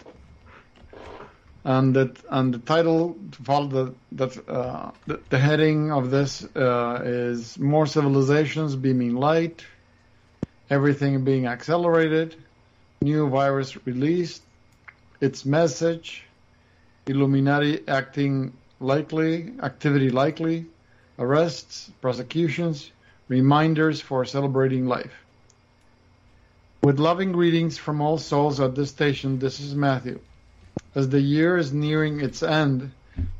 and 1.67 1.97
that 1.97 2.17
and 2.31 2.55
the 2.55 2.59
title 2.59 3.17
to 3.33 3.43
follow 3.43 3.67
the 3.67 3.95
that 4.13 4.49
uh, 4.49 4.93
the, 5.07 5.21
the 5.31 5.39
heading 5.39 5.91
of 5.91 6.13
this 6.13 6.45
uh, 6.55 7.03
is 7.05 7.59
more 7.59 7.87
civilizations 7.87 8.77
beaming 8.77 9.17
light, 9.17 9.67
everything 10.71 11.25
being 11.25 11.47
accelerated, 11.47 12.37
new 13.03 13.29
virus 13.29 13.85
released, 13.85 14.43
its 15.21 15.45
message, 15.45 16.23
Illuminati 17.09 17.81
acting 17.89 18.53
likely, 18.79 19.53
activity 19.61 20.11
likely, 20.11 20.67
arrests, 21.19 21.91
prosecutions, 22.01 22.93
reminders 23.27 24.01
for 24.01 24.25
celebrating 24.25 24.87
life. 24.87 25.25
With 26.85 27.01
loving 27.01 27.33
greetings 27.33 27.77
from 27.77 28.01
all 28.01 28.19
souls 28.19 28.61
at 28.61 28.77
this 28.77 28.91
station, 28.91 29.41
this 29.41 29.59
is 29.59 29.75
Matthew. 29.75 30.21
As 30.97 31.11
the 31.11 31.21
year 31.21 31.59
is 31.59 31.75
nearing 31.75 32.21
its 32.21 32.43
end, 32.43 32.91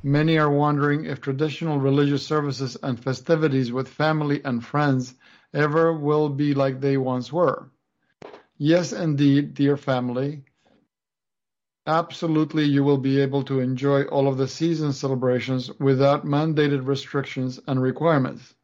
many 0.03 0.37
are 0.37 0.51
wondering 0.51 1.07
if 1.07 1.23
traditional 1.23 1.79
religious 1.79 2.27
services 2.27 2.77
and 2.83 3.01
festivities 3.01 3.73
with 3.73 3.89
family 3.89 4.45
and 4.45 4.63
friends 4.63 5.15
ever 5.55 5.91
will 5.95 6.29
be 6.29 6.53
like 6.53 6.83
they 6.83 6.99
once 6.99 7.33
were. 7.33 7.71
Yes, 8.59 8.93
indeed, 8.93 9.55
dear 9.55 9.79
family. 9.79 10.45
Absolutely, 11.87 12.65
you 12.65 12.85
will 12.85 12.99
be 12.99 13.23
able 13.23 13.45
to 13.45 13.61
enjoy 13.61 14.03
all 14.03 14.29
of 14.29 14.37
the 14.37 14.49
season 14.49 14.93
celebrations 14.93 15.71
without 15.81 16.27
mandated 16.27 16.87
restrictions 16.87 17.59
and 17.67 17.81
requirements. 17.81 18.55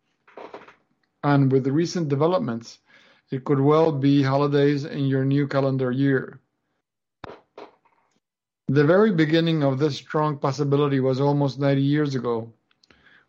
And 1.24 1.51
with 1.51 1.64
the 1.64 1.73
recent 1.73 2.10
developments, 2.10 2.78
it 3.31 3.43
could 3.44 3.60
well 3.60 3.90
be 3.90 4.23
holidays 4.23 4.85
in 4.85 5.06
your 5.06 5.24
new 5.24 5.48
calendar 5.48 5.90
year. 5.90 6.41
The 8.69 8.85
very 8.85 9.13
beginning 9.13 9.65
of 9.65 9.79
this 9.79 9.97
strong 9.97 10.39
possibility 10.39 11.01
was 11.01 11.21
almost 11.21 11.59
90 11.59 11.83
years 11.83 12.15
ago, 12.15 12.53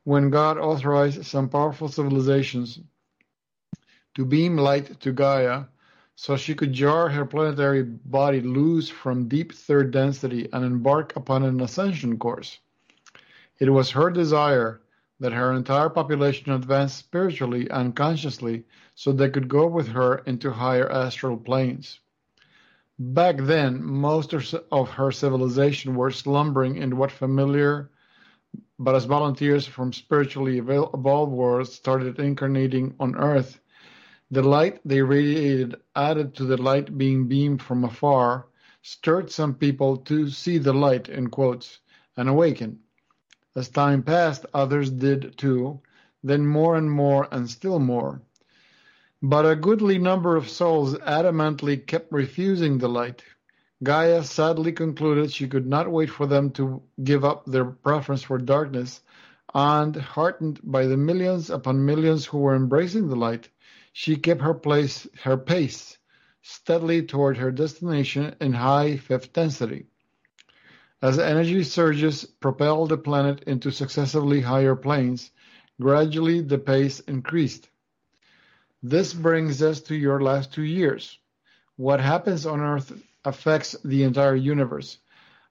when 0.03 0.29
God 0.29 0.57
authorized 0.57 1.25
some 1.25 1.49
powerful 1.49 1.87
civilizations 1.87 2.79
to 4.13 4.25
beam 4.25 4.57
light 4.57 4.99
to 5.01 5.11
Gaia 5.11 5.65
so 6.15 6.37
she 6.37 6.53
could 6.53 6.71
jar 6.71 7.09
her 7.09 7.25
planetary 7.25 7.81
body 7.81 8.41
loose 8.41 8.89
from 8.89 9.27
deep 9.27 9.51
third 9.53 9.89
density 9.91 10.47
and 10.53 10.63
embark 10.63 11.15
upon 11.15 11.43
an 11.43 11.59
ascension 11.61 12.19
course. 12.19 12.59
It 13.59 13.71
was 13.71 13.89
her 13.91 14.11
desire 14.11 14.81
that 15.19 15.33
her 15.33 15.53
entire 15.53 15.89
population 15.89 16.51
advance 16.51 16.93
spiritually 16.93 17.67
and 17.71 17.95
consciously 17.95 18.65
so 18.93 19.11
they 19.11 19.29
could 19.29 19.47
go 19.47 19.65
with 19.65 19.87
her 19.87 20.19
into 20.25 20.51
higher 20.51 20.91
astral 20.91 21.37
planes. 21.37 21.99
Back 22.99 23.37
then, 23.37 23.83
most 23.83 24.33
of 24.33 24.89
her 24.91 25.11
civilization 25.11 25.95
were 25.95 26.11
slumbering 26.11 26.75
in 26.75 26.95
what 26.95 27.11
familiar, 27.11 27.89
but 28.77 28.93
as 28.93 29.05
volunteers 29.05 29.65
from 29.65 29.91
spiritually 29.91 30.59
evolved 30.59 31.31
worlds 31.31 31.73
started 31.73 32.19
incarnating 32.19 32.93
on 32.99 33.15
Earth, 33.15 33.59
the 34.29 34.43
light 34.43 34.79
they 34.85 35.01
radiated, 35.01 35.75
added 35.95 36.35
to 36.35 36.45
the 36.45 36.61
light 36.61 36.95
being 36.97 37.27
beamed 37.27 37.63
from 37.63 37.83
afar, 37.83 38.45
stirred 38.83 39.31
some 39.31 39.55
people 39.55 39.97
to 39.97 40.29
see 40.29 40.59
the 40.59 40.73
light, 40.73 41.09
in 41.09 41.29
quotes, 41.31 41.79
and 42.15 42.29
awaken. 42.29 42.79
As 43.55 43.69
time 43.69 44.03
passed, 44.03 44.45
others 44.53 44.91
did 44.91 45.37
too, 45.37 45.81
then 46.23 46.45
more 46.45 46.75
and 46.75 46.91
more 46.91 47.27
and 47.31 47.49
still 47.49 47.79
more. 47.79 48.21
But 49.25 49.49
a 49.49 49.55
goodly 49.55 49.97
number 49.99 50.35
of 50.35 50.49
souls 50.49 50.95
adamantly 50.95 51.77
kept 51.77 52.11
refusing 52.11 52.77
the 52.77 52.89
light. 52.89 53.23
Gaia 53.81 54.21
sadly 54.21 54.73
concluded 54.73 55.31
she 55.31 55.47
could 55.47 55.65
not 55.65 55.89
wait 55.89 56.09
for 56.09 56.27
them 56.27 56.51
to 56.51 56.83
give 57.01 57.23
up 57.23 57.45
their 57.45 57.63
preference 57.63 58.23
for 58.23 58.37
darkness, 58.37 58.99
and, 59.53 59.95
heartened 59.95 60.59
by 60.61 60.87
the 60.87 60.97
millions 60.97 61.49
upon 61.49 61.85
millions 61.85 62.25
who 62.25 62.39
were 62.39 62.53
embracing 62.53 63.07
the 63.07 63.15
light, 63.15 63.47
she 63.93 64.17
kept 64.17 64.41
her 64.41 64.53
place 64.53 65.07
her 65.23 65.37
pace 65.37 65.97
steadily 66.41 67.01
toward 67.01 67.37
her 67.37 67.49
destination 67.49 68.35
in 68.41 68.51
high 68.51 68.97
fifth 68.97 69.31
density. 69.31 69.85
As 71.01 71.17
energy 71.17 71.63
surges 71.63 72.25
propelled 72.25 72.89
the 72.89 72.97
planet 72.97 73.43
into 73.43 73.71
successively 73.71 74.41
higher 74.41 74.75
planes, 74.75 75.31
gradually 75.79 76.41
the 76.41 76.57
pace 76.57 76.99
increased. 76.99 77.69
This 78.85 79.13
brings 79.13 79.61
us 79.61 79.79
to 79.83 79.95
your 79.95 80.19
last 80.19 80.53
two 80.53 80.63
years. 80.63 81.17
What 81.77 82.01
happens 82.01 82.45
on 82.45 82.59
Earth 82.59 82.91
affects 83.23 83.77
the 83.85 84.03
entire 84.03 84.35
universe, 84.35 84.97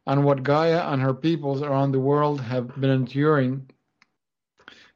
and 0.06 0.22
what 0.22 0.42
Gaia 0.42 0.92
and 0.92 1.00
her 1.00 1.14
peoples 1.14 1.62
around 1.62 1.92
the 1.92 1.98
world 1.98 2.42
have 2.42 2.78
been 2.78 2.90
enduring 2.90 3.70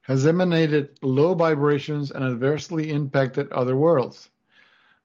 has 0.03 0.27
emanated 0.27 0.99
low 1.01 1.33
vibrations 1.33 2.11
and 2.11 2.25
adversely 2.25 2.91
impacted 2.91 3.51
other 3.53 3.75
worlds. 3.75 4.29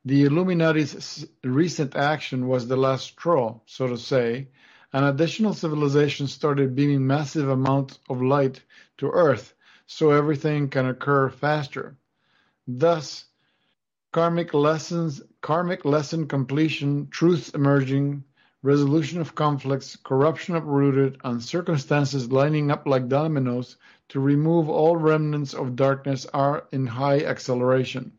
The 0.03 0.25
Illuminati's 0.25 1.25
recent 1.41 1.95
action 1.95 2.49
was 2.49 2.67
the 2.67 2.75
last 2.75 3.05
straw, 3.05 3.61
so 3.65 3.87
to 3.87 3.97
say, 3.97 4.49
and 4.91 5.05
additional 5.05 5.53
civilizations 5.53 6.33
started 6.33 6.75
beaming 6.75 7.07
massive 7.07 7.47
amounts 7.47 7.97
of 8.09 8.21
light 8.21 8.61
to 8.97 9.09
Earth 9.09 9.53
so 9.87 10.11
everything 10.11 10.67
can 10.67 10.85
occur 10.85 11.29
faster. 11.29 11.95
Thus, 12.67 13.25
karmic 14.13 14.53
lessons, 14.53 15.21
karmic 15.41 15.83
lesson 15.83 16.27
completion, 16.27 17.07
truths 17.09 17.49
emerging, 17.49 18.23
resolution 18.61 19.19
of 19.19 19.33
conflicts, 19.33 19.95
corruption 19.95 20.55
uprooted, 20.55 21.17
and 21.23 21.41
circumstances 21.41 22.31
lining 22.31 22.69
up 22.69 22.85
like 22.85 23.07
dominoes 23.07 23.77
to 24.09 24.19
remove 24.19 24.69
all 24.69 24.95
remnants 24.95 25.53
of 25.53 25.75
darkness 25.75 26.27
are 26.27 26.67
in 26.71 26.85
high 26.85 27.21
acceleration. 27.21 28.11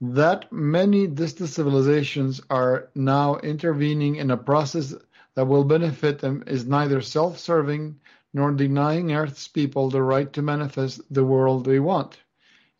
That 0.00 0.52
many 0.52 1.06
distant 1.06 1.50
civilizations 1.50 2.40
are 2.50 2.90
now 2.94 3.36
intervening 3.36 4.16
in 4.16 4.30
a 4.30 4.36
process 4.36 4.94
that 5.34 5.46
will 5.46 5.64
benefit 5.64 6.18
them 6.18 6.42
is 6.46 6.66
neither 6.66 7.00
self-serving 7.00 8.00
nor 8.34 8.50
denying 8.52 9.12
Earth's 9.12 9.46
people 9.48 9.90
the 9.90 10.02
right 10.02 10.32
to 10.32 10.42
manifest 10.42 11.00
the 11.08 11.24
world 11.24 11.64
they 11.64 11.78
want. 11.78 12.18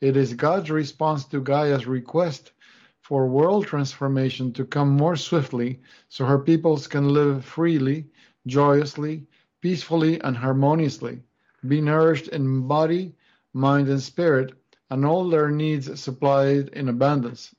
It 0.01 0.17
is 0.17 0.35
God's 0.35 0.71
response 0.71 1.25
to 1.27 1.41
Gaia's 1.41 1.87
request 1.87 2.53
for 3.01 3.27
world 3.29 3.67
transformation 3.67 4.53
to 4.53 4.65
come 4.67 4.91
more 4.91 5.17
swiftly 5.17 5.81
so 6.09 6.27
her 6.27 6.39
peoples 6.39 6.87
can 6.87 7.09
live 7.09 7.45
freely, 7.45 8.11
joyously, 8.47 9.27
peacefully, 9.63 10.21
and 10.21 10.37
harmoniously, 10.37 11.23
be 11.67 11.81
nourished 11.81 12.29
in 12.29 12.69
body, 12.69 13.15
mind, 13.55 13.89
and 13.89 14.03
spirit, 14.03 14.53
and 14.91 15.05
all 15.07 15.29
their 15.29 15.51
needs 15.51 15.99
supplied 15.99 16.69
in 16.69 16.89
abundance. 16.89 17.55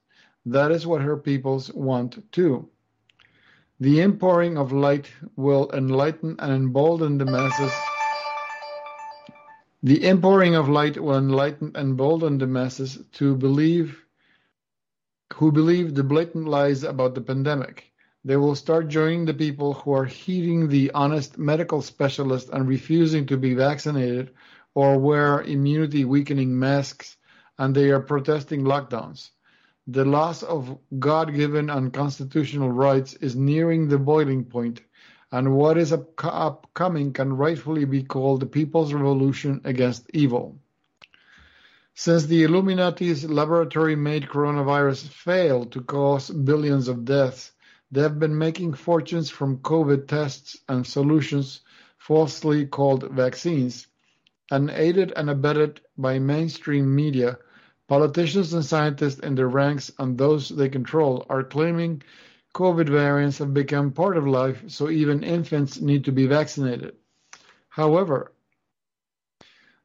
That 0.45 0.71
is 0.71 0.85
what 0.85 1.01
her 1.01 1.17
peoples 1.17 1.73
want 1.73 2.31
too. 2.31 2.69
The 3.79 4.01
inpouring 4.01 4.57
of 4.57 4.71
light 4.71 5.09
will 5.35 5.71
enlighten 5.71 6.35
and 6.39 6.53
embolden 6.53 7.17
the 7.17 7.25
masses. 7.25 7.96
The 9.83 10.03
inpouring 10.03 10.55
of 10.55 10.69
light 10.69 10.99
will 10.99 11.17
enlighten 11.17 11.67
and 11.75 11.91
embolden 11.91 12.39
the 12.39 12.47
masses 12.47 12.97
to 13.13 13.35
believe 13.35 14.03
who 15.35 15.51
believe 15.51 15.93
the 15.93 16.03
blatant 16.03 16.47
lies 16.47 16.83
about 16.83 17.13
the 17.13 17.21
pandemic. 17.21 17.93
They 18.25 18.37
will 18.37 18.55
start 18.55 18.87
joining 18.87 19.25
the 19.25 19.35
people 19.35 19.75
who 19.75 19.91
are 19.91 20.05
heeding 20.05 20.67
the 20.67 20.91
honest 20.91 21.37
medical 21.37 21.83
specialists 21.83 22.49
and 22.49 22.67
refusing 22.67 23.27
to 23.27 23.37
be 23.37 23.53
vaccinated 23.53 24.31
or 24.73 24.97
wear 24.97 25.41
immunity 25.41 26.05
weakening 26.05 26.57
masks, 26.57 27.15
and 27.59 27.75
they 27.75 27.91
are 27.91 27.99
protesting 27.99 28.63
lockdowns. 28.63 29.29
The 29.85 30.05
loss 30.05 30.41
of 30.41 30.77
God-given 30.97 31.69
and 31.69 31.93
constitutional 31.93 32.71
rights 32.71 33.13
is 33.13 33.35
nearing 33.35 33.87
the 33.87 33.99
boiling 33.99 34.45
point, 34.45 34.81
and 35.31 35.55
what 35.55 35.77
is 35.77 35.91
upcoming 35.91 37.13
can 37.13 37.35
rightfully 37.35 37.85
be 37.85 38.03
called 38.03 38.39
the 38.39 38.45
people's 38.45 38.93
revolution 38.93 39.61
against 39.63 40.09
evil. 40.13 40.57
Since 41.95 42.25
the 42.25 42.43
Illuminati's 42.43 43.25
laboratory-made 43.25 44.27
coronavirus 44.27 45.07
failed 45.09 45.71
to 45.73 45.81
cause 45.81 46.29
billions 46.29 46.87
of 46.87 47.05
deaths, 47.05 47.51
they 47.91 48.01
have 48.01 48.19
been 48.19 48.37
making 48.37 48.73
fortunes 48.73 49.29
from 49.29 49.59
COVID 49.59 50.07
tests 50.07 50.57
and 50.69 50.85
solutions 50.85 51.61
falsely 51.97 52.65
called 52.65 53.11
vaccines, 53.11 53.87
and 54.51 54.69
aided 54.69 55.11
and 55.15 55.29
abetted 55.29 55.81
by 55.97 56.19
mainstream 56.19 56.95
media 56.95 57.37
Politicians 57.87 58.53
and 58.53 58.65
scientists 58.65 59.19
in 59.21 59.35
their 59.35 59.47
ranks 59.47 59.93
and 59.97 60.17
those 60.17 60.49
they 60.49 60.67
control 60.67 61.25
are 61.29 61.43
claiming 61.43 62.01
COVID 62.57 62.89
variants 62.89 63.37
have 63.37 63.53
become 63.53 63.91
part 63.91 64.17
of 64.17 64.25
life, 64.25 64.63
so 64.65 64.89
even 64.89 65.21
infants 65.21 65.79
need 65.79 66.05
to 66.05 66.11
be 66.11 66.25
vaccinated. 66.25 66.95
However, 67.69 68.33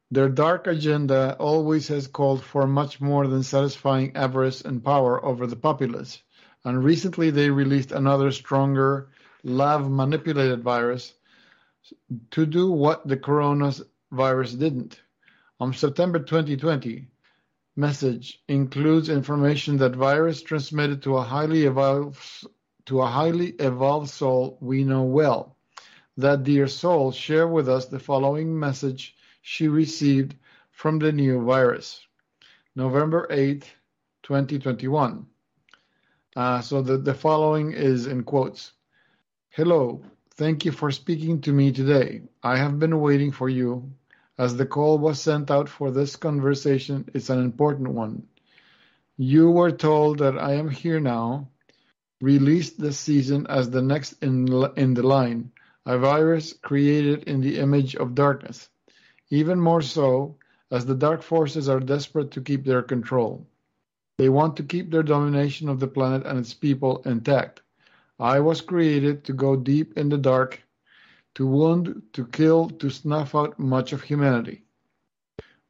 their 0.09 0.27
dark 0.27 0.65
agenda 0.65 1.35
always 1.39 1.87
has 1.89 2.07
called 2.07 2.43
for 2.43 2.65
much 2.65 2.99
more 2.99 3.27
than 3.27 3.43
satisfying 3.43 4.15
avarice 4.15 4.61
and 4.61 4.83
power 4.83 5.23
over 5.23 5.45
the 5.45 5.55
populace, 5.55 6.23
and 6.65 6.83
recently 6.83 7.29
they 7.29 7.51
released 7.51 7.91
another 7.91 8.31
stronger, 8.31 9.09
lab 9.43 9.87
manipulated 9.87 10.63
virus 10.63 11.13
to 12.31 12.47
do 12.47 12.71
what 12.71 13.07
the 13.07 13.17
coronavirus 13.17 14.57
didn't. 14.57 14.99
On 15.59 15.75
September 15.75 16.17
2020, 16.17 17.05
message 17.75 18.41
includes 18.47 19.09
information 19.09 19.77
that 19.77 19.95
virus 19.95 20.41
transmitted 20.41 21.03
to 21.03 21.17
a 21.17 21.21
highly 21.21 21.65
evolved 21.65 22.17
to 22.85 23.01
a 23.01 23.07
highly 23.07 23.49
evolved 23.59 24.09
soul 24.09 24.57
we 24.61 24.83
know 24.83 25.03
well. 25.03 25.55
That 26.17 26.43
dear 26.43 26.67
soul 26.67 27.11
share 27.11 27.47
with 27.47 27.67
us 27.67 27.85
the 27.85 27.99
following 27.99 28.57
message 28.59 29.15
she 29.41 29.67
received 29.67 30.35
from 30.71 30.99
the 30.99 31.11
new 31.11 31.43
virus. 31.43 32.05
November 32.75 33.27
8, 33.29 33.63
2021. 34.23 35.25
Uh, 36.35 36.61
so 36.61 36.81
the, 36.81 36.97
the 36.97 37.13
following 37.13 37.71
is 37.73 38.07
in 38.07 38.23
quotes. 38.23 38.73
Hello, 39.49 40.03
thank 40.35 40.65
you 40.65 40.71
for 40.71 40.91
speaking 40.91 41.41
to 41.41 41.51
me 41.51 41.71
today. 41.71 42.21
I 42.41 42.57
have 42.57 42.79
been 42.79 42.99
waiting 42.99 43.31
for 43.31 43.49
you. 43.49 43.91
As 44.37 44.57
the 44.57 44.65
call 44.65 44.97
was 44.97 45.21
sent 45.21 45.51
out 45.51 45.69
for 45.69 45.91
this 45.91 46.15
conversation, 46.15 47.07
it's 47.13 47.29
an 47.29 47.39
important 47.39 47.89
one. 47.89 48.27
You 49.15 49.51
were 49.51 49.71
told 49.71 50.19
that 50.19 50.39
I 50.39 50.53
am 50.53 50.69
here 50.69 50.99
now, 50.99 51.49
released 52.23 52.79
this 52.79 52.97
season 52.97 53.45
as 53.47 53.69
the 53.69 53.81
next 53.81 54.13
in, 54.23 54.47
in 54.77 54.93
the 54.93 55.03
line, 55.03 55.51
a 55.85 55.97
virus 55.97 56.53
created 56.53 57.23
in 57.23 57.41
the 57.41 57.59
image 57.59 57.97
of 57.97 58.15
darkness. 58.15 58.69
Even 59.29 59.59
more 59.59 59.81
so, 59.81 60.37
as 60.71 60.85
the 60.85 60.95
dark 60.95 61.21
forces 61.21 61.67
are 61.67 61.81
desperate 61.81 62.31
to 62.31 62.41
keep 62.41 62.63
their 62.63 62.81
control. 62.81 63.45
They 64.17 64.29
want 64.29 64.55
to 64.55 64.63
keep 64.63 64.89
their 64.89 65.03
domination 65.03 65.67
of 65.67 65.81
the 65.81 65.87
planet 65.87 66.25
and 66.25 66.39
its 66.39 66.53
people 66.53 67.01
intact. 67.05 67.61
I 68.19 68.39
was 68.39 68.61
created 68.61 69.25
to 69.25 69.33
go 69.33 69.57
deep 69.57 69.97
in 69.97 70.07
the 70.07 70.17
dark, 70.17 70.61
to 71.35 71.45
wound, 71.45 72.03
to 72.13 72.25
kill, 72.27 72.69
to 72.69 72.89
snuff 72.89 73.35
out 73.35 73.59
much 73.59 73.91
of 73.91 74.01
humanity. 74.01 74.63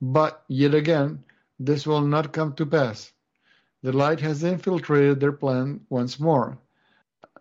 But 0.01 0.43
yet 0.49 0.75
again, 0.75 1.23
this 1.57 1.87
will 1.87 2.01
not 2.01 2.33
come 2.33 2.53
to 2.53 2.65
pass. 2.65 3.12
The 3.83 3.91
light 3.91 4.21
has 4.21 4.45
infiltrated 4.45 5.19
their 5.19 5.33
plan 5.33 5.81
once 5.89 6.17
more, 6.17 6.57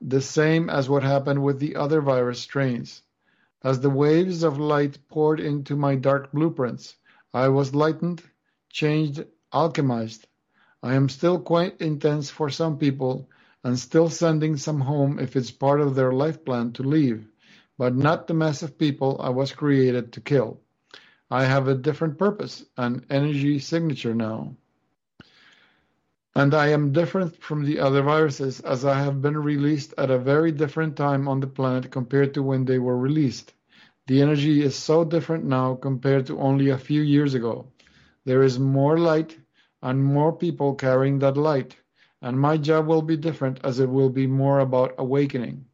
the 0.01 0.21
same 0.21 0.69
as 0.69 0.89
what 0.89 1.05
happened 1.05 1.45
with 1.45 1.61
the 1.61 1.77
other 1.77 2.01
virus 2.01 2.41
strains. 2.41 3.05
As 3.63 3.79
the 3.79 3.91
waves 3.91 4.43
of 4.43 4.59
light 4.59 4.99
poured 5.09 5.39
into 5.39 5.77
my 5.77 5.95
dark 5.95 6.33
blueprints, 6.33 6.97
I 7.33 7.49
was 7.51 7.77
lightened, 7.77 8.25
changed, 8.71 9.25
alchemized. 9.53 10.25
I 10.83 10.95
am 10.95 11.09
still 11.09 11.39
quite 11.39 11.81
intense 11.81 12.29
for 12.29 12.51
some 12.51 12.77
people 12.77 13.31
and 13.63 13.79
still 13.79 14.09
sending 14.11 14.57
some 14.57 14.81
home 14.81 15.21
if 15.21 15.37
it's 15.37 15.53
part 15.53 15.81
of 15.81 15.95
their 15.95 16.13
life 16.13 16.45
plan 16.45 16.73
to 16.73 16.83
leave, 16.83 17.25
but 17.79 17.95
not 17.95 18.27
the 18.27 18.35
mass 18.35 18.65
of 18.65 18.79
people 18.79 19.17
I 19.21 19.29
was 19.29 19.53
created 19.53 20.13
to 20.15 20.21
kill. 20.21 20.61
I 21.31 21.45
have 21.45 21.69
a 21.69 21.77
different 21.77 22.19
purpose, 22.19 22.65
an 22.77 23.07
energy 23.09 23.61
signature 23.61 24.17
now. 24.17 24.57
And 26.35 26.55
I 26.55 26.69
am 26.69 26.93
different 26.93 27.43
from 27.43 27.65
the 27.65 27.79
other 27.79 28.01
viruses 28.01 28.61
as 28.61 28.87
I 28.87 28.99
have 29.03 29.21
been 29.21 29.37
released 29.37 29.93
at 29.99 30.11
a 30.11 30.19
very 30.19 30.51
different 30.51 30.97
time 30.97 31.29
on 31.29 31.41
the 31.41 31.47
planet 31.47 31.91
compared 31.91 32.33
to 32.35 32.43
when 32.43 32.65
they 32.65 32.79
were 32.79 32.97
released. 32.97 33.53
The 34.07 34.23
energy 34.23 34.63
is 34.63 34.75
so 34.75 35.05
different 35.05 35.45
now 35.45 35.75
compared 35.75 36.27
to 36.27 36.39
only 36.41 36.71
a 36.71 36.79
few 36.79 37.03
years 37.03 37.35
ago. 37.35 37.67
There 38.25 38.43
is 38.43 38.59
more 38.59 38.99
light 38.99 39.39
and 39.83 40.03
more 40.03 40.33
people 40.33 40.75
carrying 40.75 41.19
that 41.19 41.37
light, 41.37 41.77
and 42.23 42.41
my 42.41 42.57
job 42.57 42.87
will 42.87 43.03
be 43.03 43.17
different 43.17 43.61
as 43.63 43.79
it 43.79 43.91
will 43.91 44.11
be 44.11 44.27
more 44.27 44.61
about 44.61 44.95
awakening. 44.97 45.67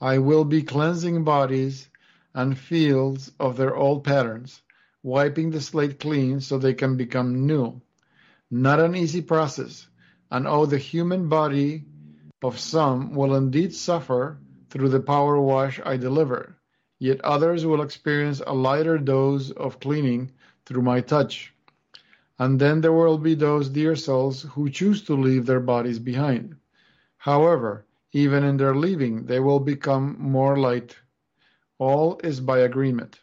I 0.00 0.18
will 0.18 0.44
be 0.44 0.62
cleansing 0.62 1.24
bodies 1.24 1.88
and 2.32 2.56
fields 2.56 3.32
of 3.40 3.56
their 3.56 3.74
old 3.74 4.04
patterns, 4.04 4.62
wiping 5.02 5.50
the 5.50 5.60
slate 5.60 5.98
clean 5.98 6.40
so 6.40 6.58
they 6.58 6.74
can 6.74 6.96
become 6.96 7.46
new. 7.46 7.80
Not 8.56 8.78
an 8.78 8.94
easy 8.94 9.20
process, 9.20 9.88
and 10.30 10.46
oh, 10.46 10.64
the 10.64 10.78
human 10.78 11.28
body 11.28 11.82
of 12.40 12.60
some 12.60 13.12
will 13.12 13.34
indeed 13.34 13.74
suffer 13.74 14.38
through 14.70 14.90
the 14.90 15.00
power 15.00 15.40
wash 15.40 15.80
I 15.84 15.96
deliver, 15.96 16.56
yet 17.00 17.20
others 17.22 17.66
will 17.66 17.82
experience 17.82 18.40
a 18.46 18.54
lighter 18.54 18.96
dose 18.96 19.50
of 19.50 19.80
cleaning 19.80 20.30
through 20.66 20.82
my 20.82 21.00
touch. 21.00 21.52
And 22.38 22.60
then 22.60 22.80
there 22.80 22.92
will 22.92 23.18
be 23.18 23.34
those 23.34 23.68
dear 23.68 23.96
souls 23.96 24.42
who 24.42 24.70
choose 24.70 25.02
to 25.06 25.16
leave 25.16 25.46
their 25.46 25.58
bodies 25.58 25.98
behind. 25.98 26.54
However, 27.16 27.84
even 28.12 28.44
in 28.44 28.56
their 28.56 28.76
leaving, 28.76 29.26
they 29.26 29.40
will 29.40 29.58
become 29.58 30.14
more 30.20 30.56
light. 30.56 30.94
All 31.78 32.20
is 32.22 32.38
by 32.38 32.60
agreement. 32.60 33.18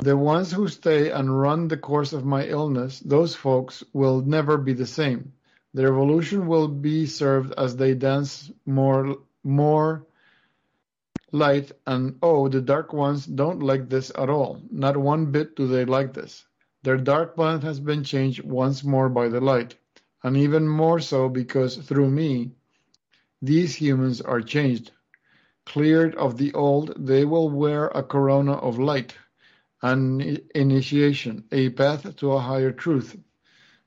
The 0.00 0.16
ones 0.16 0.52
who 0.52 0.68
stay 0.68 1.10
and 1.10 1.40
run 1.40 1.68
the 1.68 1.78
course 1.78 2.12
of 2.12 2.24
my 2.24 2.44
illness, 2.46 3.00
those 3.00 3.34
folks 3.34 3.82
will 3.94 4.20
never 4.20 4.58
be 4.58 4.74
the 4.74 4.86
same. 4.86 5.32
The 5.72 5.84
evolution 5.84 6.46
will 6.46 6.68
be 6.68 7.06
served 7.06 7.54
as 7.56 7.76
they 7.76 7.94
dance 7.94 8.50
more, 8.66 9.16
more 9.42 10.06
light, 11.32 11.72
and 11.86 12.18
oh, 12.22 12.48
the 12.48 12.60
dark 12.60 12.92
ones 12.92 13.26
don't 13.26 13.62
like 13.62 13.88
this 13.88 14.12
at 14.16 14.28
all. 14.28 14.60
Not 14.70 14.96
one 14.98 15.32
bit 15.32 15.56
do 15.56 15.66
they 15.66 15.86
like 15.86 16.12
this. 16.12 16.46
Their 16.82 16.98
dark 16.98 17.34
planet 17.34 17.62
has 17.62 17.80
been 17.80 18.04
changed 18.04 18.44
once 18.44 18.84
more 18.84 19.08
by 19.08 19.28
the 19.28 19.40
light, 19.40 19.76
and 20.22 20.36
even 20.36 20.68
more 20.68 21.00
so 21.00 21.28
because 21.28 21.76
through 21.76 22.10
me, 22.10 22.52
these 23.42 23.74
humans 23.74 24.20
are 24.20 24.40
changed. 24.40 24.92
Cleared 25.64 26.14
of 26.14 26.36
the 26.36 26.52
old, 26.54 26.94
they 26.98 27.24
will 27.24 27.48
wear 27.48 27.88
a 27.88 28.02
corona 28.02 28.52
of 28.52 28.78
light, 28.78 29.16
an 29.82 30.38
initiation, 30.54 31.44
a 31.52 31.70
path 31.70 32.16
to 32.16 32.32
a 32.32 32.40
higher 32.40 32.72
truth. 32.72 33.16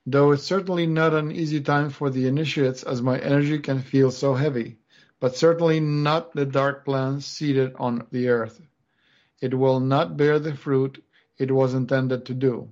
Though 0.06 0.32
it's 0.32 0.44
certainly 0.44 0.88
not 0.88 1.14
an 1.14 1.32
easy 1.32 1.62
time 1.62 1.90
for 1.90 2.10
the 2.10 2.28
initiates 2.28 2.84
as 2.84 3.02
my 3.02 3.20
energy 3.20 3.60
can 3.60 3.80
feel 3.80 4.12
so 4.12 4.34
heavy 4.36 4.80
but 5.20 5.36
certainly 5.36 5.80
not 5.80 6.34
the 6.34 6.46
dark 6.46 6.86
plant 6.86 7.24
seeded 7.24 7.74
on 7.76 8.08
the 8.12 8.30
earth. 8.30 8.62
It 9.42 9.54
will 9.54 9.80
not 9.80 10.18
bear 10.18 10.40
the 10.40 10.56
fruit 10.56 11.04
it 11.38 11.52
was 11.52 11.74
intended 11.74 12.26
to 12.26 12.34
do. 12.34 12.72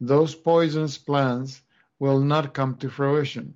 Those 0.00 0.34
poisonous 0.34 0.98
plants 0.98 1.62
will 1.98 2.20
not 2.20 2.52
come 2.52 2.76
to 2.76 2.90
fruition. 2.90 3.54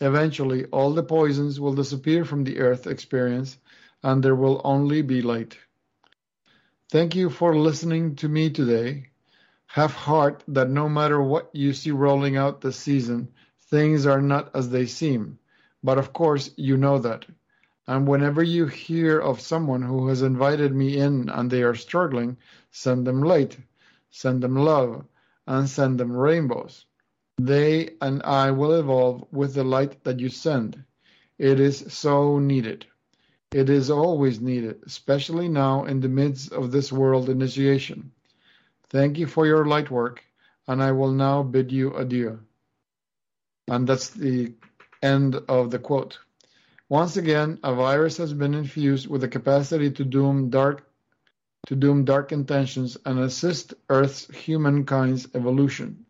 Eventually, 0.00 0.66
all 0.66 0.92
the 0.92 1.02
poisons 1.02 1.58
will 1.58 1.74
disappear 1.74 2.24
from 2.24 2.44
the 2.44 2.60
earth 2.60 2.86
experience, 2.86 3.58
and 4.02 4.22
there 4.22 4.36
will 4.36 4.60
only 4.64 5.02
be 5.02 5.22
light. 5.22 5.56
Thank 6.94 7.16
you 7.16 7.28
for 7.28 7.56
listening 7.56 8.14
to 8.22 8.28
me 8.28 8.50
today. 8.50 9.08
Have 9.66 9.92
heart 9.92 10.44
that 10.46 10.70
no 10.70 10.88
matter 10.88 11.20
what 11.20 11.50
you 11.52 11.72
see 11.72 11.90
rolling 11.90 12.36
out 12.36 12.60
this 12.60 12.76
season, 12.76 13.32
things 13.62 14.06
are 14.06 14.22
not 14.22 14.54
as 14.54 14.70
they 14.70 14.86
seem. 14.86 15.40
But 15.82 15.98
of 15.98 16.12
course, 16.12 16.52
you 16.56 16.76
know 16.76 17.00
that. 17.00 17.26
And 17.88 18.06
whenever 18.06 18.44
you 18.44 18.66
hear 18.66 19.18
of 19.18 19.40
someone 19.40 19.82
who 19.82 20.06
has 20.06 20.22
invited 20.22 20.72
me 20.72 20.96
in 20.96 21.30
and 21.30 21.50
they 21.50 21.64
are 21.64 21.74
struggling, 21.74 22.36
send 22.70 23.04
them 23.04 23.22
light, 23.22 23.58
send 24.10 24.40
them 24.40 24.54
love, 24.54 25.04
and 25.48 25.68
send 25.68 25.98
them 25.98 26.16
rainbows. 26.16 26.86
They 27.38 27.96
and 28.00 28.22
I 28.22 28.52
will 28.52 28.74
evolve 28.74 29.24
with 29.32 29.54
the 29.54 29.64
light 29.64 30.04
that 30.04 30.20
you 30.20 30.28
send. 30.28 30.84
It 31.38 31.58
is 31.58 31.92
so 31.92 32.38
needed. 32.38 32.86
It 33.54 33.70
is 33.70 33.88
always 33.88 34.40
needed, 34.40 34.82
especially 34.84 35.46
now 35.46 35.84
in 35.84 36.00
the 36.00 36.08
midst 36.08 36.50
of 36.50 36.72
this 36.72 36.90
world 36.90 37.28
initiation. 37.28 38.10
Thank 38.90 39.16
you 39.16 39.28
for 39.28 39.46
your 39.46 39.64
light 39.64 39.92
work, 39.92 40.24
and 40.66 40.82
I 40.82 40.90
will 40.90 41.12
now 41.12 41.44
bid 41.44 41.70
you 41.70 41.94
adieu. 41.94 42.40
And 43.68 43.86
that's 43.86 44.10
the 44.10 44.54
end 45.00 45.36
of 45.48 45.70
the 45.70 45.78
quote. 45.78 46.18
Once 46.88 47.16
again, 47.16 47.60
a 47.62 47.72
virus 47.72 48.16
has 48.16 48.34
been 48.34 48.54
infused 48.54 49.06
with 49.06 49.20
the 49.20 49.28
capacity 49.28 49.88
to 49.92 50.04
doom 50.04 50.50
dark 50.50 50.84
to 51.68 51.76
doom 51.76 52.04
dark 52.04 52.32
intentions 52.32 52.96
and 53.06 53.20
assist 53.20 53.72
Earth's 53.88 54.26
humankind's 54.34 55.28
evolution. 55.32 56.04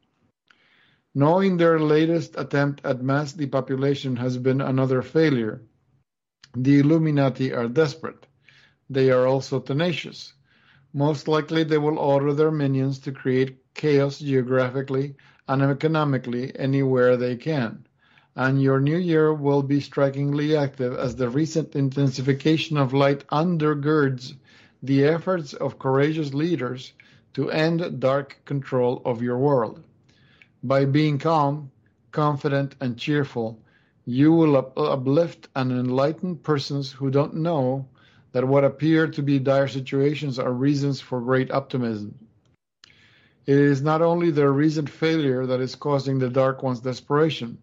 Knowing 1.14 1.58
their 1.58 1.78
latest 1.78 2.36
attempt 2.38 2.80
at 2.86 3.02
mass 3.02 3.34
depopulation 3.34 4.16
has 4.16 4.38
been 4.38 4.62
another 4.62 5.02
failure, 5.02 5.60
the 6.54 6.80
Illuminati 6.80 7.52
are 7.52 7.68
desperate. 7.68 8.26
They 8.88 9.10
are 9.10 9.26
also 9.26 9.60
tenacious. 9.60 10.34
Most 10.92 11.28
likely 11.28 11.64
they 11.64 11.78
will 11.78 11.98
order 11.98 12.32
their 12.32 12.50
minions 12.50 12.98
to 13.00 13.12
create 13.12 13.74
chaos 13.74 14.18
geographically 14.18 15.16
and 15.48 15.62
economically 15.62 16.52
anywhere 16.58 17.16
they 17.16 17.36
can 17.36 17.84
and 18.36 18.60
your 18.60 18.80
new 18.80 18.96
year 18.96 19.32
will 19.32 19.62
be 19.62 19.80
strikingly 19.80 20.56
active 20.56 20.96
as 20.96 21.14
the 21.14 21.28
recent 21.28 21.76
intensification 21.76 22.76
of 22.76 22.92
light 22.92 23.24
undergirds 23.28 24.34
the 24.82 25.04
efforts 25.04 25.52
of 25.54 25.78
courageous 25.78 26.34
leaders 26.34 26.92
to 27.32 27.50
end 27.50 28.00
dark 28.00 28.40
control 28.44 29.00
of 29.04 29.22
your 29.22 29.38
world. 29.38 29.82
By 30.62 30.84
being 30.84 31.18
calm, 31.18 31.70
confident, 32.10 32.74
and 32.80 32.98
cheerful, 32.98 33.60
you 34.04 34.32
will 34.32 34.56
uplift 34.76 35.48
and 35.54 35.72
enlighten 35.72 36.36
persons 36.36 36.92
who 36.92 37.10
don't 37.10 37.34
know 37.34 37.88
that 38.32 38.46
what 38.46 38.64
appear 38.64 39.08
to 39.08 39.22
be 39.22 39.38
dire 39.38 39.68
situations 39.68 40.38
are 40.38 40.52
reasons 40.52 41.00
for 41.00 41.20
great 41.20 41.50
optimism. 41.50 42.18
It 43.46 43.56
is 43.56 43.82
not 43.82 44.02
only 44.02 44.30
their 44.30 44.52
recent 44.52 44.88
failure 44.88 45.46
that 45.46 45.60
is 45.60 45.74
causing 45.74 46.18
the 46.18 46.30
Dark 46.30 46.62
One's 46.62 46.80
desperation 46.80 47.58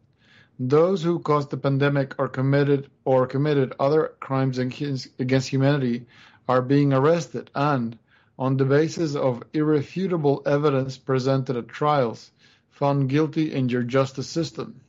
those 0.59 1.01
who 1.01 1.17
caused 1.17 1.49
the 1.49 1.57
pandemic 1.57 2.13
or 2.19 2.27
committed 2.27 2.87
or 3.03 3.25
committed 3.25 3.73
other 3.79 4.13
crimes 4.19 4.59
against 4.59 5.49
humanity 5.49 6.05
are 6.47 6.61
being 6.61 6.93
arrested 6.93 7.49
and, 7.55 7.97
on 8.37 8.57
the 8.57 8.65
basis 8.65 9.15
of 9.15 9.43
irrefutable 9.53 10.43
evidence 10.45 10.97
presented 10.97 11.57
at 11.57 11.67
trials, 11.67 12.31
found 12.69 13.09
guilty 13.09 13.51
in 13.51 13.69
your 13.69 13.81
justice 13.81 14.29
system. 14.29 14.79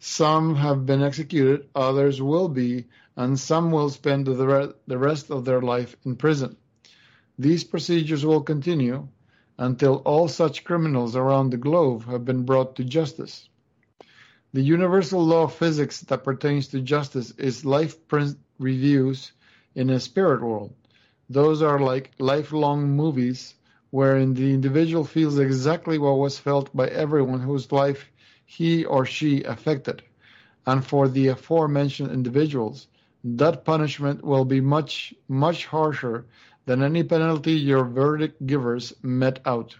Some 0.00 0.54
have 0.54 0.86
been 0.86 1.02
executed, 1.02 1.68
others 1.74 2.22
will 2.22 2.48
be, 2.48 2.86
and 3.16 3.38
some 3.38 3.72
will 3.72 3.90
spend 3.90 4.26
the, 4.26 4.46
re- 4.46 4.72
the 4.86 4.98
rest 4.98 5.30
of 5.30 5.44
their 5.44 5.60
life 5.60 5.96
in 6.04 6.14
prison. 6.14 6.56
These 7.36 7.64
procedures 7.64 8.24
will 8.24 8.42
continue 8.42 9.08
until 9.58 9.96
all 10.04 10.28
such 10.28 10.64
criminals 10.64 11.16
around 11.16 11.50
the 11.50 11.56
globe 11.56 12.04
have 12.04 12.24
been 12.24 12.44
brought 12.44 12.76
to 12.76 12.84
justice. 12.84 13.48
The 14.52 14.62
universal 14.62 15.24
law 15.24 15.42
of 15.42 15.54
physics 15.54 16.00
that 16.02 16.24
pertains 16.24 16.68
to 16.68 16.80
justice 16.80 17.32
is 17.32 17.64
life 17.64 18.06
print 18.08 18.38
reviews 18.58 19.32
in 19.74 19.90
a 19.90 20.00
spirit 20.00 20.42
world. 20.42 20.72
Those 21.28 21.60
are 21.60 21.78
like 21.80 22.12
lifelong 22.18 22.88
movies 22.90 23.54
wherein 23.90 24.34
the 24.34 24.54
individual 24.54 25.04
feels 25.04 25.38
exactly 25.38 25.98
what 25.98 26.18
was 26.18 26.38
felt 26.38 26.74
by 26.74 26.86
everyone 26.88 27.40
whose 27.40 27.72
life 27.72 28.10
he 28.50 28.86
or 28.86 29.04
she 29.04 29.42
affected. 29.42 30.02
And 30.66 30.82
for 30.82 31.06
the 31.06 31.28
aforementioned 31.28 32.10
individuals, 32.10 32.88
that 33.22 33.62
punishment 33.62 34.24
will 34.24 34.46
be 34.46 34.62
much, 34.62 35.12
much 35.28 35.66
harsher 35.66 36.24
than 36.64 36.82
any 36.82 37.04
penalty 37.04 37.52
your 37.52 37.84
verdict 37.84 38.46
givers 38.46 38.94
met 39.02 39.40
out. 39.44 39.76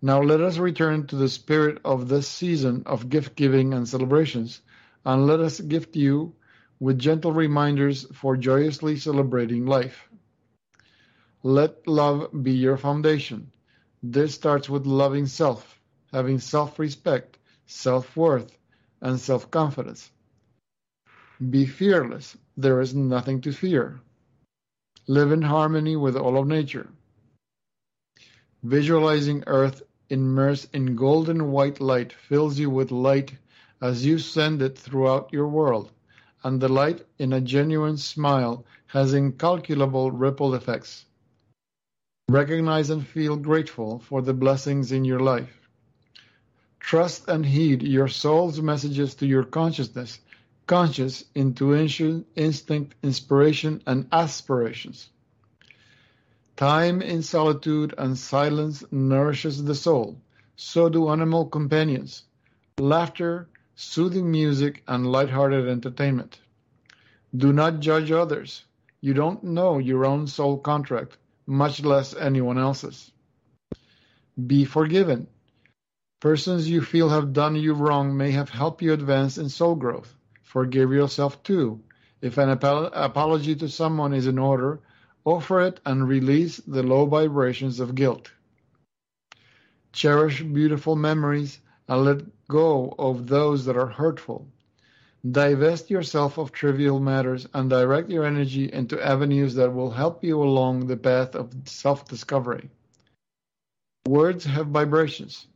Now 0.00 0.22
let 0.22 0.40
us 0.40 0.56
return 0.56 1.06
to 1.08 1.16
the 1.16 1.28
spirit 1.28 1.80
of 1.84 2.08
this 2.08 2.26
season 2.26 2.82
of 2.86 3.10
gift 3.10 3.36
giving 3.36 3.74
and 3.74 3.86
celebrations, 3.86 4.62
and 5.04 5.26
let 5.26 5.40
us 5.40 5.60
gift 5.60 5.94
you 5.94 6.34
with 6.80 6.98
gentle 6.98 7.32
reminders 7.32 8.06
for 8.14 8.38
joyously 8.38 8.96
celebrating 8.96 9.66
life. 9.66 10.08
Let 11.42 11.86
love 11.86 12.30
be 12.42 12.52
your 12.52 12.78
foundation. 12.78 13.52
This 14.02 14.34
starts 14.34 14.70
with 14.70 14.86
loving 14.86 15.26
self, 15.26 15.78
having 16.12 16.38
self 16.38 16.78
respect, 16.78 17.38
self 17.66 18.16
worth, 18.16 18.56
and 19.00 19.18
self 19.18 19.50
confidence. 19.50 20.10
Be 21.50 21.66
fearless. 21.66 22.36
There 22.56 22.80
is 22.80 22.94
nothing 22.94 23.40
to 23.42 23.52
fear. 23.52 24.00
Live 25.08 25.32
in 25.32 25.42
harmony 25.42 25.96
with 25.96 26.16
all 26.16 26.38
of 26.38 26.46
nature. 26.46 26.88
Visualizing 28.62 29.42
Earth 29.46 29.82
immersed 30.08 30.68
in 30.74 30.94
golden 30.94 31.50
white 31.50 31.80
light 31.80 32.12
fills 32.12 32.58
you 32.58 32.70
with 32.70 32.92
light 32.92 33.32
as 33.80 34.04
you 34.06 34.18
send 34.18 34.62
it 34.62 34.78
throughout 34.78 35.32
your 35.32 35.48
world, 35.48 35.90
and 36.44 36.60
the 36.60 36.68
light 36.68 37.04
in 37.18 37.32
a 37.32 37.40
genuine 37.40 37.96
smile 37.96 38.64
has 38.86 39.14
incalculable 39.14 40.12
ripple 40.12 40.54
effects. 40.54 41.06
Recognize 42.28 42.90
and 42.90 43.04
feel 43.04 43.36
grateful 43.36 43.98
for 43.98 44.22
the 44.22 44.34
blessings 44.34 44.92
in 44.92 45.04
your 45.04 45.20
life. 45.20 45.61
Trust 46.82 47.28
and 47.28 47.46
heed 47.46 47.82
your 47.82 48.08
soul's 48.08 48.60
messages 48.60 49.14
to 49.14 49.26
your 49.26 49.44
consciousness, 49.44 50.18
conscious 50.66 51.24
intuition, 51.34 52.26
instinct, 52.34 52.96
inspiration, 53.02 53.82
and 53.86 54.08
aspirations. 54.12 55.08
Time 56.56 57.00
in 57.00 57.22
solitude 57.22 57.94
and 57.96 58.18
silence 58.18 58.84
nourishes 58.90 59.64
the 59.64 59.74
soul. 59.74 60.20
So 60.56 60.88
do 60.88 61.08
animal 61.08 61.46
companions. 61.46 62.24
Laughter, 62.78 63.48
soothing 63.76 64.30
music, 64.30 64.82
and 64.86 65.06
light-hearted 65.06 65.68
entertainment. 65.68 66.40
Do 67.34 67.52
not 67.52 67.80
judge 67.80 68.10
others. 68.10 68.64
You 69.00 69.14
don't 69.14 69.42
know 69.44 69.78
your 69.78 70.04
own 70.04 70.26
soul 70.26 70.58
contract 70.58 71.16
much 71.46 71.82
less 71.82 72.14
anyone 72.14 72.58
else's. 72.58 73.10
Be 74.46 74.64
forgiven. 74.64 75.28
Persons 76.22 76.70
you 76.70 76.82
feel 76.82 77.08
have 77.08 77.32
done 77.32 77.56
you 77.56 77.74
wrong 77.74 78.16
may 78.16 78.30
have 78.30 78.48
helped 78.48 78.80
you 78.80 78.92
advance 78.92 79.38
in 79.38 79.48
soul 79.48 79.74
growth. 79.74 80.14
Forgive 80.44 80.92
yourself 80.92 81.42
too. 81.42 81.80
If 82.20 82.38
an 82.38 82.48
apology 82.48 83.56
to 83.56 83.68
someone 83.68 84.14
is 84.14 84.28
in 84.28 84.38
order, 84.38 84.78
offer 85.24 85.62
it 85.62 85.80
and 85.84 86.08
release 86.08 86.58
the 86.58 86.84
low 86.84 87.06
vibrations 87.06 87.80
of 87.80 87.96
guilt. 87.96 88.30
Cherish 89.92 90.44
beautiful 90.44 90.94
memories 90.94 91.58
and 91.88 92.04
let 92.04 92.46
go 92.46 92.94
of 93.00 93.26
those 93.26 93.64
that 93.64 93.76
are 93.76 93.88
hurtful. 93.88 94.46
Divest 95.28 95.90
yourself 95.90 96.38
of 96.38 96.52
trivial 96.52 97.00
matters 97.00 97.48
and 97.52 97.68
direct 97.68 98.10
your 98.10 98.24
energy 98.24 98.72
into 98.72 99.04
avenues 99.04 99.56
that 99.56 99.74
will 99.74 99.90
help 99.90 100.22
you 100.22 100.40
along 100.40 100.86
the 100.86 100.96
path 100.96 101.34
of 101.34 101.52
self 101.64 102.06
discovery. 102.06 102.70
Words 104.06 104.44
have 104.44 104.68
vibrations. 104.68 105.48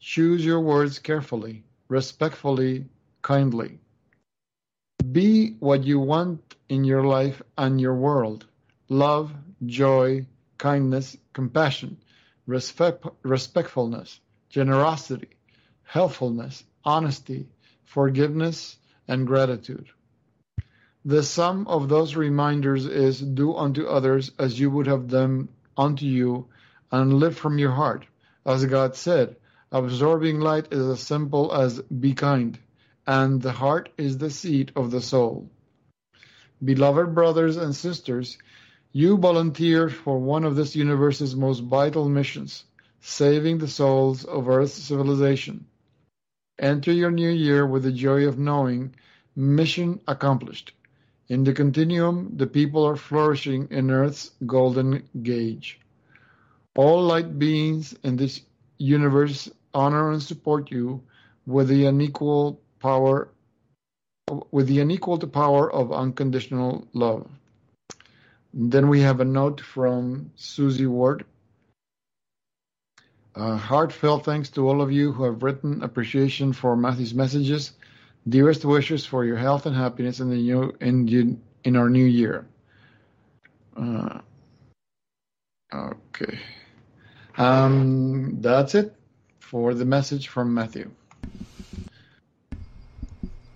Choose 0.00 0.44
your 0.44 0.60
words 0.60 0.98
carefully, 0.98 1.64
respectfully, 1.88 2.86
kindly. 3.22 3.80
Be 5.12 5.56
what 5.58 5.84
you 5.84 5.98
want 5.98 6.56
in 6.68 6.84
your 6.84 7.04
life 7.04 7.42
and 7.56 7.80
your 7.80 7.94
world 7.94 8.46
love, 8.88 9.34
joy, 9.66 10.26
kindness, 10.56 11.16
compassion, 11.32 11.98
respect, 12.46 13.06
respectfulness, 13.22 14.20
generosity, 14.48 15.28
helpfulness, 15.82 16.64
honesty, 16.84 17.48
forgiveness, 17.84 18.76
and 19.08 19.26
gratitude. 19.26 19.88
The 21.04 21.22
sum 21.22 21.66
of 21.66 21.88
those 21.88 22.16
reminders 22.16 22.86
is 22.86 23.20
do 23.20 23.56
unto 23.56 23.86
others 23.86 24.30
as 24.38 24.58
you 24.58 24.70
would 24.70 24.86
have 24.86 25.08
them 25.08 25.48
unto 25.76 26.06
you, 26.06 26.48
and 26.90 27.14
live 27.14 27.36
from 27.36 27.58
your 27.58 27.72
heart. 27.72 28.04
As 28.44 28.64
God 28.64 28.96
said, 28.96 29.36
absorbing 29.70 30.40
light 30.40 30.72
is 30.72 30.86
as 30.86 31.00
simple 31.00 31.52
as 31.52 31.80
be 31.82 32.14
kind, 32.14 32.58
and 33.06 33.42
the 33.42 33.52
heart 33.52 33.90
is 33.98 34.18
the 34.18 34.30
seat 34.30 34.72
of 34.76 34.90
the 34.90 35.00
soul. 35.00 35.50
Beloved 36.64 37.14
brothers 37.14 37.56
and 37.56 37.74
sisters, 37.74 38.38
you 38.92 39.18
volunteer 39.18 39.88
for 39.88 40.18
one 40.18 40.44
of 40.44 40.56
this 40.56 40.74
universe's 40.74 41.36
most 41.36 41.60
vital 41.60 42.08
missions, 42.08 42.64
saving 43.00 43.58
the 43.58 43.68
souls 43.68 44.24
of 44.24 44.48
Earth's 44.48 44.72
civilization. 44.74 45.66
Enter 46.58 46.92
your 46.92 47.10
new 47.10 47.30
year 47.30 47.66
with 47.66 47.84
the 47.84 47.92
joy 47.92 48.26
of 48.26 48.38
knowing 48.38 48.94
mission 49.36 50.00
accomplished. 50.08 50.72
In 51.28 51.44
the 51.44 51.52
continuum, 51.52 52.32
the 52.36 52.46
people 52.46 52.84
are 52.84 52.96
flourishing 52.96 53.68
in 53.70 53.90
Earth's 53.90 54.30
Golden 54.46 55.08
Age. 55.24 55.78
All 56.74 57.02
light 57.02 57.38
beings 57.38 57.94
in 58.02 58.16
this 58.16 58.40
universe 58.78 59.50
honor 59.74 60.12
and 60.12 60.22
support 60.22 60.70
you 60.70 61.02
with 61.46 61.68
the 61.68 61.86
unequal 61.86 62.60
power 62.80 63.28
with 64.50 64.66
the 64.66 64.80
unequal 64.80 65.18
to 65.18 65.26
power 65.26 65.72
of 65.72 65.92
unconditional 65.92 66.86
love. 66.92 67.26
then 68.52 68.88
we 68.88 69.00
have 69.00 69.20
a 69.20 69.24
note 69.24 69.60
from 69.60 70.30
Susie 70.36 70.86
Ward. 70.86 71.24
Uh, 73.34 73.56
heartfelt 73.56 74.24
thanks 74.24 74.50
to 74.50 74.66
all 74.68 74.82
of 74.82 74.90
you 74.90 75.12
who 75.12 75.24
have 75.24 75.42
written 75.42 75.82
appreciation 75.82 76.52
for 76.52 76.76
Matthew's 76.76 77.14
messages. 77.14 77.72
Dearest 78.28 78.64
wishes 78.64 79.06
for 79.06 79.24
your 79.24 79.36
health 79.36 79.66
and 79.66 79.76
happiness 79.76 80.20
in 80.20 80.28
the 80.28 80.36
new 80.36 80.74
in, 80.80 81.40
in 81.64 81.76
our 81.76 81.88
new 81.88 82.04
year. 82.04 82.46
Uh, 83.76 84.20
okay. 85.72 86.38
Um, 87.36 88.40
that's 88.40 88.74
it 88.74 88.97
for 89.48 89.72
the 89.72 89.84
message 89.86 90.28
from 90.28 90.52
Matthew. 90.52 90.90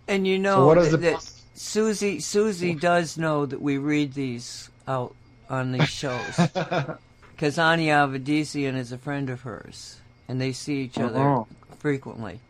And 0.08 0.26
you 0.26 0.38
know 0.38 0.74
so 0.74 0.96
that, 0.96 1.00
that 1.02 1.30
Susie 1.52 2.18
Susie 2.18 2.74
does 2.74 3.18
know 3.18 3.44
that 3.44 3.60
we 3.60 3.76
read 3.76 4.14
these 4.14 4.70
out 4.88 5.14
on 5.50 5.72
these 5.72 5.90
shows. 5.90 6.36
because 7.32 7.58
Ani 7.58 7.88
Avedissian 7.88 8.74
is 8.74 8.90
a 8.90 8.96
friend 8.96 9.28
of 9.28 9.42
hers, 9.42 10.00
and 10.28 10.40
they 10.40 10.52
see 10.52 10.80
each 10.80 10.96
other 10.96 11.20
uh-huh. 11.20 11.44
frequently. 11.78 12.40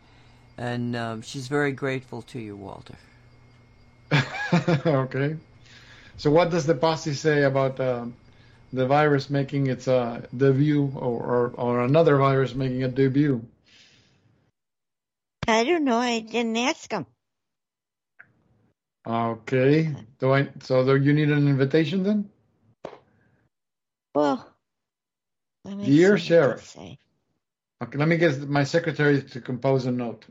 And 0.57 0.95
um, 0.95 1.21
she's 1.21 1.49
very 1.49 1.73
grateful 1.73 2.21
to 2.21 2.39
you, 2.39 2.55
Walter. 2.55 2.95
okay. 4.85 5.35
So, 6.15 6.31
what 6.31 6.49
does 6.49 6.65
the 6.65 6.75
posse 6.75 7.13
say 7.13 7.43
about 7.43 7.77
uh, 7.79 8.05
the 8.73 8.87
virus 8.87 9.29
making 9.29 9.67
its 9.67 9.87
uh, 9.87 10.25
debut, 10.35 10.91
or, 10.95 11.23
or, 11.23 11.47
or 11.55 11.83
another 11.83 12.17
virus 12.17 12.53
making 12.53 12.83
a 12.83 12.89
debut? 12.89 13.45
I 15.47 15.63
don't 15.63 15.85
know. 15.85 15.97
I 15.99 16.19
didn't 16.19 16.57
ask 16.57 16.89
them. 16.89 17.05
Okay. 19.07 19.93
Do 20.19 20.33
I? 20.33 20.49
So, 20.61 20.83
do 20.83 20.95
you 20.95 21.13
need 21.13 21.29
an 21.29 21.47
invitation 21.47 22.03
then? 22.03 22.29
Well, 24.15 24.47
Dear 25.65 26.17
Sheriff. 26.17 26.75
Okay, 26.77 27.97
let 27.97 28.07
me 28.07 28.17
get 28.17 28.47
my 28.49 28.63
secretary 28.63 29.21
to 29.21 29.41
compose 29.41 29.85
a 29.85 29.91
note. 29.91 30.25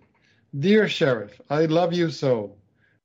Dear 0.58 0.88
Sheriff, 0.88 1.40
I 1.48 1.66
love 1.66 1.92
you 1.92 2.10
so. 2.10 2.56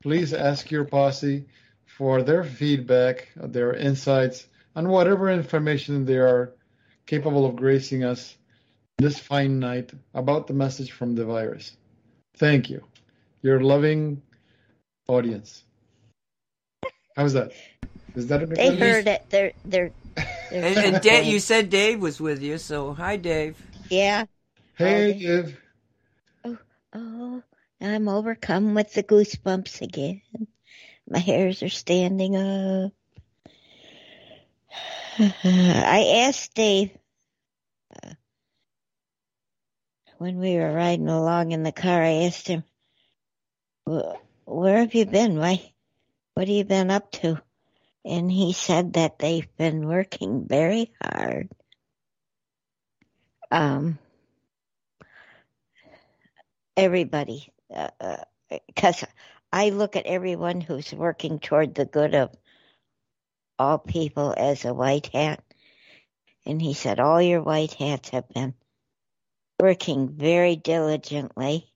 Please 0.03 0.33
ask 0.33 0.69
your 0.69 0.85
posse 0.85 1.45
for 1.85 2.21
their 2.23 2.43
feedback, 2.43 3.29
their 3.35 3.73
insights, 3.73 4.45
and 4.77 4.87
whatever 4.87 5.31
information 5.31 6.05
they 6.05 6.17
are 6.17 6.53
capable 7.07 7.47
of 7.47 7.55
gracing 7.55 8.03
us 8.03 8.37
this 8.99 9.17
fine 9.17 9.59
night 9.59 9.91
about 10.13 10.45
the 10.45 10.53
message 10.53 10.91
from 10.91 11.15
the 11.15 11.25
virus. 11.25 11.75
Thank 12.37 12.69
you. 12.69 12.83
your 13.41 13.59
loving 13.59 14.21
audience. 15.07 15.63
How's 17.15 17.33
that? 17.33 17.53
Is 18.15 18.27
that 18.27 18.43
a 18.43 18.45
They 18.45 18.75
heard 18.75 19.07
it. 19.07 19.25
They're 19.29 19.53
they're. 19.65 19.91
they're 20.51 20.65
And, 20.65 20.77
and 20.77 21.01
Dave, 21.01 21.25
you 21.25 21.39
said 21.39 21.69
Dave 21.69 21.99
was 21.99 22.21
with 22.21 22.41
you, 22.41 22.57
so 22.57 22.93
hi, 22.93 23.17
Dave. 23.17 23.59
yeah. 23.89 24.25
Hey, 24.75 25.11
Oh, 26.45 26.53
Dave. 26.53 26.57
Oh, 26.93 27.43
I'm 27.81 28.07
overcome 28.07 28.75
with 28.75 28.93
the 28.93 29.03
goosebumps 29.03 29.81
again. 29.81 30.21
My 31.09 31.19
hairs 31.19 31.63
are 31.63 31.69
standing 31.69 32.35
up. 32.35 32.93
I 35.19 36.25
asked 36.27 36.53
Dave 36.53 36.91
uh, 38.03 38.13
when 40.17 40.37
we 40.37 40.55
were 40.55 40.73
riding 40.73 41.09
along 41.09 41.51
in 41.51 41.63
the 41.63 41.71
car. 41.71 42.03
I 42.03 42.25
asked 42.25 42.47
him, 42.47 42.63
"Where 43.85 44.79
have 44.79 44.93
you 44.93 45.05
been? 45.05 45.37
Why? 45.37 45.73
What 46.33 46.47
have 46.47 46.55
you 46.55 46.65
been 46.65 46.91
up 46.91 47.11
to?" 47.13 47.41
And 48.05 48.31
he 48.31 48.53
said 48.53 48.93
that 48.93 49.19
they've 49.19 49.49
been 49.57 49.87
working 49.87 50.45
very 50.47 50.91
hard. 51.01 51.49
Um, 53.51 53.97
everybody, 56.75 57.51
because 58.67 59.03
I 59.51 59.69
look 59.69 59.95
at 59.95 60.05
everyone 60.05 60.61
who's 60.61 60.93
working 60.93 61.39
toward 61.39 61.73
the 61.75 61.85
good 61.85 62.13
of 62.13 62.35
all 63.59 63.77
people 63.77 64.33
as 64.35 64.65
a 64.65 64.73
white 64.73 65.07
hat. 65.07 65.43
And 66.45 66.61
he 66.61 66.73
said, 66.73 66.99
all 66.99 67.21
your 67.21 67.41
white 67.41 67.73
hats 67.73 68.09
have 68.09 68.29
been 68.29 68.53
working 69.59 70.09
very 70.09 70.55
diligently, 70.55 71.71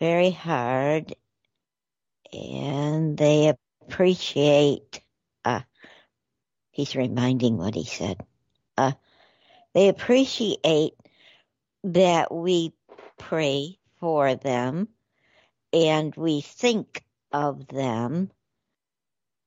very 0.00 0.30
hard, 0.30 1.14
and 2.32 3.16
they 3.16 3.52
appreciate, 3.82 5.00
uh, 5.44 5.60
he's 6.70 6.94
reminding 6.94 7.56
what 7.56 7.74
he 7.74 7.84
said, 7.84 8.24
uh, 8.78 8.92
they 9.74 9.88
appreciate 9.88 10.94
that 11.84 12.32
we 12.32 12.72
pray 13.18 13.78
for 13.98 14.34
them 14.34 14.88
and 15.72 16.14
we 16.16 16.40
think 16.40 17.04
of 17.32 17.66
them. 17.68 18.30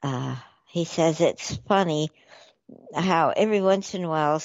Uh, 0.01 0.35
he 0.73 0.85
says 0.85 1.21
it's 1.21 1.57
funny 1.69 2.09
how 2.95 3.33
every 3.35 3.61
once 3.61 3.95
in 3.95 4.03
a 4.05 4.09
while 4.09 4.41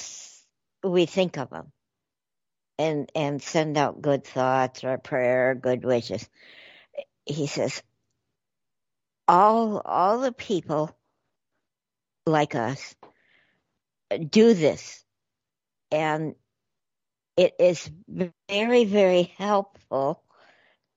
we 0.83 1.05
think 1.07 1.37
of 1.37 1.49
them 1.51 1.71
and 2.79 3.11
and 3.15 3.41
send 3.41 3.77
out 3.77 4.01
good 4.01 4.25
thoughts 4.25 4.83
or 4.83 4.97
prayer, 4.97 5.51
or 5.51 5.55
good 5.55 5.83
wishes. 5.85 6.27
He 7.25 7.47
says 7.47 7.83
all 9.27 9.81
all 9.85 10.19
the 10.19 10.33
people 10.33 10.95
like 12.25 12.55
us 12.55 12.95
do 14.29 14.53
this 14.53 15.03
and 15.91 16.35
it 17.37 17.55
is 17.59 17.89
very 18.49 18.85
very 18.85 19.23
helpful 19.37 20.23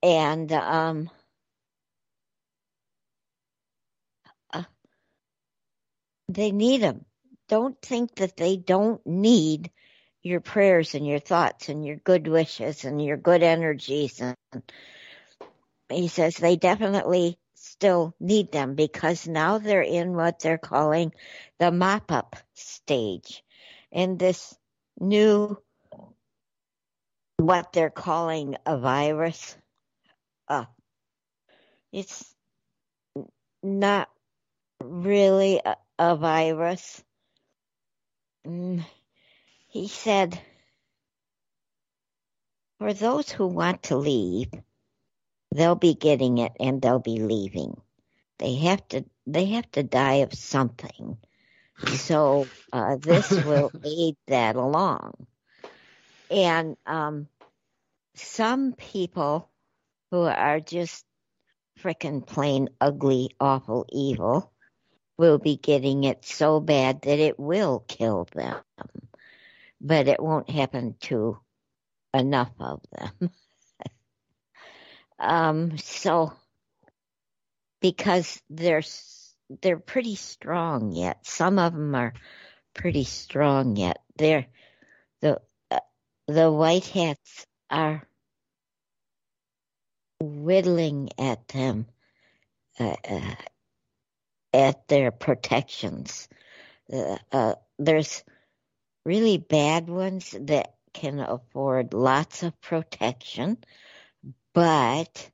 and 0.02 0.52
um 0.52 1.10
they 6.34 6.50
need 6.50 6.82
them 6.82 7.04
don't 7.52 7.82
think 7.82 8.14
that 8.14 8.34
they 8.34 8.56
don't 8.56 9.06
need 9.06 9.70
your 10.22 10.40
prayers 10.40 10.94
and 10.94 11.06
your 11.06 11.18
thoughts 11.18 11.68
and 11.68 11.84
your 11.84 11.96
good 11.96 12.26
wishes 12.26 12.86
and 12.86 13.04
your 13.04 13.18
good 13.18 13.42
energies. 13.42 14.22
And 14.22 14.36
he 15.90 16.08
says 16.08 16.34
they 16.34 16.56
definitely 16.56 17.38
still 17.56 18.14
need 18.18 18.52
them 18.52 18.74
because 18.74 19.28
now 19.28 19.58
they're 19.58 19.82
in 19.82 20.14
what 20.14 20.38
they're 20.38 20.56
calling 20.56 21.12
the 21.58 21.70
mop 21.70 22.10
up 22.10 22.36
stage. 22.54 23.44
And 23.92 24.18
this 24.18 24.56
new 24.98 25.58
what 27.36 27.74
they're 27.74 27.90
calling 27.90 28.56
a 28.64 28.78
virus 28.78 29.56
uh 30.48 30.64
it's 31.92 32.34
not 33.62 34.08
really 35.02 35.60
a, 35.64 35.76
a 35.98 36.16
virus? 36.16 37.02
Mm, 38.46 38.84
he 39.68 39.88
said 39.88 40.40
for 42.78 42.92
those 42.92 43.30
who 43.30 43.46
want 43.46 43.84
to 43.84 43.96
leave 43.96 44.50
they'll 45.52 45.74
be 45.74 45.94
getting 45.94 46.38
it 46.38 46.52
and 46.58 46.80
they'll 46.80 46.98
be 46.98 47.20
leaving. 47.20 47.80
They 48.38 48.54
have 48.56 48.86
to 48.88 49.04
they 49.26 49.46
have 49.46 49.70
to 49.72 49.82
die 49.82 50.22
of 50.26 50.34
something. 50.34 51.18
So 51.86 52.48
uh, 52.72 52.96
this 52.96 53.30
will 53.44 53.72
aid 53.84 54.16
that 54.26 54.56
along. 54.56 55.26
And 56.30 56.76
um, 56.86 57.28
some 58.16 58.72
people 58.72 59.48
who 60.10 60.22
are 60.22 60.60
just 60.60 61.04
frickin' 61.80 62.26
plain 62.26 62.68
ugly, 62.80 63.30
awful, 63.38 63.86
evil 63.90 64.51
will 65.22 65.38
be 65.38 65.56
getting 65.56 66.02
it 66.02 66.24
so 66.24 66.58
bad 66.58 67.02
that 67.02 67.20
it 67.20 67.38
will 67.38 67.84
kill 67.86 68.26
them. 68.34 68.60
But 69.80 70.08
it 70.08 70.20
won't 70.20 70.50
happen 70.50 70.96
to 71.02 71.38
enough 72.12 72.50
of 72.58 72.80
them. 72.90 73.30
um, 75.20 75.78
so 75.78 76.32
because 77.80 78.42
they're 78.50 78.82
they're 79.60 79.78
pretty 79.78 80.16
strong 80.16 80.90
yet. 80.90 81.24
Some 81.24 81.60
of 81.60 81.72
them 81.72 81.94
are 81.94 82.14
pretty 82.74 83.04
strong 83.04 83.76
yet. 83.76 84.02
They're 84.16 84.46
the 85.20 85.40
uh, 85.70 85.78
the 86.26 86.50
white 86.50 86.86
hats 86.86 87.46
are 87.70 88.08
whittling 90.20 91.10
at 91.16 91.46
them, 91.46 91.86
uh, 92.80 92.96
uh, 93.08 93.34
at 94.52 94.88
their 94.88 95.10
protections. 95.10 96.28
Uh, 96.92 97.16
uh, 97.32 97.54
there's 97.78 98.24
really 99.04 99.38
bad 99.38 99.88
ones 99.88 100.34
that 100.40 100.74
can 100.92 101.20
afford 101.20 101.94
lots 101.94 102.42
of 102.42 102.60
protection, 102.60 103.58
but 104.54 105.30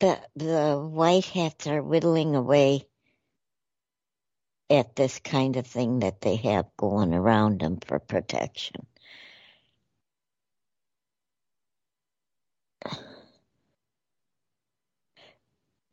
the 0.00 0.20
the 0.36 0.76
white 0.78 1.24
hats 1.26 1.66
are 1.66 1.82
whittling 1.82 2.34
away 2.36 2.86
at 4.70 4.96
this 4.96 5.18
kind 5.20 5.56
of 5.56 5.66
thing 5.66 6.00
that 6.00 6.20
they 6.20 6.36
have 6.36 6.66
going 6.76 7.14
around 7.14 7.60
them 7.60 7.78
for 7.86 7.98
protection. 7.98 8.86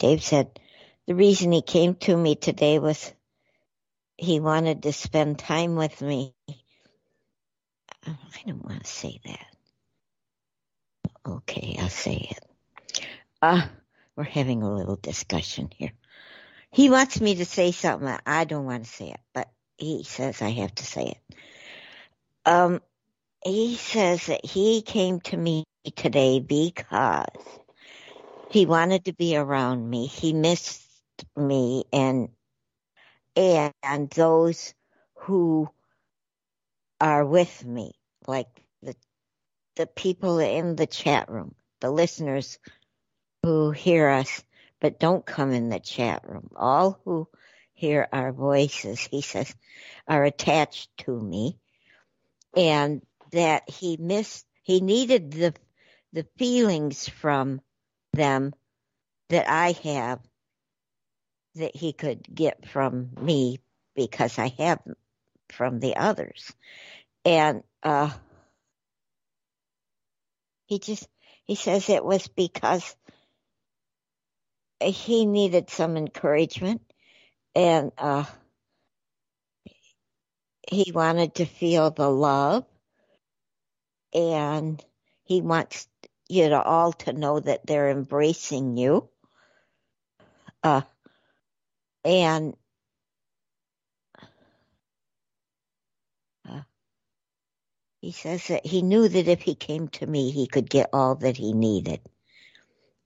Dave 0.02 0.24
said 0.24 0.60
the 1.06 1.14
reason 1.14 1.52
he 1.52 1.62
came 1.62 1.94
to 1.94 2.18
me 2.18 2.36
today 2.36 2.80
was 2.80 3.14
he 4.18 4.40
wanted 4.40 4.82
to 4.82 4.94
spend 4.94 5.38
time 5.38 5.76
with 5.76 6.02
me. 6.02 6.34
I 8.08 8.16
don't 8.48 8.66
want 8.66 8.84
to 8.84 8.90
say 8.90 9.22
that. 9.26 9.46
Okay, 11.24 11.78
I'll 11.80 11.90
say 11.90 12.32
it. 12.32 13.04
Uh, 13.44 13.68
we're 14.16 14.24
having 14.24 14.64
a 14.64 14.74
little 14.74 14.96
discussion 14.96 15.70
here. 15.78 15.92
He 16.72 16.90
wants 16.90 17.22
me 17.22 17.36
to 17.36 17.46
say 17.46 17.72
something. 17.72 18.18
I 18.26 18.46
don't 18.46 18.66
want 18.66 18.86
to 18.86 18.90
say 18.90 19.10
it, 19.12 19.20
but 19.36 19.52
he 19.78 20.04
says 20.04 20.42
I 20.42 20.50
have 20.50 20.74
to 20.74 20.84
say 20.84 21.14
it. 21.16 21.36
Um, 22.44 22.82
he 23.46 23.76
says 23.76 24.26
that 24.26 24.44
he 24.44 24.82
came 24.82 25.20
to 25.22 25.38
me 25.38 25.64
today 25.96 26.40
because 26.40 27.28
he 28.52 28.66
wanted 28.66 29.06
to 29.06 29.14
be 29.14 29.38
around 29.38 29.90
me. 29.90 30.08
He 30.08 30.34
missed 30.34 30.84
me 31.36 31.86
and 31.94 32.30
and 33.36 34.10
those 34.10 34.74
who 35.16 35.70
are 37.00 37.26
with 37.26 37.64
me, 37.66 37.94
like 38.28 38.50
the 38.84 38.96
the 39.78 39.88
people 39.88 40.40
in 40.40 40.76
the 40.76 40.86
chat 40.86 41.30
room, 41.30 41.56
the 41.80 41.90
listeners 41.90 42.60
who 43.44 43.72
hear 43.72 44.10
us 44.10 44.44
but 44.82 45.00
don't 45.00 45.26
come 45.26 45.52
in 45.52 45.70
the 45.70 45.80
chat 45.80 46.28
room. 46.28 46.50
All 46.56 47.00
who 47.06 47.30
hear 47.74 48.08
our 48.12 48.34
voices, 48.34 49.00
he 49.00 49.22
says, 49.22 49.56
are 50.08 50.24
attached 50.24 50.90
to 50.98 51.12
me 51.18 51.58
and 52.56 53.02
that 53.32 53.70
he 53.70 53.96
missed 53.98 54.46
he 54.64 54.82
needed 54.82 55.32
the 55.32 55.54
the 56.12 56.28
feelings 56.38 57.08
from 57.08 57.62
them 58.14 58.54
that 59.30 59.50
I 59.50 59.74
have 59.84 60.20
that 61.56 61.76
he 61.76 61.94
could 61.94 62.24
get 62.34 62.68
from 62.68 63.12
me 63.22 63.60
because 63.96 64.40
I 64.40 64.54
have 64.58 64.80
from 65.50 65.80
the 65.80 65.98
others. 65.98 66.52
And 67.26 67.64
uh 67.84 68.12
he 70.68 70.80
just 70.80 71.08
he 71.46 71.56
says 71.56 71.90
it 71.90 72.04
was 72.06 72.28
because 72.28 72.96
he 74.82 75.26
needed 75.26 75.70
some 75.70 75.98
encouragement 75.98 76.82
and 77.56 77.92
uh 77.98 78.26
he 80.70 80.92
wanted 80.92 81.36
to 81.36 81.46
feel 81.46 81.92
the 81.92 82.10
love 82.10 82.66
and 84.14 84.84
he 85.24 85.42
wants 85.42 85.88
you 86.32 86.50
to 86.50 86.62
all 86.62 86.94
to 86.94 87.14
know 87.14 87.40
that 87.40 87.66
they're 87.66 87.90
embracing 87.90 88.78
you 88.78 89.10
uh 90.64 90.82
and 92.04 92.56
uh, 96.50 96.62
he 98.02 98.12
says 98.12 98.48
that 98.48 98.66
he 98.66 98.82
knew 98.82 99.08
that 99.08 99.28
if 99.28 99.42
he 99.42 99.56
came 99.56 99.88
to 99.88 100.06
me 100.08 100.32
he 100.32 100.48
could 100.48 100.70
get 100.70 100.90
all 100.94 101.16
that 101.16 101.38
he 101.38 101.54
needed 101.54 102.00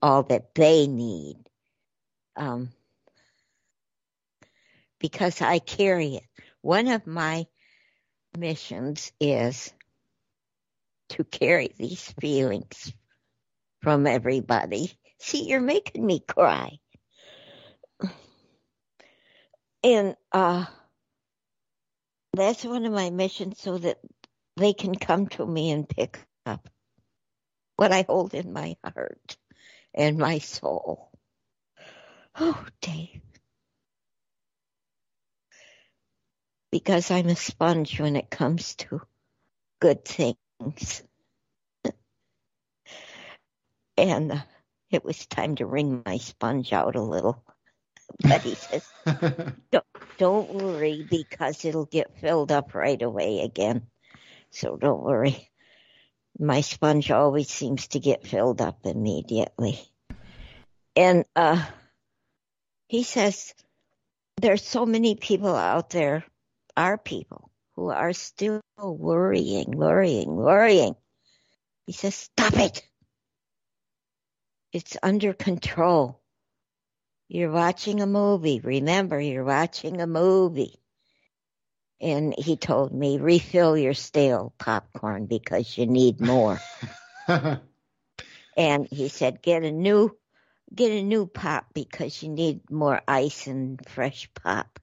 all 0.02 0.22
that 0.22 0.54
they 0.54 0.86
need 0.86 1.36
um 2.36 2.70
because 4.98 5.40
I 5.40 5.58
carry 5.58 6.16
it. 6.16 6.24
One 6.62 6.88
of 6.88 7.06
my 7.06 7.46
missions 8.36 9.12
is 9.20 9.72
to 11.10 11.24
carry 11.24 11.72
these 11.76 12.12
feelings 12.20 12.92
from 13.86 14.08
everybody. 14.08 14.92
See, 15.20 15.44
you're 15.44 15.60
making 15.60 16.04
me 16.04 16.18
cry. 16.18 16.80
And 19.84 20.16
uh, 20.32 20.66
that's 22.34 22.64
one 22.64 22.84
of 22.84 22.92
my 22.92 23.10
missions 23.10 23.60
so 23.60 23.78
that 23.78 23.98
they 24.56 24.72
can 24.72 24.96
come 24.96 25.28
to 25.28 25.46
me 25.46 25.70
and 25.70 25.88
pick 25.88 26.18
up 26.44 26.68
what 27.76 27.92
I 27.92 28.04
hold 28.08 28.34
in 28.34 28.52
my 28.52 28.76
heart 28.84 29.36
and 29.94 30.18
my 30.18 30.40
soul. 30.40 31.12
Oh, 32.36 32.66
Dave. 32.80 33.22
Because 36.72 37.12
I'm 37.12 37.28
a 37.28 37.36
sponge 37.36 38.00
when 38.00 38.16
it 38.16 38.30
comes 38.30 38.74
to 38.76 39.02
good 39.80 40.04
things. 40.04 41.02
And 43.96 44.42
it 44.90 45.04
was 45.04 45.26
time 45.26 45.56
to 45.56 45.66
wring 45.66 46.02
my 46.04 46.18
sponge 46.18 46.72
out 46.72 46.96
a 46.96 47.02
little. 47.02 47.42
But 48.20 48.42
he 48.42 48.54
says, 48.54 48.88
don't, 49.70 49.84
don't 50.18 50.54
worry 50.54 51.06
because 51.08 51.64
it'll 51.64 51.86
get 51.86 52.18
filled 52.20 52.52
up 52.52 52.74
right 52.74 53.00
away 53.00 53.40
again. 53.40 53.86
So 54.50 54.76
don't 54.76 55.02
worry. 55.02 55.50
My 56.38 56.60
sponge 56.60 57.10
always 57.10 57.48
seems 57.48 57.88
to 57.88 58.00
get 58.00 58.26
filled 58.26 58.60
up 58.60 58.80
immediately. 58.84 59.80
And 60.94 61.24
uh, 61.34 61.64
he 62.88 63.02
says, 63.02 63.54
there's 64.40 64.64
so 64.64 64.86
many 64.86 65.14
people 65.14 65.54
out 65.54 65.90
there, 65.90 66.24
our 66.76 66.98
people, 66.98 67.50
who 67.74 67.90
are 67.90 68.12
still 68.12 68.60
worrying, 68.78 69.72
worrying, 69.72 70.36
worrying. 70.36 70.94
He 71.86 71.92
says, 71.92 72.14
stop 72.14 72.54
it. 72.54 72.82
It's 74.76 74.94
under 75.02 75.32
control. 75.32 76.20
You're 77.28 77.50
watching 77.50 78.02
a 78.02 78.06
movie. 78.06 78.60
Remember, 78.60 79.18
you're 79.18 79.42
watching 79.42 80.02
a 80.02 80.06
movie. 80.06 80.74
And 81.98 82.34
he 82.36 82.58
told 82.58 82.92
me, 82.92 83.16
refill 83.16 83.78
your 83.78 83.94
stale 83.94 84.52
popcorn 84.58 85.24
because 85.24 85.78
you 85.78 85.86
need 85.86 86.20
more. 86.20 86.60
and 88.54 88.86
he 88.90 89.08
said, 89.08 89.40
get 89.40 89.62
a 89.62 89.72
new, 89.72 90.14
get 90.74 90.92
a 90.92 91.02
new 91.02 91.24
pop 91.26 91.72
because 91.72 92.22
you 92.22 92.28
need 92.28 92.70
more 92.70 93.00
ice 93.08 93.46
and 93.46 93.80
fresh 93.88 94.28
pop 94.34 94.78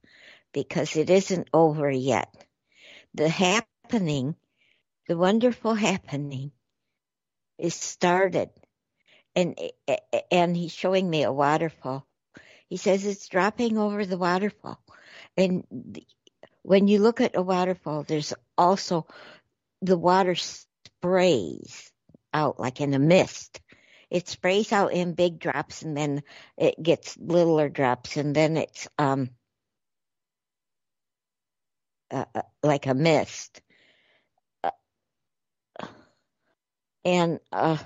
because 0.53 0.95
it 0.95 1.11
isn't 1.11 1.49
over 1.53 1.91
yet. 1.91 2.33
The 3.13 3.29
happening, 3.29 4.37
the 5.07 5.15
wonderful 5.15 5.75
happening 5.75 6.51
is 7.59 7.75
started. 7.75 8.49
And, 9.35 9.59
and 10.31 10.55
he's 10.55 10.71
showing 10.71 11.09
me 11.09 11.23
a 11.23 11.31
waterfall. 11.31 12.05
He 12.69 12.77
says 12.77 13.05
it's 13.05 13.27
dropping 13.27 13.77
over 13.77 14.05
the 14.05 14.17
waterfall. 14.17 14.79
And 15.37 15.63
when 16.63 16.87
you 16.87 16.99
look 16.99 17.21
at 17.21 17.35
a 17.35 17.41
waterfall, 17.41 18.03
there's 18.03 18.33
also 18.57 19.07
the 19.81 19.97
water 19.97 20.35
sprays 20.35 21.91
out 22.33 22.59
like 22.59 22.81
in 22.81 22.93
a 22.93 22.99
mist. 22.99 23.61
It 24.09 24.27
sprays 24.27 24.71
out 24.71 24.93
in 24.93 25.13
big 25.13 25.39
drops 25.39 25.81
and 25.81 25.97
then 25.97 26.23
it 26.57 26.81
gets 26.81 27.17
littler 27.17 27.69
drops 27.69 28.17
and 28.17 28.35
then 28.35 28.57
it's 28.57 28.87
um 28.97 29.29
uh, 32.11 32.25
uh 32.33 32.41
like 32.61 32.85
a 32.87 32.93
mist. 32.93 33.61
Uh, 34.63 34.71
and 37.03 37.39
uh 37.51 37.77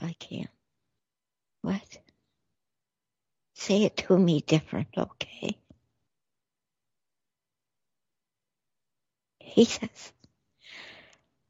I 0.00 0.14
can't. 0.18 0.48
What? 1.62 1.98
Say 3.54 3.84
it 3.84 3.96
to 3.98 4.18
me 4.18 4.40
different, 4.40 4.88
okay? 4.96 5.58
He 9.38 9.66
says, 9.66 10.12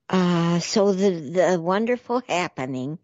uh, 0.09 0.59
so 0.59 0.93
the, 0.93 1.11
the 1.11 1.61
wonderful 1.61 2.23
happening, 2.27 2.99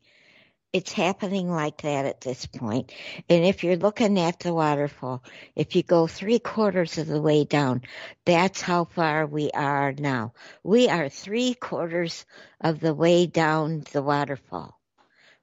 it's 0.73 0.91
happening 0.91 1.49
like 1.49 1.83
that 1.83 2.07
at 2.07 2.21
this 2.23 2.47
point. 2.47 2.93
And 3.29 3.45
if 3.45 3.63
you're 3.63 3.77
looking 3.77 4.19
at 4.19 4.41
the 4.41 4.53
waterfall, 4.53 5.23
if 5.55 5.77
you 5.77 5.85
go 5.85 6.09
three 6.09 6.41
quarters 6.41 6.99
of 6.99 7.07
the 7.07 7.23
way 7.23 7.45
down, 7.45 7.83
that's 8.25 8.61
how 8.61 8.85
far 8.87 9.27
we 9.27 9.51
are 9.53 9.93
now. 9.93 10.33
We 10.65 10.89
are 10.89 11.09
three 11.09 11.55
quarters 11.55 12.27
of 12.61 12.81
the 12.81 12.95
way 12.95 13.27
down 13.27 13.85
the 13.93 14.03
waterfall. 14.03 14.76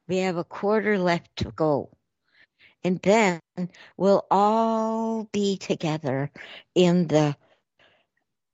We 0.08 0.18
have 0.18 0.38
a 0.38 0.44
quarter 0.44 0.98
left 0.98 1.38
to 1.38 1.52
go. 1.52 1.90
And 2.84 3.00
then 3.02 3.40
we'll 3.96 4.26
all 4.30 5.24
be 5.32 5.58
together 5.58 6.32
in 6.76 7.08
the 7.08 7.36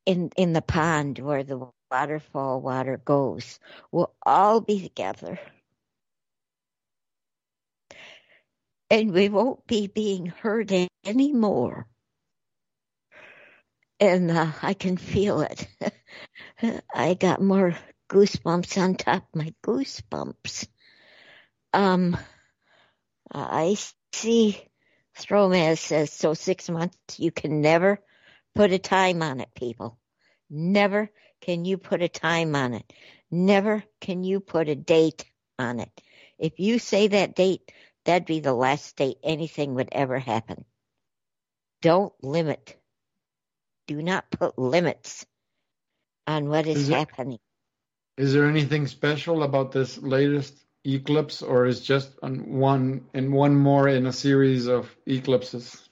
in 0.06 0.32
in 0.38 0.54
the 0.54 0.62
pond 0.62 1.20
where 1.20 1.44
the 1.44 1.68
waterfall 1.92 2.62
water 2.62 2.98
goes. 2.98 3.60
We'll 3.92 4.14
all 4.24 4.62
be 4.62 4.82
together. 4.82 5.40
And 8.92 9.12
we 9.12 9.30
won't 9.30 9.66
be 9.68 9.88
being 9.88 10.28
hurt 10.28 10.72
anymore. 11.06 11.88
And 14.00 14.32
uh, 14.32 14.52
I 14.62 14.74
can 14.74 14.98
feel 14.98 15.42
it. 15.42 15.68
I 16.94 17.14
got 17.14 17.42
more 17.42 17.76
goosebumps 18.10 18.82
on 18.82 18.96
top 18.96 19.24
of 19.24 19.36
my 19.36 19.54
goosebumps. 19.64 20.68
Um, 21.74 22.18
I 23.32 23.78
see 24.14 24.60
Stromaz 25.18 25.78
says, 25.80 26.12
so 26.12 26.34
six 26.34 26.70
months, 26.70 26.98
you 27.20 27.32
can 27.32 27.62
never 27.62 28.00
put 28.56 28.72
a 28.72 28.80
time 28.80 29.22
on 29.22 29.40
it, 29.40 29.50
people. 29.54 30.00
Never 30.50 31.10
can 31.41 31.66
you 31.66 31.78
put 31.78 32.02
a 32.02 32.10
time 32.10 32.56
on 32.56 32.74
it. 32.74 32.94
Never 33.30 33.84
can 34.02 34.24
you 34.24 34.40
put 34.40 34.70
a 34.70 34.76
date 34.76 35.26
on 35.58 35.80
it. 35.80 35.91
If 36.38 36.60
you 36.60 36.80
say 36.80 37.08
that 37.08 37.36
date, 37.36 37.72
that'd 38.06 38.26
be 38.26 38.40
the 38.40 38.54
last 38.54 38.96
date 38.96 39.18
anything 39.24 39.76
would 39.76 39.90
ever 39.91 40.18
happen. 40.18 40.66
Don't 41.82 42.14
limit. 42.24 42.76
Do 43.88 44.02
not 44.02 44.30
put 44.32 44.58
limits 44.58 45.26
on 46.26 46.50
what 46.50 46.68
is, 46.68 46.78
Is 46.78 46.90
it- 46.90 46.94
happening. 46.94 47.40
Is 48.18 48.34
there 48.34 48.50
anything 48.50 48.88
special 48.88 49.44
about 49.44 49.72
this 49.72 49.98
latest 49.98 50.58
eclipse, 50.86 51.42
or 51.42 51.66
is 51.66 51.82
just 51.82 52.12
on 52.24 52.60
one 52.60 53.06
and 53.14 53.34
one 53.34 53.56
more 53.56 53.88
in 53.88 54.06
a 54.08 54.14
series 54.14 54.68
of 54.68 54.96
eclipses? 55.06 55.90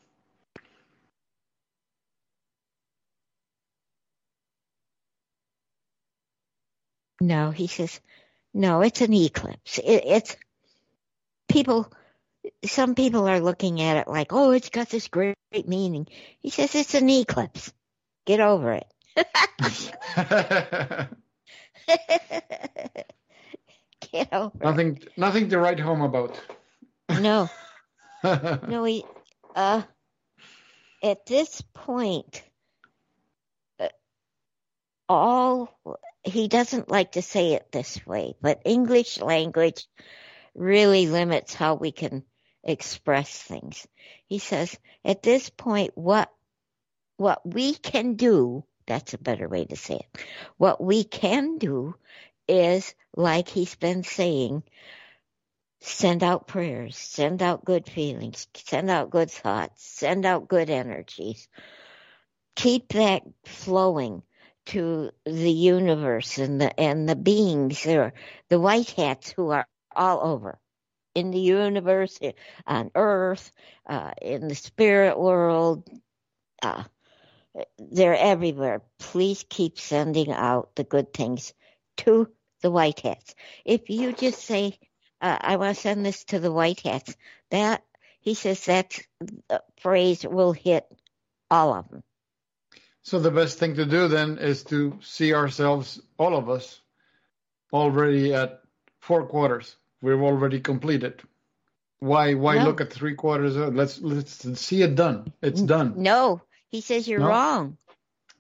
No, 7.21 7.51
he 7.51 7.67
says, 7.67 7.99
no, 8.53 8.81
it's 8.81 9.01
an 9.01 9.13
eclipse. 9.13 9.79
It, 9.79 10.03
it's 10.05 10.35
people, 11.49 11.91
some 12.65 12.95
people 12.95 13.27
are 13.27 13.39
looking 13.39 13.81
at 13.81 13.97
it 13.97 14.07
like, 14.07 14.33
oh, 14.33 14.51
it's 14.51 14.69
got 14.69 14.89
this 14.89 15.07
great, 15.07 15.35
great 15.51 15.67
meaning. 15.67 16.07
He 16.41 16.49
says 16.49 16.75
it's 16.75 16.95
an 16.95 17.09
eclipse. 17.09 17.73
Get 18.25 18.39
over 18.39 18.73
it. 18.73 18.87
Get 24.11 24.33
over 24.33 24.57
it. 24.59 24.63
nothing, 24.63 24.99
nothing 25.17 25.49
to 25.49 25.59
write 25.59 25.79
home 25.79 26.01
about. 26.01 26.39
No, 27.09 27.49
no, 28.23 28.83
we, 28.83 29.03
uh, 29.55 29.81
at 31.03 31.25
this 31.25 31.61
point, 31.73 32.43
uh, 33.79 33.87
all 35.07 35.79
he 36.23 36.47
doesn't 36.47 36.89
like 36.89 37.13
to 37.13 37.21
say 37.21 37.53
it 37.53 37.71
this 37.71 38.05
way, 38.05 38.35
but 38.41 38.61
English 38.65 39.19
language 39.19 39.87
really 40.53 41.07
limits 41.07 41.53
how 41.53 41.75
we 41.75 41.91
can 41.91 42.23
express 42.63 43.29
things. 43.41 43.87
He 44.25 44.39
says, 44.39 44.77
at 45.05 45.23
this 45.23 45.49
point, 45.49 45.91
what 45.95 46.29
what 47.17 47.41
we 47.45 47.73
can 47.73 48.15
do, 48.15 48.63
that's 48.85 49.13
a 49.13 49.17
better 49.17 49.47
way 49.47 49.65
to 49.65 49.75
say 49.75 49.95
it. 49.95 50.25
What 50.57 50.81
we 50.83 51.03
can 51.03 51.57
do 51.57 51.95
is, 52.47 52.93
like 53.15 53.49
he's 53.49 53.75
been 53.75 54.03
saying, 54.03 54.63
send 55.81 56.23
out 56.23 56.47
prayers, 56.47 56.97
send 56.97 57.41
out 57.41 57.65
good 57.65 57.87
feelings, 57.87 58.47
send 58.55 58.89
out 58.89 59.09
good 59.09 59.31
thoughts, 59.31 59.83
send 59.83 60.25
out 60.25 60.47
good 60.47 60.69
energies. 60.69 61.47
Keep 62.55 62.89
that 62.93 63.23
flowing 63.45 64.23
to 64.67 65.11
the 65.25 65.51
universe 65.51 66.39
and 66.39 66.59
the 66.59 66.77
and 66.79 67.07
the 67.07 67.15
beings 67.15 67.83
there, 67.83 68.13
the 68.49 68.59
white 68.59 68.89
hats 68.91 69.31
who 69.31 69.51
are 69.51 69.67
all 69.95 70.19
over 70.25 70.59
in 71.15 71.31
the 71.31 71.39
universe, 71.39 72.19
on 72.65 72.91
Earth, 72.93 73.51
uh, 73.87 74.11
in 74.21 74.47
the 74.47 74.55
spirit 74.55 75.19
world. 75.19 75.87
Uh, 76.61 76.83
they're 77.79 78.15
everywhere. 78.15 78.81
Please 78.99 79.43
keep 79.49 79.79
sending 79.79 80.31
out 80.31 80.75
the 80.75 80.83
good 80.83 81.13
things 81.13 81.53
to 81.97 82.29
the 82.61 82.71
white 82.71 82.99
hats. 82.99 83.35
If 83.65 83.89
you 83.89 84.13
just 84.13 84.39
say, 84.43 84.77
uh, 85.21 85.37
I 85.39 85.57
want 85.57 85.75
to 85.75 85.81
send 85.81 86.05
this 86.05 86.23
to 86.25 86.39
the 86.39 86.51
white 86.51 86.81
hats, 86.81 87.15
that, 87.51 87.83
he 88.19 88.33
says 88.33 88.65
that 88.65 88.99
phrase 89.79 90.25
will 90.25 90.51
hit 90.51 90.85
all 91.49 91.73
of 91.73 91.89
them. 91.89 92.03
So 93.03 93.19
the 93.19 93.31
best 93.31 93.57
thing 93.57 93.75
to 93.75 93.85
do 93.85 94.09
then 94.09 94.37
is 94.37 94.63
to 94.65 94.99
see 95.01 95.33
ourselves, 95.33 96.01
all 96.17 96.35
of 96.35 96.49
us, 96.49 96.81
already 97.71 98.33
at 98.33 98.61
four 98.99 99.25
quarters. 99.27 99.77
We've 100.01 100.21
already 100.21 100.59
completed. 100.59 101.21
Why 101.99 102.33
why 102.33 102.57
no. 102.57 102.65
look 102.65 102.81
at 102.81 102.91
three 102.91 103.15
quarters? 103.15 103.55
Let's 103.55 104.01
let's 104.01 104.59
see 104.59 104.81
it 104.83 104.95
done. 104.95 105.33
It's 105.41 105.61
done. 105.61 105.93
No, 105.95 106.41
he 106.67 106.81
says 106.81 107.07
you're 107.07 107.21
no? 107.21 107.29
wrong. 107.29 107.77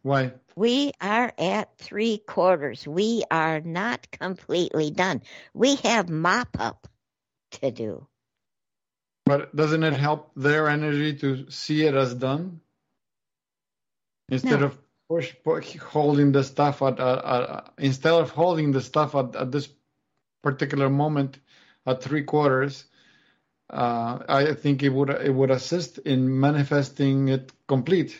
Why? 0.07 0.31
We 0.55 0.93
are 1.01 1.33
at 1.37 1.77
three 1.79 2.19
quarters. 2.19 2.87
We 2.87 3.23
are 3.29 3.59
not 3.59 4.09
completely 4.09 4.89
done. 4.89 5.21
We 5.53 5.75
have 5.83 6.07
mop 6.07 6.55
up 6.57 6.87
to 7.59 7.71
do. 7.71 8.07
But 9.25 9.53
doesn't 9.53 9.83
it 9.83 9.91
help 9.91 10.31
their 10.37 10.69
energy 10.69 11.17
to 11.17 11.51
see 11.51 11.83
it 11.83 11.93
as 11.93 12.13
done? 12.13 12.61
Instead 14.29 14.61
no. 14.61 14.67
of 14.67 14.77
push, 15.09 15.35
push, 15.43 15.75
holding 15.75 16.31
the 16.31 16.45
stuff 16.45 16.81
at, 16.81 17.01
uh, 17.01 17.03
uh, 17.03 17.61
instead 17.77 18.13
of 18.13 18.29
holding 18.29 18.71
the 18.71 18.81
stuff 18.81 19.13
at, 19.13 19.35
at 19.35 19.51
this 19.51 19.67
particular 20.41 20.89
moment 20.89 21.37
at 21.85 22.01
three 22.01 22.23
quarters, 22.23 22.85
uh, 23.69 24.19
I 24.29 24.53
think 24.53 24.83
it 24.83 24.89
would 24.89 25.09
it 25.09 25.33
would 25.33 25.51
assist 25.51 25.97
in 25.97 26.39
manifesting 26.39 27.27
it 27.27 27.51
complete. 27.67 28.17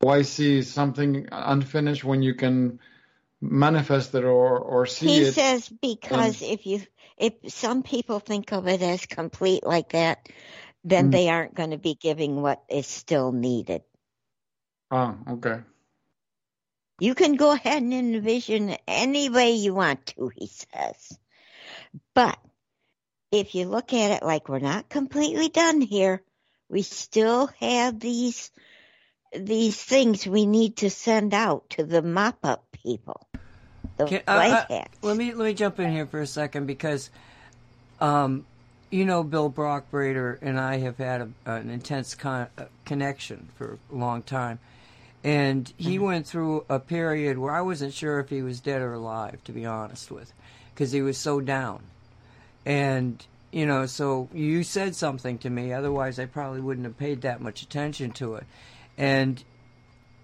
Why 0.00 0.22
see 0.22 0.62
something 0.62 1.28
unfinished 1.30 2.04
when 2.04 2.22
you 2.22 2.34
can 2.34 2.80
manifest 3.40 4.14
it 4.14 4.24
or 4.24 4.58
or 4.58 4.86
see 4.86 5.08
he 5.08 5.16
it? 5.18 5.24
He 5.26 5.30
says 5.32 5.68
because 5.68 6.42
if 6.42 6.66
you 6.66 6.82
if 7.18 7.34
some 7.48 7.82
people 7.82 8.18
think 8.18 8.52
of 8.52 8.66
it 8.66 8.80
as 8.80 9.04
complete 9.04 9.64
like 9.64 9.90
that, 9.90 10.28
then 10.84 11.08
mm. 11.08 11.12
they 11.12 11.28
aren't 11.28 11.54
going 11.54 11.70
to 11.70 11.78
be 11.78 11.94
giving 11.94 12.40
what 12.40 12.62
is 12.68 12.86
still 12.86 13.30
needed. 13.30 13.82
Oh, 14.90 15.16
okay. 15.28 15.60
You 16.98 17.14
can 17.14 17.36
go 17.36 17.52
ahead 17.52 17.82
and 17.82 17.94
envision 17.94 18.76
any 18.86 19.30
way 19.30 19.52
you 19.52 19.74
want 19.74 20.06
to, 20.06 20.30
he 20.34 20.46
says. 20.48 21.18
But 22.14 22.38
if 23.32 23.54
you 23.54 23.66
look 23.66 23.92
at 23.92 24.10
it 24.10 24.22
like 24.22 24.48
we're 24.48 24.58
not 24.58 24.88
completely 24.88 25.48
done 25.48 25.80
here, 25.80 26.22
we 26.68 26.82
still 26.82 27.48
have 27.60 28.00
these 28.00 28.50
these 29.36 29.80
things 29.82 30.26
we 30.26 30.46
need 30.46 30.76
to 30.78 30.90
send 30.90 31.34
out 31.34 31.70
to 31.70 31.84
the 31.84 32.02
mop 32.02 32.38
up 32.42 32.64
people. 32.72 33.26
The 33.96 34.06
Can, 34.06 34.22
uh, 34.26 34.64
uh, 34.70 34.84
let 35.02 35.16
me 35.16 35.32
let 35.32 35.44
me 35.44 35.54
jump 35.54 35.78
in 35.78 35.92
here 35.92 36.06
for 36.06 36.20
a 36.20 36.26
second 36.26 36.66
because 36.66 37.10
um, 38.00 38.44
you 38.90 39.04
know 39.04 39.22
Bill 39.22 39.50
Brockbrader 39.50 40.38
and 40.42 40.58
I 40.58 40.78
have 40.78 40.98
had 40.98 41.20
a, 41.20 41.50
an 41.50 41.70
intense 41.70 42.14
con- 42.14 42.48
uh, 42.58 42.64
connection 42.84 43.48
for 43.56 43.78
a 43.92 43.94
long 43.94 44.22
time. 44.22 44.58
And 45.22 45.70
he 45.76 45.96
mm-hmm. 45.96 46.04
went 46.04 46.26
through 46.26 46.64
a 46.68 46.78
period 46.78 47.36
where 47.36 47.54
I 47.54 47.60
wasn't 47.60 47.92
sure 47.92 48.20
if 48.20 48.30
he 48.30 48.40
was 48.40 48.60
dead 48.60 48.80
or 48.80 48.94
alive, 48.94 49.44
to 49.44 49.52
be 49.52 49.66
honest 49.66 50.10
with, 50.10 50.32
because 50.72 50.92
he 50.92 51.02
was 51.02 51.18
so 51.18 51.40
down. 51.40 51.82
And, 52.64 53.22
you 53.50 53.66
know, 53.66 53.84
so 53.84 54.28
you 54.32 54.62
said 54.62 54.96
something 54.96 55.36
to 55.38 55.50
me, 55.50 55.74
otherwise 55.74 56.18
I 56.18 56.24
probably 56.24 56.62
wouldn't 56.62 56.86
have 56.86 56.96
paid 56.96 57.20
that 57.20 57.42
much 57.42 57.60
attention 57.60 58.12
to 58.12 58.36
it. 58.36 58.44
And 58.96 59.42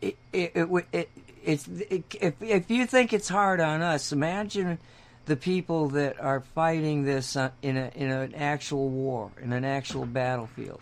it, 0.00 0.16
it, 0.32 0.52
it, 0.54 0.86
it 0.92 1.10
it's, 1.44 1.68
it, 1.68 2.04
if, 2.20 2.42
if 2.42 2.70
you 2.70 2.86
think 2.86 3.12
it's 3.12 3.28
hard 3.28 3.60
on 3.60 3.82
us, 3.82 4.12
imagine 4.12 4.78
the 5.26 5.36
people 5.36 5.88
that 5.90 6.20
are 6.20 6.40
fighting 6.40 7.04
this 7.04 7.36
uh, 7.36 7.50
in, 7.62 7.76
a, 7.76 7.90
in 7.94 8.10
an 8.10 8.34
actual 8.34 8.88
war, 8.88 9.30
in 9.40 9.52
an 9.52 9.64
actual 9.64 10.06
battlefield, 10.06 10.80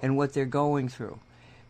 and 0.00 0.16
what 0.16 0.32
they're 0.32 0.44
going 0.44 0.88
through. 0.88 1.18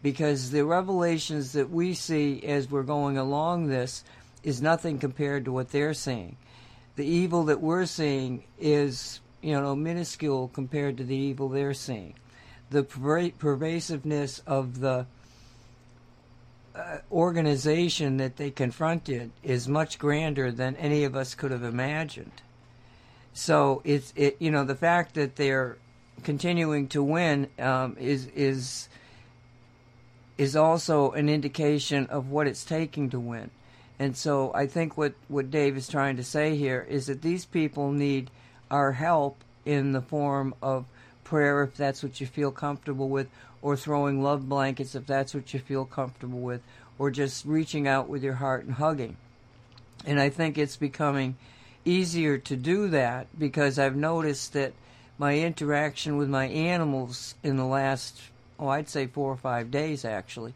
Because 0.03 0.51
the 0.51 0.65
revelations 0.65 1.53
that 1.53 1.71
we 1.71 1.95
see 1.95 2.43
as 2.45 2.71
we're 2.71 2.83
going 2.83 3.17
along 3.17 3.69
this 3.69 4.05
is 4.43 4.61
nothing 4.61 4.99
compared 4.99 5.47
to 5.47 5.53
what 5.53 5.71
they're 5.71 5.95
seeing. 5.95 6.37
The 6.97 7.07
evil 7.07 7.45
that 7.45 7.61
we're 7.61 7.87
seeing 7.87 8.45
is 8.59 9.21
you 9.45 9.53
know, 9.53 9.77
minuscule 9.77 10.49
compared 10.49 10.97
to 10.97 11.05
the 11.05 11.15
evil 11.15 11.51
they're 11.51 11.75
seeing. 11.75 12.15
The 12.71 12.83
pervasiveness 12.83 14.43
of 14.47 14.81
the 14.81 15.07
uh, 16.75 16.99
organization 17.11 18.17
that 18.17 18.37
they 18.37 18.51
confronted 18.51 19.31
is 19.43 19.69
much 19.69 19.99
grander 19.99 20.51
than 20.51 20.77
any 20.77 21.05
of 21.05 21.15
us 21.15 21.35
could 21.35 21.51
have 21.51 21.63
imagined. 21.63 22.43
So 23.33 23.83
it's 23.85 24.13
it 24.17 24.37
you 24.39 24.51
know 24.51 24.65
the 24.65 24.75
fact 24.75 25.15
that 25.15 25.37
they're 25.37 25.77
continuing 26.23 26.89
to 26.89 27.03
win 27.03 27.49
um, 27.59 27.97
is 27.99 28.27
is 28.29 28.89
is 30.37 30.57
also 30.57 31.13
an 31.13 31.29
indication 31.29 32.07
of 32.07 32.31
what 32.31 32.47
it's 32.47 32.65
taking 32.65 33.11
to 33.11 33.21
win. 33.21 33.51
And 33.99 34.17
so 34.17 34.53
I 34.55 34.67
think 34.67 34.97
what, 34.97 35.15
what 35.29 35.51
Dave 35.51 35.77
is 35.77 35.89
trying 35.89 36.17
to 36.17 36.25
say 36.25 36.57
here 36.57 36.85
is 36.89 37.07
that 37.07 37.23
these 37.23 37.45
people 37.45 37.93
need 37.93 38.31
our 38.71 38.93
help 38.93 39.45
in 39.65 39.93
the 39.93 40.03
form 40.03 40.55
of 40.61 40.85
prayer 41.23 41.63
if 41.63 41.77
that's 41.77 42.03
what 42.03 42.21
you 42.21 42.27
feel 42.27 42.51
comfortable 42.51 43.09
with, 43.09 43.29
or 43.65 43.77
throwing 43.79 44.23
love 44.23 44.47
blankets 44.47 44.95
if 44.95 45.07
that's 45.07 45.35
what 45.35 45.55
you 45.55 45.59
feel 45.59 45.87
comfortable 45.87 46.39
with, 46.39 46.61
or 46.99 47.11
just 47.11 47.47
reaching 47.47 47.89
out 47.89 48.11
with 48.11 48.23
your 48.23 48.35
heart 48.35 48.63
and 48.63 48.75
hugging. 48.75 49.17
And 50.05 50.21
I 50.21 50.29
think 50.29 50.59
it's 50.59 50.77
becoming 50.77 51.37
easier 51.83 52.37
to 52.37 52.57
do 52.57 52.89
that 52.89 53.27
because 53.39 53.79
I've 53.79 53.97
noticed 53.97 54.53
that 54.53 54.75
my 55.17 55.39
interaction 55.39 56.19
with 56.19 56.29
my 56.29 56.45
animals 56.45 57.37
in 57.43 57.57
the 57.57 57.65
last, 57.65 58.21
oh, 58.61 58.69
I'd 58.69 58.91
say 58.91 59.07
four 59.07 59.33
or 59.33 59.37
five 59.37 59.71
days 59.71 60.05
actually, 60.05 60.53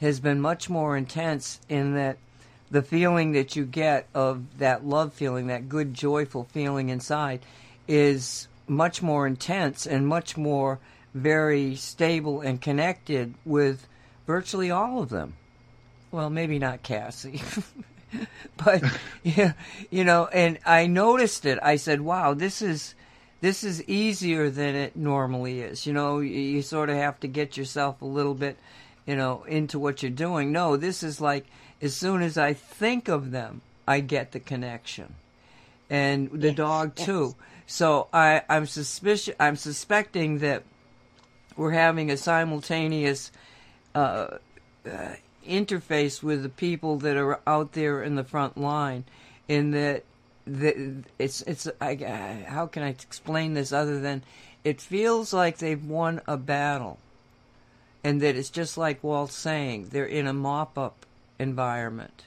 has 0.00 0.20
been 0.20 0.40
much 0.40 0.70
more 0.70 0.96
intense 0.96 1.58
in 1.68 1.94
that 1.94 2.18
the 2.70 2.82
feeling 2.82 3.32
that 3.32 3.56
you 3.56 3.64
get 3.64 4.06
of 4.14 4.58
that 4.58 4.86
love 4.86 5.12
feeling, 5.12 5.48
that 5.48 5.68
good, 5.68 5.92
joyful 5.92 6.44
feeling 6.44 6.88
inside, 6.88 7.40
is 7.88 8.46
much 8.68 9.02
more 9.02 9.26
intense 9.26 9.88
and 9.88 10.06
much 10.06 10.36
more 10.36 10.78
very 11.14 11.76
stable 11.76 12.40
and 12.40 12.60
connected 12.60 13.34
with 13.44 13.86
virtually 14.26 14.70
all 14.70 15.00
of 15.00 15.08
them. 15.08 15.34
Well, 16.10 16.28
maybe 16.28 16.58
not 16.58 16.82
Cassie. 16.82 17.42
but 18.56 18.82
yeah, 19.22 19.52
you 19.90 20.04
know, 20.04 20.26
and 20.26 20.58
I 20.66 20.86
noticed 20.86 21.46
it. 21.46 21.58
I 21.62 21.76
said, 21.76 22.00
"Wow, 22.00 22.34
this 22.34 22.62
is 22.62 22.94
this 23.40 23.64
is 23.64 23.82
easier 23.84 24.50
than 24.50 24.74
it 24.74 24.96
normally 24.96 25.60
is." 25.60 25.86
You 25.86 25.92
know, 25.92 26.20
you, 26.20 26.30
you 26.30 26.62
sort 26.62 26.90
of 26.90 26.96
have 26.96 27.18
to 27.20 27.28
get 27.28 27.56
yourself 27.56 28.02
a 28.02 28.06
little 28.06 28.34
bit, 28.34 28.58
you 29.06 29.16
know, 29.16 29.44
into 29.44 29.78
what 29.78 30.02
you're 30.02 30.10
doing. 30.10 30.52
No, 30.52 30.76
this 30.76 31.02
is 31.02 31.20
like 31.20 31.46
as 31.80 31.94
soon 31.94 32.22
as 32.22 32.38
I 32.38 32.52
think 32.54 33.08
of 33.08 33.30
them, 33.30 33.60
I 33.86 34.00
get 34.00 34.32
the 34.32 34.40
connection. 34.40 35.14
And 35.90 36.30
the 36.30 36.48
yes, 36.48 36.56
dog 36.56 36.94
too. 36.94 37.34
Yes. 37.36 37.46
So 37.66 38.08
I, 38.12 38.42
I'm 38.48 38.66
suspicious. 38.66 39.34
I'm 39.38 39.56
suspecting 39.56 40.38
that 40.38 40.62
we're 41.56 41.72
having 41.72 42.10
a 42.10 42.16
simultaneous 42.16 43.30
uh, 43.94 44.38
uh, 44.86 45.14
interface 45.46 46.22
with 46.22 46.42
the 46.42 46.48
people 46.48 46.98
that 46.98 47.16
are 47.16 47.40
out 47.46 47.72
there 47.72 48.02
in 48.02 48.14
the 48.16 48.24
front 48.24 48.58
line. 48.58 49.04
In 49.46 49.72
that, 49.72 50.04
the, 50.46 50.96
it's 51.18 51.42
it's 51.42 51.68
I, 51.80 52.44
how 52.46 52.66
can 52.66 52.82
I 52.82 52.88
explain 52.88 53.54
this 53.54 53.72
other 53.72 54.00
than 54.00 54.22
it 54.62 54.80
feels 54.80 55.32
like 55.32 55.58
they've 55.58 55.84
won 55.84 56.22
a 56.26 56.36
battle, 56.36 56.98
and 58.02 58.20
that 58.20 58.36
it's 58.36 58.50
just 58.50 58.78
like 58.78 59.04
Walt 59.04 59.30
saying 59.30 59.88
they're 59.90 60.06
in 60.06 60.26
a 60.26 60.32
mop 60.32 60.78
up 60.78 61.06
environment 61.38 62.24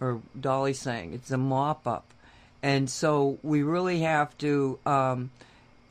or 0.00 0.20
Dolly 0.38 0.74
saying 0.74 1.14
it's 1.14 1.30
a 1.30 1.38
mop 1.38 1.86
up, 1.86 2.04
and 2.62 2.88
so 2.90 3.38
we 3.42 3.62
really 3.62 4.00
have 4.00 4.36
to. 4.38 4.78
Um, 4.84 5.30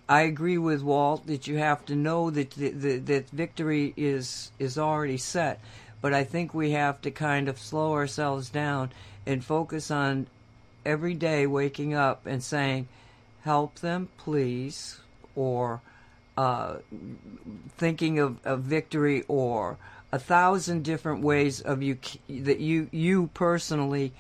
I 0.07 0.22
agree 0.22 0.60
with 0.60 0.84
Walt 0.84 1.26
that 1.26 1.48
you 1.48 1.57
have 1.57 1.84
to 1.86 1.95
know 1.95 2.30
that 2.30 2.52
the, 2.52 2.69
the, 2.69 2.98
that 2.99 3.30
victory 3.32 3.91
is 3.98 4.52
is 4.60 4.77
already 4.77 5.18
set, 5.18 5.60
but 5.99 6.14
I 6.14 6.23
think 6.23 6.53
we 6.53 6.72
have 6.72 7.02
to 7.02 7.11
kind 7.11 7.49
of 7.49 7.57
slow 7.57 7.94
ourselves 7.94 8.49
down 8.49 8.91
and 9.26 9.44
focus 9.44 9.90
on 9.90 10.27
every 10.86 11.15
day 11.15 11.48
waking 11.48 11.95
up 11.95 12.27
and 12.27 12.44
saying, 12.44 12.88
"Help 13.41 13.80
them, 13.80 14.10
please," 14.18 14.99
or 15.36 15.82
uh, 16.38 16.76
thinking 17.76 18.19
of, 18.19 18.38
of 18.45 18.61
victory, 18.61 19.23
or 19.27 19.77
a 20.11 20.19
thousand 20.19 20.84
different 20.84 21.23
ways 21.23 21.61
of 21.61 21.82
you 21.82 21.98
that 22.30 22.60
you 22.60 22.90
you 22.91 23.32
personally 23.34 24.14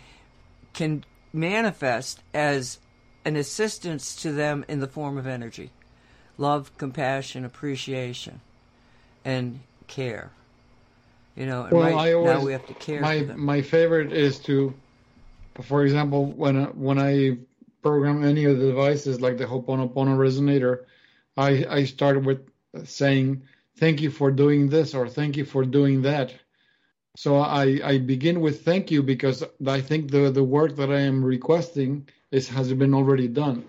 can 0.73 1.05
manifest 1.31 2.23
as 2.33 2.79
an 3.23 3.35
assistance 3.35 4.15
to 4.15 4.31
them 4.31 4.65
in 4.67 4.79
the 4.79 4.87
form 4.87 5.19
of 5.19 5.27
energy 5.27 5.69
love, 6.37 6.75
compassion, 6.77 7.45
appreciation, 7.45 8.41
and 9.23 9.59
care. 9.87 10.31
You 11.35 11.45
know, 11.45 11.63
and 11.63 11.71
well, 11.71 11.83
right 11.83 11.95
I 11.95 12.13
always, 12.13 12.37
now 12.37 12.45
we 12.45 12.51
have 12.53 12.67
to 12.67 12.73
care. 12.73 13.01
My 13.01 13.21
my 13.21 13.61
favorite 13.61 14.13
is 14.13 14.39
to, 14.39 14.73
for 15.61 15.83
example, 15.83 16.25
when 16.25 16.65
when 16.79 16.99
I 16.99 17.37
program 17.81 18.23
any 18.23 18.45
of 18.45 18.57
the 18.57 18.67
devices 18.67 19.21
like 19.21 19.37
the 19.37 19.45
Ho'oponopono 19.45 20.15
resonator, 20.17 20.85
I 21.35 21.65
I 21.69 21.83
start 21.85 22.23
with 22.23 22.47
saying 22.85 23.43
thank 23.77 24.01
you 24.01 24.11
for 24.11 24.31
doing 24.31 24.69
this 24.69 24.93
or 24.93 25.09
thank 25.09 25.35
you 25.35 25.45
for 25.45 25.65
doing 25.65 26.01
that. 26.03 26.33
So 27.17 27.37
I 27.37 27.79
I 27.83 27.97
begin 27.97 28.39
with 28.39 28.63
thank 28.63 28.89
you 28.89 29.03
because 29.03 29.43
I 29.67 29.81
think 29.81 30.11
the 30.11 30.31
the 30.31 30.43
work 30.43 30.77
that 30.77 30.89
I 30.89 31.01
am 31.01 31.23
requesting 31.23 32.07
is 32.31 32.47
has 32.49 32.71
been 32.73 32.93
already 32.93 33.27
done 33.27 33.65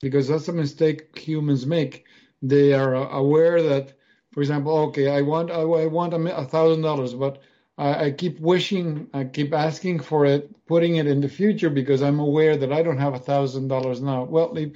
because 0.00 0.28
that's 0.28 0.48
a 0.48 0.52
mistake 0.52 1.16
humans 1.18 1.66
make. 1.66 2.04
They 2.42 2.72
are 2.72 2.94
uh, 2.94 3.08
aware 3.10 3.62
that, 3.62 3.94
for 4.32 4.40
example, 4.40 4.76
okay, 4.88 5.08
I 5.08 5.22
want 5.22 5.50
I, 5.50 5.64
want 5.64 6.14
a 6.14 6.44
thousand 6.44 6.82
dollars, 6.82 7.14
but 7.14 7.42
I, 7.76 8.06
I, 8.06 8.10
keep 8.12 8.40
wishing, 8.40 9.08
I 9.12 9.24
keep 9.24 9.52
asking 9.52 10.00
for 10.00 10.24
it, 10.24 10.66
putting 10.66 10.96
it 10.96 11.06
in 11.06 11.20
the 11.20 11.28
future 11.28 11.70
because 11.70 12.02
I'm 12.02 12.20
aware 12.20 12.56
that 12.56 12.72
I 12.72 12.82
don't 12.82 12.98
have 12.98 13.14
a 13.14 13.18
thousand 13.18 13.68
dollars 13.68 14.00
now. 14.00 14.24
Well, 14.24 14.56
if 14.56 14.72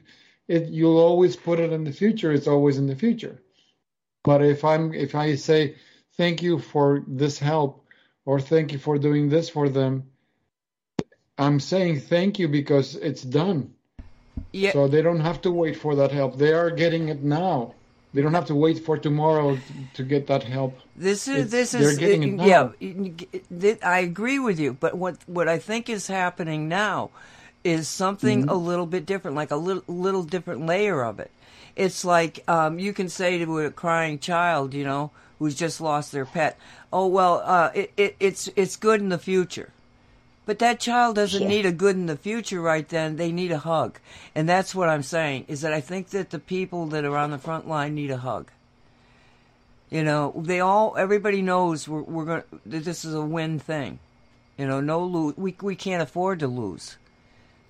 it 0.48 0.68
you'll 0.68 0.98
always 0.98 1.36
put 1.36 1.60
it 1.60 1.72
in 1.72 1.84
the 1.84 1.92
future, 1.92 2.32
it's 2.32 2.48
always 2.48 2.78
in 2.78 2.86
the 2.86 2.96
future. 2.96 3.42
But 4.24 4.42
if 4.42 4.64
I'm 4.64 4.92
if 4.92 5.14
I 5.14 5.36
say 5.36 5.76
thank 6.16 6.42
you 6.42 6.58
for 6.58 7.04
this 7.06 7.38
help 7.38 7.86
or 8.24 8.40
thank 8.40 8.72
you 8.72 8.78
for 8.78 8.98
doing 8.98 9.28
this 9.28 9.48
for 9.48 9.68
them, 9.68 10.04
I'm 11.38 11.60
saying 11.60 12.00
thank 12.00 12.38
you 12.38 12.48
because 12.48 12.96
it's 12.96 13.22
done 13.22 13.74
yeah. 14.52 14.72
So 14.72 14.88
they 14.88 15.02
don't 15.02 15.20
have 15.20 15.40
to 15.42 15.50
wait 15.50 15.76
for 15.76 15.94
that 15.96 16.10
help. 16.12 16.38
They 16.38 16.52
are 16.52 16.70
getting 16.70 17.08
it 17.08 17.22
now. 17.22 17.74
They 18.14 18.20
don't 18.20 18.34
have 18.34 18.46
to 18.46 18.54
wait 18.54 18.84
for 18.84 18.98
tomorrow 18.98 19.58
to 19.94 20.02
get 20.02 20.26
that 20.26 20.42
help. 20.42 20.78
This 20.96 21.26
is 21.26 21.52
It's- 21.54 21.70
this 21.70 21.70
they're 21.72 22.10
is 22.10 22.18
now. 22.20 22.72
yeah. 22.80 23.76
I 23.82 24.00
agree 24.00 24.38
with 24.38 24.58
you, 24.60 24.74
but 24.78 24.94
what 24.96 25.16
what 25.26 25.48
I 25.48 25.58
think 25.58 25.88
is 25.88 26.06
happening 26.08 26.68
now 26.68 27.10
is 27.64 27.88
something 27.88 28.40
Mm-hmm. 28.42 28.50
a 28.50 28.54
little 28.54 28.86
bit 28.86 29.06
different, 29.06 29.36
like 29.36 29.50
a 29.50 29.56
little 29.56 29.84
little 29.86 30.22
different 30.24 30.66
layer 30.66 31.02
of 31.04 31.20
it. 31.20 31.30
It's 31.74 32.04
like 32.04 32.42
um, 32.48 32.78
you 32.78 32.92
can 32.92 33.08
say 33.08 33.38
to 33.38 33.60
a 33.60 33.70
crying 33.70 34.18
child, 34.18 34.74
you 34.74 34.84
know, 34.84 35.10
who's 35.38 35.54
just 35.54 35.80
lost 35.80 36.12
their 36.12 36.26
pet, 36.26 36.58
"Oh 36.92 37.06
well, 37.06 37.42
uh, 37.44 37.70
it, 37.74 37.92
it 37.96 38.16
it's 38.20 38.50
it's 38.56 38.76
good 38.76 39.00
in 39.00 39.08
the 39.08 39.18
future." 39.18 39.70
But 40.44 40.58
that 40.58 40.80
child 40.80 41.16
doesn't 41.16 41.42
Yeah. 41.42 41.48
need 41.48 41.66
a 41.66 41.72
good 41.72 41.96
in 41.96 42.06
the 42.06 42.16
future 42.16 42.60
right 42.60 42.88
then. 42.88 43.16
They 43.16 43.30
need 43.30 43.52
a 43.52 43.58
hug. 43.58 44.00
And 44.34 44.48
that's 44.48 44.74
what 44.74 44.88
I'm 44.88 45.02
saying 45.04 45.44
is 45.48 45.60
that 45.60 45.72
I 45.72 45.80
think 45.80 46.08
that 46.10 46.30
the 46.30 46.40
people 46.40 46.86
that 46.86 47.04
are 47.04 47.16
on 47.16 47.30
the 47.30 47.38
front 47.38 47.68
line 47.68 47.94
need 47.94 48.10
a 48.10 48.16
hug. 48.18 48.50
You 49.88 50.02
know, 50.02 50.32
they 50.36 50.58
all, 50.58 50.96
everybody 50.96 51.42
knows 51.42 51.86
we're, 51.86 52.02
we're 52.02 52.24
going 52.24 52.42
to, 52.42 52.60
that 52.66 52.84
this 52.84 53.04
is 53.04 53.14
a 53.14 53.22
win 53.22 53.58
thing. 53.58 53.98
You 54.58 54.66
know, 54.66 54.80
no 54.80 55.04
lose. 55.04 55.36
We, 55.36 55.54
we 55.60 55.76
can't 55.76 56.02
afford 56.02 56.40
to 56.40 56.46
lose. 56.48 56.96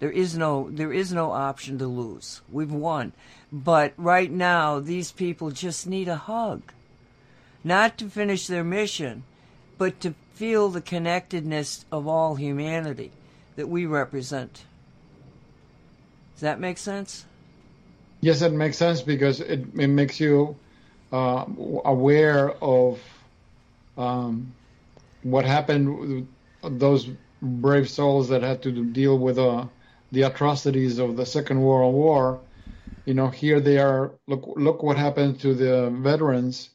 There 0.01 0.11
is 0.11 0.37
no, 0.37 0.69
there 0.71 0.93
is 0.93 1.13
no 1.13 1.31
option 1.33 1.79
to 1.79 1.87
lose. 1.87 2.41
We've 2.51 2.73
won. 2.73 3.13
But 3.53 3.93
right 3.97 4.31
now, 4.31 4.81
these 4.81 5.13
people 5.13 5.51
just 5.51 5.87
need 5.87 6.09
a 6.09 6.17
hug. 6.17 6.63
Not 7.63 7.99
to 7.99 8.09
finish 8.09 8.47
their 8.47 8.65
mission, 8.65 9.25
but 9.79 10.01
to 10.01 10.15
feel 10.35 10.69
the 10.69 10.81
connectedness 10.81 11.85
of 11.93 12.07
all 12.07 12.35
humanity 12.35 13.11
that 13.57 13.69
we 13.69 13.87
represent. 13.87 14.65
Does 16.35 16.43
that 16.43 16.61
make 16.61 16.79
sense? 16.79 17.25
Yes, 18.21 18.43
it 18.43 18.53
makes 18.53 18.77
sense 18.77 19.03
because 19.03 19.41
it, 19.41 19.67
it 19.75 19.89
makes 19.89 20.21
you 20.21 20.57
uh, 21.13 21.45
aware 21.85 22.51
of 22.63 23.01
um, 23.99 24.53
what 25.23 25.45
happened 25.45 26.27
those 26.63 27.09
brave 27.43 27.91
souls 27.91 28.29
that 28.29 28.43
had 28.43 28.63
to 28.63 28.85
deal 28.85 29.19
with 29.19 29.39
uh, 29.39 29.67
the 30.13 30.23
atrocities 30.23 30.99
of 30.99 31.17
the 31.17 31.27
Second 31.27 31.61
World 31.61 31.95
War. 31.95 32.41
You 33.05 33.15
know, 33.15 33.29
here 33.29 33.61
they 33.61 33.79
are. 33.79 34.13
Look, 34.29 34.45
look 34.57 34.83
what 34.83 34.97
happened 34.97 35.41
to 35.41 35.55
the 35.55 35.91
veterans. 35.91 36.71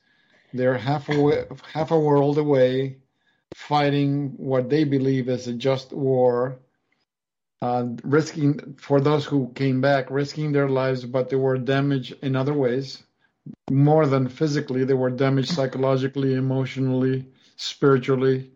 They're 0.53 0.77
half 0.77 1.09
a 1.09 1.47
half 1.73 1.91
a 1.91 1.99
world 1.99 2.37
away, 2.37 2.97
fighting 3.67 4.33
what 4.37 4.69
they 4.69 4.83
believe 4.83 5.29
is 5.29 5.47
a 5.47 5.53
just 5.53 5.91
war 5.91 6.59
uh, 7.61 7.85
risking 8.03 8.75
for 8.79 9.01
those 9.01 9.25
who 9.25 9.51
came 9.55 9.81
back, 9.81 10.11
risking 10.11 10.51
their 10.51 10.69
lives, 10.69 11.03
but 11.05 11.29
they 11.29 11.35
were 11.35 11.57
damaged 11.57 12.13
in 12.21 12.35
other 12.35 12.53
ways, 12.53 13.03
more 13.71 14.05
than 14.05 14.27
physically. 14.27 14.83
They 14.83 14.93
were 14.93 15.09
damaged 15.09 15.49
psychologically, 15.49 16.35
emotionally, 16.35 17.25
spiritually, 17.55 18.51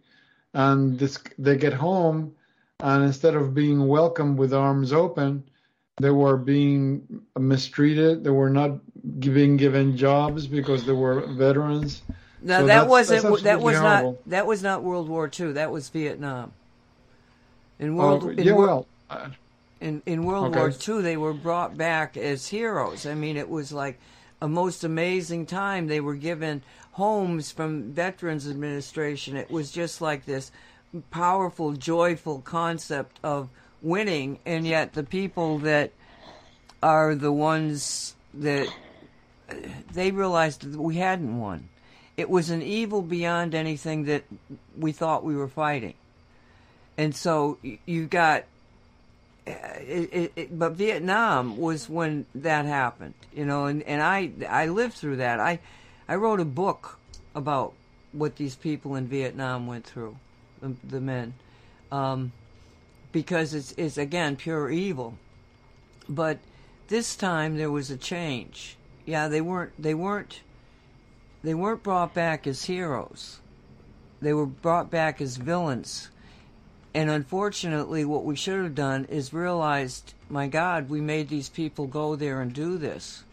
and 0.54 1.00
this, 1.00 1.18
they 1.40 1.58
get 1.58 1.74
home, 1.74 2.36
and 2.80 3.04
instead 3.04 3.36
of 3.36 3.54
being 3.54 3.88
welcomed 3.88 4.38
with 4.38 4.54
arms 4.54 4.94
open, 4.94 5.44
they 6.00 6.12
were 6.12 6.38
being 6.38 7.24
mistreated. 7.38 8.24
They 8.24 8.30
were 8.30 8.50
not 8.50 8.80
being 9.20 9.58
given 9.58 9.98
jobs 9.98 10.48
because 10.48 10.86
they 10.86 10.94
were 10.94 11.28
veterans. 11.28 12.02
No, 12.42 12.56
So 12.56 12.60
that 12.62 12.68
that's- 12.68 12.90
wasn't. 12.90 13.24
that's 13.24 13.42
that 13.44 13.62
was 13.62 13.76
not. 13.80 14.16
That 14.28 14.48
was 14.48 14.64
not 14.64 14.84
World 14.84 15.08
War 15.10 15.30
II. 15.40 15.52
That 15.54 15.72
was 15.72 15.90
Vietnam. 15.90 16.54
In 17.80 17.96
World, 17.96 18.24
Oh, 18.26 18.30
in 18.30 18.40
yeah, 18.40 18.54
well, 18.54 18.88
uh, 19.10 19.30
in 19.80 20.02
in 20.06 20.24
World 20.26 20.56
Okay. 20.56 20.60
War 20.60 20.70
II, 20.98 21.02
they 21.04 21.18
were 21.18 21.34
brought 21.34 21.78
back 21.78 22.18
as 22.18 22.48
heroes. 22.48 23.06
I 23.06 23.14
mean, 23.16 23.38
it 23.38 23.50
was 23.50 23.72
like 23.72 24.00
a 24.42 24.48
most 24.48 24.84
amazing 24.84 25.46
time. 25.46 25.88
They 25.88 26.00
were 26.00 26.16
given 26.16 26.64
homes 26.94 27.52
from 27.52 27.92
Veterans 27.94 28.48
Administration. 28.48 29.36
It 29.38 29.50
was 29.52 29.72
just 29.72 30.02
like 30.02 30.26
this 30.26 30.52
powerful, 31.10 31.74
joyful 31.74 32.40
concept 32.42 33.18
of 33.24 33.50
winning, 33.82 34.40
and 34.46 34.68
yet 34.68 34.94
the 34.94 35.04
people 35.04 35.58
that 35.60 35.92
are 36.84 37.14
the 37.16 37.32
ones 37.32 38.16
that 38.34 38.68
they 39.94 40.12
realized 40.12 40.72
that 40.72 40.80
we 40.80 40.96
hadn't 40.98 41.40
won. 41.40 41.70
It 42.22 42.30
was 42.30 42.52
an 42.52 42.62
evil 42.62 43.02
beyond 43.02 43.56
anything 43.56 44.06
that 44.06 44.26
we 44.78 44.92
thought 44.92 45.24
we 45.24 45.36
were 45.36 45.48
fighting. 45.48 45.96
And 46.96 47.16
so 47.16 47.58
you 47.88 48.06
got 48.06 48.44
uh, 49.48 49.54
it, 49.80 50.10
it, 50.14 50.32
it, 50.36 50.60
but 50.60 50.74
Vietnam 50.74 51.58
was 51.58 51.90
when 51.90 52.28
that 52.36 52.66
happened, 52.66 53.16
you 53.34 53.44
know, 53.44 53.66
and, 53.66 53.82
and 53.84 54.04
I 54.04 54.30
I 54.48 54.68
lived 54.68 54.94
through 54.94 55.16
that. 55.16 55.40
I 55.40 55.58
I 56.08 56.14
wrote 56.14 56.40
a 56.40 56.46
book 56.46 57.00
about 57.34 57.74
what 58.12 58.36
these 58.36 58.56
people 58.56 58.94
in 58.94 59.08
Vietnam 59.08 59.66
went 59.66 59.88
through, 59.88 60.16
the, 60.62 60.76
the 60.88 61.02
men, 61.02 61.34
um, 61.92 62.34
because 63.12 63.56
it's 63.56 63.72
it's 63.78 63.98
again 63.98 64.36
pure 64.36 64.70
evil. 64.70 65.18
But 66.08 66.38
this 66.90 67.16
time 67.16 67.58
there 67.58 67.72
was 67.72 67.90
a 67.90 67.98
change. 67.98 68.78
Yeah, 69.08 69.28
they 69.28 69.42
weren't 69.42 69.72
they 69.82 69.96
weren't 69.96 70.42
they 71.44 71.54
weren't 71.54 71.84
brought 71.84 72.14
back 72.14 72.46
as 72.48 72.66
heroes. 72.66 73.40
They 74.22 74.34
were 74.34 74.46
brought 74.46 74.92
back 74.92 75.22
as 75.22 75.38
villains. 75.38 76.10
And 76.94 77.10
unfortunately, 77.10 78.04
what 78.06 78.26
we 78.26 78.36
should 78.36 78.62
have 78.64 78.76
done 78.76 79.06
is 79.06 79.34
realized, 79.34 80.14
my 80.30 80.48
God, 80.48 80.90
we 80.90 81.02
made 81.02 81.30
these 81.30 81.50
people 81.50 81.88
go 81.88 82.16
there 82.16 82.42
and 82.42 82.54
do 82.54 82.78
this. 82.78 83.24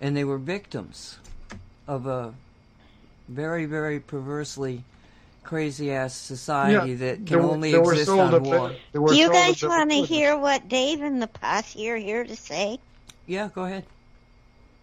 And 0.00 0.16
they 0.16 0.24
were 0.24 0.38
victims 0.38 1.18
of 1.86 2.06
a 2.06 2.32
very, 3.28 3.66
very 3.66 4.00
perversely 4.00 4.82
crazy 5.44 5.92
ass 5.92 6.14
society 6.14 6.94
that 6.96 7.26
can 7.26 7.38
were- 7.42 7.50
only 7.50 7.72
they 7.72 7.78
were 7.78 7.92
exist 7.92 8.10
on 8.10 8.42
war. 8.42 8.68
bit- 8.70 8.78
Do 8.92 9.14
you 9.16 9.28
guys 9.30 9.62
want 9.62 9.90
to 9.90 10.02
hear 10.02 10.36
what 10.36 10.68
Dave 10.68 11.02
and 11.02 11.20
the 11.22 11.26
posse 11.26 11.88
are 11.90 11.96
here 11.96 12.24
to 12.24 12.36
say? 12.36 12.78
Yeah, 13.26 13.48
go 13.54 13.64
ahead. 13.64 13.84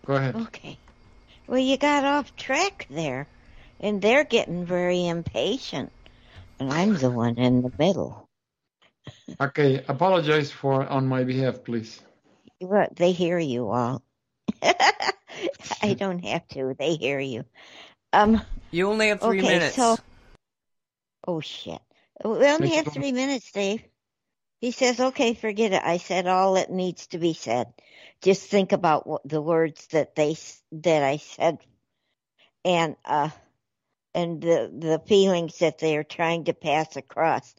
Go 0.05 0.13
ahead. 0.15 0.35
Okay. 0.35 0.77
Well, 1.47 1.59
you 1.59 1.77
got 1.77 2.03
off 2.03 2.35
track 2.35 2.87
there, 2.89 3.27
and 3.79 4.01
they're 4.01 4.23
getting 4.23 4.65
very 4.65 5.07
impatient, 5.07 5.91
and 6.59 6.71
I'm 6.71 6.95
the 6.95 7.11
one 7.11 7.37
in 7.37 7.61
the 7.61 7.71
middle. 7.77 8.27
Okay, 9.39 9.83
apologize 9.87 10.51
for 10.51 10.85
on 10.87 11.07
my 11.07 11.23
behalf, 11.23 11.63
please. 11.63 12.01
Well, 12.59 12.87
they 12.95 13.11
hear 13.11 13.37
you 13.37 13.69
all. 13.69 14.01
I 14.61 15.93
don't 15.93 16.23
have 16.25 16.47
to. 16.49 16.75
They 16.77 16.95
hear 16.95 17.19
you. 17.19 17.45
Um. 18.11 18.41
You 18.71 18.89
only 18.89 19.09
have 19.09 19.21
three 19.21 19.39
okay, 19.39 19.47
minutes. 19.47 19.75
So, 19.75 19.97
oh 21.27 21.41
shit. 21.41 21.79
We 22.23 22.31
only 22.47 22.69
Please 22.69 22.75
have 22.75 22.93
three 22.93 23.11
minutes, 23.11 23.51
Dave. 23.51 23.83
He 24.59 24.71
says, 24.71 24.99
"Okay, 24.99 25.33
forget 25.33 25.73
it." 25.73 25.81
I 25.83 25.97
said 25.97 26.27
all 26.27 26.53
that 26.55 26.71
needs 26.71 27.07
to 27.07 27.17
be 27.19 27.33
said. 27.33 27.73
Just 28.21 28.49
think 28.49 28.71
about 28.71 29.05
what 29.05 29.27
the 29.27 29.41
words 29.41 29.87
that 29.87 30.15
they 30.15 30.37
that 30.71 31.03
I 31.03 31.17
said, 31.17 31.59
and 32.63 32.95
uh, 33.05 33.29
and 34.13 34.41
the 34.41 34.71
the 34.77 34.99
feelings 35.07 35.59
that 35.59 35.77
they 35.79 35.97
are 35.97 36.03
trying 36.03 36.45
to 36.45 36.53
pass 36.53 36.95
across. 36.95 37.53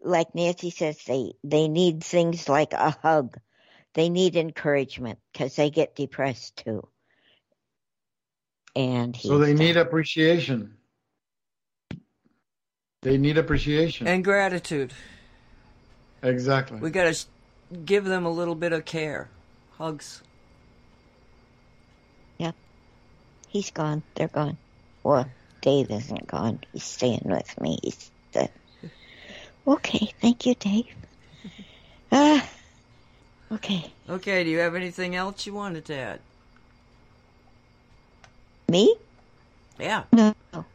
Like 0.00 0.34
Nancy 0.34 0.70
says, 0.70 1.02
they 1.04 1.32
they 1.44 1.68
need 1.68 2.02
things 2.04 2.48
like 2.48 2.72
a 2.72 2.90
hug. 2.90 3.38
They 3.94 4.08
need 4.08 4.36
encouragement 4.36 5.18
because 5.32 5.54
they 5.56 5.70
get 5.70 5.94
depressed 5.94 6.56
too. 6.64 6.88
And 8.74 9.14
So 9.16 9.38
they 9.38 9.54
need 9.54 9.76
appreciation. 9.76 10.76
They 13.02 13.18
need 13.18 13.36
appreciation. 13.36 14.06
and 14.06 14.24
gratitude. 14.24 14.92
Exactly. 16.22 16.78
We 16.78 16.90
got 16.90 17.12
to 17.12 17.26
give 17.84 18.04
them 18.04 18.24
a 18.24 18.30
little 18.30 18.54
bit 18.54 18.72
of 18.72 18.84
care. 18.84 19.28
Hugs. 19.78 20.22
Yep. 22.38 22.54
He's 23.48 23.70
gone. 23.70 24.02
They're 24.14 24.28
gone. 24.28 24.56
Well, 25.02 25.28
Dave 25.60 25.90
isn't 25.90 26.26
gone. 26.26 26.60
He's 26.72 26.84
staying 26.84 27.22
with 27.24 27.60
me. 27.60 27.78
He's 27.82 28.10
the... 28.32 28.48
Okay. 29.66 30.12
Thank 30.20 30.46
you, 30.46 30.54
Dave. 30.54 30.86
Ah. 32.10 32.48
okay. 33.52 33.92
Okay, 34.08 34.44
do 34.44 34.50
you 34.50 34.58
have 34.58 34.74
anything 34.74 35.16
else 35.16 35.46
you 35.46 35.54
wanted 35.54 35.84
to 35.86 35.94
add? 35.94 36.20
Me? 38.68 38.96
Yeah. 39.78 40.04
No. 40.12 40.34
No. 40.52 40.66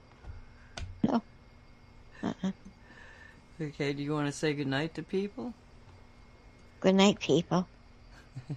Uh-uh. 2.24 2.52
Okay, 3.60 3.94
do 3.94 4.04
you 4.04 4.14
want 4.14 4.28
to 4.28 4.32
say 4.32 4.54
goodnight 4.54 4.94
to 4.96 5.04
people? 5.04 5.54
Good 6.80 6.96
night, 6.96 7.20
people. 7.20 7.68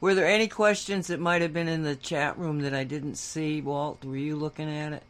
Were 0.00 0.14
there 0.14 0.26
any 0.26 0.46
questions 0.46 1.08
that 1.08 1.18
might 1.18 1.42
have 1.42 1.52
been 1.52 1.66
in 1.66 1.82
the 1.82 1.96
chat 1.96 2.38
room 2.38 2.60
that 2.60 2.72
I 2.74 2.84
didn't 2.84 3.16
see, 3.16 3.60
Walt? 3.60 4.04
Were 4.04 4.16
you 4.16 4.36
looking 4.36 4.68
at 4.70 4.92
it? 4.92 5.02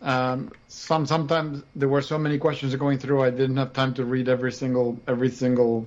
Um, 0.00 0.52
some 0.68 1.06
sometimes 1.06 1.62
there 1.74 1.88
were 1.88 2.02
so 2.02 2.18
many 2.18 2.36
questions 2.36 2.74
going 2.76 2.98
through, 2.98 3.22
I 3.22 3.30
didn't 3.30 3.56
have 3.56 3.72
time 3.72 3.94
to 3.94 4.04
read 4.04 4.28
every 4.28 4.52
single 4.52 4.98
every 5.08 5.30
single 5.30 5.86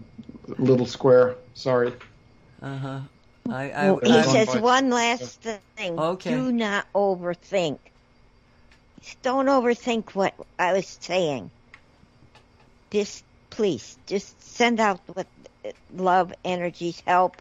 little 0.58 0.88
square. 0.88 1.36
Sorry. 1.54 1.94
Uh 2.62 2.78
huh. 2.78 3.00
I, 3.50 3.70
I, 3.72 3.92
Well, 3.92 4.00
he 4.04 4.12
I- 4.12 4.22
says 4.24 4.58
one 4.58 4.90
last 4.90 5.42
thing. 5.42 6.00
Okay. 6.00 6.32
Do 6.32 6.52
not 6.52 6.92
overthink. 6.94 7.78
Don't 9.22 9.46
overthink 9.46 10.12
what 10.12 10.34
I 10.58 10.74
was 10.74 10.98
saying. 11.02 11.52
Just 12.92 13.24
please, 13.50 13.98
just 14.06 14.42
send 14.42 14.80
out 14.80 15.00
what 15.08 15.28
love, 15.96 16.34
energies, 16.44 17.02
help, 17.06 17.38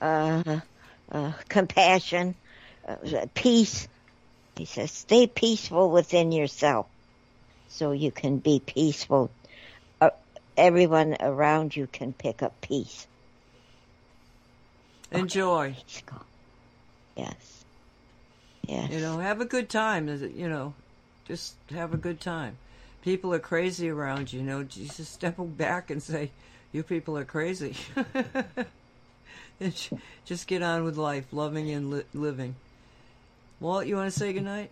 uh, 0.00 0.60
uh, 1.10 1.32
compassion, 1.48 2.34
uh, 2.86 3.26
peace. 3.34 3.88
He 4.56 4.64
says, 4.64 4.90
stay 4.90 5.26
peaceful 5.26 5.90
within 5.90 6.32
yourself, 6.32 6.86
so 7.68 7.92
you 7.92 8.10
can 8.10 8.38
be 8.38 8.60
peaceful. 8.60 9.30
Uh, 10.00 10.10
everyone 10.56 11.16
around 11.20 11.74
you 11.74 11.86
can 11.86 12.12
pick 12.12 12.42
up 12.42 12.60
peace. 12.60 13.06
enjoy. 15.12 15.76
He's. 15.86 16.02
Yes. 17.16 17.64
Yes. 18.66 18.90
You 18.90 19.00
know, 19.00 19.18
have 19.18 19.40
a 19.40 19.44
good 19.44 19.68
time. 19.68 20.08
You 20.08 20.48
know, 20.48 20.74
just 21.30 21.54
have 21.70 21.94
a 21.94 21.96
good 21.96 22.20
time. 22.20 22.56
People 23.02 23.32
are 23.32 23.38
crazy 23.38 23.88
around 23.88 24.32
you. 24.32 24.40
You 24.40 24.46
know, 24.46 24.62
just 24.64 25.12
step 25.12 25.36
back 25.38 25.88
and 25.90 26.02
say, 26.02 26.30
"You 26.72 26.82
people 26.82 27.16
are 27.16 27.24
crazy." 27.24 27.76
And 29.62 29.74
just 30.24 30.46
get 30.46 30.62
on 30.62 30.84
with 30.84 30.96
life, 30.96 31.26
loving 31.32 31.70
and 31.70 31.90
li- 31.90 32.04
living. 32.14 32.54
Walt, 33.60 33.86
you 33.86 33.94
want 33.94 34.10
to 34.10 34.18
say 34.18 34.32
goodnight? 34.32 34.70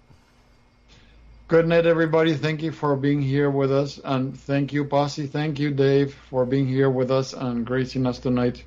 Good 1.46 1.68
night, 1.68 1.84
everybody. 1.84 2.32
Thank 2.32 2.62
you 2.62 2.72
for 2.72 2.96
being 2.96 3.20
here 3.20 3.50
with 3.50 3.70
us, 3.70 4.00
and 4.02 4.34
thank 4.34 4.72
you, 4.72 4.86
Posse. 4.86 5.26
Thank 5.26 5.58
you, 5.58 5.72
Dave, 5.72 6.14
for 6.14 6.46
being 6.46 6.66
here 6.66 6.88
with 6.88 7.10
us 7.10 7.34
and 7.34 7.66
gracing 7.66 8.06
us 8.06 8.18
tonight 8.18 8.64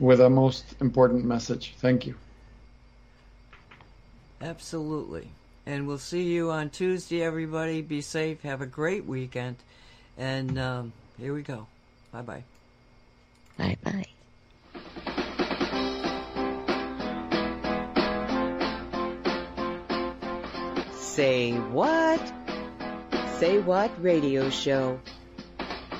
with 0.00 0.20
a 0.20 0.28
most 0.28 0.64
important 0.80 1.24
message. 1.24 1.74
Thank 1.78 2.04
you. 2.04 2.16
Absolutely. 4.40 5.30
And 5.66 5.86
we'll 5.86 5.98
see 5.98 6.24
you 6.24 6.50
on 6.50 6.70
Tuesday, 6.70 7.22
everybody. 7.22 7.82
Be 7.82 8.00
safe. 8.00 8.42
Have 8.42 8.60
a 8.60 8.66
great 8.66 9.04
weekend. 9.04 9.56
And 10.16 10.58
um, 10.58 10.92
here 11.18 11.34
we 11.34 11.42
go. 11.42 11.66
Bye 12.12 12.22
bye. 12.22 12.44
Bye 13.56 13.76
bye. 13.82 14.06
Say 20.94 21.52
what? 21.52 22.20
Say 23.38 23.58
what 23.58 23.90
radio 24.02 24.48
show. 24.50 24.98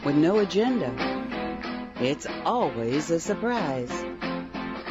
With 0.05 0.16
no 0.16 0.39
agenda. 0.39 0.93
It's 2.01 2.27
always 2.45 3.11
a 3.11 3.20
surprise. 3.20 3.93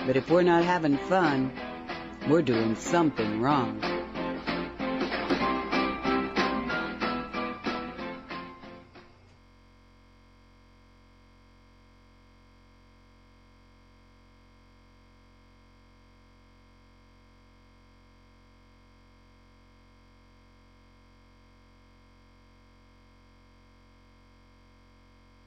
But 0.06 0.16
if 0.18 0.30
we're 0.30 0.44
not 0.44 0.64
having 0.64 0.98
fun, 0.98 1.52
we're 2.30 2.44
doing 2.44 2.76
something 2.76 3.41
wrong. 3.41 3.82